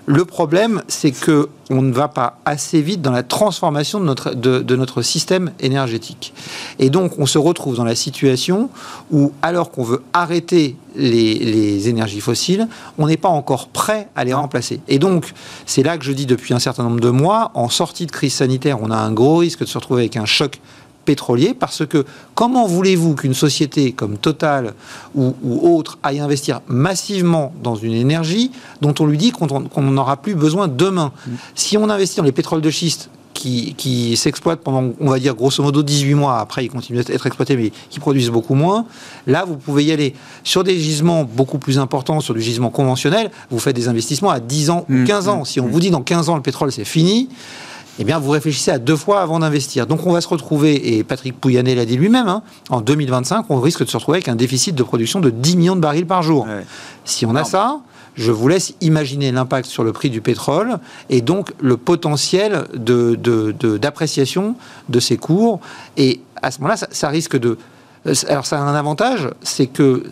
Le 0.10 0.24
problème, 0.24 0.84
c'est 0.88 1.12
que 1.12 1.50
on 1.70 1.82
ne 1.82 1.92
va 1.92 2.08
pas 2.08 2.40
assez 2.46 2.82
vite 2.82 3.02
dans 3.02 3.12
la 3.12 3.24
transformation 3.24 4.00
de 4.00 4.06
notre, 4.06 4.34
de, 4.34 4.76
notre 4.78 5.02
système 5.02 5.52
énergétique. 5.60 6.34
Et 6.80 6.90
donc, 6.90 7.20
on 7.20 7.26
se 7.26 7.38
retrouve 7.38 7.76
dans 7.76 7.84
la 7.84 7.94
situation 7.94 8.70
où, 9.12 9.34
alors 9.42 9.70
qu'on 9.70 9.84
veut 9.84 10.02
arrêter 10.14 10.78
les, 10.96 11.90
énergies 11.90 12.22
fossiles, 12.22 12.70
on 12.98 13.08
n'est 13.08 13.18
pas 13.18 13.28
encore 13.28 13.68
prêt 13.68 14.08
à 14.16 14.24
les 14.24 14.34
remplacer. 14.34 14.80
Et 14.88 14.98
donc, 14.98 15.34
c'est 15.66 15.84
là 15.84 15.98
que 15.98 16.06
je 16.06 16.14
dis 16.14 16.26
depuis 16.26 16.54
un 16.54 16.60
certain 16.60 16.84
nombre 16.84 17.02
de 17.02 17.10
mois, 17.10 17.52
en 17.54 17.68
sortie 17.68 18.06
de 18.06 18.12
crise 18.12 18.34
sanitaire, 18.34 18.82
on 18.82 18.92
a 18.92 18.98
un 18.98 19.12
gros 19.12 19.36
risque 19.36 19.60
de 19.60 19.66
se 19.66 19.78
retrouver 19.78 20.04
avec 20.04 20.16
un 20.16 20.26
choc 20.26 20.62
pétrolier, 21.08 21.54
parce 21.54 21.86
que 21.86 22.06
comment 22.36 22.68
voulez-vous 22.68 23.16
qu'une 23.16 23.34
société 23.34 23.94
comme 23.94 24.18
Total 24.18 24.74
ou, 25.16 25.34
autre 25.64 25.98
aille 26.04 26.20
investir 26.20 26.60
massivement 26.68 27.54
dans 27.64 27.76
une 27.76 27.94
énergie 27.94 28.52
dont 28.82 28.94
on 29.00 29.06
lui 29.06 29.18
dit 29.18 29.32
qu'on 29.32 29.82
n'en 29.82 29.98
aura 29.98 30.18
plus 30.18 30.36
besoin 30.36 30.68
demain? 30.68 31.14
Si 31.56 31.78
on 31.78 31.90
investit 31.90 32.18
dans 32.18 32.24
les 32.24 32.34
pétroles 32.34 32.62
de 32.62 32.70
schiste, 32.70 33.10
qui, 33.38 33.76
qui 33.78 34.18
s'exploitent 34.18 34.62
pendant, 34.62 34.94
on 35.00 35.10
va 35.12 35.20
dire, 35.20 35.36
grosso 35.36 35.62
modo 35.62 35.84
18 35.84 36.16
mois. 36.16 36.40
Après, 36.40 36.66
ils 36.66 36.70
continuent 36.70 37.00
à 37.08 37.14
être 37.14 37.28
exploités, 37.28 37.56
mais 37.56 37.72
qui 37.90 38.00
produisent 38.00 38.32
beaucoup 38.32 38.56
moins. 38.56 38.88
Là, 39.28 39.46
vous 39.46 39.58
pouvez 39.58 39.84
y 39.86 39.92
aller. 39.92 40.16
Sur 40.44 40.64
des 40.64 40.80
gisements 40.80 41.24
beaucoup 41.24 41.60
plus 41.60 41.78
importants, 41.78 42.20
sur 42.20 42.34
du 42.34 42.42
gisement 42.42 42.72
conventionnel, 42.72 43.30
vous 43.52 43.60
faites 43.60 43.76
des 43.76 43.88
investissements 43.90 44.32
à 44.32 44.40
10 44.40 44.72
ans 44.72 44.86
ou 44.90 45.06
15 45.06 45.28
mm. 45.28 45.30
ans. 45.30 45.46
Si 45.46 45.60
on 45.60 45.68
vous 45.68 45.80
dit 45.80 45.92
dans 45.92 46.02
15 46.02 46.30
ans, 46.30 46.36
le 46.36 46.42
pétrole, 46.42 46.72
c'est 46.72 46.84
fini, 46.84 47.30
eh 48.00 48.04
bien, 48.04 48.20
vous 48.20 48.30
réfléchissez 48.30 48.72
à 48.72 48.80
deux 48.80 48.96
fois 48.96 49.22
avant 49.22 49.40
d'investir. 49.40 49.88
Donc, 49.88 50.06
on 50.06 50.12
va 50.12 50.22
se 50.22 50.28
retrouver, 50.28 50.98
et 50.98 51.04
Patrick 51.04 51.40
Pouyanné 51.40 51.76
l'a 51.76 51.86
dit 51.86 51.98
lui-même, 51.98 52.28
hein, 52.28 52.44
en 52.70 52.82
2025, 52.82 53.46
on 53.50 53.60
risque 53.60 53.84
de 53.84 53.90
se 53.90 53.98
retrouver 53.98 54.18
avec 54.18 54.28
un 54.28 54.36
déficit 54.36 54.76
de 54.76 54.84
production 54.84 55.20
de 55.20 55.30
10 55.30 55.58
millions 55.58 55.76
de 55.76 55.82
barils 55.82 56.06
par 56.06 56.22
jour. 56.22 56.48
Si 57.06 57.26
on 57.26 57.36
a 57.36 57.44
ça, 57.44 57.80
je 58.16 58.32
vous 58.32 58.48
laisse 58.48 58.74
imaginer 58.82 59.32
l'impact 59.32 59.68
sur 59.68 59.84
le 59.84 59.94
prix 59.94 60.10
du 60.10 60.22
pétrole 60.22 60.80
et 61.10 61.22
donc 61.22 61.54
le 61.60 61.78
potentiel 61.78 62.66
d'appréciation 62.74 64.42
de, 64.42 64.48
de, 64.48 64.94
de, 64.94 65.00
ces 65.00 65.18
cours. 65.18 65.60
Et 65.98 66.22
à 66.42 66.52
ce 66.52 66.60
moment-là, 66.60 66.78
ça, 66.78 66.88
ça 66.92 67.10
risque 67.10 67.38
de... 67.38 67.58
Alors, 68.28 68.46
ça 68.46 68.60
a 68.60 68.62
un 68.62 68.76
avantage, 68.76 69.30
c'est 69.42 69.68
que 69.68 70.04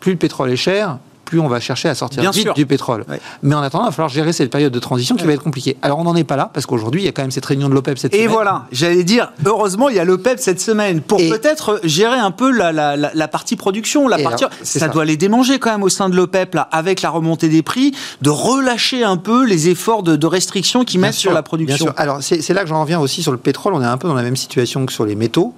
plus 0.00 0.12
le 0.12 0.18
pétrole 0.18 0.50
est 0.50 0.56
cher, 0.56 0.98
plus 1.32 1.40
on 1.40 1.48
va 1.48 1.60
chercher 1.60 1.88
à 1.88 1.94
sortir 1.94 2.30
vite 2.30 2.54
du 2.54 2.66
pétrole. 2.66 3.06
Mais 3.42 3.54
en 3.54 3.62
attendant, 3.62 3.84
il 3.84 3.86
va 3.86 3.92
falloir 3.92 4.10
gérer 4.10 4.34
cette 4.34 4.50
période 4.50 4.70
de 4.70 4.78
transition 4.78 5.16
qui 5.16 5.24
va 5.24 5.32
être 5.32 5.42
compliquée. 5.42 5.78
Alors 5.80 5.98
on 5.98 6.04
n'en 6.04 6.14
est 6.14 6.24
pas 6.24 6.36
là, 6.36 6.50
parce 6.52 6.66
qu'aujourd'hui, 6.66 7.00
il 7.00 7.04
y 7.06 7.08
a 7.08 7.12
quand 7.12 7.22
même 7.22 7.30
cette 7.30 7.46
réunion 7.46 7.70
de 7.70 7.74
l'OPEP 7.74 7.96
cette 7.96 8.12
semaine. 8.12 8.26
Et 8.26 8.28
voilà, 8.28 8.66
j'allais 8.70 9.02
dire, 9.02 9.32
heureusement, 9.46 9.88
il 9.88 9.96
y 9.96 9.98
a 9.98 10.04
l'OPEP 10.04 10.38
cette 10.38 10.60
semaine, 10.60 11.00
pour 11.00 11.16
peut-être 11.16 11.80
gérer 11.84 12.18
un 12.18 12.32
peu 12.32 12.50
la, 12.50 12.72
la, 12.96 13.28
partie 13.28 13.56
production. 13.56 14.08
La 14.08 14.18
partie, 14.18 14.44
ça, 14.62 14.88
doit 14.88 15.06
les 15.06 15.16
démanger 15.16 15.58
quand 15.58 15.72
même 15.72 15.82
au 15.82 15.88
sein 15.88 16.10
de 16.10 16.16
l'OPEP, 16.16 16.54
là, 16.54 16.68
avec 16.70 17.00
la 17.00 17.08
remontée 17.08 17.48
des 17.48 17.62
prix, 17.62 17.94
de 18.20 18.28
relâcher 18.28 19.02
un 19.02 19.16
peu 19.16 19.46
les 19.46 19.70
efforts 19.70 20.02
de, 20.02 20.26
restriction 20.26 20.84
qu'ils 20.84 21.00
mettent 21.00 21.14
sur 21.14 21.32
la 21.32 21.42
production. 21.42 21.92
Alors 21.96 22.18
c'est 22.22 22.52
là 22.52 22.62
que 22.62 22.68
j'en 22.68 22.82
reviens 22.82 23.00
aussi 23.00 23.22
sur 23.22 23.32
le 23.32 23.38
pétrole, 23.38 23.72
on 23.72 23.80
est 23.80 23.86
un 23.86 23.96
peu 23.96 24.08
dans 24.08 24.14
la 24.14 24.22
même 24.22 24.36
situation 24.36 24.84
que 24.84 24.92
sur 24.92 25.06
les 25.06 25.14
métaux 25.14 25.54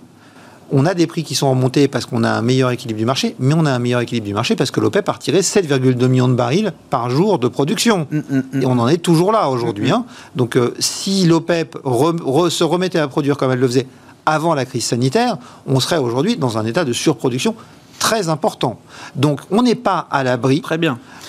on 0.73 0.87
a 0.87 0.95
des 0.95 1.07
prix 1.07 1.25
qui 1.25 1.35
sont 1.35 1.51
remontés 1.51 1.89
parce 1.89 2.07
qu'on 2.07 2.25
a 2.25 2.31
un 2.31 2.43
meilleur 2.43 2.71
équilibre 2.71 2.99
du 2.99 3.05
marché, 3.05 3.37
mais 3.39 3.55
on 3.55 3.67
a 3.67 3.73
un 3.73 3.79
meilleur 3.79 4.01
équilibre 4.01 4.27
du 4.27 4.35
marché 4.35 4.57
parce 4.57 4.71
que 4.71 4.81
l'OPEP 4.81 5.09
a 5.09 5.13
retiré 5.13 5.41
7,2 5.41 6.07
millions 6.07 6.29
de 6.29 6.35
barils 6.35 6.73
par 6.91 7.11
jour 7.11 7.39
de 7.39 7.49
production. 7.49 8.07
Mm, 8.11 8.17
mm, 8.19 8.43
mm. 8.53 8.63
Et 8.63 8.67
on 8.67 8.79
en 8.79 8.89
est 8.89 8.99
toujours 8.99 9.33
là 9.33 9.49
aujourd'hui. 9.49 9.91
Hein. 9.91 10.05
Donc 10.37 10.57
euh, 10.57 10.75
si 10.79 11.27
l'OPEP 11.27 11.79
se 11.85 12.65
remettait 12.65 12.99
à 12.99 13.09
produire 13.09 13.37
comme 13.37 13.53
elle 13.53 13.61
le 13.61 13.67
faisait 13.67 13.87
avant 14.27 14.55
la 14.55 14.65
crise 14.65 14.85
sanitaire, 14.85 15.37
on 15.67 15.81
serait 15.81 15.99
aujourd'hui 15.99 16.37
dans 16.37 16.57
un 16.57 16.65
état 16.65 16.85
de 16.85 16.93
surproduction 16.93 17.55
très 17.99 18.29
important. 18.29 18.79
Donc 19.17 19.41
on 19.51 19.63
n'est 19.63 19.75
pas 19.75 20.07
à 20.11 20.23
l'abri 20.23 20.63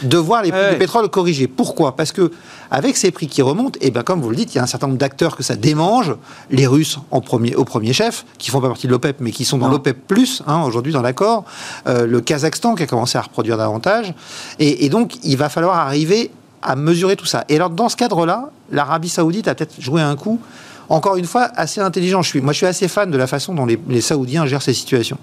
de 0.04 0.18
voir 0.18 0.44
les 0.44 0.52
prix 0.52 0.72
du 0.72 0.78
pétrole 0.78 1.10
corriger. 1.10 1.48
Pourquoi? 1.48 1.96
Parce 1.96 2.12
que 2.12 2.32
avec 2.72 2.98
ces 2.98 3.12
prix 3.12 3.28
qui 3.28 3.42
remontent, 3.42 3.78
et 3.82 3.88
eh 3.88 3.92
bien 3.92 4.04
comme 4.04 4.22
vous 4.22 4.30
le 4.30 4.36
dites, 4.36 4.54
il 4.54 4.58
y 4.58 4.60
a 4.60 4.64
un 4.64 4.68
certain 4.68 4.88
nombre 4.88 5.00
d'acteurs 5.00 5.38
que 5.38 5.44
ça 5.44 5.56
démange. 5.56 6.16
Les 6.50 6.68
Russes 6.68 7.00
en 7.12 7.22
premier, 7.22 7.56
au 7.56 7.64
premier 7.64 7.94
chef, 7.94 8.26
qui 8.38 8.50
font 8.52 8.62
pas 8.62 8.68
partie 8.68 8.88
de 8.88 8.92
l'OPEP, 8.92 9.18
mais 9.20 9.32
qui 9.32 9.46
sont 9.46 9.58
dans 9.58 9.70
l'OPEP 9.70 10.08
plus 10.08 10.44
hein, 10.48 10.64
aujourd'hui 10.64 10.92
dans 10.92 11.02
l'accord. 11.02 11.46
Euh, 11.88 12.06
le 12.06 12.22
Kazakhstan 12.22 12.76
qui 12.76 12.84
a 12.84 12.88
commencé 12.88 13.18
à 13.18 13.22
reproduire 13.22 13.58
davantage. 13.58 14.14
Et, 14.60 14.86
et 14.86 14.90
donc 14.90 15.18
il 15.24 15.38
va 15.38 15.50
falloir 15.50 15.78
arriver 15.78 16.32
à 16.62 16.76
mesurer 16.76 17.16
tout 17.16 17.26
ça. 17.26 17.46
Et 17.50 17.56
alors 17.56 17.70
dans 17.70 17.90
ce 17.90 17.96
cadre-là, 17.96 18.50
l'Arabie 18.72 19.10
Saoudite 19.10 19.48
a 19.48 19.56
peut-être 19.56 19.80
joué 19.80 20.02
un 20.02 20.16
coup 20.16 20.40
encore 20.90 21.16
une 21.16 21.26
fois, 21.26 21.50
assez 21.56 21.82
intelligent. 21.82 22.22
Je 22.22 22.30
suis, 22.30 22.42
moi, 22.42 22.54
je 22.54 22.58
suis 22.58 22.66
assez 22.66 22.88
fan 22.88 23.10
de 23.10 23.18
la 23.18 23.28
façon 23.28 23.54
dont 23.54 23.66
les, 23.66 23.80
les 23.90 24.02
Saoudiens 24.02 24.46
gèrent 24.46 24.62
ces 24.62 24.74
situations. 24.74 25.18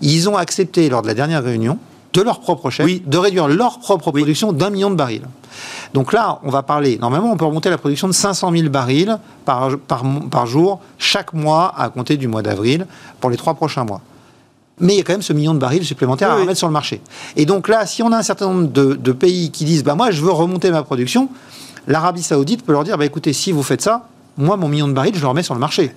Ils 0.00 0.28
ont 0.28 0.36
accepté, 0.36 0.88
lors 0.88 1.02
de 1.02 1.06
la 1.06 1.14
dernière 1.14 1.42
réunion, 1.42 1.78
de 2.14 2.22
leur 2.22 2.40
propre 2.40 2.70
chef, 2.70 2.86
de 3.04 3.18
réduire 3.18 3.48
leur 3.48 3.80
propre 3.80 4.10
production 4.10 4.52
d'un 4.52 4.70
million 4.70 4.90
de 4.90 4.94
barils. 4.94 5.26
Donc 5.92 6.12
là, 6.12 6.40
on 6.44 6.50
va 6.50 6.62
parler, 6.62 6.98
normalement, 6.98 7.30
on 7.30 7.36
peut 7.36 7.44
remonter 7.44 7.70
la 7.70 7.78
production 7.78 8.08
de 8.08 8.12
500 8.12 8.52
000 8.52 8.68
barils 8.68 9.18
par, 9.44 9.70
par, 9.86 10.46
jour, 10.46 10.80
chaque 10.98 11.32
mois, 11.32 11.74
à 11.76 11.88
compter 11.88 12.16
du 12.16 12.28
mois 12.28 12.42
d'avril, 12.42 12.86
pour 13.20 13.30
les 13.30 13.36
trois 13.36 13.54
prochains 13.54 13.84
mois. 13.84 14.00
Mais 14.80 14.94
il 14.94 14.96
y 14.96 15.00
a 15.00 15.04
quand 15.04 15.12
même 15.12 15.22
ce 15.22 15.32
million 15.32 15.54
de 15.54 15.60
barils 15.60 15.84
supplémentaires 15.84 16.30
à 16.30 16.34
remettre 16.34 16.58
sur 16.58 16.66
le 16.66 16.72
marché. 16.72 17.00
Et 17.36 17.46
donc 17.46 17.68
là, 17.68 17.86
si 17.86 18.02
on 18.02 18.10
a 18.10 18.16
un 18.16 18.22
certain 18.22 18.48
nombre 18.48 18.68
de, 18.68 19.12
pays 19.12 19.50
qui 19.50 19.64
disent, 19.64 19.84
bah, 19.84 19.94
moi, 19.94 20.10
je 20.10 20.20
veux 20.22 20.32
remonter 20.32 20.70
ma 20.70 20.82
production, 20.82 21.28
l'Arabie 21.86 22.22
Saoudite 22.22 22.64
peut 22.64 22.72
leur 22.72 22.82
dire, 22.82 22.98
bah, 22.98 23.04
écoutez, 23.04 23.32
si 23.32 23.52
vous 23.52 23.62
faites 23.62 23.82
ça, 23.82 24.08
moi, 24.36 24.56
mon 24.56 24.68
million 24.68 24.88
de 24.88 24.92
barils, 24.92 25.14
je 25.14 25.20
le 25.20 25.26
remets 25.26 25.42
sur 25.42 25.54
le 25.54 25.60
marché. 25.60 25.92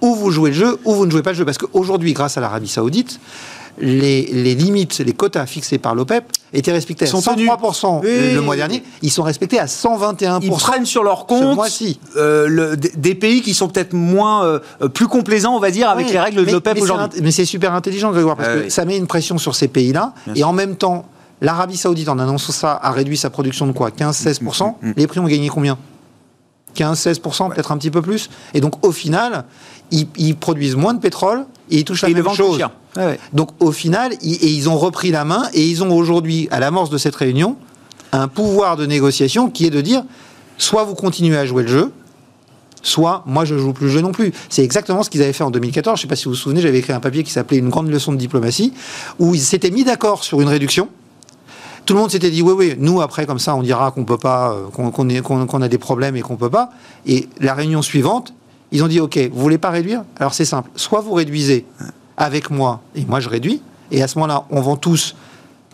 Ou 0.00 0.14
vous 0.14 0.30
jouez 0.30 0.50
le 0.50 0.56
jeu, 0.56 0.78
ou 0.84 0.94
vous 0.94 1.06
ne 1.06 1.10
jouez 1.10 1.22
pas 1.22 1.30
le 1.30 1.36
jeu. 1.36 1.44
Parce 1.44 1.58
qu'aujourd'hui, 1.58 2.12
grâce 2.12 2.36
à 2.36 2.40
l'Arabie 2.40 2.68
Saoudite, 2.68 3.20
les, 3.78 4.54
limites, 4.54 4.98
les 4.98 5.12
quotas 5.12 5.46
fixés 5.46 5.78
par 5.78 5.94
l'OPEP 5.94 6.24
étaient 6.52 6.72
respectés 6.72 7.04
à 7.04 7.08
103% 7.08 8.02
le 8.02 8.40
mois 8.40 8.56
dernier. 8.56 8.82
Ils 9.02 9.10
sont 9.10 9.22
respectés 9.22 9.58
à 9.58 9.66
121%. 9.66 10.38
Ils 10.42 10.50
prennent 10.50 10.86
sur 10.86 11.02
leur 11.02 11.26
compte 11.26 11.58
euh, 12.16 12.76
des 12.76 13.14
pays 13.14 13.42
qui 13.42 13.54
sont 13.54 13.68
peut-être 13.68 13.92
moins, 13.92 14.44
euh, 14.44 14.88
plus 14.92 15.08
complaisants, 15.08 15.54
on 15.54 15.60
va 15.60 15.70
dire, 15.70 15.88
avec 15.88 16.10
les 16.10 16.20
règles 16.20 16.44
de 16.44 16.52
l'OPEP 16.52 16.80
aujourd'hui. 16.80 17.20
Mais 17.22 17.30
c'est 17.30 17.44
super 17.44 17.74
intelligent, 17.74 18.10
Grégoire, 18.12 18.36
parce 18.36 18.48
que 18.48 18.68
ça 18.68 18.84
met 18.84 18.96
une 18.96 19.06
pression 19.06 19.38
sur 19.38 19.54
ces 19.54 19.68
pays-là. 19.68 20.12
Et 20.34 20.44
en 20.44 20.52
même 20.52 20.76
temps, 20.76 21.06
l'Arabie 21.40 21.76
Saoudite, 21.76 22.08
en 22.08 22.18
annonçant 22.18 22.52
ça, 22.52 22.80
a 22.82 22.90
réduit 22.92 23.16
sa 23.16 23.30
production 23.30 23.66
de 23.66 23.72
quoi? 23.72 23.90
15-16%. 23.90 24.40
Mm, 24.40 24.86
mm, 24.86 24.88
mm. 24.88 24.94
Les 24.96 25.06
prix 25.06 25.20
ont 25.20 25.26
gagné 25.26 25.48
combien? 25.48 25.76
15-16%, 26.76 27.52
peut-être 27.52 27.72
un 27.72 27.78
petit 27.78 27.90
peu 27.90 28.02
plus. 28.02 28.30
Et 28.54 28.60
donc, 28.60 28.84
au 28.84 28.92
final, 28.92 29.44
ils, 29.90 30.36
produisent 30.36 30.76
moins 30.76 30.94
de 30.94 31.00
pétrole 31.00 31.46
et 31.70 31.78
ils 31.78 31.84
touchent 31.84 32.02
la 32.02 32.08
même 32.08 32.28
chose. 32.34 32.60
Donc, 33.32 33.50
au 33.60 33.72
final, 33.72 34.12
ils, 34.22 34.34
et 34.34 34.48
ils 34.48 34.68
ont 34.68 34.76
repris 34.76 35.10
la 35.10 35.24
main 35.24 35.44
et 35.52 35.66
ils 35.66 35.82
ont 35.82 35.94
aujourd'hui, 35.96 36.48
à 36.50 36.60
l'amorce 36.60 36.90
de 36.90 36.98
cette 36.98 37.16
réunion, 37.16 37.56
un 38.12 38.28
pouvoir 38.28 38.76
de 38.76 38.86
négociation 38.86 39.50
qui 39.50 39.66
est 39.66 39.70
de 39.70 39.80
dire 39.80 40.04
soit 40.58 40.84
vous 40.84 40.94
continuez 40.94 41.36
à 41.36 41.44
jouer 41.44 41.64
le 41.64 41.68
jeu, 41.68 41.92
soit 42.82 43.22
moi 43.26 43.44
je 43.44 43.58
joue 43.58 43.72
plus 43.72 43.86
le 43.86 43.92
jeu 43.92 44.00
non 44.00 44.12
plus. 44.12 44.32
C'est 44.48 44.62
exactement 44.62 45.02
ce 45.02 45.10
qu'ils 45.10 45.22
avaient 45.22 45.32
fait 45.32 45.44
en 45.44 45.50
2014. 45.50 45.98
Je 45.98 46.00
ne 46.00 46.02
sais 46.02 46.08
pas 46.08 46.16
si 46.16 46.24
vous 46.24 46.30
vous 46.30 46.36
souvenez, 46.36 46.60
j'avais 46.60 46.78
écrit 46.78 46.92
un 46.92 47.00
papier 47.00 47.22
qui 47.22 47.30
s'appelait 47.30 47.58
Une 47.58 47.68
grande 47.68 47.90
leçon 47.90 48.12
de 48.12 48.16
diplomatie, 48.16 48.72
où 49.18 49.34
ils 49.34 49.40
s'étaient 49.40 49.70
mis 49.70 49.84
d'accord 49.84 50.24
sur 50.24 50.40
une 50.40 50.48
réduction 50.48 50.88
tout 51.86 51.94
le 51.94 52.00
monde 52.00 52.10
s'était 52.10 52.30
dit 52.30 52.42
oui, 52.42 52.52
oui, 52.56 52.74
nous 52.78 53.00
après 53.00 53.26
comme 53.26 53.38
ça 53.38 53.54
on 53.54 53.62
dira 53.62 53.92
qu'on 53.92 54.04
peut 54.04 54.18
pas, 54.18 54.52
euh, 54.52 54.90
qu'on 54.90 55.62
a 55.62 55.68
des 55.68 55.78
problèmes 55.78 56.16
et 56.16 56.20
qu'on 56.20 56.36
peut 56.36 56.50
pas. 56.50 56.70
Et 57.06 57.28
la 57.40 57.54
réunion 57.54 57.80
suivante, 57.80 58.34
ils 58.72 58.82
ont 58.82 58.88
dit 58.88 59.00
ok, 59.00 59.16
vous 59.32 59.40
voulez 59.40 59.58
pas 59.58 59.70
réduire? 59.70 60.02
Alors 60.18 60.34
c'est 60.34 60.44
simple, 60.44 60.68
soit 60.74 61.00
vous 61.00 61.12
réduisez 61.12 61.64
avec 62.16 62.50
moi 62.50 62.80
et 62.96 63.04
moi 63.06 63.20
je 63.20 63.28
réduis, 63.28 63.62
et 63.92 64.02
à 64.02 64.08
ce 64.08 64.18
moment-là 64.18 64.44
on 64.50 64.60
vend 64.60 64.76
tous 64.76 65.14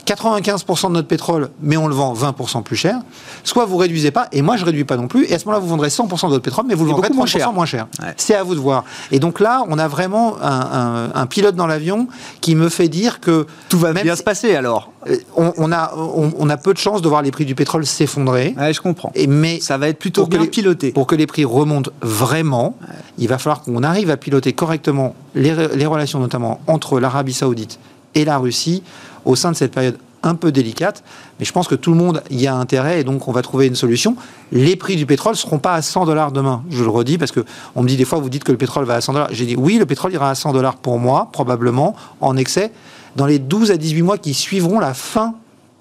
95% 0.07 0.89
de 0.89 0.93
notre 0.93 1.09
pétrole, 1.09 1.51
mais 1.61 1.77
on 1.77 1.87
le 1.89 1.95
vend 1.95 2.13
20% 2.15 2.63
plus 2.63 2.77
cher, 2.77 2.99
soit 3.45 3.65
vous 3.65 3.77
réduisez 3.77 4.11
pas, 4.11 4.29
et 4.33 4.43
moi 4.43 4.57
je 4.57 4.65
réduis 4.65 4.85
pas 4.85 4.97
non 4.97 5.07
plus, 5.09 5.25
et 5.27 5.35
à 5.35 5.39
ce 5.39 5.45
moment-là 5.45 5.61
vous 5.61 5.69
vendrez 5.69 5.89
100% 5.89 6.27
de 6.27 6.31
votre 6.33 6.43
pétrole, 6.43 6.65
mais 6.69 6.75
vous 6.75 6.85
le 6.85 6.91
vendrez 6.91 7.09
beaucoup 7.09 7.19
moins 7.19 7.27
30% 7.27 7.29
cher. 7.29 7.53
moins 7.53 7.67
cher. 7.67 7.87
Ouais. 8.03 8.15
C'est 8.17 8.35
à 8.35 8.43
vous 8.43 8.55
de 8.55 8.61
voir. 8.61 8.85
Et 9.11 9.19
donc 9.19 9.41
là, 9.41 9.65
on 9.69 9.79
a 9.79 9.89
vraiment 9.89 10.37
un, 10.43 10.49
un- 10.51 11.11
un 11.15 11.27
pilote 11.27 11.55
dans 11.55 11.67
l'avion 11.67 12.09
qui 12.41 12.55
me 12.55 12.69
fait 12.69 12.89
dire 12.89 13.21
que 13.21 13.47
Tout 13.69 13.79
va 13.79 13.93
bien 13.93 14.17
se 14.17 14.23
passer 14.23 14.55
alors. 14.57 14.91
euh, 15.09 15.17
on, 15.37 15.53
on 15.57 15.73
a, 15.73 15.93
on, 15.97 16.33
on 16.39 16.51
a 16.51 16.57
peu 16.57 16.73
de 16.73 16.79
chances 16.79 17.03
de 17.03 17.09
voir 17.09 17.23
les 17.23 17.31
prix 17.31 17.45
du 17.45 17.55
pétrole 17.55 17.87
s'effondrer. 17.87 18.55
Ouais, 18.59 18.73
je 18.73 18.81
comprends. 18.81 19.13
Et 19.15 19.27
mais 19.27 19.61
Ça 19.61 19.79
va 19.79 19.89
être 19.89 19.99
plutôt 19.99 20.27
bien 20.27 20.41
les- 20.43 20.49
piloté. 20.49 20.91
Pour 20.93 21.07
que 21.07 21.15
les 21.15 21.27
prix 21.27 21.45
remontent 21.45 21.91
vraiment, 22.01 22.77
il 23.19 23.29
va 23.29 23.39
falloir 23.39 23.63
qu'on 23.63 23.83
arrive 23.83 24.11
à 24.11 24.17
piloter 24.17 24.53
correctement 24.53 25.15
les, 25.35 25.53
re- 25.53 25.73
les 25.75 25.87
relations, 25.87 26.19
notamment 26.19 26.61
entre 26.67 26.99
l'Arabie 27.01 27.33
Saoudite 27.33 27.79
et 28.15 28.25
la 28.27 28.37
Russie, 28.39 28.83
au 29.25 29.37
sein 29.37 29.53
de 29.53 29.57
cette 29.57 29.73
période 29.73 29.99
un 30.23 30.35
peu 30.35 30.53
délicate. 30.53 31.03
Mais 31.39 31.45
je 31.45 31.53
pense 31.53 31.69
que 31.69 31.75
tout 31.75 31.91
le 31.91 31.97
monde 31.97 32.23
y 32.31 32.47
a 32.47 32.55
intérêt 32.55 33.01
et 33.01 33.05
donc 33.05 33.29
on 33.29 33.33
va 33.33 33.43
trouver 33.43 33.67
une 33.67 33.75
solution. 33.75 34.17
Les 34.53 34.77
prix 34.77 34.97
du 34.97 35.07
pétrole 35.07 35.33
ne 35.33 35.39
seront 35.39 35.59
pas 35.59 35.75
à 35.75 35.83
100 35.83 36.07
dollars 36.07 36.33
demain. 36.33 36.63
Je 36.71 36.83
le 36.83 36.91
redis 36.91 37.19
parce 37.19 37.33
que 37.33 37.45
on 37.75 37.83
me 37.83 37.89
dit 37.89 37.97
des 37.97 38.05
fois, 38.05 38.19
vous 38.19 38.31
dites 38.31 38.45
que 38.45 38.53
le 38.53 38.59
pétrole 38.59 38.85
va 38.85 38.95
à 38.95 39.01
100 39.01 39.13
dollars. 39.15 39.29
J'ai 39.33 39.47
dit 39.47 39.57
oui, 39.57 39.79
le 39.79 39.87
pétrole 39.87 40.13
ira 40.13 40.31
à 40.31 40.35
100 40.35 40.53
dollars 40.53 40.77
pour 40.77 40.99
moi, 40.99 41.29
probablement, 41.33 41.97
en 42.21 42.37
excès, 42.37 42.73
dans 43.17 43.27
les 43.27 43.39
12 43.39 43.71
à 43.71 43.77
18 43.77 44.03
mois 44.03 44.19
qui 44.19 44.35
suivront 44.35 44.79
la 44.79 44.95
fin 44.95 45.35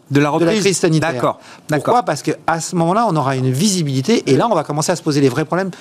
De 0.10 0.20
la 0.20 0.30
de 0.30 0.34
reprise 0.34 0.56
la 0.56 0.60
crise 0.60 0.78
sanitaire. 0.78 1.14
D'accord. 1.14 1.40
Pourquoi? 1.68 2.04
Parce 2.04 2.22
qu'à 2.22 2.60
ce 2.60 2.76
moment-là, 2.76 3.06
on 3.10 3.16
aura 3.16 3.36
une 3.36 3.52
visibilité 3.52 4.24
et 4.26 4.36
là, 4.36 4.48
on 4.52 4.56
va 4.56 4.64
commencer 4.64 4.92
à 4.92 4.96
se 4.96 5.04
poser 5.04 5.22
les 5.22 5.30
vrais 5.30 5.46
problèmes. 5.46 5.72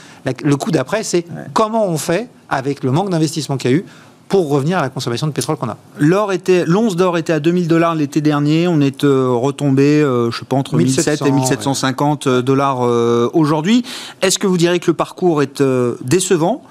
Le 0.44 0.56
coup 0.56 0.70
d'après, 0.70 1.02
c'est 1.02 1.24
comment 1.52 1.86
on 1.86 1.96
fait 1.96 2.28
avec 2.48 2.84
le 2.84 2.92
manque 2.92 3.11
d'investissement 3.11 3.56
qu'il 3.56 3.70
y 3.70 3.74
a 3.74 3.76
eu 3.78 3.84
pour 4.31 4.49
revenir 4.49 4.78
à 4.78 4.83
la 4.83 4.89
consommation 4.91 5.26
de 5.26 5.33
pétrole 5.33 5.57
qu'on 5.57 5.68
a. 5.68 5.76
L'or 5.99 6.33
était, 6.33 6.64
l'once 6.64 6.95
d'or 6.95 7.18
était 7.18 7.33
à 7.33 7.41
2000 7.41 7.66
dollars 7.66 7.97
l'été 7.97 8.20
dernier. 8.20 8.68
On 8.68 8.81
est 8.81 9.03
euh, 9.03 9.28
retombé, 9.28 10.01
euh, 10.01 10.31
je 10.31 10.39
sais 10.39 10.45
pas, 10.45 10.55
entre 10.55 10.76
1700 10.76 11.26
et 11.26 11.33
1700, 11.33 11.70
1750 11.70 12.28
dollars 12.28 12.83
euh, 12.83 13.28
aujourd'hui. 13.35 13.85
Est-ce 14.22 14.39
que 14.39 14.47
vous 14.47 14.57
direz 14.57 14.78
que 14.78 14.87
le 14.87 14.95
parcours 14.95 15.43
est 15.43 15.62
décevant, 16.03 16.62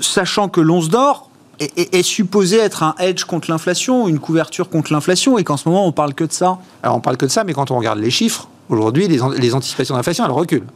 sachant 0.00 0.50
que 0.50 0.60
l'once 0.60 0.90
d'or 0.90 1.30
est, 1.58 2.02
supposé 2.02 2.58
être 2.58 2.82
un 2.82 2.94
hedge 2.98 3.24
contre 3.24 3.50
l'inflation, 3.50 4.06
une 4.06 4.18
couverture 4.18 4.68
contre 4.68 4.92
l'inflation, 4.92 5.38
et 5.38 5.44
qu'en 5.44 5.56
ce 5.56 5.66
moment 5.70 5.86
on 5.86 5.92
parle 5.92 6.12
que 6.12 6.24
de 6.24 6.32
ça? 6.32 6.58
Alors, 6.82 6.96
on 6.96 7.00
parle 7.00 7.16
que 7.16 7.24
de 7.24 7.30
ça, 7.30 7.42
mais 7.44 7.54
quand 7.54 7.70
on 7.70 7.78
regarde 7.78 7.98
les 7.98 8.10
chiffres, 8.10 8.48
aujourd'hui, 8.68 9.08
les, 9.08 9.18
les 9.38 9.54
anticipations 9.54 9.94
d'inflation, 9.94 10.26
elles 10.26 10.30
reculent. 10.30 10.66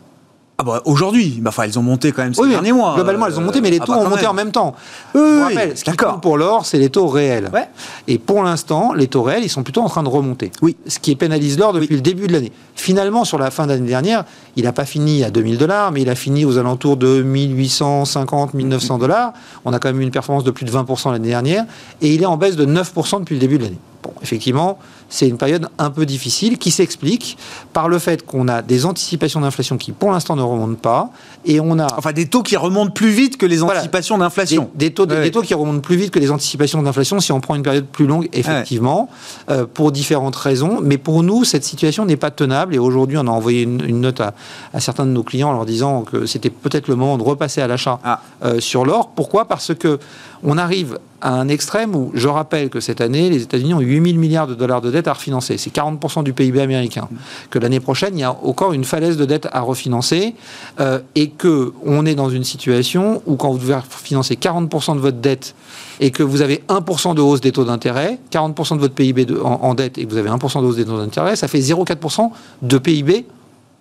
Ah 0.61 0.63
bah, 0.63 0.83
aujourd'hui, 0.85 1.39
bah, 1.41 1.49
enfin, 1.49 1.63
elles 1.63 1.79
ont 1.79 1.83
monté 1.83 2.13
quand 2.13 2.23
même 2.23 2.35
ces 2.35 2.43
Oui, 2.43 2.51
derniers 2.51 2.73
mois. 2.73 2.95
Globalement, 2.95 3.27
elles 3.27 3.39
ont 3.39 3.43
monté, 3.43 3.63
mais 3.63 3.71
les 3.71 3.79
Ah 3.81 3.87
taux 3.87 3.93
bah, 3.95 4.01
ont 4.01 4.09
monté 4.11 4.21
même. 4.23 4.31
en 4.31 4.35
même 4.35 4.53
temps. 4.53 4.75
Oui, 5.15 5.21
Je 5.23 5.35
vous 5.35 5.43
rappelle, 5.43 5.79
ce 5.79 5.85
qui 5.85 5.97
compte 5.97 6.21
pour 6.21 6.37
l'or, 6.37 6.67
c'est 6.67 6.77
les 6.79 6.91
taux 6.91 7.07
réels. 7.07 7.49
Ouais. 7.51 7.67
Et 8.09 8.19
pour 8.19 8.43
l'instant, 8.43 8.93
les 8.93 9.07
taux 9.07 9.23
réels, 9.23 9.43
ils 9.43 9.49
sont 9.49 9.63
plutôt 9.63 9.81
en 9.81 9.89
train 9.89 10.03
de 10.03 10.11
remonter. 10.11 10.53
Oui. 10.61 10.77
Ce 10.87 10.99
qui 10.99 11.17
pénalise 11.17 11.59
l'or 11.59 11.73
depuis 11.73 11.95
le 11.95 12.03
début 12.03 12.27
de 12.27 12.35
l'année. 12.35 12.53
Finalement, 12.75 13.25
sur 13.25 13.39
la 13.39 13.51
fin 13.51 13.67
d'année 13.67 13.89
dernière, 13.89 14.25
il 14.57 14.65
n'a 14.65 14.73
pas 14.73 14.85
fini 14.85 15.25
à 15.25 15.31
2000 15.31 15.57
dollars, 15.57 15.93
mais 15.93 16.03
il 16.03 16.11
a 16.11 16.15
fini 16.15 16.45
aux 16.45 16.59
alentours 16.59 16.99
de 16.99 17.23
1850, 17.23 18.53
1900 18.53 18.99
dollars. 18.99 19.33
On 19.65 19.73
a 19.73 19.79
quand 19.79 19.89
même 19.89 20.01
eu 20.01 20.05
une 20.05 20.11
performance 20.11 20.45
de 20.45 20.51
plus 20.51 20.67
de 20.67 20.71
20% 20.71 21.11
l'année 21.13 21.29
dernière. 21.29 21.65
Et 22.03 22.13
il 22.13 22.23
est 22.23 22.27
en 22.27 22.37
baisse 22.37 22.57
de 22.57 22.67
9% 22.67 23.21
depuis 23.21 23.35
le 23.37 23.41
début 23.41 23.57
de 23.57 23.65
l'année. 23.65 23.79
Bon, 24.03 24.13
effectivement, 24.23 24.79
c'est 25.11 25.29
une 25.29 25.37
période 25.37 25.69
un 25.79 25.91
peu 25.91 26.07
difficile 26.07 26.57
qui 26.57 26.71
s'explique 26.71 27.37
par 27.75 27.89
le 27.89 27.99
fait 27.99 28.25
qu'on 28.25 28.49
a 28.49 28.63
des 28.63 28.87
anticipations 28.87 29.41
d'inflation 29.41 29.77
qui, 29.77 29.93
pour 29.93 30.11
l'instant, 30.13 30.37
ne 30.37 30.43
remontent 30.43 30.81
pas. 30.81 31.11
Et 31.45 31.61
on 31.61 31.79
a 31.79 31.87
Enfin, 31.99 32.13
des 32.13 32.27
taux 32.27 32.43
qui 32.43 32.57
remontent 32.57 32.93
plus 32.93 33.11
vite 33.11 33.37
que 33.37 33.45
les 33.47 33.63
anticipations 33.63 34.17
d'inflation. 34.19 34.71
des 34.75 34.93
taux, 34.93 35.07
Ouais. 35.07 35.21
des 35.23 35.31
taux 35.31 35.43
qui 35.43 35.53
remontent 35.55 35.81
plus 35.81 35.97
vite 35.97 36.11
que 36.11 36.19
les 36.19 36.31
anticipations 36.31 36.83
d'inflation 36.83 37.21
si 37.21 37.33
on 37.33 37.41
prend 37.41 37.55
une 37.57 37.63
période 37.63 37.87
plus 37.87 38.07
longue, 38.07 38.29
effectivement, 38.33 39.09
euh, 39.51 39.67
pour 39.67 39.91
différentes 39.93 40.37
raisons. 40.37 40.79
Mais 40.83 40.97
pour 40.99 41.23
nous, 41.23 41.45
cette 41.45 41.65
situation 41.65 42.05
n'est 42.07 42.17
pas 42.17 42.31
tenable. 42.31 42.75
Et 42.75 42.79
aujourd'hui, 42.79 43.19
on 43.19 43.27
a 43.27 43.31
envoyé 43.31 43.63
une, 43.63 43.85
une 43.85 44.01
note 44.01 44.21
à, 44.21 44.35
à 44.73 44.81
certains 44.81 45.05
de 45.07 45.11
nos 45.11 45.23
clients 45.25 45.51
en 45.51 45.53
leur 45.55 45.67
disant 45.67 46.03
que 46.03 46.25
c'était 46.27 46.51
peut-être 46.51 46.89
le 46.89 46.95
moment 46.97 47.19
de 47.19 47.23
repasser 47.25 47.61
à 47.61 47.67
l'achat 47.67 47.99
Ah. 48.05 48.21
euh, 48.45 48.61
sur 48.61 48.85
l'or. 48.85 49.11
Pourquoi? 49.17 49.47
Parce 49.47 49.75
que 49.75 49.99
on 50.43 50.57
arrive 50.59 50.99
à 51.23 51.35
un 51.35 51.49
extrême 51.49 51.95
où, 51.95 52.11
je 52.15 52.29
rappelle 52.29 52.71
que 52.71 52.81
cette 52.81 53.03
année, 53.03 53.29
les 53.29 53.43
États-Unis 53.43 53.75
ont 53.75 53.81
8 53.81 54.03
000 54.13 54.19
milliards 54.19 54.47
de 54.47 54.55
dollars 54.55 54.81
de 54.81 54.91
dettes 54.91 55.07
à 55.07 55.13
refinancer. 55.13 55.59
C'est 55.59 55.71
40% 55.75 56.23
du 56.25 56.33
PIB 56.33 56.61
américain. 56.63 57.09
Que 57.51 57.59
l'année 57.59 57.81
prochaine, 57.81 58.17
il 58.17 58.21
y 58.21 58.25
a 58.25 58.33
encore 58.43 58.73
une 58.73 58.85
falaise 58.85 59.19
de 59.19 59.27
dettes 59.27 59.47
à 59.53 59.61
refinancer 59.61 60.35
euh, 60.81 61.01
et 61.15 61.29
que 61.29 61.75
on 61.85 62.07
est 62.07 62.15
dans 62.15 62.31
une 62.31 62.45
situation 62.45 63.23
où 63.27 63.37
quand 63.37 63.51
vous 63.53 63.59
devez 63.59 63.77
financer 63.89 64.35
40% 64.37 64.95
de 64.95 65.01
votre 65.01 65.19
dette 65.19 65.55
et 66.01 66.11
que 66.11 66.23
vous 66.23 66.41
avez 66.41 66.63
1% 66.69 67.15
de 67.15 67.21
hausse 67.21 67.43
des 67.43 67.53
taux 67.53 67.65
d'intérêt, 67.65 68.19
40% 68.33 68.77
de 68.77 68.81
votre 68.81 68.95
PIB 68.95 69.27
de- 69.27 69.39
en, 69.39 69.61
en 69.63 69.75
dette 69.75 69.99
et 69.99 70.07
que 70.07 70.11
vous 70.11 70.17
avez 70.17 70.31
1% 70.31 70.63
de 70.63 70.67
hausse 70.67 70.77
des 70.77 70.87
taux 70.87 70.97
d'intérêt, 70.97 71.37
ça 71.37 71.49
fait 71.49 71.61
0,4% 71.61 72.31
de 72.63 72.79
PIB 72.79 73.27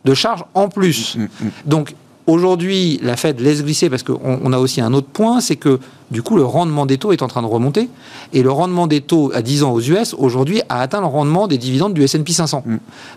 de 0.03 0.14
charge 0.14 0.43
en 0.53 0.68
plus. 0.68 1.18
Donc 1.66 1.93
aujourd'hui, 2.30 2.99
la 3.03 3.15
Fed 3.17 3.39
laisse 3.39 3.63
glisser 3.63 3.89
parce 3.89 4.03
qu'on 4.03 4.19
on 4.43 4.53
a 4.53 4.57
aussi 4.59 4.82
un 4.82 4.93
autre 4.93 5.07
point, 5.07 5.41
c'est 5.41 5.55
que 5.55 5.80
du 6.11 6.21
coup, 6.23 6.36
le 6.38 6.43
rendement 6.45 6.86
des 6.86 6.97
taux 6.97 7.11
est 7.11 7.21
en 7.21 7.27
train 7.27 7.41
de 7.41 7.47
remonter. 7.47 7.89
Et 8.34 8.41
le 8.43 8.51
rendement 8.51 8.88
des 8.88 9.01
taux 9.01 9.32
à 9.34 9.41
10 9.41 9.63
ans 9.63 9.71
aux 9.73 9.82
US, 9.82 10.13
aujourd'hui, 10.17 10.61
a 10.69 10.80
atteint 10.82 11.01
le 11.01 11.07
rendement 11.07 11.47
des 11.47 11.57
dividendes 11.57 11.93
du 11.93 12.03
S&P 12.03 12.32
500. 12.32 12.63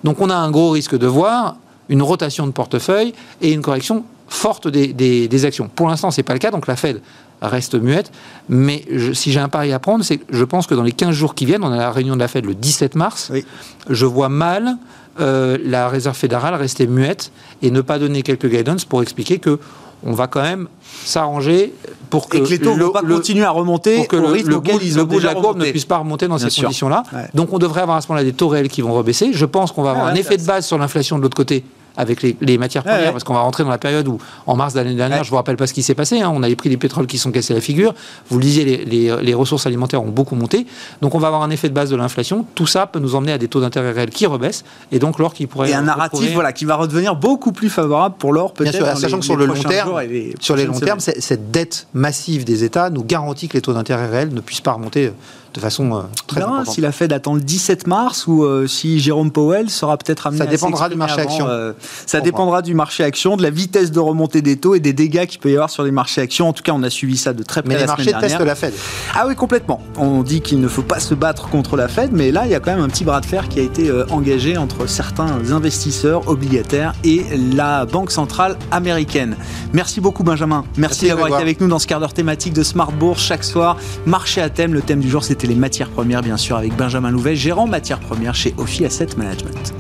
Donc 0.04 0.20
on 0.20 0.30
a 0.30 0.34
un 0.34 0.50
gros 0.50 0.70
risque 0.70 0.96
de 0.98 1.06
voir 1.06 1.56
une 1.88 2.02
rotation 2.02 2.46
de 2.46 2.52
portefeuille 2.52 3.12
et 3.40 3.52
une 3.52 3.62
correction 3.62 4.04
forte 4.28 4.68
des, 4.68 4.92
des- 4.92 5.28
des 5.28 5.44
actions. 5.44 5.68
Pour 5.74 5.88
l'instant, 5.88 6.10
ce 6.10 6.20
n'est 6.20 6.24
pas 6.24 6.32
le 6.32 6.38
cas, 6.38 6.50
donc 6.50 6.66
la 6.66 6.76
Fed 6.76 7.00
reste 7.42 7.74
muette. 7.74 8.10
Mais 8.48 8.84
je- 8.90 9.12
si 9.12 9.30
j'ai 9.32 9.40
un 9.40 9.48
pari 9.48 9.72
à 9.72 9.78
prendre, 9.78 10.04
c'est 10.04 10.18
que 10.18 10.24
je 10.30 10.44
pense 10.44 10.66
que 10.66 10.74
dans 10.74 10.84
les 10.84 10.92
15 10.92 11.14
jours 11.14 11.34
qui 11.34 11.44
viennent, 11.44 11.64
on 11.64 11.72
a 11.72 11.76
la 11.76 11.90
réunion 11.90 12.14
de 12.14 12.20
la 12.20 12.28
Fed 12.28 12.46
le 12.46 12.54
17 12.54 12.94
mars, 12.94 13.30
Oui. 13.32 13.44
je 13.90 14.06
vois 14.06 14.28
mal 14.28 14.76
euh, 15.20 15.58
la 15.64 15.88
réserve 15.88 16.16
fédérale 16.16 16.54
rester 16.54 16.86
muette 16.86 17.32
et 17.62 17.70
ne 17.70 17.80
pas 17.80 17.98
donner 17.98 18.22
quelques 18.22 18.46
guidance 18.48 18.84
pour 18.84 19.02
expliquer 19.02 19.38
que 19.38 19.58
on 20.04 20.12
va 20.14 20.26
quand 20.26 20.42
même 20.42 20.66
s'arranger 21.04 21.72
pour 22.10 22.28
que, 22.28 22.36
Et 22.38 22.42
que 22.42 22.48
les 22.48 22.58
taux 22.58 22.72
ne 22.72 22.78
le- 22.78 22.84
vont 22.86 22.90
pas 22.92 23.02
le- 23.02 23.14
continuer 23.14 23.44
à 23.44 23.50
remonter 23.50 23.96
pour 23.96 24.08
que 24.08 24.16
au 24.16 24.20
le, 24.20 24.26
rythme 24.28 24.50
le 24.50 24.58
bout, 24.58 24.78
ils 24.82 24.94
le 24.94 25.02
ont 25.02 25.04
bout 25.04 25.20
de 25.20 25.24
la 25.24 25.34
courbe 25.34 25.58
ne 25.58 25.70
puisse 25.70 25.84
pas 25.84 25.98
remonter 25.98 26.26
dans 26.28 26.36
Bien 26.36 26.48
ces 26.50 26.60
conditions-là. 26.62 27.04
Ouais. 27.12 27.28
Donc 27.34 27.52
on 27.52 27.58
devrait 27.58 27.82
avoir 27.82 27.96
à 27.98 28.00
ce 28.00 28.08
moment-là 28.08 28.24
des 28.24 28.32
taux 28.32 28.48
réels 28.48 28.68
qui 28.68 28.80
vont 28.82 28.92
rebaisser. 28.94 29.30
Je 29.32 29.44
pense 29.46 29.70
qu'on 29.72 29.82
va 29.82 29.90
avoir 29.90 30.06
Ah, 30.06 30.10
un 30.10 30.14
effet 30.14 30.36
de 30.36 30.44
base 30.44 30.66
sur 30.66 30.76
l'inflation 30.78 31.18
de 31.18 31.22
l'autre 31.22 31.36
côté 31.36 31.64
avec 31.97 32.22
les, 32.22 32.36
les 32.40 32.59
matières 32.59 32.82
premières, 32.82 33.01
ouais. 33.07 33.12
parce 33.12 33.24
qu'on 33.24 33.34
va 33.34 33.40
rentrer 33.40 33.64
dans 33.64 33.70
la 33.70 33.78
période 33.78 34.07
où, 34.09 34.18
en 34.47 34.57
mars 34.57 34.74
de 34.74 34.78
l'année 34.80 34.95
dernière, 34.95 35.18
Ouais. 35.18 35.24
je 35.24 35.30
vous 35.30 35.36
rappelle 35.36 35.57
pas 35.57 35.66
ce 35.66 35.72
qui 35.74 35.82
s'est 35.82 35.95
passé, 35.95 36.20
hein, 36.20 36.32
on 36.34 36.43
a 36.43 36.49
les 36.49 36.57
prix 36.57 36.68
des 36.70 36.76
pétroles 36.76 37.07
qui 37.07 37.18
sont 37.18 37.30
cassés 37.30 37.55
la 37.55 37.61
figure, 37.61 37.95
vous 38.30 38.38
le 38.38 38.45
disiez, 38.45 38.64
les, 38.64 38.84
les- 38.84 39.22
les 39.22 39.34
ressources 39.34 39.66
alimentaires 39.66 40.03
ont 40.03 40.09
beaucoup 40.09 40.34
monté, 40.34 40.66
donc 41.01 41.14
on 41.14 41.18
va 41.18 41.26
avoir 41.28 41.43
un 41.43 41.51
effet 41.51 41.68
de 41.68 41.74
base 41.74 41.90
de 41.90 41.97
l'inflation, 41.97 42.47
tout 42.55 42.66
ça 42.66 42.86
peut 42.86 42.99
nous 42.99 43.14
emmener 43.14 43.32
à 43.32 43.38
des 43.38 43.49
taux 43.49 43.61
d'intérêt 43.61 43.93
réels 43.93 44.11
qui 44.11 44.26
rebaissent, 44.26 44.64
et 44.90 44.99
donc 44.99 45.18
l'or 45.18 45.34
qui 45.34 45.47
pourrait... 45.47 45.70
Et 45.70 45.74
un 45.74 45.82
narratif 45.82 46.20
retrouver- 46.20 46.34
voilà, 46.34 46.53
qui 46.53 46.64
va 46.64 46.76
redevenir 46.76 47.14
beaucoup 47.16 47.53
plus 47.53 47.68
favorable 47.70 48.14
pour 48.18 48.32
l'or, 48.32 48.53
peut-être. 48.55 48.97
sachant 48.97 49.16
les- 49.16 49.20
que 49.20 49.24
sur 49.24 49.36
le 49.36 49.47
long 49.47 49.55
terme, 49.55 49.93
sur 50.40 50.57
les 50.57 50.64
longs 50.64 50.78
termes, 50.80 51.01
cette 51.01 51.51
dette 51.51 51.86
massive 51.95 52.45
des 52.45 52.64
États 52.64 52.90
nous 52.90 53.05
garantit 53.05 53.49
que 53.49 53.55
les 53.55 53.61
taux 53.62 53.72
d'intérêt 53.74 54.07
réels 54.09 54.32
ne 54.32 54.40
puissent 54.40 54.61
pas 54.61 54.72
remonter 54.72 55.07
euh, 55.07 55.11
de 55.55 55.61
façon 55.61 55.94
euh, 55.94 56.00
très 56.26 56.40
importante. 56.42 56.74
si 56.74 56.80
la 56.80 56.92
Fed 56.92 57.12
attend 57.12 57.34
le 57.34 57.40
17 57.40 57.86
mars 57.86 58.26
ou 58.26 58.44
euh, 58.44 58.66
si 58.66 59.00
Jérôme 59.00 59.30
Powell 59.30 59.68
sera 59.70 59.96
peut-être 59.98 60.26
amené 60.26 60.38
Ça 60.38 60.44
à 60.44 60.46
dépendra 60.46 60.88
du 60.88 60.96
marché 60.96 61.20
avant, 61.20 61.30
action. 61.30 61.46
euh, 61.48 61.72
ça 62.07 62.18
Pour 62.18 62.24
dépendra 62.24 62.62
du 62.62 62.74
marché 62.74 63.05
action, 63.05 63.36
de 63.36 63.42
la 63.42 63.50
vitesse 63.50 63.90
de 63.92 64.00
remontée 64.00 64.40
des 64.42 64.57
taux 64.57 64.74
et 64.74 64.80
des 64.80 64.92
dégâts 64.92 65.26
qu'il 65.26 65.40
peut 65.40 65.50
y 65.50 65.55
avoir 65.55 65.70
sur 65.70 65.82
les 65.82 65.90
marchés 65.90 66.20
actions. 66.20 66.48
En 66.48 66.53
tout 66.53 66.62
cas, 66.62 66.72
on 66.74 66.82
a 66.82 66.90
suivi 66.90 67.16
ça 67.16 67.32
de 67.32 67.42
très 67.42 67.62
près 67.62 67.68
Mais 67.68 67.74
les 67.74 67.80
la 67.82 67.86
marchés 67.88 68.05
semaine 68.05 68.20
testent 68.20 68.28
dernière. 68.38 68.46
la 68.46 68.55
Fed. 68.55 68.72
Ah 69.14 69.24
oui, 69.28 69.34
complètement. 69.34 69.80
On 69.98 70.22
dit 70.22 70.40
qu'il 70.40 70.61
ne 70.61 70.68
faut 70.68 70.82
pas 70.82 71.00
se 71.00 71.14
battre 71.14 71.48
contre 71.50 71.76
la 71.76 71.88
Fed, 71.88 72.11
mais 72.12 72.30
là, 72.32 72.42
il 72.46 72.50
y 72.50 72.55
a 72.55 72.61
quand 72.61 72.74
même 72.74 72.84
un 72.84 72.88
petit 72.88 73.05
bras 73.05 73.20
de 73.20 73.26
fer 73.26 73.48
qui 73.48 73.61
a 73.61 73.62
été 73.62 73.90
engagé 74.11 74.57
entre 74.57 74.86
certains 74.86 75.50
investisseurs 75.53 76.28
obligataires 76.28 76.94
et 77.05 77.24
la 77.55 77.84
Banque 77.84 78.11
centrale 78.11 78.57
américaine. 78.70 79.36
Merci 79.72 80.00
beaucoup, 80.00 80.22
Benjamin. 80.24 80.64
Merci, 80.76 81.05
Merci, 81.05 81.09
d'avoir 81.09 81.28
été 81.28 81.42
avec 81.42 81.61
nous 81.61 81.68
dans 81.68 81.78
ce 81.78 81.86
quart 81.86 82.00
d'heure 82.00 82.14
thématique 82.14 82.53
de 82.53 82.62
Smart 82.62 82.92
Bourse 82.92 83.22
chaque 83.22 83.44
soir. 83.44 83.76
Marché 84.07 84.40
à 84.40 84.48
thème. 84.50 84.72
Le 84.74 84.80
thème 84.82 85.00
du 85.00 85.09
jour, 85.11 85.22
les 85.47 85.55
matières 85.55 85.90
premières, 85.90 86.22
bien 86.22 86.36
sûr, 86.36 86.57
avec 86.57 86.74
Benjamin 86.76 87.11
Louvet, 87.11 87.36
gérant 87.36 87.66
matières 87.66 88.01
premières 88.01 88.34
chez 88.34 88.55
Ophi 88.59 88.84
Asset 88.84 89.09
Management. 89.16 89.74